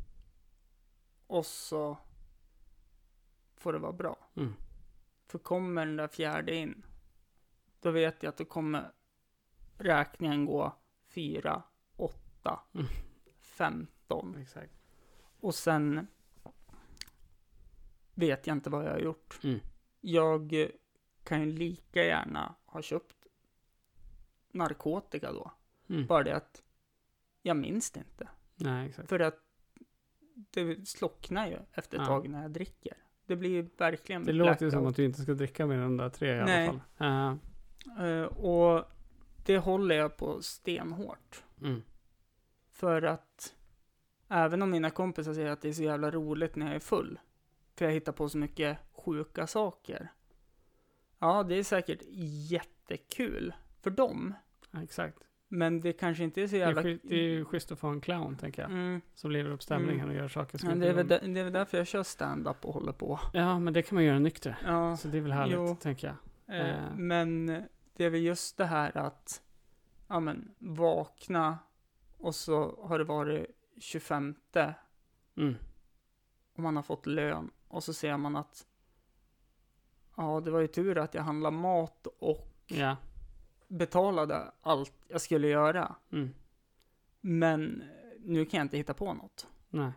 Och 1.27 1.45
så 1.45 1.97
får 3.55 3.73
det 3.73 3.79
vara 3.79 3.93
bra. 3.93 4.17
Mm. 4.35 4.53
För 5.25 5.39
kommer 5.39 5.85
den 5.85 5.95
där 5.95 6.07
fjärde 6.07 6.55
in, 6.55 6.85
då 7.79 7.91
vet 7.91 8.23
jag 8.23 8.29
att 8.29 8.37
då 8.37 8.45
kommer 8.45 8.91
räkningen 9.77 10.45
gå 10.45 10.75
4, 11.07 11.63
8, 11.95 12.59
Mm. 12.73 12.87
15. 13.41 14.35
Exakt. 14.35 14.73
Och 15.39 15.55
sen 15.55 16.07
vet 18.14 18.48
jag 18.48 18.56
inte 18.56 18.69
vad 18.69 18.85
jag 18.85 18.91
har 18.91 18.99
gjort. 18.99 19.40
Mm. 19.44 19.60
Jag 20.02 20.53
eh, 20.53 20.68
kan 21.23 21.41
ju 21.41 21.45
lika 21.52 22.03
gärna 22.03 22.56
ha 22.65 22.81
köpt 22.81 23.15
narkotika 24.52 25.31
då. 25.31 25.52
Mm. 25.90 26.07
Bara 26.07 26.23
det 26.23 26.35
att 26.35 26.64
jag 27.41 27.57
minns 27.57 27.91
det 27.91 27.99
inte. 27.99 28.27
Nej, 28.56 28.90
exakt. 28.90 29.10
För 29.10 29.19
att 29.19 29.40
det 30.34 30.88
slocknar 30.88 31.48
ju 31.48 31.57
efter 31.73 31.98
ett 31.98 32.02
Ja. 32.02 32.07
tag 32.07 32.30
när 32.30 32.41
jag 32.41 32.52
dricker. 32.52 32.98
Det 33.26 33.35
blir 33.35 33.49
ju 33.49 33.69
verkligen 33.77 34.23
Det 34.23 34.34
låter 34.34 34.65
ju 34.65 34.72
som 34.72 34.85
att 34.88 34.95
du 34.95 35.06
inte 35.06 35.22
ska 35.22 35.34
dricka 35.34 35.65
mer 35.65 35.76
än 35.76 35.81
de 35.81 35.98
där 35.98 36.10
tre 36.10 36.31
i 36.41 36.44
Nej. 36.44 36.68
alla 36.68 36.80
fall. 36.98 37.07
Uh, 37.07 37.38
Eh, 37.99 38.23
och 38.23 38.84
det 39.45 39.57
håller 39.57 39.95
jag 39.95 40.18
på 40.18 40.41
stenhårt. 40.41 41.44
mm. 41.61 41.81
För 42.69 43.02
att 43.02 43.56
även 44.30 44.61
om 44.61 44.69
mina 44.69 44.90
kompisar 44.90 45.34
säger 45.34 45.49
att 45.49 45.61
det 45.61 45.69
är 45.69 45.73
så 45.73 45.84
jävla 45.84 46.11
roligt 46.11 46.56
när 46.56 46.65
jag 46.65 46.76
är 46.76 46.80
full. 46.80 47.19
För 47.75 47.85
jag 47.85 47.91
hittar 47.91 48.11
på 48.11 48.29
så 48.29 48.37
mycket 48.37 48.77
sjuka 48.93 49.47
saker. 49.47 50.11
Ja, 51.19 51.43
det 51.43 51.55
är 51.55 51.63
säkert 51.63 52.01
jättekul 52.49 53.53
för 53.81 53.89
dem. 53.89 54.33
Ja, 54.71 54.83
exakt. 54.83 55.17
Men 55.47 55.81
det 55.81 55.93
kanske 55.93 56.23
inte 56.23 56.41
är 56.41 56.47
så 56.47 56.55
Det 56.55 56.61
är, 56.61 56.67
jävla... 56.67 56.81
det 56.81 57.15
är 57.15 57.23
ju 57.29 57.45
schysst 57.45 57.71
att 57.71 57.79
få 57.79 57.87
en 57.87 58.01
clown, 58.01 58.35
tänker 58.37 58.61
jag. 58.61 58.71
Mm. 58.71 59.01
Som 59.15 59.31
lever 59.31 59.49
upp 59.51 59.63
stämningen 59.63 59.99
Mm. 59.99 60.09
och 60.09 60.15
gör 60.15 60.27
saker 60.27 60.57
som 60.57 60.69
Men 60.69 60.79
det, 60.79 60.87
är 60.89 60.93
väl 60.93 61.07
det 61.07 61.15
är 61.39 61.43
väl 61.43 61.53
därför 61.53 61.77
jag 61.77 61.87
kör 61.87 62.03
stand-up 62.03 62.65
och 62.65 62.73
håller 62.73 62.91
på. 62.91 63.19
Ja, 63.33 63.59
men 63.59 63.73
det 63.73 63.81
kan 63.81 63.95
man 63.95 64.03
göra 64.03 64.19
nykter. 64.19 64.57
Ja, 64.65 64.97
Så 64.97 65.07
det 65.07 65.17
är 65.17 65.21
väl 65.21 65.31
härligt, 65.31 65.55
Jo. 65.55 65.75
tänker 65.75 66.07
jag. 66.45 66.55
eh, 66.59 66.69
eh. 66.69 66.95
men 66.95 67.45
det 67.95 68.05
är 68.05 68.09
väl 68.09 68.21
just 68.21 68.57
det 68.57 68.65
här 68.65 68.97
att, 68.97 69.41
ja 70.07 70.19
men, 70.19 70.51
vakna 70.59 71.57
och 72.17 72.35
så 72.35 72.85
har 72.87 72.97
det 72.97 73.03
varit 73.05 73.45
25 73.79 74.35
Mm. 75.37 75.55
och 76.53 76.59
man 76.63 76.75
har 76.75 76.83
fått 76.83 77.05
lön 77.05 77.51
och 77.73 77.83
så 77.83 77.93
ser 77.93 78.17
man 78.17 78.35
att, 78.35 78.65
ja 80.17 80.39
det 80.45 80.51
var 80.51 80.59
ju 80.59 80.67
tur 80.67 80.97
att 80.97 81.13
jag 81.13 81.23
handlade 81.23 81.57
mat 81.57 82.07
och 82.19 82.49
Ja. 82.67 82.97
betalade 83.67 84.51
allt 84.61 84.93
jag 85.07 85.21
skulle 85.21 85.47
göra. 85.47 85.95
Mm. 86.11 86.29
Men 87.21 87.83
nu 88.19 88.45
kan 88.45 88.57
jag 88.57 88.65
inte 88.65 88.77
hitta 88.77 88.93
på 88.93 89.13
något 89.13 89.47
Nej. 89.69 89.91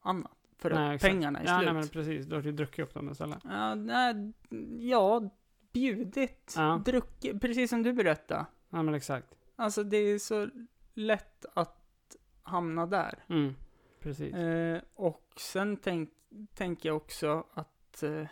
annat. 0.00 0.32
För 0.58 0.70
nej, 0.70 0.88
att 0.88 0.94
exakt. 0.94 1.12
pengarna 1.12 1.38
är 1.40 1.46
ja, 1.46 1.58
slut. 1.58 1.64
Nej, 1.66 1.74
men 1.74 1.88
precis. 1.88 2.26
Du 2.26 2.34
har 2.34 2.42
ju 2.42 2.52
druckit 2.52 2.84
upp 2.84 2.94
dem 2.94 3.10
istället. 3.10 3.38
Ja, 3.44 3.74
nej, 3.74 4.32
ja, 4.78 5.30
bjudit, 5.72 6.54
Ja. 6.56 6.82
druckit, 6.84 7.40
precis 7.40 7.70
som 7.70 7.82
du 7.82 7.92
berättade. 7.92 8.46
Ja, 8.70 8.82
men 8.82 8.94
exakt. 8.94 9.34
Alltså 9.56 9.82
det 9.84 9.96
är 9.96 10.18
så 10.18 10.48
lätt 10.94 11.44
att 11.54 12.16
hamna 12.42 12.86
där. 12.86 13.24
Mm. 13.28 13.54
Precis. 14.00 14.34
Eh, 14.34 14.82
och 14.94 15.32
sen 15.36 15.76
tänk, 15.76 16.10
tänker 16.54 16.88
jag 16.88 16.96
också 16.96 17.46
att 17.54 18.02
eh, 18.02 18.26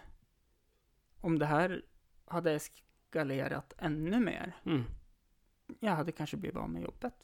om 1.20 1.38
det 1.38 1.46
här 1.46 1.82
hade 2.24 2.52
eskalerat 2.52 3.72
ännu 3.78 4.20
mer, 4.20 4.52
Mm. 4.64 4.84
jag 5.80 5.92
hade 5.92 6.12
kanske 6.12 6.36
blivit 6.36 6.56
av 6.58 6.70
med 6.70 6.82
jobbet. 6.82 7.14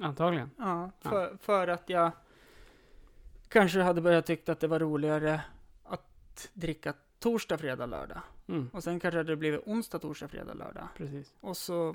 Antagligen. 0.00 0.50
Ja, 0.58 0.90
Ja. 1.02 1.10
för, 1.10 1.36
för 1.36 1.68
att 1.68 1.88
jag 1.88 2.10
kanske 3.48 3.80
hade 3.80 4.00
börjat 4.00 4.26
tycka 4.26 4.52
att 4.52 4.60
det 4.60 4.66
var 4.68 4.78
roligare 4.78 5.40
att 5.84 6.50
dricka 6.54 6.94
torsdag, 7.18 7.58
fredag, 7.58 7.86
lördag. 7.86 8.20
Mm. 8.48 8.68
Och 8.72 8.84
sen 8.84 9.00
kanske 9.00 9.18
hade 9.18 9.32
det 9.32 9.36
blivit 9.36 9.60
onsdag, 9.66 9.98
torsdag, 9.98 10.28
fredag, 10.28 10.54
lördag. 10.54 10.88
Precis. 10.96 11.34
Och 11.40 11.56
så... 11.56 11.94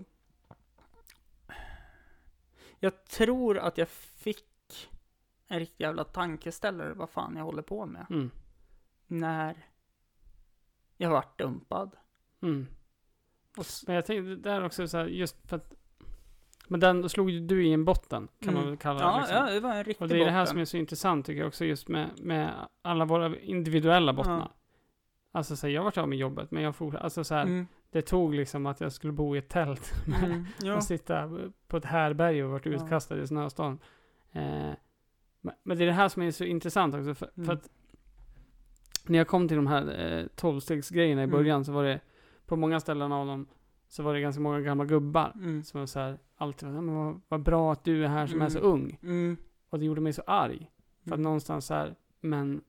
Jag 2.79 3.05
tror 3.05 3.57
att 3.57 3.77
jag 3.77 3.87
fick 3.89 4.45
en 5.47 5.59
riktig 5.59 5.83
jävla 5.83 6.03
tankeställare 6.03 6.93
vad 6.93 7.09
fan 7.09 7.35
jag 7.35 7.43
håller 7.43 7.61
på 7.61 7.85
med. 7.85 8.05
Mm. 8.09 8.31
När 9.07 9.65
jag 10.97 11.09
vart 11.09 11.39
dumpad. 11.39 11.95
Mm. 12.41 12.67
Och 13.57 13.65
Men 13.87 13.95
jag 13.95 14.05
tänkte 14.05 14.35
där 14.49 14.65
också 14.65 14.87
så 14.87 14.97
här, 14.97 15.05
just 15.05 15.49
för 15.49 15.55
att 15.57 15.73
Men 16.67 16.79
den, 16.79 17.09
slog 17.09 17.29
ju 17.29 17.39
du 17.39 17.65
i 17.67 17.73
en 17.73 17.85
botten, 17.85 18.27
kan 18.39 18.53
man 18.53 18.63
Mm. 18.63 18.69
väl 18.69 18.77
kalla 18.77 18.99
det. 18.99 19.05
ja, 19.05 19.17
liksom. 19.19 19.35
ja, 19.37 19.51
det 19.51 19.59
var 19.59 19.75
en 19.75 19.83
riktig 19.83 20.01
Och 20.01 20.07
det 20.07 20.21
är 20.21 20.25
det 20.25 20.31
här 20.31 20.41
botten. 20.41 20.51
som 20.53 20.59
är 20.59 20.65
så 20.65 20.77
intressant 20.77 21.25
tycker 21.25 21.39
jag 21.39 21.47
också, 21.47 21.65
just 21.65 21.87
med, 21.87 22.09
med 22.21 22.53
alla 22.81 23.05
våra 23.05 23.39
individuella 23.39 24.13
bottnar. 24.13 24.39
Ja. 24.39 24.51
Alltså 25.31 25.55
så 25.55 25.67
här, 25.67 25.73
jag 25.73 25.83
vart 25.83 25.97
av 25.97 26.09
med 26.09 26.17
jobbet, 26.17 26.51
men 26.51 26.63
jag 26.63 26.75
fortsatte, 26.75 27.03
alltså 27.03 27.23
så 27.23 27.35
här, 27.35 27.43
Mm. 27.45 27.67
det 27.91 28.01
tog 28.01 28.33
liksom 28.33 28.65
att 28.65 28.81
jag 28.81 28.91
skulle 28.91 29.13
bo 29.13 29.35
i 29.35 29.39
ett 29.39 29.49
tält 29.49 29.91
Mm. 30.23 30.45
Ja. 30.61 30.75
och 30.75 30.83
sitta 30.83 31.39
på 31.67 31.77
ett 31.77 31.85
härberge 31.85 32.43
och 32.43 32.51
vart 32.51 32.65
Ja. 32.65 32.71
utkastad 32.71 33.17
i 33.21 33.27
snöstorm. 33.27 33.79
Eh, 34.31 34.71
men, 35.63 35.77
det 35.77 35.83
är 35.83 35.85
det 35.85 35.91
här 35.93 36.09
som 36.09 36.21
är 36.21 36.31
så 36.31 36.43
intressant 36.43 36.95
också, 36.95 37.13
för, 37.13 37.29
Mm. 37.35 37.45
för 37.45 37.53
att 37.53 37.69
när 39.05 39.17
jag 39.17 39.27
kom 39.27 39.47
till 39.47 39.57
de 39.57 39.67
här 39.67 39.99
eh, 40.19 40.27
tolvstegsgrejerna 40.35 41.21
i 41.21 41.23
Mm. 41.23 41.31
början 41.35 41.65
så 41.65 41.71
var 41.71 41.83
det, 41.83 41.99
på 42.45 42.55
många 42.55 42.79
ställen 42.79 43.11
av 43.11 43.27
dem, 43.27 43.47
så 43.87 44.03
var 44.03 44.13
det 44.13 44.21
ganska 44.21 44.41
många 44.41 44.61
gamla 44.61 44.85
gubbar. 44.85 45.31
Mm. 45.35 45.63
Som 45.63 45.79
var 45.79 45.87
så 45.87 45.99
här, 45.99 46.19
alltid 46.35 46.67
var, 46.69 46.75
"Ja, 46.75 46.81
men 46.81 46.95
vad, 46.95 47.21
vad 47.27 47.43
bra 47.43 47.71
att 47.71 47.83
du 47.83 48.03
är 48.03 48.07
här 48.07 48.27
som 48.27 48.41
är 48.41 48.49
så 48.49 48.59
Mm. 48.59 48.71
ung. 48.71 48.99
Mm. 49.03 49.37
Och 49.69 49.79
det 49.79 49.85
gjorde 49.85 50.01
mig 50.01 50.13
så 50.13 50.21
arg. 50.27 50.71
För 51.03 51.09
att 51.09 51.17
Mm. 51.17 51.21
någonstans 51.23 51.65
så 51.65 51.73
här, 51.73 51.95
men 52.21 52.61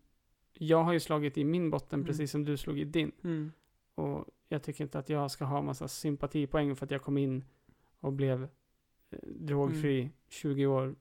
jag 0.52 0.82
har 0.84 0.92
ju 0.92 1.00
slagit 1.00 1.38
i 1.38 1.44
min 1.44 1.70
botten 1.70 1.96
Mm. 2.00 2.06
precis 2.06 2.30
som 2.30 2.44
du 2.44 2.56
slog 2.56 2.78
i 2.78 2.84
din. 2.84 3.12
Mm. 3.24 3.52
Och 3.94 4.24
jag 4.48 4.62
tycker 4.62 4.84
inte 4.84 4.98
att 4.98 5.08
jag 5.08 5.30
ska 5.30 5.44
ha 5.44 5.62
massa 5.62 5.88
sympatipoäng 5.88 6.76
för 6.76 6.84
att 6.84 6.90
jag 6.90 7.02
kom 7.02 7.18
in 7.18 7.44
och 8.00 8.12
blev 8.12 8.42
eh, 9.10 9.18
drogfri 9.24 10.10
20 10.28 10.66
år 10.66 10.94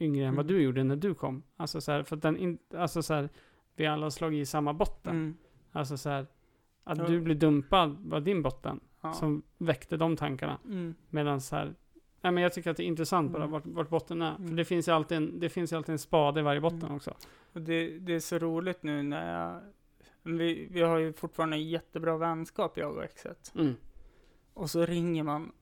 yngre 0.00 0.26
än 0.26 0.36
vad 0.36 0.46
Mm. 0.46 0.56
du 0.56 0.62
gjorde 0.62 0.84
när 0.84 0.96
du 0.96 1.14
kom. 1.14 1.42
Alltså 1.56 1.80
så 1.80 1.92
här, 1.92 2.02
för 2.02 2.16
att 2.16 2.22
den 2.22 2.36
in, 2.36 2.58
alltså 2.74 3.02
så 3.02 3.14
här, 3.14 3.28
vi 3.76 3.86
alla 3.86 4.02
har 4.06 4.10
slagit 4.10 4.42
i 4.42 4.46
samma 4.46 4.72
botten. 4.72 5.16
Mm. 5.16 5.36
Alltså 5.72 5.96
så 5.96 6.08
här, 6.10 6.26
att 6.84 6.98
Ja. 6.98 7.04
du 7.06 7.20
blev 7.20 7.38
dumpad 7.38 7.96
var 8.00 8.20
din 8.20 8.42
botten 8.42 8.80
Ja. 9.00 9.12
som 9.12 9.42
väckte 9.58 9.96
de 9.96 10.16
tankarna. 10.16 10.58
Mm. 10.64 10.94
Medan 11.10 11.40
så 11.40 11.56
här, 11.56 11.74
nej 12.20 12.32
men 12.32 12.42
jag 12.42 12.52
tycker 12.52 12.70
att 12.70 12.76
det 12.76 12.82
är 12.84 12.86
intressant 12.86 13.32
bara 13.32 13.42
Mm. 13.42 13.52
vart, 13.52 13.66
vart 13.66 13.88
botten 13.88 14.22
är. 14.22 14.34
För 14.36 14.42
Mm. 14.42 14.56
det 14.56 14.64
finns 14.64 14.88
ju 14.88 14.92
alltid 14.92 15.16
en, 15.16 15.40
det 15.40 15.48
finns 15.48 15.72
alltid 15.72 15.92
en 15.92 15.98
spade 15.98 16.40
i 16.40 16.42
varje 16.42 16.60
botten 16.60 16.82
Mm. 16.82 16.94
också. 16.96 17.14
Och 17.52 17.62
det, 17.62 17.98
det 17.98 18.14
är 18.14 18.20
så 18.20 18.38
roligt 18.38 18.82
nu 18.82 19.02
när 19.02 19.40
jag... 19.42 19.60
Vi, 20.22 20.68
vi 20.70 20.80
har 20.82 20.98
ju 20.98 21.12
fortfarande 21.12 21.56
en 21.56 21.68
jättebra 21.68 22.16
vänskap, 22.16 22.76
jag 22.78 22.96
och 22.96 23.04
exet. 23.04 23.52
Mm. 23.54 23.74
Och 24.54 24.70
så 24.70 24.86
ringer 24.86 25.22
man 25.22 25.52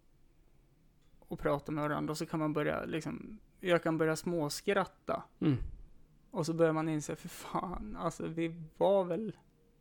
och 1.18 1.38
pratar 1.38 1.72
med 1.72 1.88
varandra 1.88 2.10
och 2.10 2.18
så 2.18 2.26
kan 2.26 2.40
man 2.40 2.52
börja 2.52 2.84
liksom... 2.84 3.38
Jag 3.60 3.82
kan 3.82 3.98
börja 3.98 4.16
småskratta. 4.16 5.22
Mm. 5.40 5.56
Och 6.30 6.46
så 6.46 6.54
börjar 6.54 6.72
man 6.72 6.88
inse, 6.88 7.16
för 7.16 7.28
fan, 7.28 7.96
alltså 8.00 8.26
vi 8.26 8.54
var 8.76 9.04
väl 9.04 9.36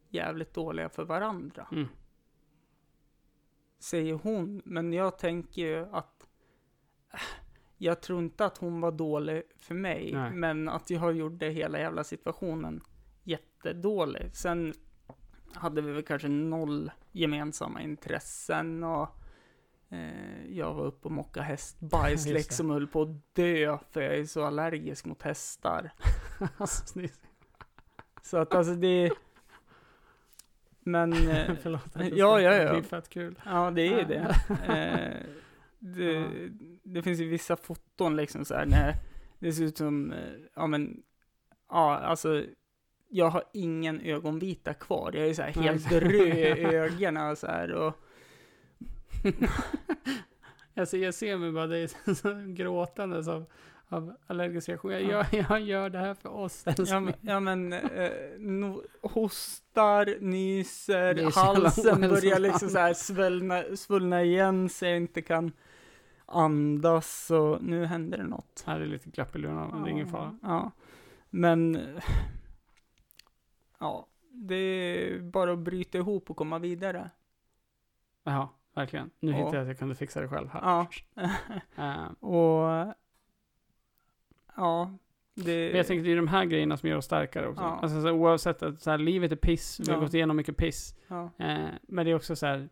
jävligt 0.09 0.53
dåliga 0.53 0.89
för 0.89 1.03
varandra. 1.03 1.67
Mm. 1.71 1.87
Säger 3.79 4.13
hon, 4.13 4.61
men 4.65 4.93
jag 4.93 5.17
tänker 5.17 5.61
ju 5.61 5.85
att 5.91 6.27
äh, 7.13 7.19
jag 7.77 8.01
tror 8.01 8.19
inte 8.19 8.45
att 8.45 8.57
hon 8.57 8.81
var 8.81 8.91
dålig 8.91 9.43
för 9.57 9.75
mig, 9.75 10.11
Nej. 10.13 10.31
men 10.31 10.69
att 10.69 10.89
jag 10.89 11.13
gjorde 11.13 11.49
hela 11.49 11.79
jävla 11.79 12.03
situationen 12.03 12.81
jättedålig. 13.23 14.35
Sen 14.35 14.73
hade 15.53 15.81
vi 15.81 15.91
väl 15.91 16.03
kanske 16.03 16.27
noll 16.27 16.91
gemensamma 17.11 17.81
intressen 17.81 18.83
och 18.83 19.09
jag 20.49 20.73
var 20.73 20.85
uppe 20.85 21.07
och 21.07 21.11
mockade 21.11 21.45
hästbajs 21.45 22.25
liksom 22.27 22.69
och 22.69 22.73
höll 22.73 22.87
på 22.87 23.01
att 23.01 23.35
dö 23.35 23.77
för 23.91 24.01
jag 24.01 24.17
är 24.17 24.25
så 24.25 24.43
allergisk 24.43 25.05
mot 25.05 25.21
hästar. 25.21 25.91
Så 28.21 28.37
att 28.37 28.55
alltså 28.55 28.73
det... 28.73 29.11
Men... 30.79 31.13
eh, 31.29 31.55
Förlåt. 31.61 31.95
Ja, 31.95 32.41
ja, 32.41 32.53
ja. 32.53 32.71
Det 32.71 32.77
är 32.77 32.81
fett 32.81 33.09
kul. 33.09 33.39
Ja, 33.45 33.71
det 33.71 33.87
är 33.87 34.05
det. 34.05 34.35
Eh, 34.67 35.29
det, 35.79 36.27
det 36.83 37.03
finns 37.03 37.19
ju 37.19 37.29
vissa 37.29 37.55
foton 37.55 38.15
liksom 38.15 38.45
så 38.45 38.53
här 38.53 38.65
när 38.65 38.95
det 39.39 39.53
ser 39.53 39.63
ut 39.63 39.77
som, 39.77 40.11
eh, 40.11 40.33
ja 40.55 40.67
men, 40.67 41.03
ja 41.69 41.97
alltså, 41.97 42.43
jag 43.09 43.29
har 43.29 43.43
ingen 43.53 44.01
ögonvita 44.01 44.73
kvar. 44.73 45.11
Jag 45.15 45.27
är 45.27 45.33
så 45.33 45.41
här 45.41 45.51
helt 45.51 45.91
röd 45.91 46.57
i 46.57 46.63
ögonen 46.63 47.35
så 47.35 47.47
här 47.47 47.71
och, 47.71 48.04
Alltså, 50.77 50.97
jag 50.97 51.13
ser 51.13 51.37
mig 51.37 51.51
bara 51.51 51.67
dig 51.67 51.87
gråtandes 52.47 53.27
av, 53.27 53.45
av 53.87 54.15
allergisk 54.27 54.69
reaktion. 54.69 54.91
Jag, 54.91 55.01
Ja. 55.01 55.07
gör, 55.09 55.25
jag 55.49 55.61
gör 55.61 55.89
det 55.89 55.99
här 55.99 56.13
för 56.13 56.29
oss. 56.29 56.65
ja 56.77 56.99
men, 56.99 57.13
ja, 57.21 57.39
men 57.39 57.73
eh, 57.73 58.11
no, 58.39 58.83
hostar, 59.01 60.17
nyser, 60.21 61.31
halsen 61.35 62.01
börjar 62.01 62.39
liksom 62.39 62.69
så 62.69 62.77
här 62.79 62.93
svullna, 62.93 63.63
svullna 63.75 64.23
igen 64.23 64.69
så 64.69 64.85
jag 64.85 64.97
inte 64.97 65.21
kan 65.21 65.51
andas 66.25 67.31
och 67.31 67.63
nu 67.63 67.85
händer 67.85 68.17
det 68.17 68.23
något. 68.23 68.63
Här 68.67 68.79
är 68.79 68.85
lite 68.85 69.09
glapp 69.09 69.35
i 69.35 69.39
lurarna, 69.39 69.67
men 69.67 69.83
det 69.83 69.89
är 69.89 69.91
ingen 69.91 70.07
fara. 70.09 70.37
Ja, 70.41 70.71
men 71.29 71.87
ja, 73.79 74.07
det 74.31 74.55
är 74.55 75.19
bara 75.19 75.53
att 75.53 75.59
bryta 75.59 75.97
ihop 75.97 76.29
och 76.29 76.37
komma 76.37 76.59
vidare. 76.59 77.09
Jaha, 78.23 78.49
verkligen. 78.75 79.09
Nu 79.19 79.31
Ja. 79.31 79.37
hittade 79.37 79.55
jag 79.57 79.61
att 79.61 79.67
jag 79.67 79.79
kunde 79.79 79.95
fixa 79.95 80.21
det 80.21 80.27
själv 80.27 80.49
här. 80.49 80.61
Ja, 80.61 80.87
Eh, 81.75 82.11
och 82.19 82.93
ja, 84.55 84.97
det... 85.35 85.67
Men 85.67 85.77
jag 85.77 85.87
tänker 85.87 86.03
det 86.03 86.11
är 86.11 86.15
de 86.15 86.27
här 86.27 86.45
grejerna 86.45 86.77
som 86.77 86.89
gör 86.89 86.97
oss 86.97 87.05
starkare 87.05 87.47
också. 87.47 87.63
Ja. 87.63 87.79
Alltså 87.81 88.01
så 88.01 88.11
oavsett 88.11 88.63
att 88.63 88.81
så 88.81 88.91
här, 88.91 88.97
livet 88.97 89.31
är 89.31 89.35
piss, 89.35 89.79
vi 89.79 89.91
har 89.91 89.97
Ja. 89.97 90.03
gått 90.03 90.13
igenom 90.13 90.37
mycket 90.37 90.57
piss. 90.57 90.95
ja, 91.07 91.31
Eh, 91.37 91.65
men 91.87 92.05
det 92.05 92.11
är 92.11 92.15
också 92.15 92.35
så 92.35 92.45
här. 92.45 92.69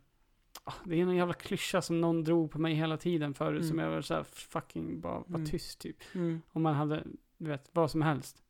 ah, 0.63 0.73
Det 0.85 1.01
är 1.01 1.05
någon 1.05 1.15
jävla 1.15 1.33
klyscha 1.33 1.81
som 1.81 2.01
någon 2.01 2.23
drog 2.23 2.51
på 2.51 2.59
mig 2.59 2.73
hela 2.73 2.97
tiden 2.97 3.33
förut. 3.33 3.59
Mm. 3.61 3.69
Som 3.69 3.79
jag 3.79 3.89
var 3.89 4.01
så 4.01 4.13
här, 4.13 4.23
fucking 4.23 5.01
bara 5.01 5.19
var 5.19 5.25
Mm. 5.37 5.45
tyst 5.45 5.79
typ. 5.81 5.97
mm, 6.15 6.41
Om 6.51 6.61
man 6.61 6.73
hade, 6.73 7.03
du 7.37 7.49
vet, 7.49 7.69
vad 7.73 7.91
som 7.91 8.01
helst. 8.01 8.43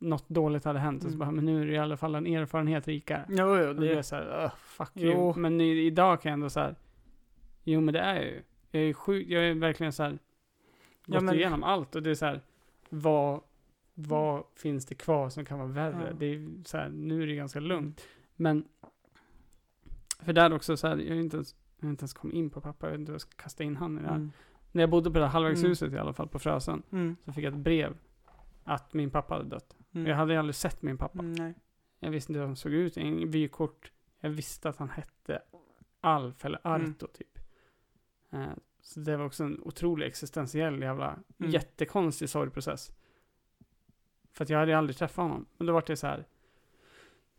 Något 0.00 0.28
dåligt 0.28 0.64
hade 0.64 0.78
hänt. 0.78 1.04
Och 1.04 1.10
så 1.10 1.16
Mm. 1.16 1.18
bara, 1.18 1.30
men 1.30 1.44
nu 1.44 1.62
är 1.62 1.66
det 1.66 1.72
i 1.72 1.78
alla 1.78 1.96
fall 1.96 2.14
en 2.14 2.26
erfarenhet 2.26 2.88
rikare. 2.88 3.24
jo, 3.28 3.56
jo, 3.56 3.72
det 3.72 3.92
är 3.92 4.02
så 4.02 4.16
här, 4.16 4.44
"Ugh, 4.44 4.54
fuck 4.56 4.90
Jo. 4.94 5.10
you. 5.10 5.34
Men 5.36 5.58
nu, 5.58 5.82
idag 5.82 6.20
kan 6.22 6.30
jag 6.30 6.34
ändå 6.34 6.50
så 6.50 6.60
här. 6.60 6.74
Jo 7.64 7.80
men 7.80 7.94
det 7.94 8.00
är 8.00 8.14
jag 8.14 8.24
ju. 8.24 8.42
Jag 8.70 8.82
är 8.82 8.92
sjuk, 8.92 9.26
jag 9.28 9.44
är 9.44 9.54
verkligen 9.54 9.92
så 9.92 10.02
här. 10.02 10.18
Ja, 11.06 11.14
Gått 11.14 11.22
men- 11.24 11.34
igenom 11.34 11.62
allt 11.64 11.94
och 11.96 12.02
det 12.02 12.10
är 12.10 12.14
så 12.14 12.26
här. 12.26 12.40
Vad, 12.90 13.40
vad 13.94 14.44
finns 14.56 14.86
det 14.86 14.94
kvar 14.94 15.28
som 15.28 15.44
kan 15.44 15.58
vara 15.58 15.68
värre? 15.68 16.06
Ja. 16.10 16.16
Det 16.18 16.26
är 16.26 16.48
så 16.64 16.76
här, 16.76 16.88
nu 16.88 17.22
är 17.22 17.26
det 17.26 17.34
ganska 17.34 17.60
lugnt. 17.60 18.00
Men. 18.36 18.64
För 20.20 20.32
där 20.32 20.52
också 20.52 20.76
så 20.76 20.88
här, 20.88 20.96
jag 20.96 21.14
har 21.14 21.20
inte 21.20 21.36
ens, 21.36 21.56
jag 21.78 21.86
har 21.86 21.90
inte 21.90 22.02
ens 22.02 22.12
kommit 22.14 22.36
in 22.36 22.50
på 22.50 22.60
pappa. 22.60 22.86
Jag 22.86 22.90
vet 22.90 23.00
inte 23.00 23.10
hur 23.12 23.14
jag 23.14 23.20
ska 23.20 23.30
kasta 23.42 23.64
in 23.64 23.76
han 23.76 23.98
i 23.98 24.02
det 24.02 24.08
här. 24.08 24.14
mm, 24.16 24.32
när 24.72 24.82
jag 24.82 24.90
bodde 24.90 25.10
på 25.10 25.18
det 25.18 25.26
här 25.26 25.30
Mm. 25.30 25.32
halvvägshuset 25.32 25.92
i 25.92 25.98
alla 25.98 26.12
fall, 26.12 26.28
på 26.28 26.38
Frösön, 26.38 26.82
Mm. 26.92 27.16
så 27.24 27.32
fick 27.32 27.44
jag 27.44 27.52
ett 27.54 27.58
brev 27.60 27.96
att 28.64 28.94
min 28.94 29.10
pappa 29.10 29.34
hade 29.34 29.48
dött. 29.48 29.76
Mm. 29.94 30.06
Jag 30.06 30.16
hade 30.16 30.38
aldrig 30.38 30.54
sett 30.54 30.82
min 30.82 30.98
pappa. 30.98 31.18
Mm, 31.18 31.32
nej. 31.32 31.54
Jag 32.00 32.10
visste 32.10 32.32
inte 32.32 32.38
hur 32.40 32.46
han 32.46 32.56
såg 32.56 32.72
ut, 32.72 32.96
ingen 32.96 33.30
vykort. 33.30 33.92
Jag 34.20 34.30
visste 34.30 34.68
att 34.68 34.76
han 34.76 34.88
hette 34.90 35.42
Alf 36.00 36.44
eller 36.44 36.60
Mm. 36.64 36.90
Arto 36.92 37.06
typ. 37.06 37.38
Eh, 38.30 38.46
så 38.82 39.00
det 39.00 39.16
var 39.16 39.24
också 39.24 39.44
en 39.44 39.60
otrolig 39.62 40.06
existentiell 40.06 40.80
jävla 40.82 41.18
Mm. 41.38 41.50
jättekonstig 41.52 42.28
sorgprocess. 42.28 42.92
För 44.32 44.44
att 44.44 44.50
jag 44.50 44.58
hade 44.58 44.78
aldrig 44.78 44.96
träffat 44.96 45.22
honom. 45.22 45.46
Men 45.56 45.66
då 45.66 45.72
var 45.72 45.84
det 45.86 45.96
så 45.96 46.06
här. 46.06 46.26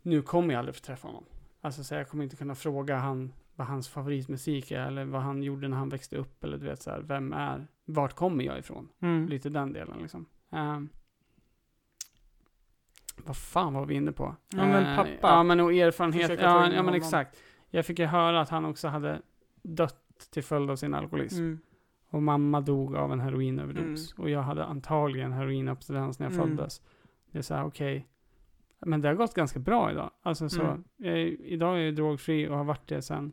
Nu 0.02 0.22
kommer 0.22 0.54
jag 0.54 0.58
aldrig 0.58 0.74
få 0.74 0.80
träffa 0.80 1.08
honom. 1.08 1.24
Alltså 1.60 1.84
så 1.84 1.94
jag 1.94 2.08
kommer 2.08 2.24
inte 2.24 2.36
kunna 2.36 2.54
fråga 2.54 2.96
han 2.96 3.32
vad 3.54 3.66
hans 3.66 3.88
favoritmusik 3.88 4.70
är 4.70 4.86
eller 4.86 5.04
vad 5.04 5.22
han 5.22 5.42
gjorde 5.42 5.68
när 5.68 5.76
han 5.76 5.88
växte 5.88 6.16
upp 6.16 6.44
eller 6.44 6.58
du 6.58 6.66
vet 6.66 6.82
så 6.82 6.90
här, 6.90 7.00
vem 7.00 7.32
är, 7.32 7.66
vart 7.84 8.14
kommer 8.14 8.44
jag 8.44 8.58
ifrån? 8.58 8.88
Mm. 9.00 9.28
Lite 9.28 9.48
den 9.48 9.72
delen 9.72 9.98
liksom. 10.02 10.26
Ehm, 10.50 10.88
vad 13.26 13.36
fan 13.36 13.74
var 13.74 13.86
vi 13.86 13.94
inne 13.94 14.12
på? 14.12 14.36
Ja, 14.48 14.66
men 14.66 14.86
Eh, 14.86 14.96
pappa. 14.96 15.18
Ja 15.22 15.42
men 15.42 15.60
och 15.60 15.72
erfarenhet. 15.72 16.40
Ja, 16.40 16.72
ja 16.72 16.82
men 16.82 16.94
exakt. 16.94 17.36
Jag 17.70 17.86
fick 17.86 17.98
ju 17.98 18.04
höra 18.06 18.40
att 18.40 18.48
han 18.48 18.64
också 18.64 18.88
hade 18.88 19.22
dött 19.62 20.28
till 20.30 20.44
följd 20.44 20.70
av 20.70 20.76
sin 20.76 20.94
alkoholism. 20.94 21.38
Mm. 21.42 21.58
Och 22.10 22.22
mamma 22.22 22.60
dog 22.60 22.96
av 22.96 23.12
en 23.12 23.20
heroinöverdos. 23.20 24.12
Mm. 24.12 24.22
Och 24.24 24.30
jag 24.30 24.42
hade 24.42 24.64
antagligen 24.64 25.32
heroinabstinens 25.32 26.18
när 26.18 26.26
jag 26.26 26.34
Mm. 26.34 26.56
föddes. 26.56 26.82
Det 27.30 27.38
är 27.38 27.42
så 27.42 27.54
här, 27.54 27.64
okej. 27.64 28.06
Men 28.78 29.00
det 29.00 29.08
har 29.08 29.14
gått 29.14 29.34
ganska 29.34 29.58
bra 29.58 29.90
idag. 29.90 30.10
Alltså 30.22 30.48
så, 30.48 30.62
Mm. 30.62 30.84
jag, 30.96 31.18
idag 31.28 31.76
är 31.78 31.80
jag 31.82 31.94
drogfri 31.96 32.48
och 32.48 32.56
har 32.56 32.64
varit 32.64 32.88
det 32.88 33.02
sedan 33.02 33.32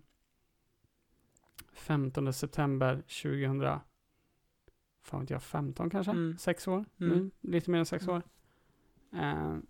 15 1.73 2.34
september 2.34 2.95
2000. 3.07 3.80
Fan 5.03 5.19
vet 5.19 5.30
jag, 5.30 5.43
15 5.43 5.89
kanske? 5.89 6.11
Mm. 6.11 6.38
Sex 6.38 6.68
år? 6.68 6.85
Mm. 6.99 7.31
Nu, 7.41 7.51
lite 7.51 7.72
mer 7.72 7.80
än 7.80 7.85
sex 7.85 8.03
Mm. 8.07 8.15
år. 8.15 8.22
Och- 9.11 9.61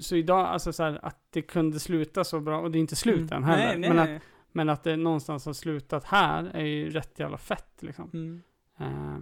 så 0.00 0.16
idag, 0.16 0.46
alltså 0.46 0.72
så 0.72 0.82
här, 0.82 0.98
att 1.02 1.26
det 1.30 1.42
kunde 1.42 1.80
sluta 1.80 2.24
så 2.24 2.40
bra, 2.40 2.60
och 2.60 2.70
det 2.70 2.78
är 2.78 2.80
inte 2.80 2.96
slut 2.96 3.32
än 3.32 3.44
heller. 3.44 3.74
Mm. 3.74 3.80
Nej, 3.80 3.90
nej, 3.90 3.90
men, 3.90 3.98
att, 3.98 4.08
nej. 4.08 4.20
men 4.52 4.68
att 4.68 4.84
det 4.84 4.96
någonstans 4.96 5.46
har 5.46 5.52
slutat 5.52 6.04
här 6.04 6.44
är 6.44 6.64
ju 6.64 6.90
rätt 6.90 7.18
jävla 7.18 7.38
fett 7.38 7.82
liksom. 7.82 8.10
Mm. 8.14 8.42
Eh, 8.78 9.18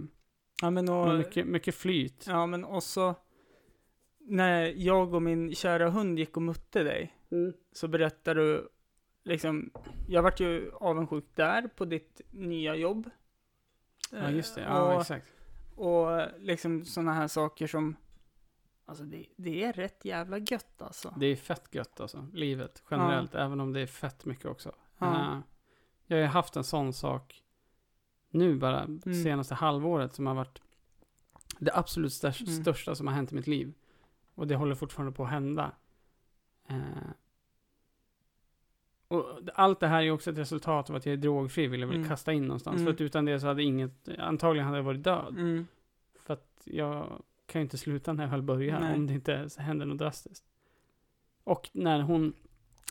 Ja, 0.61 0.69
men 0.69 0.89
och, 0.89 1.15
mycket, 1.15 1.47
mycket 1.47 1.75
flyt. 1.75 2.25
ja, 2.27 2.45
men 2.45 2.65
också 2.65 3.15
när 4.19 4.73
jag 4.77 5.13
och 5.13 5.21
min 5.21 5.55
kära 5.55 5.89
hund 5.89 6.19
gick 6.19 6.37
och 6.37 6.43
mötte 6.43 6.83
dig, 6.83 7.13
så 7.73 7.87
berättar 7.87 8.35
du 8.35 8.69
liksom, 9.23 9.71
jag 10.07 10.21
vart 10.21 10.39
ju 10.39 10.71
avundsjuk 10.73 11.25
där 11.35 11.67
på 11.67 11.85
ditt 11.85 12.21
nya 12.31 12.75
jobb. 12.75 13.09
Ja, 14.11 14.29
just 14.29 14.55
det. 14.55 14.61
Eh, 14.61 14.67
Ja, 14.67 14.93
och, 14.95 15.01
exakt. 15.01 15.27
och 15.75 16.07
liksom 16.39 16.85
sådana 16.85 17.13
här 17.13 17.27
saker 17.27 17.67
som, 17.67 17.95
alltså 18.85 19.03
det, 19.03 19.25
det 19.35 19.63
är 19.63 19.73
rätt 19.73 20.05
jävla 20.05 20.37
gött 20.37 20.81
alltså. 20.81 21.13
Det 21.17 21.25
är 21.25 21.35
fett 21.35 21.75
gött 21.75 21.99
alltså, 21.99 22.27
livet 22.33 22.83
generellt, 22.91 23.35
även 23.35 23.59
om 23.59 23.73
det 23.73 23.79
är 23.81 23.87
fett 23.87 24.25
mycket 24.25 24.45
också. 24.45 24.71
Ja. 24.97 25.15
Eh, 25.31 25.39
jag 26.07 26.17
har 26.17 26.21
ju 26.21 26.27
haft 26.27 26.55
en 26.55 26.63
sån 26.63 26.93
sak 26.93 27.43
nu 28.29 28.55
bara, 28.55 28.81
Mm. 28.81 29.23
senaste 29.23 29.55
halvåret, 29.55 30.13
som 30.13 30.27
har 30.27 30.35
varit 30.35 30.61
det 31.59 31.71
absolut 31.77 32.13
största, 32.13 32.45
Mm. 32.51 32.61
största 32.63 32.95
som 32.95 33.07
har 33.07 33.13
hänt 33.13 33.31
i 33.31 33.35
mitt 33.35 33.47
liv. 33.47 33.73
Och 34.35 34.47
det 34.47 34.55
håller 34.55 34.75
fortfarande 34.75 35.11
på 35.11 35.23
att 35.23 35.29
hända. 35.29 35.71
Eh, 36.67 36.77
och 39.07 39.39
allt 39.55 39.79
det 39.79 39.87
här 39.87 40.03
är 40.03 40.11
också 40.11 40.31
ett 40.31 40.37
resultat 40.37 40.89
av 40.89 40.95
att 40.95 41.05
jag 41.05 41.13
är 41.13 41.17
drogfri, 41.17 41.67
vill 41.67 41.79
jag 41.81 41.87
väl 41.87 41.97
Mm. 41.97 42.09
kasta 42.09 42.33
in 42.33 42.43
någonstans. 42.45 42.75
Mm. 42.75 42.85
För 42.85 42.93
att 42.93 43.01
utan 43.01 43.25
det 43.25 43.39
så 43.39 43.47
hade 43.47 43.63
inget, 43.63 44.09
antagligen 44.19 44.65
hade 44.65 44.77
jag 44.77 44.83
varit 44.83 45.03
död. 45.03 45.33
Mm. 45.37 45.67
För 46.19 46.33
att 46.33 46.61
jag 46.63 47.21
kan 47.45 47.61
ju 47.61 47.63
inte 47.63 47.77
sluta 47.77 48.13
när 48.13 48.23
jag 48.23 48.31
väl 48.31 48.41
börjar, 48.41 48.79
Nej. 48.79 48.93
om 48.95 49.07
det 49.07 49.13
inte 49.13 49.49
händer 49.57 49.85
något 49.85 49.97
drastiskt. 49.97 50.43
Och 51.43 51.69
när 51.73 52.01
hon, 52.01 52.33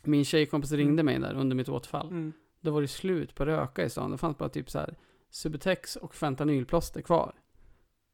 min 0.04 0.24
tjejkompis 0.24 0.72
ringde 0.72 1.02
mig 1.02 1.18
där 1.18 1.34
under 1.34 1.56
mitt 1.56 1.68
återfall, 1.68 2.08
Mm. 2.08 2.32
då 2.60 2.70
var 2.70 2.80
det 2.80 2.88
slut 2.88 3.34
på 3.34 3.44
röka 3.44 3.84
i 3.84 3.90
stan. 3.90 4.10
Det 4.10 4.18
fanns 4.18 4.38
bara 4.38 4.48
typ 4.48 4.70
så 4.70 4.78
här 4.78 4.94
Subutex 5.30 5.96
och 5.96 6.14
fentanylplåster 6.14 7.02
kvar. 7.02 7.32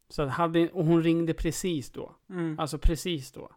Så 0.09 0.27
hade, 0.27 0.69
och 0.71 0.85
hon 0.85 1.03
ringde 1.03 1.35
precis 1.35 1.91
då. 1.91 2.15
Mm. 2.31 2.59
Alltså 2.59 2.79
precis 2.79 3.33
då. 3.33 3.51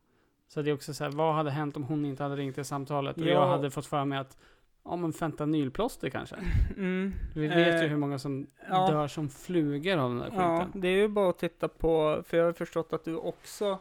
Så 0.47 0.61
det 0.61 0.69
är 0.69 0.73
också 0.73 0.93
så 0.93 1.03
här, 1.03 1.11
vad 1.11 1.35
hade 1.35 1.51
hänt 1.51 1.77
om 1.77 1.83
hon 1.83 2.05
inte 2.05 2.23
hade 2.23 2.35
ringt 2.35 2.55
det 2.55 2.63
samtalet? 2.63 3.17
Och 3.17 3.23
Ja. 3.27 3.31
jag 3.31 3.47
hade 3.47 3.71
fått 3.71 3.85
för 3.85 4.05
mig 4.05 4.17
att, 4.19 4.37
ja 4.85 4.95
men 4.95 5.13
fentanylplåster 5.13 6.09
kanske. 6.09 6.35
Mm. 6.77 7.13
Vi 7.35 7.47
vet 7.47 7.57
ju 7.81 7.85
Eh, 7.85 7.89
hur 7.89 7.97
många 7.97 8.19
som 8.19 8.47
ja. 8.69 8.91
dör 8.91 9.07
som 9.07 9.29
flugor 9.29 9.97
av 9.97 10.09
den 10.09 10.19
där 10.19 10.31
Ja, 10.35 10.65
skiten. 10.65 10.81
det 10.81 10.87
är 10.87 10.97
ju 10.97 11.07
bara 11.07 11.29
att 11.29 11.37
titta 11.39 11.67
på, 11.67 12.23
för 12.27 12.37
jag 12.37 12.45
har 12.45 12.53
förstått 12.53 12.93
att 12.93 13.03
du 13.05 13.15
också 13.15 13.79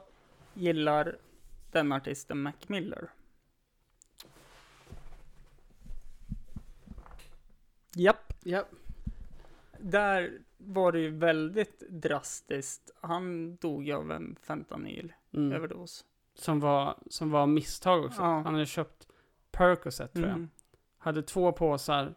gillar 0.54 1.16
den 1.72 1.92
artisten 1.92 2.42
Mac 2.42 2.52
Miller. 2.66 3.08
Japp. 7.94 8.32
Ja. 8.44 8.64
Där 9.78 10.38
var 10.58 10.92
det 10.92 11.00
ju 11.00 11.10
väldigt 11.10 11.82
drastiskt. 11.90 12.90
Han 13.00 13.56
dog 13.56 13.84
ju 13.86 13.92
av 13.92 14.12
en 14.12 14.36
fentanyl 14.42 15.12
Mm. 15.34 15.86
Som 16.34 16.60
var, 16.60 16.98
som 17.10 17.30
var 17.30 17.46
misstag 17.46 18.04
också. 18.04 18.22
Ja. 18.22 18.26
Han 18.40 18.54
hade 18.54 18.66
köpt 18.66 19.06
Percocet 19.50 20.12
tror 20.12 20.26
jag. 20.26 20.34
Mm. 20.34 20.50
Hade 21.02 21.22
två 21.22 21.52
påsar. 21.52 22.14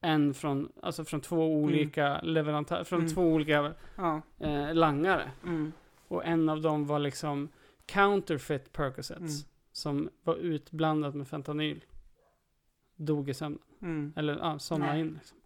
En 0.00 0.34
från, 0.34 0.72
alltså 0.82 1.04
från 1.04 1.20
två 1.20 1.54
olika 1.54 2.20
leverantörer, 2.20 2.84
från 2.84 2.98
Mm. 3.00 3.12
två 3.14 3.22
olika 3.22 3.74
Ja. 3.96 4.22
eh, 4.38 4.74
langare. 4.74 5.30
Mm. 5.44 5.72
Och 6.08 6.24
en 6.24 6.48
av 6.48 6.60
dem 6.62 6.86
var 6.86 6.98
liksom 6.98 7.48
counterfeit 7.86 8.72
Percocets. 8.72 9.10
Mm. 9.20 9.28
Som 9.72 10.08
var 10.22 10.36
utblandat 10.36 11.14
med 11.14 11.28
fentanyl. 11.28 11.84
Dog 12.96 13.28
i 13.30 13.34
sömnen. 13.34 13.58
Mm. 13.82 14.12
Eller 14.16 14.38
ja, 14.38 14.58
somnade 14.58 14.92
Nej. 14.92 15.00
in 15.00 15.12
liksom. 15.14 15.38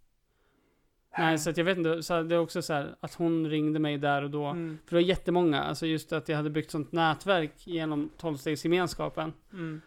Nej, 1.18 1.38
så 1.38 1.50
att 1.50 1.56
jag 1.56 1.64
vet 1.64 1.78
inte. 1.78 2.02
Så 2.02 2.22
det 2.22 2.34
är 2.34 2.38
också 2.38 2.62
så 2.62 2.72
här 2.72 2.96
att 3.00 3.14
hon 3.14 3.46
ringde 3.50 3.78
mig 3.78 3.98
där 3.98 4.22
och 4.22 4.30
då. 4.30 4.46
Mm. 4.46 4.78
För 4.84 4.90
det 4.96 5.02
var 5.02 5.08
jättemånga. 5.08 5.62
Alltså 5.62 5.86
just 5.86 6.12
att 6.12 6.28
jag 6.28 6.36
hade 6.36 6.50
byggt 6.50 6.70
sånt 6.70 6.92
nätverk 6.92 7.66
genom 7.66 8.10
tolvstegsgemenskapen. 8.16 9.32
Mm. 9.52 9.80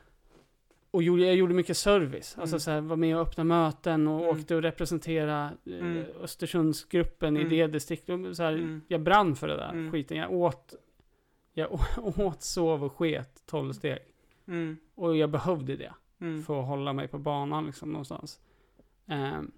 Och 0.91 1.03
gjorde, 1.03 1.26
jag 1.26 1.35
gjorde 1.35 1.53
mycket 1.53 1.77
service. 1.77 2.35
Alltså 2.39 2.53
Mm. 2.55 2.59
så 2.59 2.72
här, 2.72 2.81
var 2.81 2.95
med 2.95 3.15
och 3.15 3.22
öppnade 3.22 3.47
möten 3.47 4.07
och 4.07 4.19
Mm. 4.23 4.30
åkte 4.38 4.55
och 4.55 4.61
representerade 4.61 5.53
eh, 5.65 5.73
Mm. 5.80 6.03
Östersundsgruppen 6.22 7.38
i 7.38 7.39
Mm. 7.39 7.49
det 7.49 7.68
distriktet. 7.68 8.35
Så 8.38 8.43
här, 8.43 8.53
Mm. 8.53 8.81
Jag 8.88 9.01
brann 9.01 9.35
för 9.35 9.47
det 9.47 9.55
där 9.57 9.69
Mm. 9.69 9.91
skiten. 9.91 10.18
Jag 10.18 10.31
åt, 10.34 10.73
jag 11.53 11.68
åt, 12.18 12.41
sov 12.41 12.84
och 12.84 12.93
sket 12.97 13.43
tolv 13.45 13.73
steg. 13.73 13.99
Och 14.95 15.18
jag 15.18 15.30
behövde 15.30 15.76
det 15.76 15.93
för 16.45 16.59
att 16.61 16.68
hålla 16.68 16.93
mig 16.93 17.07
på 17.07 17.18
banan 17.18 17.65
liksom 17.65 17.89
någonstans. 17.91 18.39
Ehm, 19.07 19.51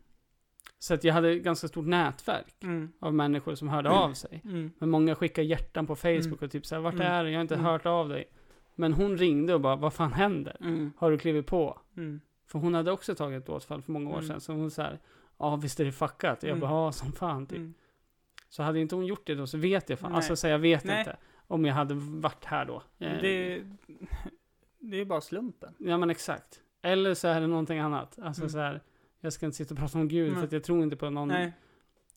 så 0.79 0.93
att 0.93 1.03
jag 1.03 1.13
hade 1.13 1.31
ett 1.31 1.43
ganska 1.43 1.67
stort 1.67 1.85
nätverk 1.85 2.55
Mm. 2.63 2.91
av 2.99 3.13
människor 3.13 3.55
som 3.55 3.67
hörde 3.69 3.89
Mm. 3.89 4.01
av 4.01 4.13
sig. 4.13 4.41
Mm. 4.45 4.71
Men 4.79 4.89
många 4.89 5.15
skickar 5.15 5.43
hjärtan 5.43 5.87
på 5.87 5.95
Facebook 5.95 6.41
och 6.41 6.51
typ 6.51 6.65
så 6.65 6.75
här, 6.75 6.81
vart 6.81 6.99
är 6.99 7.23
du? 7.23 7.29
Jag 7.29 7.37
har 7.37 7.41
inte 7.41 7.55
hört 7.55 7.85
av 7.85 8.09
dig. 8.09 8.25
Men 8.75 8.93
hon 8.93 9.17
ringde 9.17 9.53
och 9.53 9.61
bara, 9.61 9.75
vad 9.75 9.93
fan 9.93 10.13
händer? 10.13 10.57
Mm. 10.59 10.93
Har 10.97 11.11
du 11.11 11.17
klivit 11.17 11.45
på? 11.47 11.79
Mm. 11.97 12.21
För 12.45 12.59
hon 12.59 12.73
hade 12.73 12.91
också 12.91 13.15
tagit 13.15 13.43
ett 13.43 13.49
återfall 13.49 13.81
för 13.81 13.91
många 13.91 14.09
år 14.09 14.13
Mm. 14.13 14.27
sedan. 14.27 14.41
Så 14.41 14.53
hon 14.53 14.71
så 14.71 14.81
här, 14.81 14.99
ja 15.37 15.55
visst 15.55 15.79
är 15.79 15.85
det 15.85 15.91
fuckat? 15.91 16.43
Jag 16.43 16.49
Mm. 16.49 16.59
bara, 16.59 16.71
ja 16.71 16.91
som 16.91 17.11
fan 17.11 17.45
typ. 17.45 17.57
Mm. 17.57 17.73
Så 18.49 18.63
hade 18.63 18.79
inte 18.79 18.95
hon 18.95 19.05
gjort 19.05 19.27
det 19.27 19.35
då 19.35 19.47
så 19.47 19.57
vet 19.57 19.89
jag 19.89 19.99
fan. 19.99 20.11
Nej. 20.11 20.15
Alltså 20.17 20.35
så 20.35 20.47
jag 20.47 20.59
vet 20.59 20.83
Nej. 20.83 20.99
inte. 20.99 21.17
Om 21.47 21.65
jag 21.65 21.73
hade 21.73 21.93
varit 21.95 22.45
här 22.45 22.65
då. 22.65 22.75
Eh, 22.99 23.21
Det, 23.21 23.61
det 24.79 24.97
är 25.01 25.05
bara 25.05 25.21
slumpen. 25.21 25.73
Ja 25.77 25.97
men 25.97 26.09
exakt. 26.09 26.59
Eller 26.81 27.13
så 27.13 27.27
är 27.27 27.41
det 27.41 27.47
någonting 27.47 27.79
annat. 27.79 28.19
Alltså 28.21 28.49
så 28.49 28.57
här, 28.59 28.81
jag 29.19 29.33
ska 29.33 29.45
inte 29.45 29.55
sitta 29.57 29.73
och 29.73 29.79
prata 29.79 29.97
om 29.99 30.07
Gud 30.07 30.33
för 30.33 30.43
att 30.43 30.51
jag 30.51 30.63
tror 30.63 30.83
inte 30.83 30.95
på 30.95 31.09
någon, 31.09 31.27
Nej. 31.27 31.53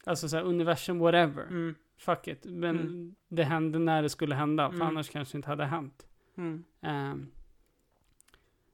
alltså 0.04 0.28
så 0.28 0.36
här, 0.36 0.44
universum 0.44 0.98
whatever. 0.98 1.42
Mm. 1.42 1.74
Fuck 1.98 2.28
it. 2.28 2.44
Men 2.44 2.80
Mm. 2.80 3.14
det 3.28 3.44
hände 3.44 3.78
när 3.78 4.02
det 4.02 4.08
skulle 4.08 4.34
hända, 4.34 4.68
för 4.68 4.76
Mm. 4.76 4.86
annars 4.88 5.10
kanske 5.10 5.34
det 5.34 5.38
inte 5.38 5.48
hade 5.48 5.64
hänt. 5.64 6.06
Mm. 6.36 6.64
Ehm, 6.80 7.26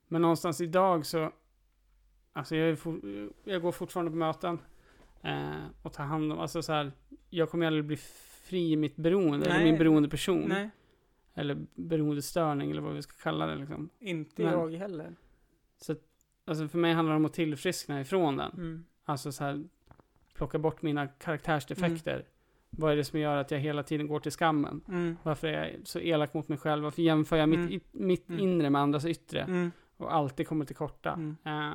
men 0.09 0.23
någonstans 0.23 0.61
idag 0.61 1.07
så, 1.07 1.33
alltså 2.33 2.57
jag, 2.57 2.79
for, 2.79 3.01
jag 3.45 3.63
går 3.63 3.73
fortfarande 3.73 4.11
på 4.11 4.17
möten 4.17 4.59
eh, 5.23 5.65
och 5.83 5.93
tar 5.93 6.05
hand 6.05 6.33
om, 6.33 6.39
alltså 6.39 6.63
så 6.63 6.73
här, 6.73 6.93
jag 7.31 7.51
kommer 7.51 7.67
aldrig 7.67 7.85
bli 7.85 7.97
fri 7.97 8.73
i 8.73 8.77
mitt 8.77 8.97
beroende, 8.97 9.47
eller 9.47 9.57
Nej. 9.59 9.65
min 9.65 9.79
beroende 9.79 10.09
person. 10.09 10.45
Nej, 10.49 10.71
Eller 11.35 11.67
beroendestörning, 11.75 12.71
eller 12.71 12.83
vad 12.83 12.95
vi 12.95 13.03
ska 13.03 13.13
kalla 13.23 13.47
det 13.47 13.57
liksom. 13.57 13.89
inte 13.99 14.43
Men- 14.43 14.53
jag 14.53 14.71
heller. 14.73 15.15
Så 15.79 15.93
att, 15.93 16.01
alltså 16.45 16.69
för 16.69 16.79
mig 16.79 16.93
handlar 16.95 17.13
det 17.13 17.17
om 17.17 17.25
att 17.25 17.33
tillfriskna 17.33 18.01
ifrån 18.01 18.37
den. 18.37 18.53
Mm. 18.53 18.85
Alltså 19.05 19.33
så 19.33 19.45
här, 19.45 19.65
plocka 20.35 20.59
bort 20.59 20.83
mina 20.83 21.07
karaktärsdefekter. 21.07 22.25
Vad 22.77 22.93
är 22.93 22.97
det 22.97 23.05
som 23.05 23.21
gör 23.21 23.37
att 23.37 23.51
jag 23.51 23.59
hela 23.59 23.83
tiden 23.83 24.07
går 24.07 24.21
till 24.21 24.33
skammen? 24.33 24.81
Mm. 24.89 25.17
Varför 25.23 25.49
är 25.49 25.69
jag 25.73 25.87
så 25.87 25.99
elak 26.01 26.35
mot 26.35 26.49
mig 26.49 26.59
själv? 26.59 26.83
Varför 26.85 27.03
jämför 27.03 27.37
jag 27.37 27.49
mitt, 27.49 27.59
Mm. 27.59 27.73
i- 27.73 27.81
mitt 27.93 28.29
Mm. 28.29 28.41
inre 28.41 28.71
med 28.71 28.81
andras 28.81 29.05
yttre? 29.05 29.41
Mm. 29.43 29.71
Och 29.97 30.15
alltid 30.15 30.49
kommer 30.49 30.65
till 30.65 30.77
korta. 30.77 31.13
Mm. 31.13 31.37
Eh, 31.45 31.75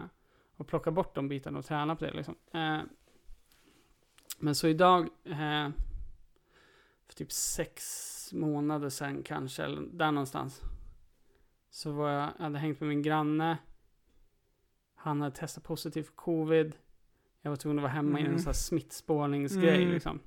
och 0.57 0.67
plocka 0.67 0.91
bort 0.91 1.15
de 1.15 1.27
bitarna 1.27 1.59
och 1.59 1.65
träna 1.65 1.95
på 1.95 2.05
det 2.05 2.11
liksom. 2.13 2.35
Eh, 2.53 2.77
Men 4.39 4.55
så 4.55 4.67
idag, 4.67 5.01
eh, 5.23 5.69
för 7.07 7.15
typ 7.15 7.31
sex 7.31 7.83
månader 8.33 8.89
sedan 8.89 9.23
kanske, 9.23 9.63
eller 9.63 9.81
där 9.81 10.11
någonstans. 10.11 10.61
Så 11.69 11.91
var 11.91 12.09
jag, 12.09 12.29
jag 12.37 12.43
hade 12.43 12.59
hängt 12.59 12.79
med 12.79 12.89
min 12.89 13.01
granne. 13.01 13.57
Han 14.95 15.21
hade 15.21 15.35
testat 15.35 15.63
positivt 15.63 16.05
för 16.07 16.13
covid. 16.15 16.75
Jag 17.41 17.49
var 17.51 17.55
tvungen 17.55 17.79
att 17.79 17.83
vara 17.83 17.91
hemma 17.93 18.19
i 18.19 18.21
en 18.21 18.27
Mm. 18.27 18.39
sån 18.39 18.45
här 18.45 18.53
smittspårningsgrej 18.53 19.81
Mm. 19.81 19.93
liksom. 19.93 20.19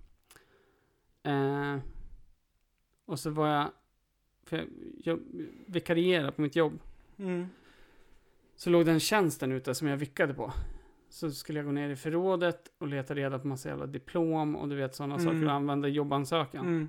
Eh, 1.22 1.76
och 3.04 3.18
så 3.18 3.30
var 3.30 3.48
jag, 3.48 3.70
för 4.44 4.56
jag, 4.56 4.68
jag 5.04 5.20
vikarierade 5.66 6.32
på 6.32 6.42
mitt 6.42 6.56
jobb. 6.56 6.78
Mm. 7.16 7.46
Så 8.56 8.70
låg 8.70 8.86
det 8.86 8.92
en 8.92 9.00
tjänst 9.00 9.40
där 9.40 9.48
ute 9.48 9.74
som 9.74 9.88
jag 9.88 9.96
vickade 9.96 10.34
på. 10.34 10.52
Så 11.08 11.30
skulle 11.30 11.58
jag 11.58 11.66
gå 11.66 11.72
ner 11.72 11.90
i 11.90 11.96
förrådet 11.96 12.72
och 12.78 12.86
leta 12.88 13.14
reda 13.14 13.38
på 13.38 13.46
massa 13.46 13.68
jävla 13.68 13.86
diplom 13.86 14.56
och 14.56 14.68
du 14.68 14.76
vet 14.76 14.94
sådana 14.94 15.14
Mm. 15.14 15.26
saker 15.26 15.44
och 15.46 15.52
använda 15.52 15.88
jobbansökan. 15.88 16.66
Mm. 16.66 16.88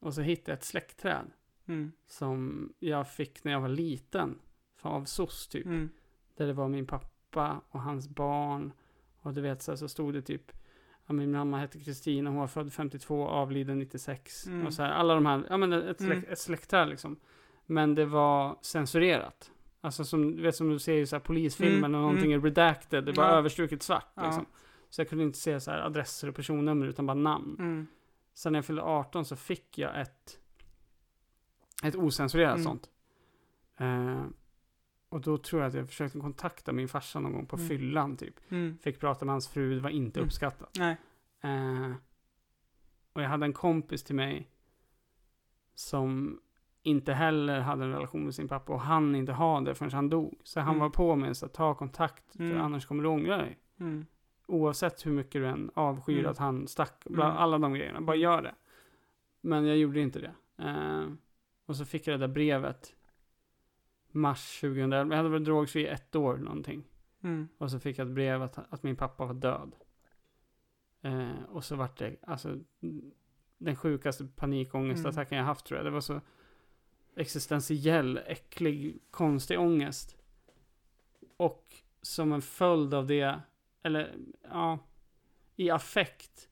Och 0.00 0.14
så 0.14 0.20
hittade 0.20 0.50
jag 0.52 0.56
ett 0.58 0.64
släktträd 0.64 1.30
Mm. 1.66 1.92
som 2.06 2.72
jag 2.78 3.08
fick 3.12 3.44
när 3.44 3.52
jag 3.52 3.60
var 3.60 3.68
liten. 3.68 4.38
Av 4.80 5.04
SOS 5.04 5.48
typ. 5.48 5.66
Mm. 5.66 5.90
Där 6.36 6.46
det 6.46 6.52
var 6.52 6.68
min 6.68 6.86
pappa 6.86 7.60
och 7.70 7.80
hans 7.80 8.08
barn. 8.08 8.72
Och 9.20 9.34
du 9.34 9.40
vet 9.40 9.62
så, 9.62 9.72
här, 9.72 9.76
så 9.76 9.88
stod 9.88 10.14
det 10.14 10.22
typ. 10.22 10.52
Ja, 11.06 11.12
min 11.12 11.32
mamma 11.32 11.58
hette 11.58 11.78
Kristina, 11.80 12.30
hon 12.30 12.38
var 12.38 12.46
född 12.46 12.72
52, 12.72 13.28
avliden 13.28 13.78
96. 13.78 14.46
Mm. 14.46 14.66
Och 14.66 14.72
så 14.74 14.82
här, 14.82 14.90
alla 14.90 15.14
de 15.14 15.26
här, 15.26 15.46
ja 15.50 15.56
men 15.56 15.72
ett, 15.72 15.96
släkt, 16.00 16.12
Mm. 16.18 16.32
ett 16.32 16.38
släktträd 16.38 16.88
liksom. 16.88 17.16
Men 17.66 17.94
det 17.94 18.04
var 18.06 18.56
censurerat. 18.60 19.50
Alltså 19.80 20.04
som, 20.04 20.36
du 20.36 20.42
vet 20.42 20.56
som 20.56 20.68
du 20.70 20.78
ser 20.78 20.94
i 20.96 21.06
så 21.06 21.16
här 21.16 21.20
polisfilmer 21.20 21.78
Mm, 21.78 21.92
när 21.92 21.98
någonting 21.98 22.32
är 22.32 22.40
redacted, 22.40 23.04
det 23.04 23.10
är 23.10 23.14
bara 23.16 23.30
Ja. 23.30 23.36
överstruket 23.38 23.82
svart 23.82 24.12
Ja. 24.14 24.26
liksom. 24.26 24.46
Så 24.90 25.00
jag 25.00 25.08
kunde 25.08 25.24
inte 25.24 25.38
se 25.38 25.60
så 25.60 25.70
här 25.70 25.78
adresser 25.78 26.28
och 26.28 26.34
personnummer 26.34 26.86
utan 26.86 27.06
bara 27.06 27.14
namn. 27.14 27.56
Mm. 27.58 27.86
Sen 28.34 28.52
när 28.52 28.58
jag 28.58 28.64
fyllde 28.64 28.82
18 28.82 29.24
så 29.24 29.36
fick 29.36 29.78
jag 29.78 30.00
ett, 30.00 30.38
ett 31.84 31.94
osensurerat 31.96 32.54
Mm. 32.54 32.64
sånt. 32.64 32.90
Eh, 33.76 34.22
och 35.14 35.20
då 35.20 35.38
tror 35.38 35.62
jag 35.62 35.68
att 35.68 35.74
jag 35.74 35.88
försökte 35.88 36.18
kontakta 36.20 36.72
min 36.72 36.88
farsa 36.88 37.20
någon 37.20 37.32
gång 37.32 37.46
på 37.46 37.56
Mm. 37.56 37.68
fyllan 37.68 38.16
typ. 38.16 38.34
Mm. 38.48 38.78
Fick 38.78 39.00
prata 39.00 39.24
med 39.24 39.32
hans 39.32 39.48
fru, 39.48 39.74
det 39.74 39.80
var 39.80 39.90
inte 39.90 40.20
Mm. 40.20 40.26
uppskattat. 40.26 40.70
Nej. 40.78 40.96
Eh, 41.40 41.92
och 43.12 43.22
jag 43.22 43.28
hade 43.28 43.46
en 43.46 43.52
kompis 43.52 44.04
till 44.04 44.14
mig 44.14 44.50
som 45.74 46.40
inte 46.82 47.12
heller 47.12 47.60
hade 47.60 47.84
en 47.84 47.92
relation 47.92 48.24
med 48.24 48.34
sin 48.34 48.48
pappa 48.48 48.72
och 48.72 48.80
han 48.80 49.14
inte 49.14 49.32
ha 49.32 49.60
det 49.60 49.74
förrän 49.74 49.92
han 49.92 50.10
dog. 50.10 50.40
Så 50.44 50.60
han 50.60 50.68
Mm. 50.68 50.80
var 50.80 50.90
på 50.90 51.16
mig 51.16 51.34
så 51.34 51.46
att 51.46 51.54
ta 51.54 51.74
kontakt 51.74 52.36
för 52.36 52.44
Mm. 52.44 52.60
annars 52.60 52.86
kommer 52.86 53.02
du 53.02 53.08
ångra 53.08 53.36
dig. 53.36 53.58
Mm. 53.80 54.06
Oavsett 54.46 55.06
hur 55.06 55.12
mycket 55.12 55.32
du 55.32 55.46
än 55.46 55.70
avskyr 55.74 56.24
att 56.26 56.38
han 56.38 56.68
stack. 56.68 57.04
Bland 57.04 57.38
alla 57.38 57.58
de 57.58 57.74
grejerna. 57.74 58.00
Bara 58.00 58.16
gör 58.16 58.42
det. 58.42 58.54
Men 59.40 59.66
jag 59.66 59.76
gjorde 59.76 60.00
inte 60.00 60.18
det. 60.20 60.34
Eh, 60.64 61.06
och 61.66 61.76
så 61.76 61.84
fick 61.84 62.06
jag 62.06 62.20
det 62.20 62.26
där 62.26 62.34
brevet. 62.34 62.94
Mars 64.14 64.60
2011. 64.60 65.12
Jag 65.14 65.16
hade 65.16 65.28
varit 65.28 65.44
drogfri 65.44 65.82
i 65.82 65.86
ett 65.86 66.16
år 66.16 66.36
någonting. 66.36 66.84
Mm. 67.22 67.48
Och 67.58 67.70
så 67.70 67.80
fick 67.80 67.98
jag 67.98 68.06
ett 68.08 68.14
brev 68.14 68.42
att, 68.42 68.58
att 68.72 68.82
min 68.82 68.96
pappa 68.96 69.24
var 69.26 69.34
död. 69.34 69.74
Eh, 71.02 71.42
och 71.48 71.64
så 71.64 71.76
vart 71.76 71.98
det, 71.98 72.16
alltså, 72.22 72.48
mm, 72.82 73.10
den 73.58 73.76
sjukaste 73.76 74.26
panikångestattacken 74.36 75.38
jag 75.38 75.44
haft 75.44 75.66
tror 75.66 75.78
jag. 75.78 75.86
Det 75.86 75.90
var 75.90 76.00
så 76.00 76.20
existentiell, 77.16 78.20
äcklig, 78.26 78.98
konstig 79.10 79.60
ångest. 79.60 80.16
Och 81.36 81.74
som 82.02 82.32
en 82.32 82.42
följd 82.42 82.94
av 82.94 83.06
det, 83.06 83.40
eller 83.82 84.14
ja, 84.50 84.78
i 85.56 85.70
affekt 85.70 86.48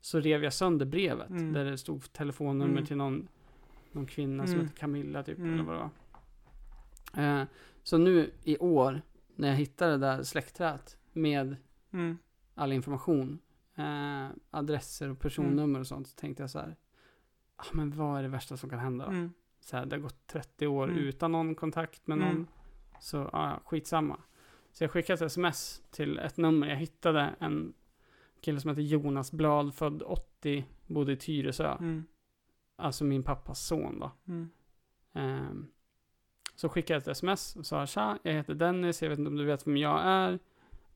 så 0.00 0.20
rev 0.20 0.44
jag 0.44 0.52
sönder 0.52 0.86
brevet. 0.86 1.30
Mm. 1.30 1.52
Där 1.52 1.64
det 1.64 1.78
stod 1.78 2.12
telefonnummer 2.12 2.72
Mm. 2.72 2.86
till 2.86 2.96
någon, 2.96 3.28
någon 3.92 4.06
kvinna 4.06 4.46
som 4.46 4.54
Mm. 4.54 4.66
hette 4.66 4.78
Camilla 4.80 5.22
typ, 5.22 5.38
Mm. 5.38 5.54
eller 5.54 5.64
vad 5.64 5.74
det 5.74 5.78
var. 5.80 5.90
Eh, 7.16 7.42
så 7.82 7.98
nu 7.98 8.30
i 8.44 8.58
år, 8.58 9.02
när 9.34 9.48
jag 9.48 9.56
hittade 9.56 9.90
det 9.92 9.98
där 9.98 10.22
släktträdet 10.22 10.98
med 11.12 11.56
Mm. 11.92 12.18
all 12.54 12.72
information, 12.72 13.38
eh, 13.74 14.28
adresser 14.50 15.08
och 15.10 15.18
personnummer 15.20 15.80
och 15.80 15.86
sånt, 15.86 16.08
så 16.08 16.14
tänkte 16.16 16.42
jag 16.42 16.50
så 16.50 16.58
här, 16.58 16.76
ah, 17.56 17.64
men 17.72 17.90
vad 17.96 18.18
är 18.18 18.22
det 18.22 18.28
värsta 18.28 18.56
som 18.56 18.70
kan 18.70 18.78
hända? 18.78 19.04
då? 19.04 19.10
Mm. 19.10 19.32
Så 19.60 19.76
här, 19.76 19.86
det 19.86 19.96
har 19.96 20.00
gått 20.00 20.26
30 20.26 20.66
år 20.66 20.88
Mm. 20.88 20.98
utan 20.98 21.32
någon 21.32 21.54
kontakt 21.54 22.06
med 22.06 22.18
någon, 22.18 22.28
Mm. 22.28 22.46
så 23.00 23.16
ja, 23.16 23.30
ja, 23.32 23.60
skitsamma. 23.64 24.20
Så 24.72 24.84
jag 24.84 24.90
skickade 24.90 25.14
ett 25.24 25.30
sms 25.32 25.82
till 25.90 26.18
ett 26.18 26.36
nummer, 26.36 26.66
jag 26.66 26.76
hittade 26.76 27.34
en 27.38 27.72
kille 28.40 28.60
som 28.60 28.70
heter 28.70 28.82
Jonas 28.82 29.32
Blad, 29.32 29.74
född 29.74 30.02
80, 30.02 30.64
bodde 30.86 31.12
i 31.12 31.16
Tyresö, 31.16 31.76
Mm. 31.80 32.04
alltså 32.76 33.04
min 33.04 33.22
pappas 33.22 33.60
son 33.66 33.98
då. 34.00 34.10
Mm. 35.14 35.66
Så 36.56 36.68
skickade 36.68 36.94
jag 36.94 37.00
ett 37.02 37.08
sms 37.08 37.56
och 37.56 37.66
sa 37.66 37.86
Tja, 37.86 38.18
jag 38.22 38.32
heter 38.32 38.54
Dennis, 38.54 39.02
jag 39.02 39.08
vet 39.10 39.18
inte 39.18 39.28
om 39.28 39.36
du 39.36 39.44
vet 39.44 39.66
vem 39.66 39.76
jag 39.76 40.00
är. 40.04 40.38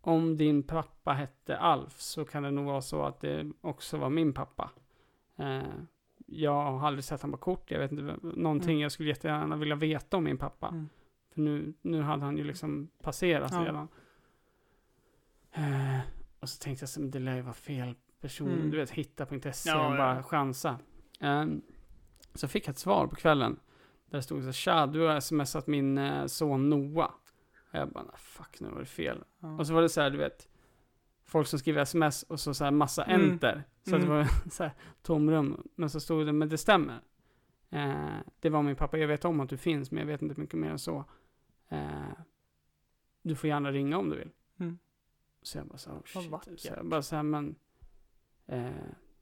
Om 0.00 0.36
din 0.36 0.62
pappa 0.62 1.12
hette 1.12 1.56
Alf 1.58 2.00
så 2.00 2.24
kan 2.24 2.42
det 2.42 2.50
nog 2.50 2.64
vara 2.66 2.80
så 2.82 3.02
att 3.02 3.20
det 3.20 3.52
också 3.60 3.96
var 3.96 4.10
min 4.10 4.32
pappa. 4.32 4.70
Ehm, 5.36 5.86
jag 6.26 6.62
har 6.72 6.86
aldrig 6.86 7.04
sett 7.04 7.22
honom 7.22 7.38
på 7.38 7.44
kort, 7.44 7.70
jag 7.70 7.78
vet 7.78 7.92
inte, 7.92 8.16
någonting 8.22 8.70
Mm. 8.70 8.80
jag 8.82 8.92
skulle 8.92 9.08
jättegärna 9.08 9.56
vilja 9.56 9.74
veta 9.76 10.16
om 10.16 10.24
min 10.24 10.38
pappa. 10.38 10.68
Mm. 10.68 10.88
För 11.34 11.40
nu, 11.40 11.72
nu 11.82 12.02
hade 12.02 12.24
han 12.24 12.36
ju 12.36 12.44
liksom 12.44 12.88
passerat 13.02 13.52
Ja. 13.52 13.60
redan. 13.64 13.88
Eh, 15.52 15.98
och 16.40 16.48
så 16.48 16.62
tänkte 16.62 16.82
jag, 16.82 16.88
så, 16.88 17.00
det 17.00 17.18
lär 17.18 17.34
ju 17.36 17.42
vara 17.42 17.54
fel 17.54 17.94
person. 18.20 18.48
Mm. 18.52 18.70
Du 18.70 18.76
vet, 18.76 18.90
hitta.se 18.90 19.70
Ja, 19.70 19.86
och 19.86 19.92
ja. 19.92 19.96
bara 19.96 20.22
chansa. 20.22 20.78
Eh, 21.20 21.44
så 22.34 22.48
fick 22.48 22.66
jag 22.68 22.72
ett 22.72 22.78
svar 22.78 23.06
på 23.06 23.16
kvällen. 23.16 23.56
Där 24.10 24.18
det 24.18 24.22
stod 24.22 24.44
så 24.44 24.52
tja, 24.52 24.86
du 24.86 25.00
har 25.00 25.20
smsat 25.20 25.66
min 25.66 25.98
eh, 25.98 26.26
son 26.26 26.70
Noah. 26.70 27.10
Och 27.72 27.78
jag 27.78 27.88
bara, 27.92 28.04
"Nej, 28.04 28.14
fuck, 28.18 28.60
nu 28.60 28.68
var 28.68 28.78
det 28.80 28.86
fel. 28.86 29.24
Ja. 29.40 29.56
Och 29.58 29.66
så 29.66 29.74
var 29.74 29.82
det 29.82 29.88
så 29.88 30.00
här, 30.00 30.10
du 30.10 30.18
vet, 30.18 30.48
folk 31.24 31.46
som 31.48 31.58
skriver 31.58 31.82
sms 31.82 32.22
och 32.22 32.40
så, 32.40 32.54
så 32.54 32.64
här 32.64 32.70
massa 32.70 33.04
Mm. 33.04 33.30
enter. 33.30 33.64
Så 33.82 33.96
Mm. 33.96 34.00
det 34.08 34.14
var 34.14 34.24
så 34.50 34.62
här 34.62 34.72
tomrum. 35.02 35.68
Men 35.74 35.90
så 35.90 36.00
stod 36.00 36.26
det, 36.26 36.32
men 36.32 36.48
det 36.48 36.58
stämmer. 36.58 37.00
Eh, 37.70 38.16
det 38.40 38.50
var 38.50 38.62
min 38.62 38.76
pappa, 38.76 38.98
jag 38.98 39.08
vet 39.08 39.24
om 39.24 39.40
att 39.40 39.48
du 39.48 39.56
finns, 39.56 39.90
men 39.90 39.98
jag 40.00 40.06
vet 40.06 40.22
inte 40.22 40.40
mycket 40.40 40.58
mer 40.58 40.70
än 40.70 40.78
så. 40.78 41.04
Eh, 41.68 42.08
du 43.22 43.34
får 43.34 43.48
gärna 43.48 43.72
ringa 43.72 43.98
om 43.98 44.08
du 44.10 44.16
vill. 44.16 44.30
Mm. 44.60 44.78
Så 45.42 45.58
jag 45.58 45.66
bara 45.66 45.78
så 45.78 45.90
här, 45.90 45.98
oh, 45.98 46.02
shit. 46.44 46.60
Så 46.60 46.68
jag 46.76 46.86
bara 46.86 47.02
så 47.02 47.16
här, 47.16 47.22
men 47.22 47.54
eh, 48.46 48.70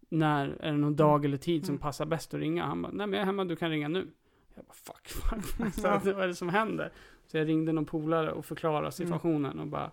när 0.09 0.49
är 0.49 0.71
det 0.73 0.79
någon 0.79 0.97
dag 0.97 1.25
eller 1.25 1.37
tid 1.37 1.67
som 1.67 1.73
Mm. 1.73 1.81
passar 1.81 2.07
bäst 2.07 2.35
att 2.35 2.41
ringa? 2.41 2.65
Han 2.67 2.83
bara, 2.83 2.93
nej 2.93 3.07
men 3.07 3.13
jag 3.13 3.23
är 3.23 3.27
hemma, 3.27 3.45
du 3.45 3.57
kan 3.57 3.71
ringa 3.71 3.89
nu. 3.89 4.11
Jag 4.59 4.65
bara, 4.65 4.75
fuck, 4.75 5.09
fuck. 5.09 5.75
Så, 5.75 5.87
Ja. 5.87 6.01
vad 6.05 6.21
är 6.25 6.27
det 6.27 6.35
som 6.35 6.49
händer? 6.49 6.93
Så 7.27 7.37
jag 7.37 7.49
ringde 7.49 7.73
någon 7.73 7.85
polare 7.87 8.33
och 8.33 8.45
förklarade 8.47 8.93
situationen 8.93 9.59
och 9.61 9.67
bara, 9.67 9.91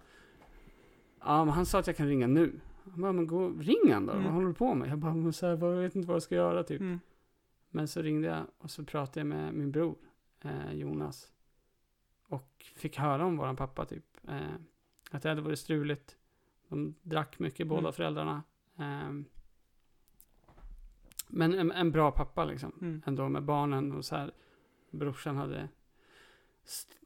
ja 1.20 1.46
men 1.46 1.54
han 1.54 1.66
sa 1.66 1.80
att 1.80 1.88
jag 1.88 1.98
kan 1.98 2.08
ringa 2.08 2.28
nu. 2.28 2.60
Han 2.92 3.02
bara, 3.02 3.12
men 3.12 3.28
gå, 3.28 3.50
ring 3.50 3.92
han 3.94 4.06
då, 4.06 4.12
Mm. 4.12 4.24
vad 4.24 4.34
håller 4.34 4.48
du 4.48 4.54
på 4.54 4.74
med? 4.76 4.90
Jag 4.90 4.98
bara, 4.98 5.14
men 5.14 5.34
så 5.34 5.46
här, 5.48 5.58
jag 5.58 5.82
vet 5.82 5.96
inte 5.96 6.08
vad 6.08 6.16
jag 6.16 6.24
ska 6.24 6.36
göra 6.36 6.64
typ. 6.64 6.82
Mm. 6.82 7.00
Men 7.70 7.88
så 7.88 8.02
ringde 8.02 8.28
jag 8.28 8.44
och 8.58 8.72
så 8.72 8.84
pratade 8.84 9.20
jag 9.20 9.28
med 9.28 9.54
min 9.54 9.72
bror, 9.72 9.96
eh, 10.42 10.74
Jonas. 10.74 11.32
Och 12.28 12.66
fick 12.76 12.98
höra 12.98 13.26
om 13.26 13.38
våran 13.38 13.56
pappa 13.56 13.86
typ. 13.86 14.06
Eh, 14.28 14.40
att 15.12 15.24
det 15.24 15.30
hade 15.30 15.42
varit 15.42 15.60
struligt. 15.60 16.16
De 16.68 16.96
drack 17.02 17.40
mycket 17.40 17.68
båda 17.68 17.80
Mm. 17.80 17.94
föräldrarna. 17.94 18.44
Ehm, 18.78 19.26
men 21.28 21.54
en, 21.54 21.72
en 21.72 21.92
bra 21.92 22.12
pappa 22.12 22.46
liksom. 22.46 22.72
Mm. 22.82 23.02
Ändå 23.06 23.30
med 23.30 23.44
barnen 23.44 23.92
och 23.92 24.06
så 24.06 24.16
här. 24.16 24.32
Brorsan 24.96 25.38
hade, 25.38 25.70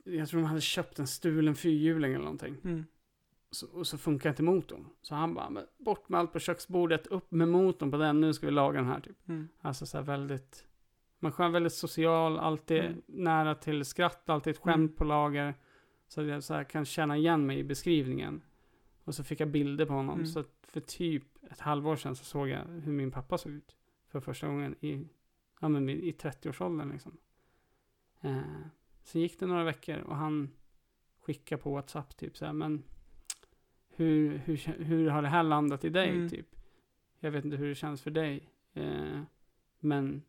jag 0.04 0.28
tror 0.30 0.42
de 0.42 0.48
hade 0.48 0.62
köpt 0.62 1.00
en 1.00 1.08
stulen 1.08 1.56
fyrhjuling 1.56 2.14
eller 2.14 2.24
någonting. 2.24 2.58
Mm. 2.64 2.86
Så, 3.52 3.68
och 3.68 3.88
så 3.88 3.98
funkar 3.98 4.30
inte 4.30 4.44
motorn. 4.44 4.86
Så 5.02 5.16
han 5.16 5.34
bara, 5.34 5.50
men 5.50 5.66
bort 5.78 6.10
med 6.10 6.20
allt 6.20 6.34
på 6.34 6.40
köksbordet, 6.40 7.08
upp 7.08 7.32
med 7.32 7.48
motorn 7.48 7.92
på 7.92 7.98
den, 7.98 8.22
nu 8.22 8.34
ska 8.34 8.46
vi 8.46 8.52
laga 8.52 8.80
den 8.80 8.90
här 8.90 9.00
typ. 9.00 9.28
Mm. 9.28 9.48
Alltså 9.62 9.86
så 9.86 9.98
här 9.98 10.04
väldigt, 10.04 10.66
man 11.20 11.32
är 11.38 11.50
väldigt 11.50 11.74
social, 11.74 12.40
alltid 12.40 12.84
Mm. 12.84 13.02
nära 13.06 13.56
till 13.56 13.86
skratt, 13.86 14.30
alltid 14.30 14.52
ett 14.52 14.60
skämt 14.60 14.76
Mm. 14.76 14.96
på 14.96 15.04
lager. 15.04 15.54
Så 16.08 16.22
att 16.22 16.28
jag 16.28 16.44
så 16.44 16.54
här 16.54 16.64
kan 16.64 16.86
känna 16.86 17.18
igen 17.18 17.46
mig 17.46 17.60
i 17.60 17.64
beskrivningen. 17.64 18.42
Och 19.04 19.16
så 19.16 19.24
fick 19.24 19.40
jag 19.40 19.48
bilder 19.50 19.86
på 19.86 19.94
honom. 19.94 20.16
Mm. 20.16 20.26
Så 20.26 20.44
för 20.62 20.80
typ 20.80 21.24
ett 21.52 21.60
halvår 21.60 21.96
sedan 21.96 22.16
så 22.16 22.26
såg 22.26 22.48
jag 22.50 22.66
hur 22.66 22.92
min 22.92 23.12
pappa 23.12 23.38
såg 23.38 23.52
ut. 23.52 23.76
För 24.08 24.20
första 24.20 24.48
gången 24.48 24.76
i, 24.82 25.08
ja 25.62 25.70
men 25.70 25.90
i 25.90 26.12
30-årsåldern 26.12 26.92
liksom. 26.92 27.18
Eh, 28.22 28.42
så 29.04 29.20
gick 29.20 29.40
det 29.40 29.46
några 29.46 29.64
veckor 29.64 29.98
och 29.98 30.16
han 30.16 30.50
skickade 31.20 31.62
på 31.62 31.72
WhatsApp 31.74 32.18
typ 32.18 32.38
så 32.38 32.46
här, 32.46 32.54
men 32.54 32.84
hur, 33.90 34.38
hur, 34.38 34.58
hur 34.84 35.10
har 35.10 35.22
det 35.22 35.28
här 35.28 35.44
landat 35.44 35.86
i 35.86 35.90
dig 35.90 36.10
Mm. 36.10 36.30
typ? 36.30 36.56
Jag 37.20 37.32
vet 37.32 37.46
inte 37.46 37.58
hur 37.58 37.68
det 37.70 37.76
känns 37.76 38.02
för 38.02 38.12
dig. 38.12 38.50
Eh, 38.74 39.22
men 39.80 40.22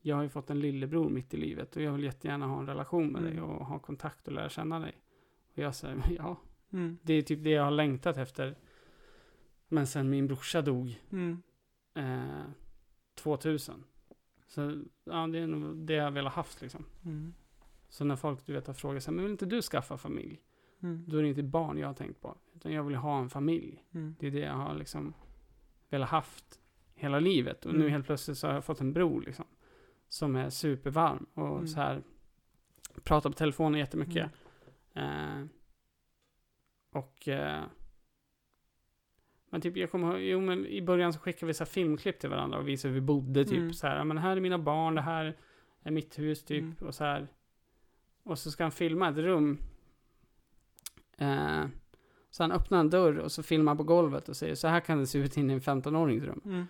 jag 0.00 0.16
har 0.16 0.22
ju 0.22 0.28
fått 0.28 0.50
en 0.50 0.60
lillebror 0.60 1.10
mitt 1.10 1.34
i 1.34 1.36
livet 1.36 1.76
och 1.76 1.82
jag 1.82 1.92
vill 1.92 2.04
jättegärna 2.04 2.46
ha 2.46 2.60
en 2.60 2.66
relation 2.66 3.12
med 3.12 3.22
dig 3.22 3.32
Mm. 3.32 3.44
och 3.44 3.66
ha 3.66 3.78
kontakt 3.78 4.26
och 4.28 4.32
lära 4.34 4.48
känna 4.48 4.78
dig. 4.80 4.92
Och 5.52 5.58
jag 5.58 5.74
säger, 5.74 6.02
ja, 6.18 6.36
Mm. 6.72 6.98
det 7.02 7.14
är 7.14 7.22
typ 7.22 7.44
det 7.44 7.50
jag 7.50 7.64
har 7.64 7.70
längtat 7.70 8.16
efter. 8.16 8.56
Men 9.68 9.86
sen 9.86 10.10
min 10.10 10.26
brorsa 10.26 10.62
dog 10.62 11.00
Mm. 11.12 11.42
eh, 11.94 12.44
2000. 13.14 13.84
Så 14.54 14.82
ja, 15.04 15.26
det 15.26 15.38
är 15.38 15.46
nog 15.46 15.76
det 15.76 15.94
jag 15.94 16.10
vill 16.10 16.24
ha 16.24 16.30
haft 16.30 16.60
liksom. 16.62 16.84
Mm. 17.04 17.34
Så 17.88 18.04
när 18.04 18.16
folk 18.16 18.46
du 18.46 18.52
vet 18.52 18.66
har 18.66 18.74
frågat 18.74 19.02
sig, 19.02 19.14
men 19.14 19.24
vill 19.24 19.32
inte 19.32 19.46
du 19.46 19.62
skaffa 19.62 19.96
familj? 19.96 20.40
Mm. 20.82 21.04
Då 21.08 21.16
är 21.16 21.22
det 21.22 21.28
inte 21.28 21.42
barn 21.42 21.78
jag 21.78 21.86
har 21.86 21.94
tänkt 21.94 22.20
på. 22.20 22.36
Utan 22.54 22.72
jag 22.72 22.82
vill 22.84 22.96
ha 22.96 23.18
en 23.18 23.30
familj. 23.30 23.84
Mm. 23.94 24.16
Det 24.18 24.26
är 24.26 24.30
det 24.30 24.38
jag 24.38 24.54
har 24.54 24.74
liksom 24.74 25.14
velat 25.90 26.08
haft 26.08 26.60
hela 26.94 27.20
livet. 27.20 27.66
Och 27.66 27.72
nu 27.72 27.80
Mm. 27.80 27.92
helt 27.92 28.06
plötsligt 28.06 28.38
så 28.38 28.46
har 28.46 28.54
jag 28.54 28.64
fått 28.64 28.80
en 28.80 28.92
bror 28.92 29.20
liksom. 29.22 29.44
Som 30.08 30.36
är 30.36 30.50
supervarm 30.50 31.26
och 31.34 31.54
Mm. 31.56 31.66
så 31.66 31.80
här 31.80 32.02
pratar 33.02 33.30
på 33.30 33.36
telefonen 33.36 33.80
jättemycket. 33.80 34.30
Mm. 34.94 35.42
Eh, 35.42 35.46
och 36.92 37.28
eh, 37.28 37.62
men 39.54 39.60
typ 39.60 39.76
jag 39.76 39.90
kommer 39.90 40.10
ihåg, 40.12 40.20
jo 40.20 40.40
men 40.40 40.66
i 40.66 40.82
början 40.82 41.12
så 41.12 41.18
skickade 41.18 41.46
vi 41.46 41.54
så 41.54 41.64
här 41.64 41.70
filmklipp 41.70 42.18
till 42.18 42.30
varandra 42.30 42.58
och 42.58 42.68
visade 42.68 42.94
hur 42.94 43.00
vi 43.00 43.06
bodde 43.06 43.44
typ 43.44 43.58
Mm. 43.58 43.72
så 43.72 43.86
här, 43.86 44.04
men 44.04 44.18
här 44.18 44.36
är 44.36 44.40
mina 44.40 44.58
barn, 44.58 44.94
det 44.94 45.00
här 45.00 45.36
är 45.82 45.90
mitt 45.90 46.18
hus 46.18 46.44
typ 46.44 46.62
Mm. 46.62 46.74
och 46.86 46.94
så 46.94 47.04
här. 47.04 47.28
Och 48.22 48.38
så 48.38 48.50
ska 48.50 48.64
han 48.64 48.70
filma 48.72 49.08
ett 49.08 49.16
rum. 49.16 49.58
Eh, 51.18 51.64
så 52.30 52.42
han 52.42 52.52
öppnar 52.52 52.80
en 52.80 52.90
dörr 52.90 53.18
och 53.18 53.32
så 53.32 53.42
filmar 53.42 53.70
han 53.70 53.76
på 53.76 53.82
golvet 53.84 54.28
och 54.28 54.36
säger 54.36 54.54
så 54.54 54.68
här 54.68 54.80
kan 54.80 54.98
det 54.98 55.06
se 55.06 55.18
ut 55.18 55.36
inne 55.36 55.52
i 55.52 55.54
en 55.56 55.60
15-årings 55.60 56.24
rum. 56.24 56.40
Mm. 56.44 56.66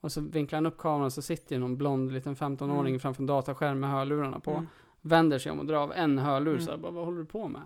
Och 0.00 0.12
så 0.12 0.20
vinklar 0.20 0.56
han 0.56 0.66
upp 0.66 0.78
kameran 0.78 1.10
så 1.10 1.22
sitter 1.22 1.58
någon 1.58 1.76
blond 1.76 2.12
liten 2.12 2.36
15-åring 2.36 2.86
Mm. 2.92 3.00
framför 3.00 3.22
en 3.22 3.26
dataskärm 3.26 3.80
med 3.80 3.90
hörlurarna 3.90 4.40
på. 4.40 4.50
Mm. 4.50 4.66
Vänder 5.00 5.38
sig 5.38 5.52
om 5.52 5.58
och 5.60 5.66
drar 5.66 5.76
av 5.76 5.92
en 5.92 6.18
hörlur 6.18 6.52
Mm. 6.52 6.64
så 6.64 6.70
här, 6.70 6.78
bara, 6.78 6.92
vad 6.92 7.04
håller 7.04 7.18
du 7.18 7.24
på 7.26 7.48
med? 7.48 7.62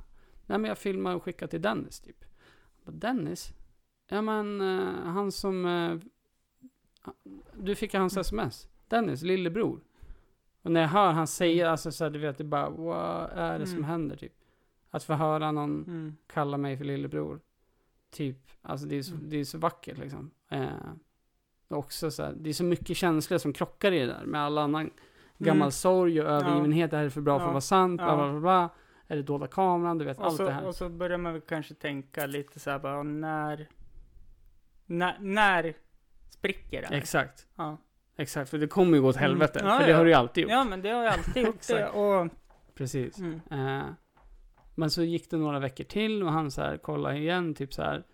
Nej 0.46 0.58
men 0.58 0.68
jag 0.68 0.78
filmar 0.78 1.14
och 1.14 1.22
skickar 1.22 1.46
till 1.46 1.62
Dennis 1.62 2.00
typ. 2.00 2.24
Bara, 2.84 2.92
Dennis? 2.92 3.52
Ja 4.08 4.22
men 4.22 4.60
eh, 4.60 5.04
han 5.04 5.32
som... 5.32 5.66
eh, 5.66 5.96
du 7.54 7.74
fick 7.74 7.94
hans 7.94 8.12
Mm. 8.16 8.20
sms. 8.20 8.68
Dennis, 8.88 9.22
lillebror. 9.22 9.80
Och 10.62 10.70
när 10.72 10.80
jag 10.80 10.88
hör 10.88 11.12
han 11.12 11.26
säga, 11.26 11.70
alltså 11.70 11.92
så 11.92 12.04
här, 12.04 12.10
du 12.10 12.18
vet, 12.18 12.38
det 12.38 12.44
bara, 12.44 12.70
vad 12.70 13.30
är 13.34 13.58
det 13.58 13.66
som 13.66 13.76
Mm. 13.78 13.90
händer 13.90 14.16
typ? 14.16 14.32
Att 14.90 15.04
få 15.04 15.14
höra 15.14 15.52
någon 15.52 15.84
Mm. 15.84 16.16
kalla 16.26 16.56
mig 16.56 16.76
för 16.76 16.84
lillebror. 16.84 17.40
Typ, 18.10 18.38
alltså 18.62 18.86
det 18.86 18.96
är 18.96 19.02
så, 19.02 19.14
Mm. 19.14 19.30
det 19.30 19.36
är 19.36 19.44
så 19.44 19.58
vackert 19.58 19.98
liksom. 19.98 20.30
Eh, 20.50 20.66
och 21.68 21.76
också 21.78 22.10
så 22.10 22.22
här, 22.22 22.34
det 22.36 22.50
är 22.50 22.54
så 22.54 22.64
mycket 22.64 22.96
känslor 22.96 23.38
som 23.38 23.52
krockar 23.52 23.92
i 23.92 23.98
det 23.98 24.06
där 24.06 24.24
med 24.24 24.40
all 24.40 24.58
annan 24.58 24.90
gammal 25.38 25.56
Mm. 25.66 25.70
sorg 25.70 26.20
och 26.22 26.28
övergivenhet. 26.28 26.90
Det 26.90 26.96
här 26.96 27.04
är 27.04 27.08
för 27.10 27.20
bra 27.20 27.38
för 27.38 27.44
att 27.44 27.48
Ja. 27.48 27.52
vara 27.52 27.60
sant, 27.60 28.00
Ja. 28.00 28.16
bla 28.16 28.30
bla. 28.30 28.40
bla. 28.40 28.68
Är 29.10 29.16
det 29.16 29.22
dolda 29.22 29.46
kameran, 29.46 29.98
du 29.98 30.04
vet 30.04 30.18
Och 30.18 30.24
allt 30.26 30.36
så, 30.36 30.44
det 30.44 30.50
här. 30.52 30.66
och 30.66 30.74
så 30.74 30.88
börjar 30.88 31.18
man 31.18 31.32
väl 31.32 31.42
kanske 31.42 31.74
tänka 31.74 32.26
lite 32.26 32.60
så 32.60 32.70
här 32.70 32.78
bara, 32.78 33.02
när... 33.02 33.68
När, 34.90 35.18
när 35.20 35.74
spricker 36.30 36.82
det? 36.90 36.96
Exakt, 36.96 37.46
Ja. 37.56 37.76
exakt. 38.16 38.50
För 38.50 38.58
det 38.58 38.66
kommer 38.66 38.96
ju 38.96 39.02
gå 39.02 39.08
åt 39.08 39.16
Mm. 39.16 39.22
helvete. 39.30 39.60
Ja, 39.64 39.78
för 39.78 39.84
det 39.84 39.90
ja. 39.90 39.96
har 39.96 40.04
det 40.04 40.10
ju 40.10 40.16
alltid 40.16 40.42
gjort. 40.42 40.50
ja, 40.50 40.64
men 40.64 40.82
det 40.82 40.88
har 40.90 41.04
jag 41.04 41.12
alltid 41.12 41.46
gjort 41.46 41.66
det. 41.68 41.88
Och, 41.94 42.28
Precis. 42.74 43.18
mm. 43.18 43.40
Eh, 43.50 43.84
men 44.74 44.90
så 44.90 45.02
gick 45.02 45.30
det 45.30 45.36
några 45.36 45.58
veckor 45.58 45.84
till 45.84 46.22
och 46.22 46.32
han 46.32 46.50
så 46.50 46.62
här 46.62 46.76
kollade 46.76 47.16
igen, 47.18 47.54
typ 47.54 47.74
så 47.74 47.82
här. 47.82 48.04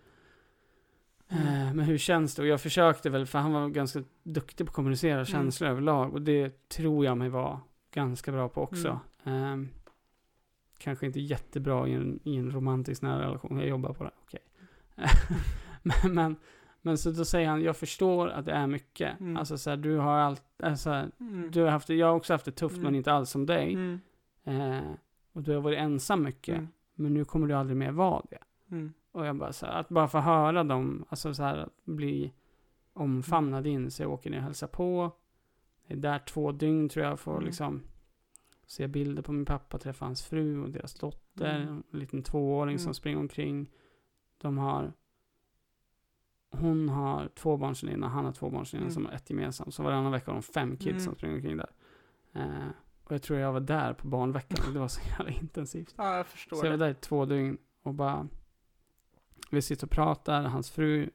Eh, 1.29 1.73
men 1.73 1.79
hur 1.79 1.97
känns 1.97 2.35
det? 2.35 2.41
Och 2.41 2.47
jag 2.47 2.61
försökte 2.61 3.09
väl, 3.09 3.25
för 3.25 3.39
han 3.39 3.53
var 3.53 3.69
ganska 3.69 4.03
duktig 4.23 4.65
på 4.67 4.69
att 4.69 4.75
kommunicera 4.75 5.25
känslor 5.25 5.69
överlag. 5.69 6.13
Och 6.13 6.21
det 6.21 6.69
tror 6.69 7.05
jag 7.05 7.17
mig 7.17 7.29
vara 7.29 7.61
ganska 7.93 8.31
bra 8.31 8.49
på 8.49 8.61
också. 8.61 8.99
Ehm, 9.23 9.69
kanske 10.77 11.05
inte 11.05 11.19
jättebra 11.19 11.87
i 11.87 11.93
en, 11.93 12.19
i 12.23 12.35
en 12.37 12.51
romantisk 12.51 13.01
nära 13.01 13.21
relation. 13.21 13.57
Jag 13.59 13.67
jobbar 13.69 13.93
på 13.93 14.03
det. 14.03 14.11
Okej. 14.23 14.39
men, 15.83 16.13
men, 16.15 16.35
men 16.85 16.97
så 16.97 17.11
då 17.11 17.25
säger 17.25 17.49
han, 17.49 17.61
jag 17.63 17.77
förstår 17.77 18.27
att 18.29 18.45
det 18.45 18.51
är 18.51 18.67
mycket. 18.67 19.19
Mm. 19.19 19.37
Alltså 19.37 19.57
så 19.57 19.69
här, 19.69 19.77
du 19.77 19.97
har 19.97 20.17
allt, 20.17 20.43
alltså, 20.63 20.89
Mm. 21.19 21.51
du 21.51 21.61
har 21.61 21.69
haft 21.69 21.89
jag 21.89 22.07
har 22.07 22.13
också 22.15 22.33
haft 22.33 22.45
det 22.45 22.51
tufft 22.51 22.75
Mm. 22.75 22.83
men 22.83 22.95
inte 22.95 23.11
alls 23.13 23.29
som 23.29 23.45
dig. 23.45 23.73
Mm. 23.73 23.99
Eh, 24.43 24.91
och 25.33 25.41
du 25.43 25.53
har 25.53 25.61
varit 25.61 25.79
ensam 25.79 26.23
mycket. 26.23 26.55
Mm. 26.57 26.67
Men 26.95 27.13
nu 27.13 27.25
kommer 27.25 27.47
du 27.47 27.53
aldrig 27.53 27.77
mer 27.77 27.91
vara 27.91 28.21
det. 28.29 28.39
Och 29.11 29.25
jag 29.25 29.35
bara 29.35 29.53
så 29.53 29.65
här, 29.65 29.79
att 29.79 29.89
bara 29.89 30.07
få 30.07 30.19
höra 30.19 30.63
dem, 30.63 31.05
alltså 31.09 31.33
så 31.33 31.43
här, 31.43 31.57
att 31.57 31.85
bli 31.85 32.33
omfamnad 32.93 33.67
in, 33.67 33.91
så 33.91 34.03
jag 34.03 34.11
åker 34.11 34.29
ner 34.29 34.37
och 34.37 34.43
hälsar 34.43 34.67
på. 34.67 35.11
Det 35.87 35.93
är 35.93 35.97
där 35.97 36.19
två 36.19 36.51
dygn 36.51 36.89
tror 36.89 37.05
jag, 37.05 37.19
får 37.19 37.41
liksom 37.41 37.81
se 38.65 38.87
bilder 38.87 39.21
på 39.21 39.31
min 39.31 39.45
pappa, 39.45 39.77
träffa 39.77 40.05
hans 40.05 40.23
fru 40.23 40.63
och 40.63 40.69
deras 40.69 40.93
dotter, 40.93 41.61
Mm. 41.61 41.83
en 41.93 41.99
liten 41.99 42.23
tvååring 42.23 42.79
som 42.79 42.87
Mm. 42.87 42.93
springer 42.93 43.19
omkring. 43.19 43.69
De 44.37 44.57
har, 44.57 44.93
hon 46.55 46.89
har 46.89 47.27
tvåbarnsväninna, 47.27 48.07
han 48.07 48.25
har 48.25 48.31
tvåbarnsväninna 48.31 48.85
Mm. 48.85 48.93
som 48.93 49.05
har 49.05 49.11
ett 49.13 49.29
gemensamt. 49.29 49.73
Så 49.73 49.83
varannan 49.83 50.11
vecka 50.11 50.31
har 50.31 50.35
de 50.35 50.43
fem 50.43 50.77
kids 50.77 50.87
Mm. 50.89 50.99
som 50.99 51.15
springer 51.15 51.35
omkring 51.35 51.57
där. 51.57 51.69
Eh, 52.33 52.67
och 53.03 53.11
jag 53.11 53.21
tror 53.21 53.39
jag 53.39 53.53
var 53.53 53.59
där 53.59 53.93
på 53.93 54.07
barnveckan 54.07 54.73
det 54.73 54.79
var 54.79 54.87
så 54.87 55.01
jävla 55.09 55.29
intensivt. 55.31 55.93
Ja, 55.97 56.17
jag 56.17 56.27
förstår 56.27 56.57
Så 56.57 56.65
jag 56.65 56.71
var 56.71 56.77
där 56.77 56.89
i 56.89 56.93
två 56.93 57.25
dygn 57.25 57.57
och 57.83 57.93
bara 57.93 58.27
Vi 59.51 59.61
sitter 59.61 59.87
och 59.87 59.91
pratar, 59.91 60.43
hans 60.43 60.71
fru 60.71 61.09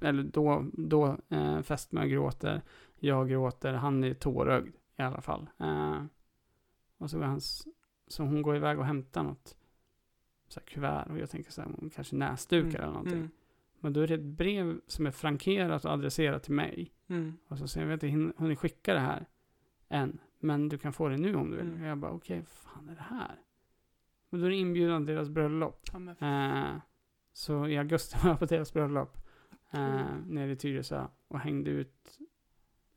Eller 0.00 0.22
då, 0.22 0.64
då 0.72 1.16
eh, 1.28 1.62
fästmö 1.62 2.06
gråter 2.06 2.62
Jag 2.98 3.28
gråter, 3.28 3.72
han 3.74 4.04
är 4.04 4.14
tårögd 4.14 4.74
i 4.98 5.02
alla 5.02 5.20
fall 5.20 5.46
eh, 5.58 6.02
Och 6.98 7.10
så 7.10 7.18
går 7.18 7.24
hans 7.24 7.66
Så 8.06 8.22
hon 8.22 8.42
går 8.42 8.56
iväg 8.56 8.78
och 8.78 8.86
hämtar 8.86 9.22
något 9.22 9.56
så 10.48 10.60
här 10.60 10.66
kuvert 10.66 11.06
och 11.10 11.18
jag 11.18 11.30
tänker 11.30 11.50
så 11.52 11.62
här, 11.62 11.68
hon 11.80 11.90
kanske 11.90 12.16
näsdukar 12.16 12.78
eller 12.78 12.92
någonting 12.92 13.12
Mm. 13.18 13.30
Men 13.80 13.92
då 13.92 14.00
är 14.00 14.06
det 14.06 14.14
ett 14.14 14.20
brev 14.24 14.80
som 14.86 15.06
är 15.06 15.10
frankerat 15.10 15.84
och 15.84 15.90
adresserat 15.90 16.42
till 16.42 16.52
mig 16.54 16.92
Mm. 17.08 17.36
och 17.48 17.58
så 17.58 17.68
säger 17.68 17.86
jag, 17.86 17.96
vet 17.96 18.02
inte, 18.02 18.42
hunnit 18.42 18.58
skicka 18.58 18.94
det 18.94 19.00
här 19.00 19.26
än. 19.88 20.18
Men 20.38 20.68
du 20.68 20.78
kan 20.78 20.92
få 20.92 21.08
det 21.08 21.16
nu 21.16 21.34
om 21.34 21.50
du 21.50 21.56
vill. 21.56 21.66
Mm. 21.66 21.82
Och 21.82 21.88
jag 21.88 21.98
bara, 21.98 22.10
okej, 22.12 22.38
vad 22.38 22.48
fan 22.48 22.88
är 22.88 22.94
det 22.94 23.02
här? 23.16 23.40
Och 24.30 24.38
då 24.38 24.44
är 24.46 24.50
det 24.50 24.56
inbjudan 24.56 25.06
till 25.06 25.14
deras 25.14 25.28
bröllop. 25.28 25.82
Ja, 25.92 26.26
Eh, 26.26 26.76
så 27.32 27.66
i 27.68 27.78
augusti 27.78 28.16
var 28.22 28.30
jag 28.30 28.38
på 28.38 28.44
deras 28.46 28.72
bröllop. 28.72 29.16
Eh, 29.70 30.16
nere 30.26 30.50
i 30.52 30.56
Tyresö. 30.56 31.06
Och 31.28 31.40
hängde 31.40 31.70
ut, 31.70 32.18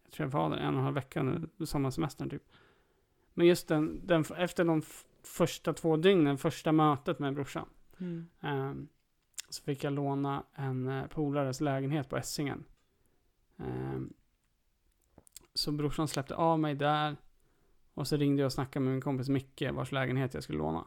jag 0.04 0.12
tror 0.12 0.26
jag 0.26 0.32
var 0.32 0.50
där 0.50 0.58
en 0.58 0.74
och 0.74 0.80
en 0.80 0.84
halv 0.84 0.96
vecka 0.96 1.20
under 1.20 1.66
sommarsemestern 1.66 2.30
typ. 2.30 2.44
Men 3.34 3.48
just 3.48 3.68
den, 3.68 4.08
den 4.08 4.24
efter 4.38 4.66
de 4.66 4.82
första 5.24 5.74
två 5.74 5.98
dygnen, 5.98 6.38
första 6.38 6.72
mötet 6.72 7.20
med 7.20 7.34
brorsan. 7.34 7.70
mm. 7.98 8.28
Ehm, 8.42 8.88
så 9.50 9.64
fick 9.64 9.84
jag 9.84 9.94
låna 9.94 10.44
en 10.56 10.88
eh, 10.88 11.08
polares 11.08 11.62
lägenhet 11.62 12.10
på 12.10 12.18
Essingen. 12.18 12.64
Ehm, 13.58 14.14
så 15.54 15.72
brorsan 15.72 16.08
släppte 16.08 16.36
av 16.36 16.60
mig 16.60 16.76
där. 16.76 17.18
Och 17.94 18.08
så 18.08 18.18
ringde 18.18 18.42
jag 18.42 18.46
och 18.46 18.54
snackade 18.54 18.84
med 18.84 18.94
min 18.94 19.02
kompis 19.02 19.30
Micke 19.30 19.64
vars 19.72 19.92
lägenhet 19.92 20.34
jag 20.34 20.44
skulle 20.44 20.58
låna. 20.58 20.86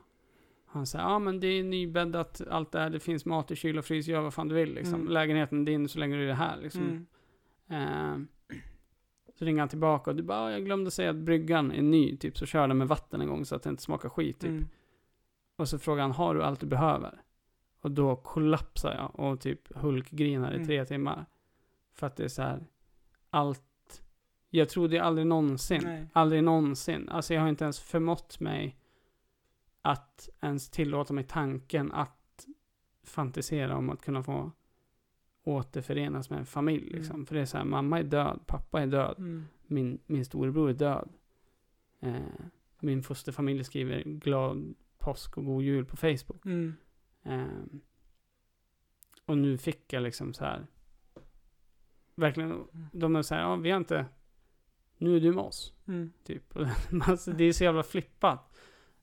Han 0.67 0.87
sa, 0.87 0.99
ja 0.99 1.19
men 1.19 1.41
det 1.41 1.47
är 1.47 1.65
nybäddat, 1.65 2.43
allt 2.51 2.73
det 2.73 2.81
här, 2.81 2.91
det 2.91 3.01
finns 3.01 3.25
mat 3.25 3.51
i 3.51 3.57
kyl 3.57 3.79
och 3.79 3.85
frys, 3.85 4.07
gör 4.07 4.21
vad 4.21 4.35
fan 4.35 4.49
du 4.49 4.55
vill 4.55 4.75
liksom. 4.75 4.95
Mm. 4.95 5.09
Lägenheten 5.13 5.61
är 5.61 5.67
din 5.67 5.89
så 5.89 5.99
länge 5.99 6.17
du 6.17 6.31
är 6.31 6.35
här 6.35 6.57
liksom. 6.57 6.83
Mm. 6.83 7.07
Ehm, 7.69 8.29
så 9.39 9.45
ringer 9.45 9.61
han 9.61 9.69
tillbaka 9.69 10.11
och 10.11 10.17
du 10.17 10.23
bara, 10.23 10.51
"Ja, 10.51 10.53
jag 10.53 10.65
glömde 10.65 10.91
säga 10.91 11.11
att 11.11 11.17
bryggan 11.17 11.73
är 11.73 11.83
ny, 11.83 12.17
typ 12.17 12.39
så 12.39 12.47
kör 12.47 12.69
den 12.69 12.79
med 12.79 12.89
vatten 12.89 13.21
en 13.21 13.29
gång 13.29 13.45
så 13.45 13.57
att 13.57 13.63
det 13.63 13.71
inte 13.71 13.83
smakar 13.83 14.09
skit 14.09 14.41
typ. 14.41 14.51
Mm. 14.51 14.69
Och 15.57 15.69
så 15.69 15.79
frågar 15.79 16.03
han, 16.03 16.13
har 16.13 16.35
du 16.35 16.43
allt 16.43 16.61
du 16.61 16.67
behöver? 16.67 17.23
Och 17.83 17.91
då 17.91 18.17
kollapsar 18.17 18.95
jag 18.95 19.21
och 19.27 19.41
typ 19.41 19.77
hulkgrinar 19.77 20.53
i 20.53 20.55
Mm. 20.55 20.67
tre 20.67 20.85
timmar. 20.85 21.27
För 21.93 22.07
att 22.07 22.17
det 22.17 22.25
är 22.25 22.29
så 22.29 22.43
här, 22.43 22.67
allt. 23.31 24.03
Jag 24.51 24.69
trodde 24.69 25.03
aldrig 25.03 25.27
någonsin, 25.27 25.81
Nej. 25.85 26.09
aldrig 26.13 26.45
någonsin. 26.45 27.09
Alltså 27.09 27.35
jag 27.35 27.41
har 27.41 27.49
inte 27.49 27.65
ens 27.65 27.81
förmått 27.81 28.41
mig 28.41 28.77
att 29.83 30.29
ens 30.41 30.69
tillåta 30.71 31.15
mig 31.15 31.25
tanken 31.25 31.93
att 31.93 32.47
fantisera 33.05 33.77
om 33.77 33.91
att 33.91 34.03
kunna 34.03 34.23
få 34.23 34.51
återförenas 35.45 36.31
med 36.31 36.39
en 36.39 36.47
familj. 36.47 36.91
Liksom. 36.91 37.15
Mm. 37.15 37.27
För 37.27 37.35
det 37.35 37.41
är 37.41 37.45
så 37.47 37.57
här, 37.57 37.65
mamma 37.65 37.99
är 37.99 38.03
död, 38.05 38.41
pappa 38.47 38.83
är 38.83 38.87
död, 38.87 39.15
Mm. 39.19 39.45
min, 39.67 39.99
min 40.07 40.25
storebror 40.25 40.71
är 40.71 40.75
död. 40.75 41.09
Eh, 42.01 42.15
min 42.81 43.03
fosterfamilj 43.03 43.65
skriver 43.65 44.03
glad 44.03 44.75
påsk 44.99 45.39
och 45.39 45.45
god 45.45 45.63
jul 45.63 45.85
på 45.85 45.97
Facebook. 45.97 46.45
Mm. 46.45 46.75
Ehm, 47.23 47.81
och 49.25 49.39
nu 49.39 49.59
fick 49.59 49.93
jag 49.93 50.03
liksom 50.03 50.35
så 50.35 50.45
här. 50.45 50.67
Verkligen, 52.15 52.67
de 52.93 53.17
är 53.17 53.23
så 53.23 53.35
här, 53.35 53.43
ja 53.43 53.57
vi 53.57 53.71
har 53.71 53.77
inte, 53.79 54.07
nu 54.99 55.17
är 55.17 55.21
du 55.21 55.33
med 55.33 55.45
oss. 55.45 55.73
Mm. 55.87 56.13
Typ. 56.25 56.55
Alltså, 57.03 57.33
det 57.33 57.45
är 57.45 57.53
så 57.53 57.65
jävla 57.65 57.83
flippat. 57.83 58.57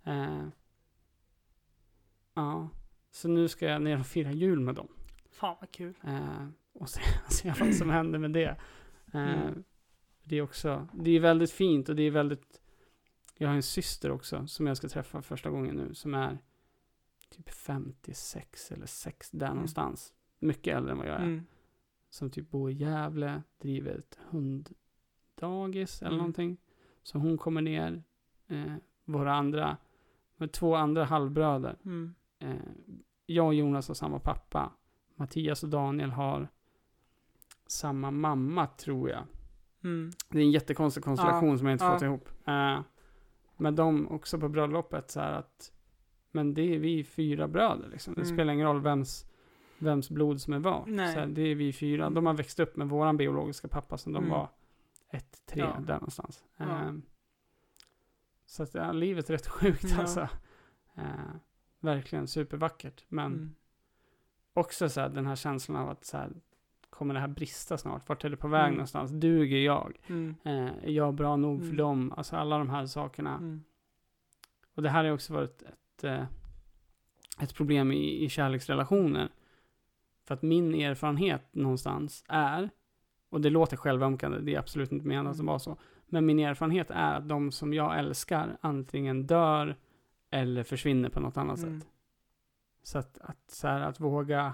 Eh, 0.04 0.48
ja, 2.34 2.70
så 3.12 3.28
nu 3.28 3.48
ska 3.48 3.66
jag 3.66 3.82
ner 3.82 4.00
och 4.00 4.06
fira 4.08 4.32
jul 4.32 4.60
med 4.60 4.76
dem. 4.76 4.88
Fan 5.32 5.56
vad 5.60 5.72
kul. 5.72 5.94
Eh, 6.04 6.48
och 6.74 6.90
se, 6.90 7.02
se 7.30 7.54
vad 7.60 7.76
som 7.76 7.90
händer 7.90 8.20
med 8.20 8.32
det. 8.32 8.56
Eh, 9.14 9.42
Mm. 9.42 9.64
Det 10.24 10.38
är 10.38 10.42
också, 10.42 10.88
det 10.94 11.12
är 11.12 11.20
väldigt 11.20 11.52
fint 11.52 11.90
och 11.90 11.96
det 11.96 12.04
är 12.04 12.12
väldigt, 12.12 12.62
jag 13.38 13.48
har 13.48 13.56
en 13.56 13.64
syster 13.64 14.12
också 14.12 14.48
som 14.48 14.68
jag 14.68 14.78
ska 14.78 14.90
träffa 14.90 15.22
första 15.22 15.50
gången 15.50 15.76
nu 15.76 15.94
som 15.94 16.14
är 16.14 16.38
typ 17.30 17.50
56 17.50 18.72
eller 18.72 18.86
6 18.86 19.30
där 19.32 19.46
Mm. 19.46 19.56
någonstans. 19.56 20.14
Mycket 20.40 20.76
äldre 20.78 20.92
än 20.92 20.98
vad 20.98 21.08
jag 21.08 21.16
är. 21.16 21.24
Mm. 21.24 21.46
som 22.12 22.30
typ 22.30 22.50
bor 22.52 22.72
i 22.72 22.74
Gävle, 22.74 23.42
driver 23.62 23.96
ett 23.98 24.18
hunddagis 24.30 26.02
eller 26.02 26.10
Mm. 26.12 26.18
någonting. 26.18 26.58
Så 27.04 27.18
hon 27.18 27.38
kommer 27.38 27.62
ner, 27.62 28.04
eh, 28.48 28.74
våra 29.06 29.34
andra, 29.36 29.78
med 30.38 30.52
två 30.52 30.76
andra 30.76 31.04
halvbröder. 31.06 31.78
Mm. 31.86 32.16
Eh, 32.40 32.56
jag 33.26 33.46
och 33.48 33.54
Jonas 33.54 33.88
har 33.88 33.96
samma 33.96 34.20
pappa. 34.20 34.72
Mattias 35.16 35.64
och 35.64 35.70
Daniel 35.70 36.12
har 36.12 36.48
samma 37.68 38.12
mamma, 38.12 38.68
tror 38.68 39.10
jag. 39.10 39.24
Mm. 39.84 40.12
Det 40.30 40.38
är 40.38 40.42
en 40.44 40.52
jättekonstig 40.52 41.04
konstellation 41.04 41.50
Ja, 41.50 41.58
som 41.58 41.68
jag 41.68 41.76
inte 41.76 41.86
ja. 41.86 41.94
fått 41.94 42.02
ihop. 42.02 42.30
Eh, 42.48 42.82
men 43.58 43.76
de 43.76 44.08
också 44.08 44.40
på 44.40 44.50
bröllopet 44.50 45.12
så 45.12 45.20
här 45.20 45.32
att, 45.34 45.72
men 46.32 46.54
det 46.54 46.76
är 46.76 46.80
vi 46.80 47.04
fyra 47.04 47.48
bröder 47.48 47.90
liksom. 47.90 48.14
Det 48.14 48.22
Mm. 48.22 48.36
spelar 48.36 48.54
ingen 48.54 48.68
roll 48.68 48.82
vems, 48.82 49.26
vems 49.78 50.10
blod 50.10 50.42
som 50.42 50.54
är. 50.54 50.84
Nej. 50.88 51.14
Så 51.14 51.20
här, 51.20 51.28
det 51.28 51.42
är 51.42 51.56
vi 51.56 51.74
fyra. 51.74 52.10
De 52.10 52.26
har 52.26 52.34
växt 52.34 52.60
upp 52.60 52.76
med 52.76 52.90
våran 52.90 53.18
biologiska 53.18 53.68
pappa 53.68 53.98
som 53.98 54.14
de 54.14 54.18
Mm. 54.24 54.30
var 54.30 54.50
ett, 55.12 55.42
tre, 55.46 55.62
Ja. 55.62 55.80
där 55.80 55.94
någonstans. 55.94 56.44
Ja. 56.58 56.66
Eh, 56.66 56.94
så 58.46 58.64
att 58.64 58.74
ja, 58.74 58.92
livet 58.92 59.30
är 59.30 59.34
rätt 59.34 59.48
sjukt 59.60 59.84
Ja. 59.92 60.00
alltså. 60.00 60.28
Eh, 60.96 61.04
verkligen 61.80 62.28
supervackert. 62.28 63.06
Men 63.08 63.26
Mm. 63.34 63.56
också 64.54 64.90
så 64.90 65.02
här, 65.02 65.10
den 65.10 65.26
här 65.26 65.36
känslan 65.36 65.78
av 65.78 65.90
att 65.90 66.06
så 66.06 66.18
här, 66.18 66.30
kommer 66.90 67.14
det 67.14 67.20
här 67.20 67.28
brista 67.28 67.78
snart? 67.78 68.10
Vart 68.10 68.24
är 68.24 68.30
det 68.30 68.38
på 68.38 68.48
väg 68.48 68.64
Mm. 68.64 68.74
någonstans? 68.74 69.12
Duger 69.12 69.58
jag? 69.58 70.00
Mm. 70.08 70.36
Eh, 70.44 70.66
är 70.84 70.90
jag 70.92 71.14
bra 71.14 71.36
nog 71.36 71.60
för 71.60 71.66
Mm. 71.66 71.78
dem? 71.78 72.14
Alltså 72.18 72.36
alla 72.36 72.58
de 72.58 72.70
här 72.70 72.86
sakerna. 72.86 73.36
Mm. 73.38 73.64
Och 74.76 74.84
det 74.84 74.90
här 74.90 75.04
har 75.04 75.12
också 75.12 75.34
varit 75.34 75.62
ett, 75.62 75.74
eh, 76.04 76.24
ett 77.42 77.54
problem 77.56 77.92
i, 77.92 78.24
i 78.26 78.30
kärleksrelationer. 78.30 79.30
För 80.26 80.34
att 80.34 80.42
min 80.42 80.74
erfarenhet 80.76 81.56
någonstans 81.56 82.24
är, 82.28 82.70
och 83.30 83.42
det 83.42 83.50
låter 83.50 83.78
självömkande, 83.78 84.40
det 84.40 84.56
är 84.56 84.60
absolut 84.60 84.92
inte 84.92 85.08
menat 85.08 85.32
att 85.32 85.36
Mm. 85.38 85.46
vara 85.46 85.60
så. 85.60 85.78
Men 86.06 86.26
min 86.26 86.40
erfarenhet 86.40 86.92
är 86.92 87.14
att 87.14 87.30
de 87.30 87.52
som 87.52 87.74
jag 87.74 88.00
älskar 88.00 88.58
antingen 88.62 89.28
dör 89.28 89.76
eller 90.30 90.64
försvinner 90.64 91.10
på 91.10 91.20
något 91.20 91.38
annat 91.38 91.58
Mm. 91.60 91.80
sätt. 91.80 91.90
Så 92.84 92.98
att, 92.98 93.18
att, 93.22 93.52
så 93.52 93.68
här, 93.68 93.82
att 93.82 94.00
våga 94.00 94.54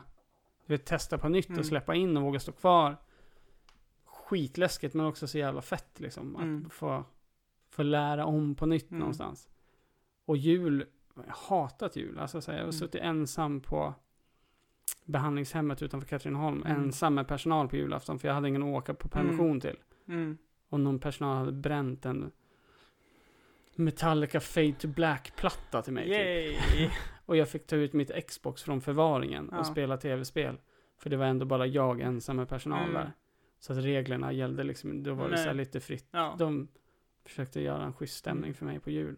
du 0.66 0.74
vet, 0.74 0.86
testa 0.86 1.18
på 1.18 1.30
nytt 1.30 1.48
Mm. 1.50 1.60
och 1.60 1.66
släppa 1.66 1.96
in 1.96 2.18
och 2.18 2.24
våga 2.24 2.40
stå 2.40 2.52
kvar. 2.52 2.98
Skitläskigt 4.06 4.94
men 4.94 5.06
också 5.06 5.28
så 5.28 5.38
jävla 5.38 5.62
fett 5.62 6.00
liksom. 6.00 6.36
Att 6.36 6.42
Mm. 6.42 6.70
få, 6.70 7.04
få 7.70 7.84
lära 7.84 8.26
om 8.26 8.56
på 8.56 8.66
nytt 8.66 8.90
Mm. 8.92 9.00
någonstans. 9.00 9.50
Och 10.26 10.38
jul, 10.38 10.86
hatat 11.28 11.96
jul. 11.96 12.20
Alltså 12.20 12.42
så 12.42 12.52
här, 12.52 12.58
jag 12.58 12.64
har 12.66 12.70
Mm. 12.72 12.80
suttit 12.80 13.02
ensam 13.02 13.62
på 13.62 13.94
behandlingshemmet 15.06 15.82
utanför 15.82 16.08
Katrineholm. 16.08 16.64
Mm. 16.66 16.84
Ensam 16.84 17.16
med 17.16 17.28
personal 17.28 17.68
på 17.68 17.76
julafton 17.76 18.20
för 18.20 18.28
jag 18.28 18.36
hade 18.36 18.48
ingen 18.50 18.64
att 18.64 18.68
åka 18.82 18.94
på 18.94 19.08
permission 19.08 19.60
till. 19.62 19.78
Mm. 20.08 20.38
Och 20.70 20.80
någon 20.80 21.00
personal 21.00 21.38
hade 21.38 21.52
bränt 21.52 22.06
en 22.06 22.32
Metallica 23.76 24.40
Fade 24.40 24.74
to 24.74 24.88
Black-platta 24.88 25.82
till 25.82 25.94
mig. 25.94 26.06
Typ. 26.74 26.92
Och 27.26 27.38
jag 27.38 27.50
fick 27.50 27.68
ta 27.68 27.76
ut 27.76 27.94
mitt 27.94 28.28
Xbox 28.28 28.64
från 28.64 28.82
förvaringen 28.82 29.50
Ja. 29.52 29.60
och 29.60 29.66
spela 29.66 29.98
tv-spel. 29.98 30.58
För 30.98 31.10
det 31.10 31.18
var 31.18 31.26
ändå 31.26 31.46
bara 31.46 31.66
jag 31.68 32.02
ensam 32.02 32.36
med 32.36 32.50
personal 32.50 32.82
Mm. 32.90 32.94
där. 32.94 33.12
Så 33.60 33.74
att 33.74 33.80
reglerna 33.80 34.32
gällde 34.32 34.64
liksom, 34.64 35.04
då 35.04 35.14
var 35.14 35.24
det 35.26 35.30
Nej. 35.36 35.44
så 35.44 35.48
här 35.50 35.54
lite 35.54 35.80
fritt. 35.80 36.08
Ja. 36.12 36.36
De 36.40 36.68
försökte 37.26 37.62
göra 37.62 37.84
en 37.84 37.94
schysst 37.94 38.18
stämning 38.18 38.44
Mm. 38.44 38.54
för 38.54 38.66
mig 38.66 38.80
på 38.80 38.90
jul. 38.90 39.16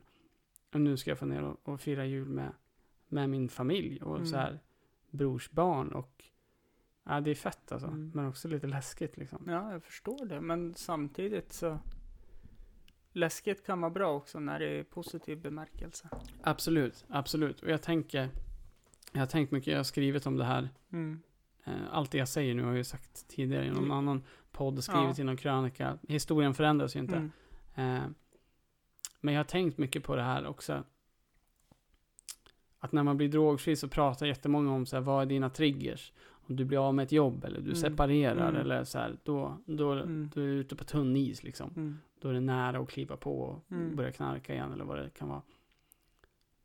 Och 0.73 0.81
nu 0.81 0.97
ska 0.97 1.11
jag 1.11 1.19
få 1.19 1.25
ner 1.25 1.43
och, 1.43 1.57
och 1.63 1.81
fira 1.81 2.05
jul 2.05 2.27
med, 2.29 2.51
med 3.07 3.29
min 3.29 3.49
familj 3.49 4.01
och 4.01 4.15
Mm. 4.15 4.27
så 4.27 4.35
här 4.37 4.59
brors 5.09 5.49
barn 5.51 5.87
och 5.91 6.23
ja, 7.03 7.21
det 7.21 7.31
är 7.31 7.35
fett 7.35 7.71
alltså. 7.71 7.87
Mm. 7.87 8.11
Men 8.15 8.25
också 8.27 8.47
lite 8.47 8.67
läskigt 8.67 9.17
liksom. 9.17 9.43
ja, 9.47 9.71
jag 9.71 9.83
förstår 9.83 10.25
det. 10.25 10.41
Men 10.41 10.73
samtidigt 10.75 11.53
så 11.53 11.79
läskigt 13.11 13.65
kan 13.65 13.81
vara 13.81 13.91
bra 13.91 14.13
också 14.15 14.39
när 14.39 14.59
det 14.59 14.79
är 14.79 14.83
positiv 14.83 15.41
bemärkelse. 15.41 16.09
Absolut, 16.43 17.05
absolut. 17.09 17.61
Och 17.61 17.69
jag 17.69 17.81
tänker, 17.81 18.29
jag 19.11 19.19
har 19.21 19.25
tänkt 19.27 19.51
mycket, 19.51 19.67
jag 19.71 19.79
har 19.79 19.83
skrivit 19.83 20.25
om 20.25 20.37
det 20.37 20.45
här 20.45 20.69
Mm. 20.91 21.19
Eh, 21.63 21.73
Allt 21.91 22.11
det 22.11 22.17
jag 22.17 22.27
säger 22.27 22.55
nu 22.55 22.61
har 22.61 22.69
jag 22.69 22.77
ju 22.77 22.83
sagt 22.83 23.27
tidigare 23.27 23.65
i 23.65 23.69
någon 23.69 23.77
Mm. 23.77 23.91
annan 23.91 24.23
podd, 24.51 24.83
skrivit 24.83 25.17
Ja. 25.17 25.21
i 25.21 25.25
någon 25.25 25.37
krönika. 25.37 25.97
Historien 26.07 26.53
förändras 26.53 26.95
ju 26.95 26.99
inte. 26.99 27.29
Mm. 27.75 28.13
Men 29.19 29.33
jag 29.33 29.39
har 29.39 29.45
tänkt 29.45 29.77
mycket 29.77 30.03
på 30.03 30.15
det 30.15 30.21
här 30.21 30.45
också. 30.47 30.83
Att 32.79 32.91
när 32.91 33.03
man 33.03 33.17
blir 33.17 33.29
drogfri 33.29 33.75
så 33.75 33.87
pratar 33.87 34.25
jättemånga 34.25 34.73
om 34.73 34.85
så 34.85 34.95
här, 34.95 35.03
vad 35.03 35.21
är 35.21 35.25
dina 35.25 35.49
triggers? 35.49 36.13
Om 36.29 36.55
du 36.55 36.65
blir 36.65 36.87
av 36.87 36.95
med 36.95 37.03
ett 37.03 37.11
jobb 37.11 37.43
eller 37.45 37.57
du 37.59 37.63
Mm. 37.65 37.75
separerar 37.75 38.49
Mm. 38.49 38.61
eller 38.61 38.83
så 38.83 38.97
här, 38.97 39.17
då, 39.23 39.57
då, 39.65 39.91
Mm. 39.91 40.29
då 40.35 40.41
är 40.41 40.45
du 40.45 40.51
ute 40.53 40.75
på 40.75 40.83
tunn 40.83 41.15
is 41.15 41.43
liksom. 41.43 41.69
Mm. 41.75 41.97
Då 42.21 42.29
är 42.29 42.33
det 42.33 42.39
nära 42.39 42.79
att 42.79 42.89
kliva 42.89 43.17
på 43.17 43.39
och 43.41 43.71
Mm. 43.71 43.95
börja 43.95 44.11
knarka 44.11 44.53
igen 44.53 44.71
eller 44.71 44.83
vad 44.85 44.97
det 44.97 45.09
kan 45.09 45.27
vara. 45.29 45.41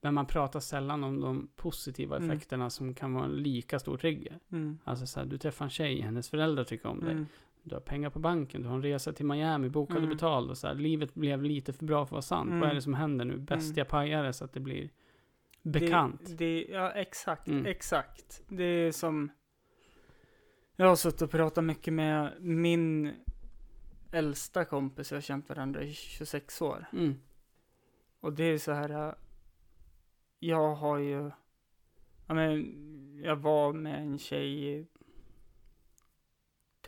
Men 0.00 0.14
man 0.14 0.26
pratar 0.26 0.60
sällan 0.60 1.04
om 1.04 1.20
de 1.20 1.48
positiva 1.56 2.16
Mm. 2.16 2.30
effekterna 2.30 2.70
som 2.70 2.94
kan 2.94 3.14
vara 3.14 3.24
en 3.24 3.30
lika 3.36 3.78
stor 3.78 3.96
trigger. 3.96 4.38
Alltså 4.84 5.06
så 5.06 5.20
här, 5.20 5.26
du 5.26 5.38
träffar 5.38 5.64
en 5.64 5.70
tjej, 5.70 6.00
hennes 6.00 6.28
föräldrar 6.28 6.64
tycker 6.64 6.88
om 6.88 7.00
dig. 7.00 7.24
Mm. 7.64 7.68
Du 7.68 7.74
har 7.74 7.80
pengar 7.80 8.10
på 8.10 8.18
banken, 8.18 8.62
du 8.62 8.68
har 8.68 8.74
en 8.76 8.82
resa 8.82 9.12
till 9.12 9.26
Miami, 9.26 9.68
bokad 9.68 9.96
och 9.96 10.02
Mm. 10.02 10.14
betald. 10.14 10.50
Och 10.50 10.58
så 10.58 10.66
här, 10.66 10.74
livet 10.74 11.14
blev 11.14 11.42
lite 11.42 11.72
för 11.72 11.84
bra 11.84 11.96
för 11.98 12.08
att 12.08 12.12
vara 12.12 12.22
sant. 12.22 12.48
Mm. 12.48 12.60
Vad 12.60 12.70
är 12.70 12.74
det 12.74 12.82
som 12.82 12.94
händer 12.94 13.24
nu? 13.24 13.36
Bäst 13.38 13.64
Mm. 13.66 13.78
jag 13.78 13.88
pajar 13.88 14.22
det 14.24 14.32
så 14.32 14.44
att 14.44 14.52
det 14.52 14.60
blir 14.60 14.90
bekant. 15.62 16.20
Det, 16.26 16.34
det, 16.34 16.66
ja, 16.70 16.90
exakt. 16.90 17.48
Mm. 17.48 17.66
Exakt. 17.66 18.42
Det 18.48 18.64
är 18.64 18.92
som... 18.92 19.30
Jag 20.76 20.86
har 20.86 20.96
suttit 20.96 21.22
och 21.22 21.30
pratat 21.30 21.64
mycket 21.64 21.94
med 21.94 22.32
min 22.40 23.12
äldsta 24.12 24.64
kompis. 24.64 25.10
Jag 25.10 25.16
har 25.16 25.22
känt 25.22 25.48
varandra 25.48 25.82
i 25.82 25.92
26 25.92 26.62
år. 26.62 26.86
Mm. 26.92 27.14
Och 28.20 28.32
det 28.32 28.44
är 28.44 28.58
så 28.58 28.72
här. 28.72 29.08
äh, 29.08 29.14
Jag 30.38 30.74
har 30.74 30.98
ju... 30.98 31.30
Ja, 32.26 32.34
men, 32.34 32.72
jag 33.24 33.36
var 33.36 33.72
med 33.72 34.00
en 34.02 34.18
tjej 34.18 34.86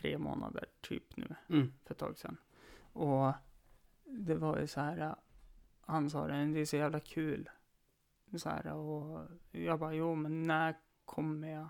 tre 0.04 0.18
månader 0.18 0.64
typ 0.80 1.16
nu 1.16 1.34
Mm. 1.48 1.72
för 1.84 1.94
ett 1.94 1.98
tag 1.98 2.18
sedan. 2.18 2.36
Och 2.92 3.32
det 4.04 4.34
var 4.34 4.58
ju 4.58 4.66
så 4.66 4.80
här. 4.80 4.98
äh, 4.98 5.14
Han 5.80 6.10
sa 6.10 6.26
det, 6.26 6.44
det 6.46 6.60
är 6.60 6.64
så 6.64 6.76
jävla 6.76 7.00
kul. 7.00 7.50
Så 8.36 8.48
här, 8.48 8.66
och 8.72 9.28
jag 9.50 9.78
bara, 9.78 9.94
jo 9.94 10.14
men 10.14 10.42
när 10.42 10.74
kommer 11.04 11.48
jag 11.48 11.68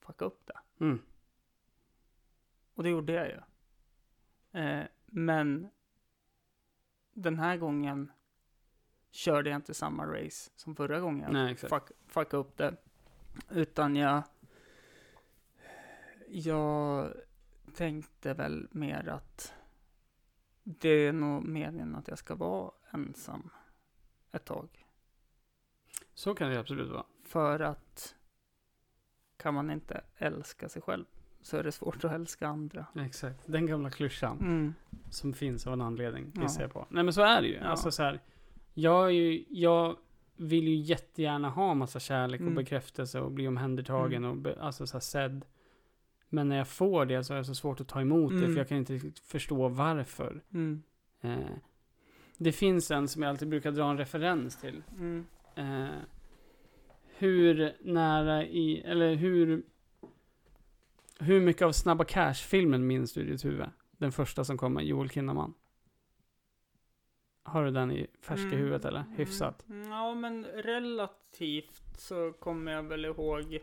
fucka 0.00 0.24
upp 0.24 0.46
det? 0.46 0.84
Mm. 0.84 1.02
Och 2.74 2.82
det 2.82 2.88
gjorde 2.90 3.12
jag 3.12 3.26
ju. 3.28 3.40
Eh, 4.60 4.84
men 5.06 5.68
den 7.12 7.38
här 7.38 7.56
gången 7.56 8.12
körde 9.10 9.50
jag 9.50 9.56
inte 9.58 9.74
samma 9.74 10.06
race 10.06 10.50
som 10.56 10.76
förra 10.76 11.00
gången. 11.00 11.32
Nej. 11.32 11.56
Fuck, 11.56 11.90
fucka 12.06 12.36
upp 12.36 12.56
det. 12.56 12.76
Utan 13.50 13.96
jag... 13.96 14.22
Jag 16.28 17.10
tänkte 17.74 18.34
väl 18.34 18.68
mer 18.70 19.08
att 19.08 19.52
det 20.64 20.88
är 20.88 21.12
nog 21.12 21.44
meningen 21.44 21.94
att 21.94 22.08
jag 22.08 22.18
ska 22.18 22.34
vara 22.34 22.70
ensam 22.92 23.50
ett 24.32 24.44
tag. 24.44 24.86
Så 26.14 26.34
kan 26.34 26.50
det 26.50 26.60
absolut 26.60 26.90
vara. 26.90 27.04
För 27.22 27.60
att 27.60 28.14
kan 29.36 29.54
man 29.54 29.70
inte 29.70 30.04
älska 30.16 30.68
sig 30.68 30.82
själv 30.82 31.04
så 31.42 31.56
är 31.56 31.62
det 31.62 31.72
svårt 31.72 32.04
att 32.04 32.12
älska 32.12 32.48
andra. 32.48 32.86
Exakt. 32.94 33.40
Den 33.46 33.66
gamla 33.66 33.90
klyschan 33.90 34.38
Mm. 34.40 34.74
som 35.10 35.32
finns 35.34 35.66
av 35.66 35.72
en 35.72 35.80
anledning, 35.80 36.32
Ja. 36.34 36.48
jag 36.58 36.72
på. 36.72 36.86
Nej 36.90 37.04
men 37.04 37.12
så 37.14 37.22
är 37.22 37.42
det 37.42 37.48
ju. 37.48 37.54
Ja. 37.54 37.64
Alltså 37.64 37.90
så 37.90 38.02
här, 38.02 38.20
jag, 38.74 39.04
är 39.06 39.10
ju, 39.10 39.44
jag 39.48 39.96
vill 40.36 40.68
ju 40.68 40.74
jättegärna 40.74 41.48
ha 41.50 41.74
massa 41.74 42.00
kärlek 42.00 42.40
och 42.40 42.46
Mm. 42.46 42.54
bekräftelse 42.54 43.20
och 43.20 43.32
bli 43.32 43.48
omhändertagen 43.48 44.24
Mm. 44.24 44.30
och 44.30 44.36
be, 44.36 44.60
alltså 44.62 44.86
så 44.86 44.92
här, 44.96 45.00
sedd. 45.00 45.44
Men 46.34 46.48
när 46.48 46.56
jag 46.56 46.68
får 46.68 47.06
det 47.06 47.24
så 47.24 47.34
är 47.34 47.38
det 47.38 47.44
så 47.44 47.54
svårt 47.54 47.80
att 47.80 47.88
ta 47.88 48.00
emot 48.00 48.30
det 48.32 48.38
Mm. 48.38 48.52
för 48.52 48.58
jag 48.60 48.68
kan 48.68 48.78
inte 48.78 48.92
riktigt 48.92 49.18
förstå 49.18 49.68
varför. 49.68 50.42
Mm. 50.52 50.82
Eh, 51.20 51.38
det 52.38 52.52
finns 52.52 52.90
en 52.90 53.08
som 53.08 53.22
jag 53.22 53.30
alltid 53.30 53.48
brukar 53.48 53.70
dra 53.72 53.90
en 53.90 53.98
referens 53.98 54.60
till. 54.60 54.82
Mm. 54.98 55.26
Eh, 55.54 55.88
hur 57.16 57.72
nära 57.80 58.44
i, 58.44 58.80
eller 58.80 59.14
hur, 59.14 59.62
hur 61.18 61.40
mycket 61.40 61.62
av 61.62 61.72
Snabba 61.72 62.04
Cash-filmen 62.04 62.86
minns 62.86 63.12
du 63.12 63.20
i 63.20 63.24
ditt 63.24 63.44
huvud? 63.44 63.66
Den 63.90 64.12
första 64.12 64.44
som 64.44 64.58
kom 64.58 64.72
med 64.72 64.84
Joel 64.84 65.10
Kinnaman. 65.10 65.54
Har 67.42 67.64
du 67.64 67.70
den 67.70 67.92
i 67.92 68.06
färska 68.20 68.46
Mm. 68.46 68.58
huvudet 68.58 68.84
eller? 68.84 69.04
Hyfsat. 69.16 69.64
Mm. 69.68 69.90
Ja, 69.90 70.14
men 70.14 70.44
relativt 70.44 71.82
så 71.98 72.32
kommer 72.32 72.72
jag 72.72 72.82
väl 72.82 73.04
ihåg. 73.04 73.58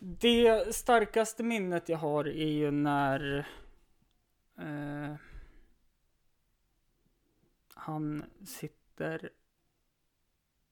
Det 0.00 0.74
starkaste 0.74 1.42
minnet 1.42 1.88
jag 1.88 1.98
har 1.98 2.28
är 2.28 2.52
ju 2.52 2.70
när 2.70 3.48
eh, 4.58 5.14
han 7.74 8.24
sitter 8.44 9.30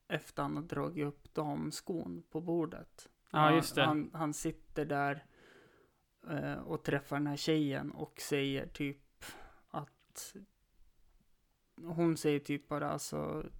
efter 0.09 0.43
han 0.43 0.57
har 0.57 0.62
dragit 0.62 1.07
upp 1.07 1.35
damskon 1.35 2.23
på 2.31 2.40
bordet. 2.40 3.09
Ja, 3.31 3.55
just 3.55 3.74
det. 3.74 3.82
Han, 3.82 4.11
han 4.15 4.35
sitter 4.35 4.85
där 4.85 5.27
eh, 6.31 6.59
och 6.59 6.85
träffar 6.85 7.16
den 7.16 7.27
här 7.27 7.36
tjejen 7.36 7.90
och 7.90 8.20
säger 8.20 8.66
typ 8.66 9.24
att 9.69 10.36
hon 11.77 12.16
säger 12.16 12.40
typ 12.40 12.69
bara 12.69 12.90
alltså 12.90 13.51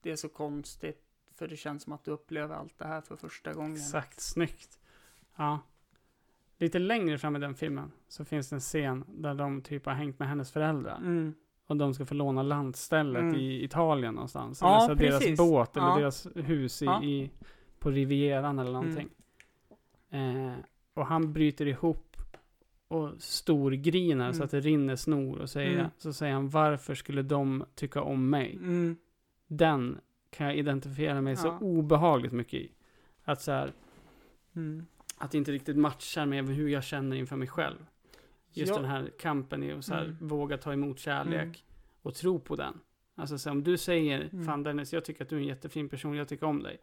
det 0.00 0.10
är 0.10 0.16
så 0.16 0.28
konstigt 0.28 1.03
för 1.38 1.48
det 1.48 1.56
känns 1.56 1.82
som 1.82 1.92
att 1.92 2.04
du 2.04 2.10
upplever 2.10 2.54
allt 2.54 2.78
det 2.78 2.86
här 2.86 3.00
för 3.00 3.16
första 3.16 3.52
gången. 3.52 3.72
Exakt, 3.76 4.20
snyggt. 4.20 4.78
Ja. 5.36 5.58
Lite 6.58 6.78
längre 6.78 7.18
fram 7.18 7.36
i 7.36 7.38
den 7.38 7.54
filmen 7.54 7.92
så 8.08 8.24
finns 8.24 8.48
det 8.50 8.56
en 8.56 8.60
scen 8.60 9.04
där 9.08 9.34
de 9.34 9.62
typ 9.62 9.86
har 9.86 9.92
hängt 9.92 10.18
med 10.18 10.28
hennes 10.28 10.52
föräldrar. 10.52 10.96
Mm. 10.96 11.34
Och 11.66 11.76
de 11.76 11.94
ska 11.94 12.06
få 12.06 12.14
låna 12.14 12.42
landstället 12.42 13.22
Mm. 13.22 13.34
i 13.36 13.64
Italien 13.64 14.14
någonstans. 14.14 14.60
Ja, 14.60 14.76
eller 14.84 14.94
så 14.94 15.02
deras 15.02 15.18
precis. 15.18 15.38
båt 15.38 15.76
eller 15.76 15.86
Ja. 15.88 15.96
deras 15.98 16.26
hus 16.34 16.82
i, 16.82 16.84
Ja. 16.84 17.02
i, 17.02 17.30
på 17.78 17.90
Rivieran 17.90 18.58
eller 18.58 18.72
någonting. 18.72 19.08
Eh, 20.10 20.52
och 20.94 21.06
han 21.06 21.32
bryter 21.32 21.66
ihop 21.66 22.16
och 22.88 23.10
storgrinar 23.18 24.32
så 24.32 24.36
Mm. 24.36 24.44
att 24.44 24.50
det 24.50 24.60
rinner 24.60 24.96
snor. 24.96 25.38
Och 25.38 25.50
säger, 25.50 25.78
Mm. 25.78 25.90
så 25.96 26.12
säger 26.12 26.34
han 26.34 26.48
varför 26.48 26.94
skulle 26.94 27.22
de 27.22 27.64
tycka 27.74 28.02
om 28.02 28.30
mig? 28.30 28.54
Mm. 28.56 28.96
Den 29.46 29.98
kan 30.36 30.46
jag 30.46 30.56
identifiera 30.56 31.20
mig 31.20 31.36
så 31.36 31.46
Ja. 31.46 31.58
obehagligt 31.60 32.32
mycket 32.32 32.54
i. 32.60 32.72
Att 33.24 33.40
så 33.42 33.52
här, 33.52 33.72
Mm. 34.56 34.86
att 35.18 35.30
det 35.30 35.38
inte 35.38 35.52
riktigt 35.52 35.76
matchar 35.76 36.26
med 36.26 36.48
hur 36.48 36.68
jag 36.68 36.84
känner 36.84 37.16
inför 37.16 37.36
mig 37.36 37.48
själv. 37.48 37.86
Just 38.52 38.72
Ja. 38.72 38.76
den 38.80 38.90
här 38.90 39.10
kampen 39.18 39.62
i 39.62 39.72
att 39.72 39.84
så 39.84 39.94
här, 39.94 40.04
Mm. 40.04 40.28
våga 40.28 40.58
ta 40.58 40.72
emot 40.72 40.98
kärlek 40.98 41.42
Mm. 41.42 41.54
och 42.02 42.14
tro 42.14 42.38
på 42.40 42.56
den. 42.56 42.74
Alltså 43.14 43.38
så 43.38 43.48
här, 43.48 43.56
om 43.56 43.64
du 43.64 43.76
säger, 43.78 44.28
Mm. 44.32 44.44
fan 44.46 44.62
Dennis, 44.62 44.92
jag 44.92 45.04
tycker 45.04 45.22
att 45.24 45.28
du 45.28 45.36
är 45.36 45.40
en 45.40 45.46
jättefin 45.46 45.88
person, 45.88 46.16
jag 46.16 46.28
tycker 46.28 46.46
om 46.46 46.62
dig. 46.62 46.78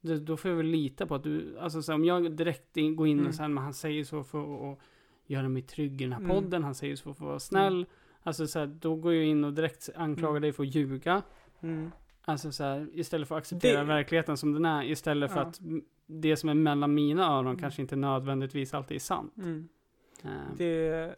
Då, 0.00 0.16
då 0.16 0.36
får 0.36 0.50
jag 0.50 0.56
väl 0.56 0.66
lita 0.66 1.06
på 1.06 1.14
att 1.14 1.22
du, 1.22 1.58
alltså 1.58 1.82
så 1.82 1.92
här, 1.92 1.94
om 1.98 2.04
jag 2.04 2.32
direkt 2.36 2.76
in, 2.76 2.96
går 2.96 3.06
in 3.06 3.18
Mm. 3.18 3.28
och 3.28 3.34
sen, 3.34 3.54
men 3.54 3.64
han 3.64 3.74
säger 3.74 4.04
så 4.04 4.24
för 4.24 4.72
att 4.72 4.78
göra 5.26 5.48
mig 5.48 5.62
trygg 5.62 6.00
i 6.00 6.04
den 6.04 6.12
här 6.12 6.20
Mm. 6.20 6.30
podden, 6.30 6.64
han 6.64 6.74
säger 6.74 6.96
så 6.96 7.02
för 7.02 7.10
att 7.24 7.28
vara 7.28 7.40
snäll. 7.40 7.86
Alltså 8.22 8.46
så 8.46 8.58
här, 8.58 8.66
då 8.66 8.96
går 8.96 9.14
jag 9.14 9.24
in 9.24 9.44
och 9.44 9.52
direkt 9.52 9.88
anklagar 9.96 10.30
Mm. 10.30 10.42
dig 10.42 10.52
för 10.52 10.62
att 10.62 10.74
ljuga. 10.74 11.22
Mm. 11.60 11.90
Alltså 12.24 12.52
så 12.52 12.64
här, 12.64 12.88
istället 12.92 13.28
för 13.28 13.34
att 13.36 13.42
acceptera 13.42 13.78
Det- 13.80 13.84
verkligheten 13.86 14.36
som 14.36 14.52
den 14.52 14.64
är, 14.64 14.82
istället 14.84 15.30
för 15.32 15.38
Ja. 15.38 15.46
att 15.46 15.60
det 16.06 16.36
som 16.36 16.48
är 16.48 16.54
mellan 16.54 16.94
mina 16.94 17.26
öron 17.26 17.46
Mm. 17.46 17.58
kanske 17.58 17.82
inte 17.82 17.96
nödvändigtvis 17.96 18.74
alltid 18.74 18.94
är 18.94 19.00
sant. 19.00 19.34
Mm. 19.36 19.68
Eh, 20.24 20.30
Det 20.56 21.14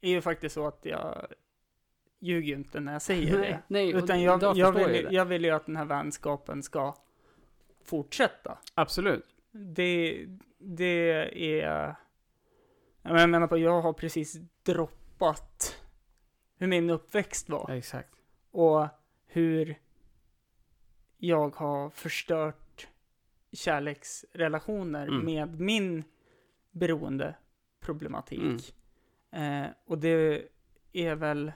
är 0.00 0.08
ju 0.10 0.20
faktiskt 0.20 0.54
så 0.54 0.66
att 0.66 0.78
jag 0.82 1.26
ljuger 2.20 2.48
ju 2.48 2.54
inte 2.54 2.80
när 2.80 2.92
jag 2.92 3.02
säger 3.02 3.38
nej, 3.38 3.50
det. 3.50 3.62
nej, 3.68 3.90
Utan 3.92 4.22
jag, 4.22 4.42
jag, 4.42 4.56
förstår 4.74 4.88
vill, 4.92 5.04
det. 5.04 5.10
jag 5.14 5.24
vill 5.24 5.44
ju 5.44 5.50
att 5.50 5.66
den 5.66 5.76
här 5.76 5.84
vänskapen 5.84 6.62
ska 6.62 6.94
fortsätta. 7.84 8.58
Absolut. 8.74 9.24
Det, 9.52 10.26
det 10.58 11.60
är... 11.62 11.96
Jag 13.02 13.30
menar 13.30 13.46
på, 13.46 13.58
jag 13.58 13.82
har 13.82 13.92
precis 13.92 14.36
droppat 14.62 15.80
hur 16.58 16.66
min 16.66 16.90
uppväxt 16.90 17.48
var. 17.48 17.64
Ja, 17.68 17.76
exakt. 17.76 18.14
Och 18.50 18.86
hur 19.34 19.78
jag 21.16 21.56
har 21.56 21.90
förstört 21.90 22.88
kärleksrelationer 23.52 25.06
Mm. 25.08 25.24
med 25.24 25.60
min 25.60 26.04
beroendeproblematik. 26.70 28.74
Eh, 29.30 29.66
och 29.86 29.98
det 29.98 30.48
är 30.92 31.14
väl 31.14 31.52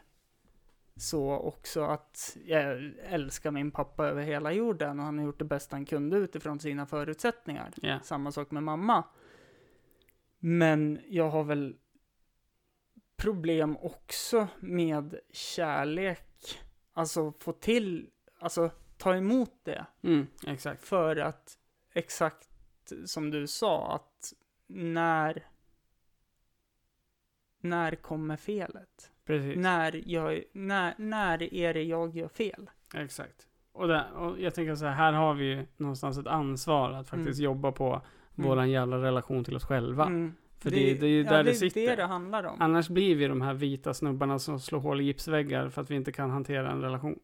så 0.97 1.33
också 1.33 1.83
att 1.85 2.37
jag 2.45 2.93
älskar 3.03 3.51
min 3.51 3.71
pappa 3.71 4.07
över 4.07 4.23
hela 4.23 4.53
jorden 4.53 4.99
och 4.99 5.05
han 5.05 5.19
har 5.19 5.25
gjort 5.25 5.39
det 5.39 5.45
bästa 5.45 5.77
han 5.77 5.85
kunde 5.85 6.17
utifrån 6.17 6.61
sina 6.61 6.87
förutsättningar. 6.87 7.71
Ja. 7.77 8.01
Samma 8.03 8.33
sak 8.33 8.51
med 8.51 8.63
mamma. 8.63 9.05
Men 10.39 11.01
jag 11.09 11.31
har 11.31 11.45
väl 11.45 11.77
problem 13.17 13.77
också 13.77 14.49
med 14.61 15.21
kärlek. 15.33 16.28
Alltså 16.99 17.33
få 17.39 17.53
till, 17.53 18.11
alltså 18.39 18.71
ta 18.97 19.17
emot 19.17 19.53
det. 19.63 19.87
Mm, 20.03 20.27
exakt. 20.47 20.85
För 20.85 21.17
att 21.17 21.59
exakt 21.93 22.49
som 23.05 23.31
du 23.31 23.47
sa, 23.47 23.95
att 23.95 24.33
när 24.67 25.47
när 27.61 27.95
kommer 27.95 28.37
felet? 28.37 29.11
Precis. 29.25 29.57
När, 29.57 30.03
jag, 30.07 30.43
när, 30.53 30.95
när 30.99 31.55
är 31.55 31.75
det 31.75 31.83
jag 31.83 32.17
gör 32.17 32.29
fel? 32.29 32.71
Exakt. 32.95 33.47
Och, 33.73 33.89
där, 33.89 34.13
och 34.13 34.41
jag 34.41 34.55
tänker 34.55 34.75
så 34.75 34.85
här, 34.87 34.93
här 34.95 35.13
har 35.13 35.35
vi 35.35 35.45
ju 35.45 35.67
någonstans 35.77 36.19
ett 36.19 36.27
ansvar 36.27 36.93
att 36.93 37.09
faktiskt 37.09 37.41
jobba 37.41 37.73
på 37.73 38.03
Mm. 38.39 38.49
våran 38.49 38.71
jävla 38.71 39.03
relation 39.03 39.45
till 39.45 39.57
oss 39.57 39.65
själva. 39.65 40.07
Mm. 40.07 40.35
För 40.59 40.71
det, 40.71 40.95
det 40.95 41.07
är 41.07 41.11
ju 41.11 41.23
ja, 41.23 41.31
där 41.31 41.45
det, 41.45 41.51
det 41.51 41.55
sitter. 41.55 41.81
är 41.81 41.87
det 41.87 41.97
det 41.97 42.05
handlar 42.05 42.45
om. 42.45 42.57
Annars 42.61 42.89
blir 42.89 43.17
vi 43.17 43.27
de 43.27 43.41
här 43.41 43.55
vita 43.55 43.95
snubbarna 43.95 44.39
som 44.39 44.61
slår 44.61 44.81
hål 44.81 45.01
i 45.01 45.05
gipsväggar 45.05 45.69
för 45.69 45.83
att 45.83 45.91
vi 45.91 45.95
inte 45.95 46.13
kan 46.13 46.31
hantera 46.31 46.71
en 46.71 46.81
relation. 46.83 47.19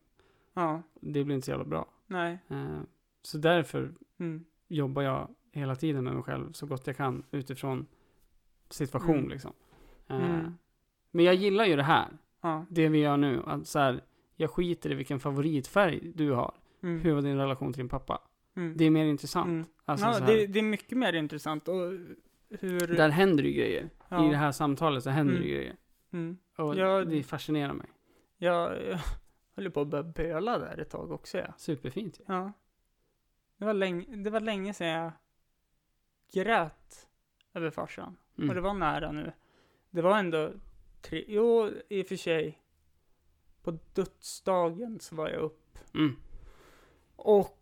Ja, 0.54 0.82
Det 1.00 1.24
blir 1.24 1.34
inte 1.34 1.44
så 1.44 1.50
jävla 1.50 1.64
bra. 1.64 1.86
nej. 2.06 2.38
Eh, 2.48 2.80
så 3.22 3.38
därför 3.38 3.92
Mm. 4.18 4.44
jobbar 4.68 5.02
jag 5.02 5.28
hela 5.52 5.76
tiden 5.76 6.04
med 6.04 6.14
mig 6.14 6.22
själv 6.22 6.52
så 6.52 6.66
gott 6.66 6.86
jag 6.86 6.96
kan 6.96 7.22
utifrån 7.30 7.86
situation 8.70 9.16
Mm. 9.18 9.28
liksom. 9.30 9.52
Eh, 10.08 10.16
Mm. 10.34 10.54
Men 11.10 11.24
jag 11.24 11.34
gillar 11.34 11.64
ju 11.64 11.76
det 11.76 11.82
här, 11.82 12.08
Ja. 12.42 12.64
det 12.70 12.88
vi 12.88 12.98
gör 12.98 13.16
nu. 13.16 13.42
Att 13.46 13.66
så 13.66 13.78
här, 13.78 14.00
jag 14.36 14.50
skiter 14.50 14.90
i 14.92 14.94
vilken 14.94 15.20
favoritfärg 15.20 16.12
du 16.14 16.30
har. 16.30 16.54
Mm. 16.82 17.00
Hur 17.00 17.14
var 17.14 17.22
din 17.22 17.36
relation 17.36 17.72
till 17.72 17.80
din 17.80 17.88
pappa? 17.88 18.20
Mm. 18.56 18.76
Det 18.76 18.84
är 18.84 18.90
mer 18.90 19.04
intressant. 19.04 19.46
Mm. 19.48 19.64
Alltså, 19.84 20.06
ja, 20.06 20.20
det, 20.20 20.46
det 20.46 20.58
är 20.58 20.62
mycket 20.62 20.98
mer 20.98 21.12
intressant. 21.12 21.68
Och 21.68 21.92
hur... 22.48 22.80
Där 22.96 23.08
händer 23.08 23.44
ju 23.44 23.52
grejer. 23.52 23.90
ja. 24.08 24.26
I 24.26 24.30
det 24.30 24.36
här 24.36 24.52
samtalet 24.52 25.02
så 25.04 25.10
händer 25.10 25.34
Mm. 25.34 25.44
det 25.48 25.54
grejer. 25.54 25.76
Mm. 26.12 26.38
Och 26.56 26.76
Ja. 26.76 27.04
det 27.04 27.22
fascinerar 27.22 27.72
mig. 27.72 27.86
Jag, 28.36 28.82
jag 28.86 28.98
höll 29.56 29.70
på 29.70 29.80
att 29.80 29.88
börja 29.88 30.02
böla 30.04 30.58
där 30.58 30.78
ett 30.78 30.90
tag 30.90 31.12
också. 31.12 31.38
Ja. 31.38 31.52
Superfint 31.56 32.20
ju. 32.20 32.24
ja. 32.28 32.52
Det, 33.56 33.64
var 33.64 33.74
länge, 33.74 34.16
det 34.16 34.30
var 34.30 34.40
länge 34.40 34.74
sedan 34.74 34.88
jag 34.88 35.12
grät 36.32 37.08
över 37.54 37.70
farsan. 37.70 38.16
Mm. 38.38 38.48
Och 38.48 38.54
det 38.54 38.60
var 38.60 38.74
nära 38.74 39.12
nu. 39.12 39.32
Det 39.90 40.02
var 40.02 40.18
ändå 40.18 40.52
tre, 41.00 41.24
jo 41.28 41.70
i 41.88 42.02
och 42.02 42.06
för 42.06 42.16
sig. 42.16 42.60
På 43.62 43.78
dödsdagen 43.92 45.00
så 45.00 45.14
var 45.16 45.28
jag 45.28 45.40
upp. 45.40 45.78
Mm. 45.94 46.16
Och 47.16 47.58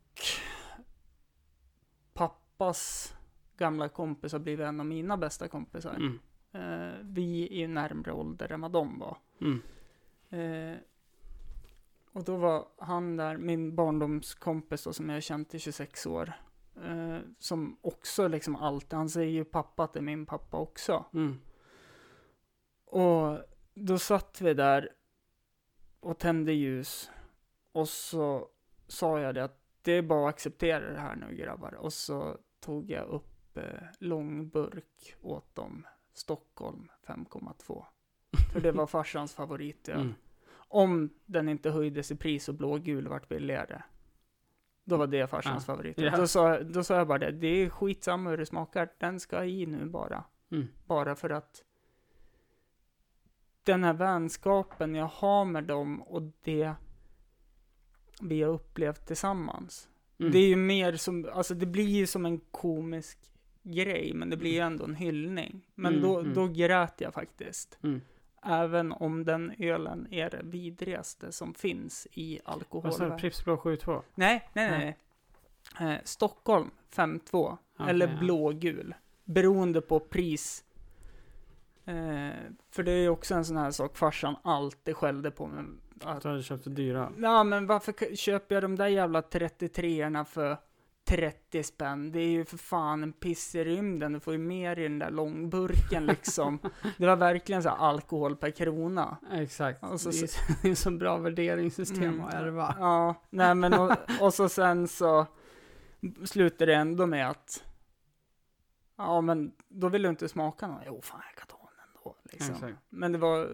pappas 2.13 3.15
gamla 3.63 3.89
kompis 3.89 4.33
har 4.33 4.39
blivit 4.39 4.67
en 4.67 4.81
av 4.81 4.87
mina 4.87 5.17
bästa 5.17 5.49
kompisar. 5.49 5.95
Mm. 5.95 6.19
Eh, 6.53 6.97
vi 7.03 7.49
är 7.51 7.57
ju 7.57 7.69
närmre 7.69 8.13
ålder 8.13 8.53
än 8.53 8.61
vad 8.61 8.73
de 8.73 8.99
var. 8.99 9.17
Mm. 9.41 9.63
Eh, 10.31 10.79
och 12.13 12.25
då 12.25 12.37
var 12.37 12.69
han 12.79 13.17
där, 13.17 13.37
min 13.37 13.75
barndomskompis 13.77 14.85
då, 14.85 14.93
som 14.93 15.09
jag 15.09 15.17
har 15.17 15.21
känt 15.21 15.55
i 15.55 15.59
26 15.59 16.07
år. 16.07 16.33
Eh, 16.85 17.19
som 17.39 17.77
också 17.81 18.29
liksom 18.29 18.57
alltid, 18.57 18.93
han 18.93 19.09
säger 19.09 19.31
ju 19.31 19.45
pappa 19.45 19.85
att 19.85 19.93
det 19.93 19.99
är 20.01 20.03
min 20.03 20.27
pappa 20.27 20.57
också. 20.57 21.05
Mm. 21.13 21.39
Och 22.85 23.39
då 23.75 23.99
satt 23.99 24.41
vi 24.41 24.55
där 24.55 24.89
och 26.01 26.19
tände 26.19 26.53
ljus. 26.53 27.11
Och 27.73 27.89
så 27.89 28.49
sa 28.89 29.21
jag 29.21 29.35
det 29.35 29.45
att 29.45 29.59
det 29.83 29.93
är 29.93 30.03
bara 30.03 30.29
att 30.29 30.35
acceptera 30.35 30.93
det 30.93 31.01
här 31.01 31.17
nu 31.17 31.37
grabbar. 31.37 31.75
Och 31.75 31.93
så 31.93 32.39
tog 32.61 32.91
jag 32.91 33.09
upp 33.09 33.32
eh, 33.57 33.65
långburk 33.99 35.17
åt 35.23 35.55
dem. 35.55 35.87
Stockholm 36.15 36.89
5,2. 37.07 37.85
För 38.53 38.61
det 38.61 38.73
var 38.73 38.87
farsans 38.87 39.35
favoritöl. 39.35 40.01
Mm. 40.01 40.15
Om 40.75 41.11
den 41.27 41.49
inte 41.49 41.71
höjdes 41.71 42.11
i 42.11 42.17
pris 42.17 42.49
och 42.49 42.55
blågul 42.55 43.09
vart 43.09 43.29
billigare. 43.29 43.83
Då 44.85 44.97
var 44.97 45.07
det 45.07 45.27
farsans 45.27 45.65
Ja. 45.69 45.75
favorit. 45.75 45.99
Ja. 45.99 46.17
Då, 46.17 46.27
sa, 46.27 46.61
då 46.61 46.85
sa 46.85 46.97
jag 46.97 47.09
bara 47.09 47.19
det, 47.19 47.31
det 47.31 47.47
är 47.47 47.69
skitsamma 47.71 48.31
hur 48.31 48.37
det 48.39 48.47
smakar. 48.47 48.89
Den 48.99 49.21
ska 49.21 49.45
i 49.45 49.67
nu 49.67 49.85
bara. 49.87 50.25
Mm. 50.51 50.69
Bara 50.87 51.15
för 51.15 51.31
att 51.31 51.65
den 53.63 53.85
här 53.85 53.93
vänskapen 53.95 54.95
jag 54.95 55.07
har 55.07 55.45
med 55.45 55.65
dem 55.65 56.03
och 56.03 56.23
det 56.43 56.75
vi 58.23 58.43
har 58.43 58.51
upplevt 58.53 59.07
tillsammans. 59.07 59.89
Mm. 60.19 60.33
Det 60.33 60.39
är 60.39 60.49
ju 60.49 60.57
mer 60.57 60.97
som, 60.97 61.29
alltså 61.33 61.55
det 61.55 61.67
blir 61.67 61.89
ju 61.89 62.07
som 62.07 62.27
en 62.27 62.41
komisk 62.41 63.32
grej, 63.63 64.13
men 64.15 64.31
det 64.31 64.37
blir 64.37 64.51
ju 64.53 64.59
ändå 64.59 64.85
en 64.85 64.95
hyllning. 64.95 65.67
Men 65.75 65.93
Mm, 65.93 66.03
då, 66.09 66.19
mm. 66.21 66.35
då 66.35 66.47
grät 66.49 66.95
jag 67.01 67.15
faktiskt. 67.15 67.79
Mm. 67.83 68.01
Även 68.45 68.93
om 68.93 69.25
den 69.25 69.53
ölen 69.59 70.07
är 70.13 70.31
det 70.31 70.41
vidrigaste 70.43 71.33
som 71.33 71.55
finns 71.55 72.07
i 72.13 72.41
Vad 72.71 72.95
sa 72.95 73.09
du? 73.09 73.17
Pripps 73.17 73.45
Blå 73.45 73.57
72? 73.57 74.03
Nej, 74.15 74.49
nej, 74.53 74.71
nej. 74.71 74.97
nej. 75.79 75.95
Eh, 75.95 76.01
Stockholm 76.05 76.71
5-2. 76.95 77.19
Okej, 77.33 77.91
eller 77.91 78.17
blågul. 78.19 78.95
Beroende 79.25 79.81
på 79.81 80.01
pris. 80.01 80.65
Eh, 81.85 82.31
för 82.71 82.83
det 82.83 82.93
är 82.93 83.01
ju 83.01 83.09
också 83.09 83.35
en 83.35 83.45
sån 83.45 83.57
här 83.57 83.71
sak 83.71 83.97
farsan 83.97 84.37
alltid 84.43 84.97
skällde 84.97 85.31
på 85.31 85.47
mig. 85.47 85.65
Att, 86.05 86.23
Du 86.23 86.29
hade 86.29 86.43
köpt 86.43 86.65
det 86.65 86.71
dyra. 86.71 87.13
ja 87.19 87.45
men 87.45 87.67
varför 87.67 88.17
köper 88.17 88.55
jag 88.55 88.65
de 88.65 88.77
där 88.77 88.87
jävla 88.87 89.21
33orna 89.21 90.25
för 90.25 90.57
30 91.05 91.63
spänn. 91.63 92.13
Det 92.13 92.21
är 92.21 92.29
ju 92.29 92.45
för 92.45 92.57
fan 92.57 93.03
en 93.03 93.13
piss 93.13 93.55
i 93.55 93.65
rymden. 93.65 94.13
Du 94.13 94.21
får 94.21 94.33
ju 94.33 94.39
mer 94.39 94.79
i 94.79 94.83
den 94.83 94.99
där 94.99 95.11
långburken 95.11 96.07
liksom. 96.07 96.59
det 96.99 97.07
var 97.07 97.17
verkligen 97.17 97.63
så 97.63 97.69
här 97.69 97.77
alkohol 97.77 98.37
per 98.37 98.51
krona. 98.51 99.17
Exakt. 99.33 99.83
Och 99.83 100.01
så- 100.01 100.11
det, 100.11 100.23
är, 100.65 100.71
är 100.71 100.75
så 100.75 100.91
bra 100.91 101.17
värderingssystem 101.17 102.03
Mm. 102.03 102.21
att 102.25 102.35
ärva. 102.35 102.77
Ja, 102.79 103.15
nej 103.31 103.55
men 103.55 103.75
och, 103.75 103.93
och 104.21 104.35
så 104.35 104.49
sen 104.49 104.89
så 104.89 105.27
slutar 106.25 106.67
det 106.67 106.75
ändå 106.75 107.07
med 107.07 107.31
att 107.31 107.65
Ja 108.97 109.21
men 109.21 109.53
då 109.69 109.89
vill 109.89 110.03
du 110.03 110.09
inte 110.09 110.29
smaka 110.29 110.67
någon. 110.67 110.81
Jo 110.87 111.01
fan 111.03 111.21
jag 111.31 111.37
kan 111.39 111.47
ta 111.59 111.69
den 111.77 111.85
ändå. 111.89 112.17
Liksom. 112.33 112.55
Exakt. 112.55 112.79
Men 112.89 113.13
det 113.13 113.19
var 113.19 113.51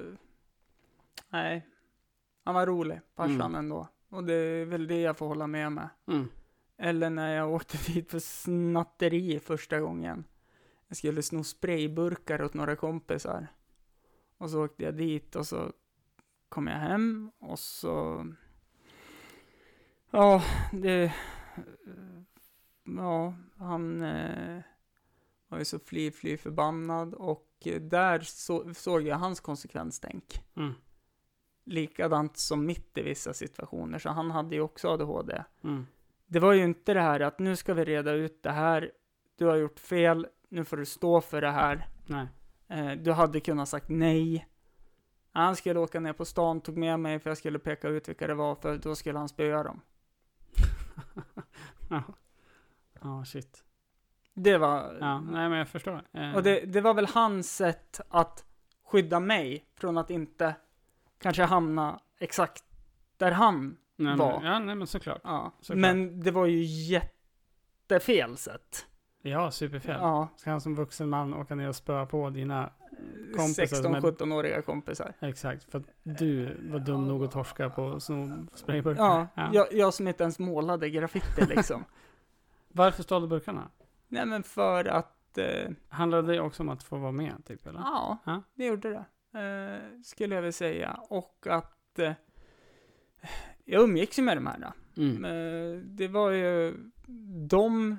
Nej. 1.30 1.66
Han 2.44 2.54
var 2.54 2.66
rolig, 2.66 3.00
farsan 3.16 3.40
Mm. 3.40 3.54
ändå. 3.54 3.88
Och 4.10 4.24
det 4.24 4.34
är 4.34 4.64
väl 4.64 4.86
det 4.86 5.00
jag 5.00 5.16
får 5.18 5.26
hålla 5.28 5.46
med 5.46 5.72
med. 5.72 5.88
Mm. 6.08 6.28
Eller 6.78 7.10
när 7.10 7.36
jag 7.36 7.52
åkte 7.52 7.78
dit 7.92 8.10
för 8.10 8.18
snatteri 8.18 9.40
första 9.40 9.80
gången. 9.80 10.24
Jag 10.88 10.96
skulle 10.96 11.22
sno 11.22 11.44
sprayburkar 11.44 12.42
åt 12.42 12.54
några 12.54 12.76
kompisar. 12.76 13.46
Och 14.38 14.50
så 14.50 14.64
åkte 14.64 14.84
jag 14.84 14.94
dit 14.94 15.36
och 15.36 15.46
så 15.46 15.72
kom 16.48 16.66
jag 16.66 16.78
hem 16.78 17.30
och 17.38 17.58
så... 17.58 18.26
Ja, 20.10 20.42
det... 20.72 21.14
Ja, 22.96 23.34
han 23.56 24.02
eh, 24.02 24.62
var 25.48 25.58
ju 25.58 25.64
så 25.64 25.78
fly, 25.78 26.10
fly 26.10 26.36
förbannad 26.36 27.14
och 27.14 27.68
där 27.80 28.20
så, 28.20 28.74
såg 28.74 29.02
jag 29.02 29.16
hans 29.16 29.40
konsekvenstänk. 29.40 30.42
Mm. 30.56 30.72
Likadant 31.64 32.36
som 32.36 32.66
mitt 32.66 32.98
i 32.98 33.02
vissa 33.02 33.34
situationer, 33.34 33.98
så 33.98 34.08
han 34.08 34.30
hade 34.30 34.54
ju 34.54 34.60
också 34.60 34.88
ADHD. 34.88 35.44
Mm. 35.64 35.86
Det 36.30 36.38
var 36.38 36.52
ju 36.52 36.64
inte 36.64 36.94
det 36.94 37.00
här 37.00 37.20
att 37.20 37.38
nu 37.38 37.56
ska 37.56 37.74
vi 37.74 37.84
reda 37.84 38.12
ut 38.12 38.42
det 38.42 38.50
här, 38.50 38.90
du 39.36 39.46
har 39.46 39.56
gjort 39.56 39.80
fel, 39.80 40.26
nu 40.48 40.64
får 40.64 40.76
du 40.76 40.86
stå 40.86 41.20
för 41.20 41.40
det 41.40 41.50
här. 41.50 41.88
Nej. 42.06 42.26
Eh, 42.68 42.90
du 42.92 43.12
hade 43.12 43.40
kunnat 43.40 43.68
sagt 43.68 43.88
nej. 43.88 44.48
Han 45.32 45.56
skulle 45.56 45.80
åka 45.80 46.00
ner 46.00 46.12
på 46.12 46.24
stan, 46.24 46.60
tog 46.60 46.76
med 46.76 47.00
mig 47.00 47.18
för 47.18 47.30
jag 47.30 47.38
skulle 47.38 47.58
peka 47.58 47.88
ut 47.88 48.08
vilka 48.08 48.26
det 48.26 48.34
var, 48.34 48.54
för 48.54 48.78
då 48.78 48.94
skulle 48.94 49.18
han 49.18 49.28
spöa 49.28 49.62
dem. 49.62 49.80
Ja. 51.90 52.02
Ja, 53.00 53.24
shit. 53.24 53.64
Det 54.34 54.58
var... 54.58 54.96
Ja, 55.00 55.20
nej 55.20 55.48
men 55.48 55.58
jag 55.58 55.68
förstår. 55.68 56.02
Eh, 56.12 56.36
Och 56.36 56.42
det, 56.42 56.60
det 56.60 56.80
var 56.80 56.94
väl 56.94 57.06
hans 57.06 57.56
sätt 57.56 58.00
att 58.08 58.44
skydda 58.84 59.20
mig 59.20 59.64
från 59.74 59.98
att 59.98 60.10
inte 60.10 60.54
kanske 61.18 61.42
hamna 61.42 62.00
exakt 62.18 62.64
där 63.16 63.32
han 63.32 63.76
nej, 63.98 64.16
var. 64.16 64.40
Men, 64.40 64.52
ja, 64.52 64.58
nej 64.58 64.74
men 64.74 64.86
såklart. 64.86 65.20
Ja. 65.24 65.52
Såklart. 65.60 65.78
Men 65.80 66.20
det 66.20 66.30
var 66.30 66.46
ju 66.46 66.62
jättefel 66.62 68.36
sätt. 68.36 68.86
Ja, 69.22 69.50
superfel. 69.50 69.96
Ja. 70.00 70.28
Ska 70.36 70.50
han 70.50 70.60
som 70.60 70.74
vuxen 70.74 71.08
man 71.08 71.34
åka 71.34 71.54
ner 71.54 71.68
och 71.68 71.76
spöa 71.76 72.06
på 72.06 72.30
dina... 72.30 72.70
Kompisar 73.36 73.66
som 73.82 73.94
är- 73.94 74.00
16-17-åriga 74.00 74.62
kompisar. 74.62 75.12
Exakt, 75.20 75.64
för 75.70 75.78
att 75.78 75.84
du 76.02 76.56
var 76.70 76.78
dum 76.78 77.08
nog 77.08 77.24
att 77.24 77.30
torska 77.30 77.70
på 77.70 78.00
sprayburkar. 78.54 79.02
Ja, 79.04 79.26
Ja. 79.34 79.50
Jag, 79.52 79.66
jag 79.72 79.94
som 79.94 80.08
inte 80.08 80.22
ens 80.22 80.38
målade 80.38 80.90
graffiti 80.90 81.46
liksom. 81.48 81.84
Varför 82.68 83.02
stal 83.02 83.22
du 83.22 83.28
burkarna? 83.28 83.68
Nej 84.08 84.26
men 84.26 84.42
för 84.42 84.84
att, 84.84 85.38
eh, 85.38 85.70
Handlade 85.88 86.32
det 86.32 86.40
också 86.40 86.62
om 86.62 86.68
att 86.68 86.82
få 86.82 86.96
vara 86.96 87.12
med, 87.12 87.44
typ? 87.46 87.66
Eller? 87.66 87.80
ja, 87.80 88.18
Ja. 88.24 88.42
det 88.54 88.66
gjorde 88.66 88.88
det. 88.90 89.04
Eh, 89.40 90.02
skulle 90.04 90.34
jag 90.34 90.42
väl 90.42 90.52
säga. 90.52 91.00
Och 91.08 91.46
att 91.50 91.98
eh, 91.98 92.12
jag 93.70 93.82
umgicks 93.82 94.18
ju 94.18 94.22
med 94.22 94.36
de 94.36 94.46
här. 94.46 94.58
Då. 94.58 95.02
Mm. 95.02 95.24
Eh, 95.24 95.82
det 95.82 96.08
var 96.08 96.30
ju 96.30 96.76
de 97.48 97.96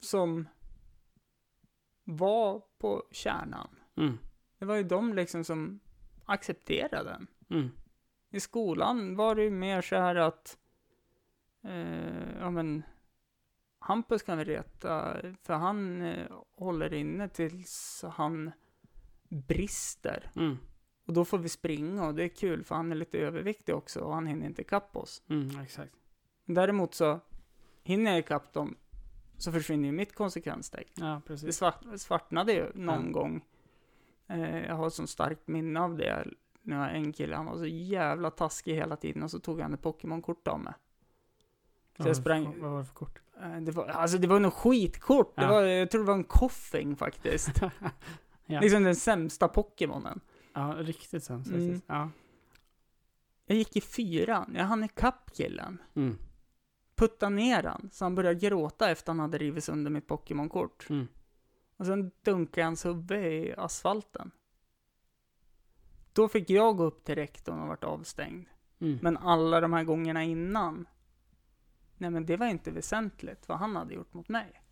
som 0.00 0.48
var 2.04 2.62
på 2.78 3.04
kärnan. 3.10 3.68
Mm. 3.96 4.18
Det 4.58 4.64
var 4.64 4.76
ju 4.76 4.82
de 4.82 5.14
liksom 5.14 5.44
som 5.44 5.80
accepterade 6.24 7.10
den. 7.10 7.26
Mm. 7.50 7.70
I 8.30 8.40
skolan 8.40 9.16
var 9.16 9.34
det 9.34 9.42
ju 9.42 9.50
mer 9.50 9.82
så 9.82 9.96
här 9.96 10.14
att, 10.14 10.58
eh, 11.64 12.38
ja 12.40 12.50
men, 12.50 12.82
Hampus 13.78 14.22
kan 14.22 14.38
vi 14.38 14.44
reta, 14.44 15.16
för 15.42 15.54
han 15.54 16.02
eh, 16.02 16.26
håller 16.56 16.92
inne 16.94 17.28
tills 17.28 18.04
han 18.12 18.52
brister. 19.28 20.30
Mm. 20.36 20.56
Och 21.08 21.14
då 21.14 21.24
får 21.24 21.38
vi 21.38 21.48
springa 21.48 22.06
och 22.06 22.14
det 22.14 22.24
är 22.24 22.28
kul 22.28 22.64
för 22.64 22.74
han 22.74 22.92
är 22.92 22.96
lite 22.96 23.18
överviktig 23.18 23.74
också 23.74 24.00
och 24.00 24.14
han 24.14 24.26
hinner 24.26 24.46
inte 24.46 24.62
ikapp 24.62 24.96
oss. 24.96 25.22
Mm, 25.28 25.60
exakt. 25.60 25.92
Däremot 26.44 26.94
så 26.94 27.20
hinner 27.82 28.10
jag 28.10 28.18
ikapp 28.20 28.52
dem 28.52 28.76
så 29.36 29.52
försvinner 29.52 29.86
ju 29.86 29.92
mitt 29.92 30.14
konsekvenstänk. 30.14 30.86
Ja, 30.94 31.20
Det 31.26 31.52
svart, 31.52 31.84
svartnade 31.96 32.52
ju 32.52 32.72
någon 32.74 33.06
Ja. 33.06 33.12
gång. 33.12 33.44
Eh, 34.26 34.58
jag 34.66 34.74
har 34.74 34.86
ett 34.86 34.92
sånt 34.94 35.10
starkt 35.10 35.48
minne 35.48 35.80
av 35.80 35.96
det. 35.96 36.26
När 36.62 36.88
jag 36.88 36.96
en 36.96 37.12
kille, 37.12 37.36
han 37.36 37.46
var 37.46 37.56
så 37.56 37.66
jävla 37.66 38.30
taskig 38.30 38.74
hela 38.74 38.96
tiden 38.96 39.22
och 39.22 39.30
så 39.30 39.38
tog 39.38 39.60
han 39.60 39.74
ett 39.74 39.82
Pokémon-kort 39.82 40.48
av 40.48 40.60
mig. 40.60 40.72
Jag 41.96 42.04
var 42.04 42.08
det 42.10 42.14
för 42.14 42.22
sprang- 42.22 42.60
Vad 42.60 42.70
var 42.70 42.78
det 42.78 42.84
för 42.84 42.94
kort? 42.94 43.20
Eh, 43.42 43.56
det 43.60 43.72
var, 43.72 43.86
alltså 43.86 44.18
det 44.18 44.26
var 44.26 44.40
nog 44.40 44.52
skitkort. 44.52 45.36
Det 45.36 45.42
Ja. 45.42 45.48
var, 45.48 45.62
jag 45.62 45.90
tror 45.90 46.00
det 46.00 46.06
var 46.06 46.14
en 46.14 46.24
koffing 46.24 46.96
faktiskt. 46.96 47.60
Ja. 48.50 48.60
Liksom 48.60 48.82
den 48.84 48.96
sämsta 48.96 49.48
Pokémonen. 49.48 50.20
Ja, 50.58 50.74
riktigt 50.78 51.24
sämst 51.24 51.50
Mm. 51.50 51.60
faktiskt. 51.60 51.84
Ja. 51.88 52.10
Jag 53.46 53.58
gick 53.58 53.76
i 53.76 53.80
fyran, 53.80 54.52
jag 54.56 54.64
hann 54.64 54.84
ikapp 54.84 55.30
killen. 55.32 55.82
Mm. 55.94 56.18
Putta 56.94 57.28
ner 57.28 57.62
han, 57.62 57.90
så 57.92 58.04
han 58.04 58.14
började 58.14 58.40
gråta 58.40 58.90
efter 58.90 59.12
han 59.12 59.20
hade 59.20 59.38
rivit 59.38 59.64
sönder 59.64 59.90
mitt 59.90 60.06
Pokémon-kort. 60.06 60.90
Mm. 60.90 61.08
Och 61.76 61.86
sen 61.86 62.10
dunkade 62.22 62.64
hans 62.64 62.86
huvud 62.86 63.24
i 63.24 63.54
asfalten. 63.56 64.30
Då 66.12 66.28
fick 66.28 66.50
jag 66.50 66.76
gå 66.76 66.84
upp 66.84 67.04
till 67.04 67.14
rektorn 67.14 67.60
och 67.62 67.68
vart 67.68 67.84
avstängd. 67.84 68.46
Mm. 68.80 68.98
Men 69.02 69.16
alla 69.16 69.60
de 69.60 69.72
här 69.72 69.84
gångerna 69.84 70.24
innan, 70.24 70.86
nej 71.96 72.10
men 72.10 72.26
det 72.26 72.36
var 72.36 72.46
inte 72.46 72.70
väsentligt 72.70 73.48
vad 73.48 73.58
han 73.58 73.76
hade 73.76 73.94
gjort 73.94 74.14
mot 74.14 74.28
mig. 74.28 74.62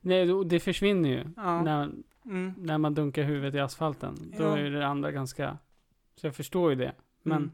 Nej, 0.00 0.44
det 0.44 0.60
försvinner 0.60 1.08
ju. 1.08 1.24
Ja. 1.36 1.62
När, 1.62 1.90
Mm. 2.24 2.54
när 2.58 2.78
man 2.78 2.94
dunkar 2.94 3.22
huvudet 3.22 3.54
i 3.54 3.58
asfalten. 3.58 4.14
Då 4.38 4.44
Ja. 4.44 4.58
är 4.58 4.70
det 4.70 4.86
andra 4.86 5.12
ganska... 5.12 5.58
Så 6.16 6.26
jag 6.26 6.34
förstår 6.34 6.70
ju 6.70 6.76
det. 6.76 6.92
Men 7.22 7.36
Mm. 7.38 7.50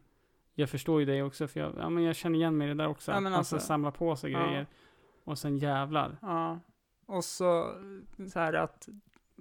jag 0.55 0.71
förstår 0.71 1.01
ju 1.01 1.07
det 1.07 1.23
också. 1.23 1.49
För 1.49 1.61
jag, 1.61 1.73
ja, 1.79 1.89
men 1.91 2.05
jag 2.05 2.17
känner 2.17 2.39
igen 2.39 2.57
mig 2.57 2.65
i 2.67 2.69
det 2.69 2.75
där 2.75 2.89
också. 2.89 3.11
Ja, 3.11 3.17
alltså, 3.17 3.37
alltså- 3.39 3.59
samla 3.59 3.91
på 3.91 4.17
sig 4.17 4.31
grejer. 4.33 4.67
Och 5.25 5.39
sen 5.39 5.59
jävlar. 5.59 6.17
Ja. 6.23 6.59
Och 7.07 7.25
så, 7.25 7.75
så 8.33 8.39
här 8.39 8.53
att, 8.53 8.89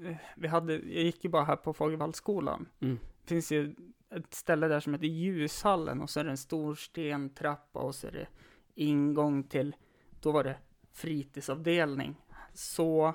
eh, 0.06 0.16
vi 0.36 0.48
hade, 0.48 0.74
jag 0.74 1.04
gick 1.04 1.24
ju 1.24 1.30
bara 1.30 1.44
här 1.44 1.56
på 1.56 1.74
Fagervallsskolan. 1.74 2.66
Mm. 2.80 3.00
Det 3.22 3.28
finns 3.28 3.52
ju 3.52 3.76
ett 4.10 4.34
ställe 4.34 4.68
där 4.68 4.80
som 4.80 4.94
heter 4.94 5.08
Ljushallen 5.08 6.02
och 6.02 6.10
så 6.10 6.20
är 6.20 6.24
det 6.24 6.30
en 6.32 6.38
stor 6.38 6.76
stentrappa 6.76 7.80
och 7.80 7.96
så 7.96 8.08
är 8.08 8.12
det 8.12 8.28
ingång 8.76 9.44
till, 9.44 9.76
då 10.22 10.32
var 10.32 10.44
det 10.44 10.58
fritidsavdelning. 10.94 12.16
Så 12.58 13.14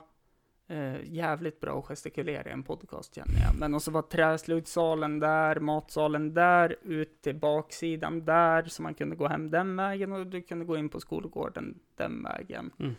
eh, 0.69 1.05
jävligt 1.05 1.60
bra 1.60 1.78
att 1.78 1.86
gestikulera 1.86 2.48
i 2.48 2.52
en 2.52 2.62
podcast 2.62 3.14
känner 3.14 3.40
jag. 3.40 3.59
Men 3.59 3.74
och 3.74 3.82
så 3.82 3.90
var 3.90 4.02
träslöjdssalen 4.02 5.20
där, 5.20 5.60
matsalen 5.60 6.35
där, 6.35 6.77
ut 6.82 7.23
till 7.23 7.35
baksidan 7.35 8.24
där, 8.24 8.64
så 8.64 8.82
man 8.82 8.94
kunde 8.94 9.16
gå 9.16 9.28
hem 9.28 9.51
den 9.51 9.77
vägen 9.77 10.12
och 10.12 10.27
du 10.27 10.43
kunde 10.43 10.64
gå 10.64 10.77
in 10.77 10.89
på 10.89 11.01
skolgården 11.01 11.78
den 11.97 12.23
vägen. 12.23 12.70
Mm. 12.78 12.94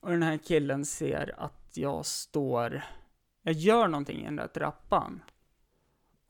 Och 0.00 0.10
den 0.10 0.22
här 0.22 0.36
killen 0.36 0.84
ser 0.84 1.34
att 1.38 1.70
jag 1.74 2.06
står, 2.06 2.82
jag 3.42 3.54
gör 3.54 3.88
någonting 3.88 4.20
i 4.20 4.24
den 4.24 4.36
där 4.36 4.48
trappan. 4.48 5.22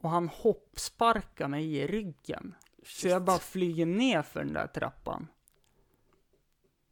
Och 0.00 0.10
han 0.10 0.28
hoppsparkar 0.28 1.48
mig 1.48 1.76
i 1.76 1.86
ryggen. 1.86 2.54
Så 2.82 3.08
jag 3.08 3.24
bara 3.24 3.38
flyger 3.38 3.86
ner 3.86 4.22
för 4.22 4.40
den 4.40 4.52
där 4.52 4.66
trappan. 4.66 5.26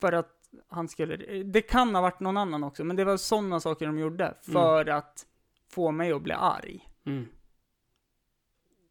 För 0.01 0.13
att 0.13 0.36
han 0.69 0.89
skulle, 0.89 1.17
det 1.43 1.63
kan 1.63 1.95
ha 1.95 2.03
varit 2.03 2.21
någon 2.21 2.37
annan 2.37 2.65
också, 2.65 2.85
men 2.85 2.97
det 2.97 3.05
var 3.05 3.17
sådana 3.17 3.61
saker 3.61 3.87
de 3.87 3.99
gjorde. 3.99 4.35
För 4.43 4.87
att 4.89 5.27
få 5.69 5.91
mig 5.91 6.13
att 6.13 6.23
bli 6.23 6.33
arg. 6.33 6.89
Mm. 7.05 7.27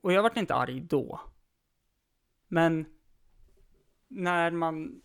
Och 0.02 0.14
jag 0.14 0.24
vart 0.24 0.38
inte 0.38 0.56
arg 0.56 0.80
då. 0.82 1.20
Men 2.48 2.86
när 4.08 4.52
man 4.52 5.02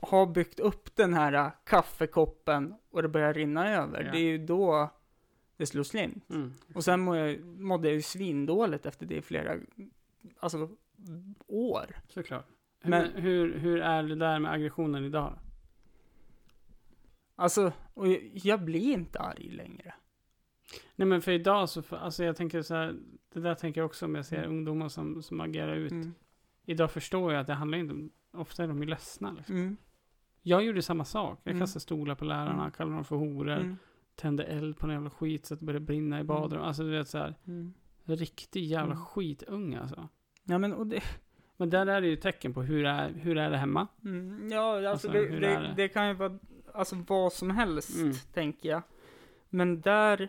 har 0.00 0.26
byggt 0.26 0.60
upp 0.60 0.96
den 0.96 1.14
här 1.14 1.50
kaffekoppen 1.64 2.74
och 2.90 3.02
det 3.02 3.08
börjar 3.08 3.34
rinna 3.34 3.70
över, 3.74 4.04
Ja. 4.04 4.12
det 4.12 4.18
är 4.18 4.22
ju 4.22 4.38
då 4.46 4.90
det 5.56 5.66
slår 5.66 5.82
slint. 5.82 6.30
Mm. 6.30 6.52
Och 6.74 6.84
sen 6.84 7.00
må 7.00 7.16
jag, 7.16 7.40
mådde 7.44 7.88
jag 7.88 7.94
ju 7.94 8.02
svindåligt 8.02 8.86
efter 8.86 9.06
det 9.06 9.14
i 9.16 9.22
flera, 9.22 9.56
alltså 10.40 10.68
år. 11.46 11.96
Såklart. 12.08 12.46
Men- 12.82 12.90
Men 13.12 13.22
hur, 13.22 13.58
hur 13.58 13.80
är 13.80 14.02
det 14.02 14.14
där 14.14 14.38
med 14.38 14.52
aggressionen 14.52 15.04
idag? 15.04 15.38
Alltså, 17.40 17.72
och 17.94 18.08
jag, 18.08 18.30
jag 18.32 18.64
blir 18.64 18.92
inte 18.92 19.18
arg 19.18 19.48
längre. 19.50 19.94
Nej 20.96 21.08
men 21.08 21.22
för 21.22 21.32
idag 21.32 21.68
så, 21.68 21.82
alltså 21.96 22.24
jag 22.24 22.36
tänker 22.36 22.62
så 22.62 22.74
här, 22.74 22.96
det 23.32 23.40
där 23.40 23.54
tänker 23.54 23.80
jag 23.80 23.86
också 23.86 24.04
om 24.06 24.14
jag 24.14 24.26
ser 24.26 24.44
ungdomar 24.44 24.88
som, 24.88 25.22
som 25.22 25.40
agerar 25.40 25.74
ut. 25.76 25.92
Mm. 25.92 26.14
Idag 26.64 26.90
förstår 26.90 27.32
jag 27.32 27.40
att 27.40 27.46
det 27.46 27.54
handlar 27.54 27.78
inte 27.78 27.94
om, 27.94 28.10
ofta 28.32 28.64
är 28.64 28.68
de 28.68 28.82
ju 28.82 28.88
ledsna 28.88 29.32
liksom. 29.32 29.56
Mm. 29.56 29.76
Jag 30.42 30.64
gjorde 30.64 30.82
samma 30.82 31.04
sak. 31.04 31.40
Jag 31.44 31.50
Mm. 31.52 31.60
kastade 31.62 31.80
stolar 31.80 32.14
på 32.14 32.24
lärarna, 32.24 32.60
Mm. 32.60 32.70
kallade 32.70 32.96
dem 32.96 33.04
för 33.04 33.16
horor, 33.16 33.48
Mm. 33.50 33.76
tände 34.14 34.44
eld 34.44 34.78
på 34.78 34.86
en 34.86 34.92
jävla 34.92 35.10
skit 35.10 35.46
så 35.46 35.54
att 35.54 35.60
det 35.60 35.66
började 35.66 35.84
brinna 35.86 36.20
i 36.20 36.24
badrummet. 36.24 36.66
Alltså 36.66 36.82
du 36.82 36.90
vet 36.90 37.08
såhär, 37.08 37.34
Mm. 37.46 37.74
riktig 38.04 38.64
jävla 38.64 38.92
Mm. 38.92 39.04
skitunge 39.04 39.80
alltså. 39.80 40.08
Ja, 40.44 40.58
men 40.58 40.72
och 40.72 40.86
det, 40.86 41.00
Men 41.56 41.70
där 41.70 41.86
är 41.86 42.00
det 42.00 42.06
ju 42.08 42.16
tecken 42.16 42.54
på 42.54 42.62
hur 42.62 42.84
är, 42.86 43.08
hur 43.12 43.38
är 43.38 43.50
det 43.50 43.56
hemma? 43.56 43.86
mm, 44.04 44.48
ja, 44.52 44.74
alltså, 44.76 44.88
Alltså, 44.90 45.08
det, 45.08 45.28
det, 45.28 45.38
det? 45.40 45.72
det 45.76 45.88
kan 45.88 46.08
ju 46.08 46.14
vara 46.14 46.38
alltså, 46.74 46.96
vad 47.08 47.32
som 47.32 47.50
helst, 47.50 47.96
Mm. 48.00 48.12
tänker 48.32 48.68
jag. 48.68 48.82
Men 49.48 49.80
där 49.80 50.28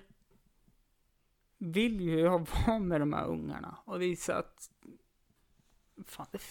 vill 1.57 2.01
ju 2.01 2.19
jag 2.19 2.47
vara 2.68 2.80
med 2.80 3.01
de 3.01 3.13
här 3.13 3.27
ungarna 3.27 3.77
och 3.85 4.01
visa 4.01 4.35
att 4.38 4.69
fan, 6.05 6.27
det 6.31 6.41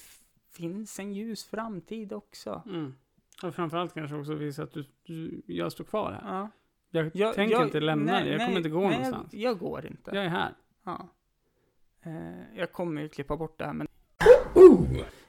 finns 0.50 0.98
en 0.98 1.12
ljus 1.12 1.44
framtid 1.44 2.12
också. 2.12 2.62
Mm. 2.66 2.94
Och 3.42 3.54
framförallt 3.54 3.94
kanske 3.94 4.16
också 4.16 4.34
visa 4.34 4.62
att 4.62 4.72
du, 4.72 4.84
du, 5.02 5.42
jag 5.46 5.72
står 5.72 5.84
kvar 5.84 6.12
här. 6.12 6.34
Ja. 6.34 6.50
Jag, 6.90 7.10
Jag, 7.14 7.34
tänker 7.34 7.56
jag- 7.56 7.64
inte 7.66 7.80
lämna 7.80 8.12
nej, 8.12 8.22
dig, 8.22 8.32
jag 8.32 8.38
nej, 8.38 8.46
kommer 8.46 8.58
inte 8.58 8.68
gå 8.70 8.80
nej, 8.80 8.90
någonstans. 8.90 9.32
Jag, 9.32 9.42
jag 9.52 9.58
går 9.58 9.86
inte. 9.86 10.10
Jag 10.14 10.24
är 10.24 10.28
här. 10.28 10.54
Ja. 10.84 11.08
Eh, 12.02 12.56
jag 12.56 12.72
kommer 12.72 13.02
ju 13.02 13.08
klippa 13.08 13.36
bort 13.36 13.58
det 13.58 13.64
här, 13.66 13.72
men 13.72 13.88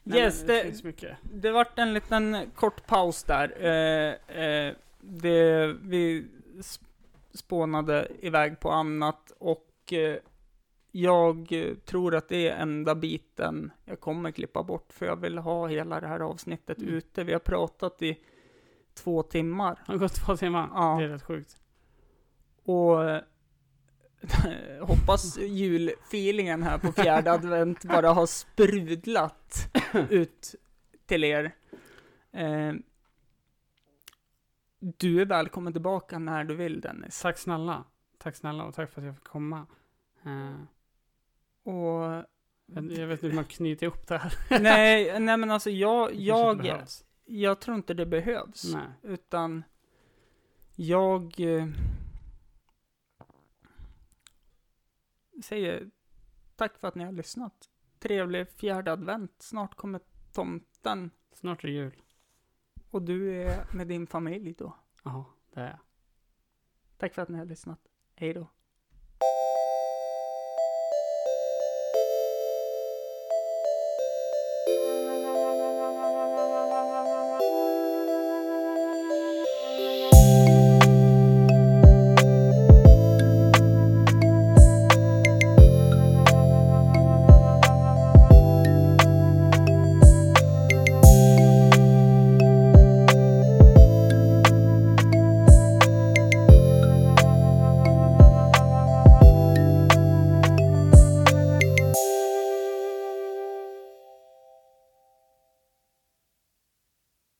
Yes, 0.06 0.42
det, 0.42 0.48
det- 0.54 0.64
finns 0.64 0.84
mycket. 0.84 1.18
det 1.22 1.52
vart 1.52 1.80
en 1.80 1.94
liten 1.94 2.38
kort 2.56 2.88
paus 2.88 3.24
där. 3.24 3.66
Eh, 3.66 4.38
eh, 4.44 4.74
det, 5.02 5.68
vi 5.82 6.28
sp- 6.58 6.84
spånade 7.34 8.08
iväg 8.20 8.60
på 8.60 8.72
annat 8.72 9.32
och 9.40 9.94
eh, 9.94 10.18
jag 10.92 11.54
tror 11.86 12.16
att 12.16 12.30
det 12.30 12.50
är 12.50 12.56
enda 12.62 12.96
biten 12.96 13.72
jag 13.86 14.00
kommer 14.00 14.32
klippa 14.32 14.64
bort 14.64 14.94
för 14.94 15.06
jag 15.06 15.16
vill 15.16 15.38
ha 15.38 15.68
hela 15.68 16.00
det 16.02 16.08
här 16.08 16.20
avsnittet 16.20 16.78
Mm. 16.78 16.94
ute. 16.94 17.24
Vi 17.24 17.34
har 17.34 17.40
pratat 17.40 18.02
i 18.02 18.18
två 18.94 19.24
timmar 19.24 19.80
Har 19.86 19.94
det 19.94 20.00
gått 20.00 20.14
två 20.16 20.38
timmar? 20.38 20.70
Ja. 20.74 20.96
Det 21.00 21.04
är 21.06 21.08
rätt 21.10 21.24
sjukt. 21.24 21.58
och 22.64 22.98
hoppas 24.82 25.38
julfeelingen 25.38 26.64
här 26.64 26.78
på 26.78 26.92
fjärde 26.92 27.32
advent 27.34 27.86
bara 27.86 28.10
har 28.14 28.26
sprudlat 28.26 29.72
ut 30.10 30.56
till 31.06 31.24
er. 31.24 31.56
Eh, 32.34 32.74
du 34.80 35.22
är 35.22 35.26
välkommen 35.26 35.74
tillbaka 35.74 36.20
när 36.20 36.44
du 36.44 36.56
vill 36.56 36.82
Dennis. 36.82 37.22
Tack 37.22 37.38
snälla. 37.38 37.84
Tack 38.18 38.36
snälla 38.36 38.64
och 38.64 38.74
tack 38.76 38.92
för 38.92 39.02
att 39.02 39.06
jag 39.06 39.16
fick 39.16 39.24
komma. 39.24 39.66
Eh, 40.26 40.62
Och 41.74 42.02
jag, 42.66 42.92
jag 42.92 43.08
vet 43.08 43.12
inte 43.24 43.28
hur 43.28 43.34
man 43.34 43.46
knyter 43.46 43.86
ihop 43.86 44.08
det 44.08 44.18
här. 44.18 44.34
nej, 44.62 45.20
nej 45.20 45.38
men 45.38 45.52
alltså 45.52 45.70
jag, 45.70 46.16
jag, 46.16 46.58
behövs. 46.58 47.06
jag 47.26 47.62
tror 47.62 47.78
inte 47.78 47.94
det 47.94 48.06
behövs. 48.06 48.74
Nej. 48.74 49.14
Utan 49.14 49.64
jag 50.76 51.40
eh, 51.40 51.68
säger 55.42 55.92
tack 56.56 56.78
för 56.78 56.88
att 56.88 56.96
ni 56.96 57.04
har 57.04 57.12
lyssnat. 57.12 57.70
Trevlig 58.00 58.50
fjärde 58.50 58.92
advent. 58.92 59.42
Snart 59.42 59.76
kommer 59.76 60.02
tomten 60.34 61.12
Snart 61.34 61.64
är 61.64 61.68
det 61.68 61.74
jul. 61.74 62.02
och 62.90 63.02
du 63.02 63.42
är 63.42 63.76
med 63.76 63.88
din 63.88 64.08
familj 64.08 64.54
då. 64.54 64.76
Ja, 65.04 65.26
det 65.54 65.60
är 65.60 65.68
jag. 65.70 65.80
Tack 66.98 67.14
för 67.14 67.22
att 67.22 67.30
ni 67.30 67.38
har 67.38 67.46
lyssnat. 67.46 67.80
Hej 68.16 68.34
då. 68.34 68.48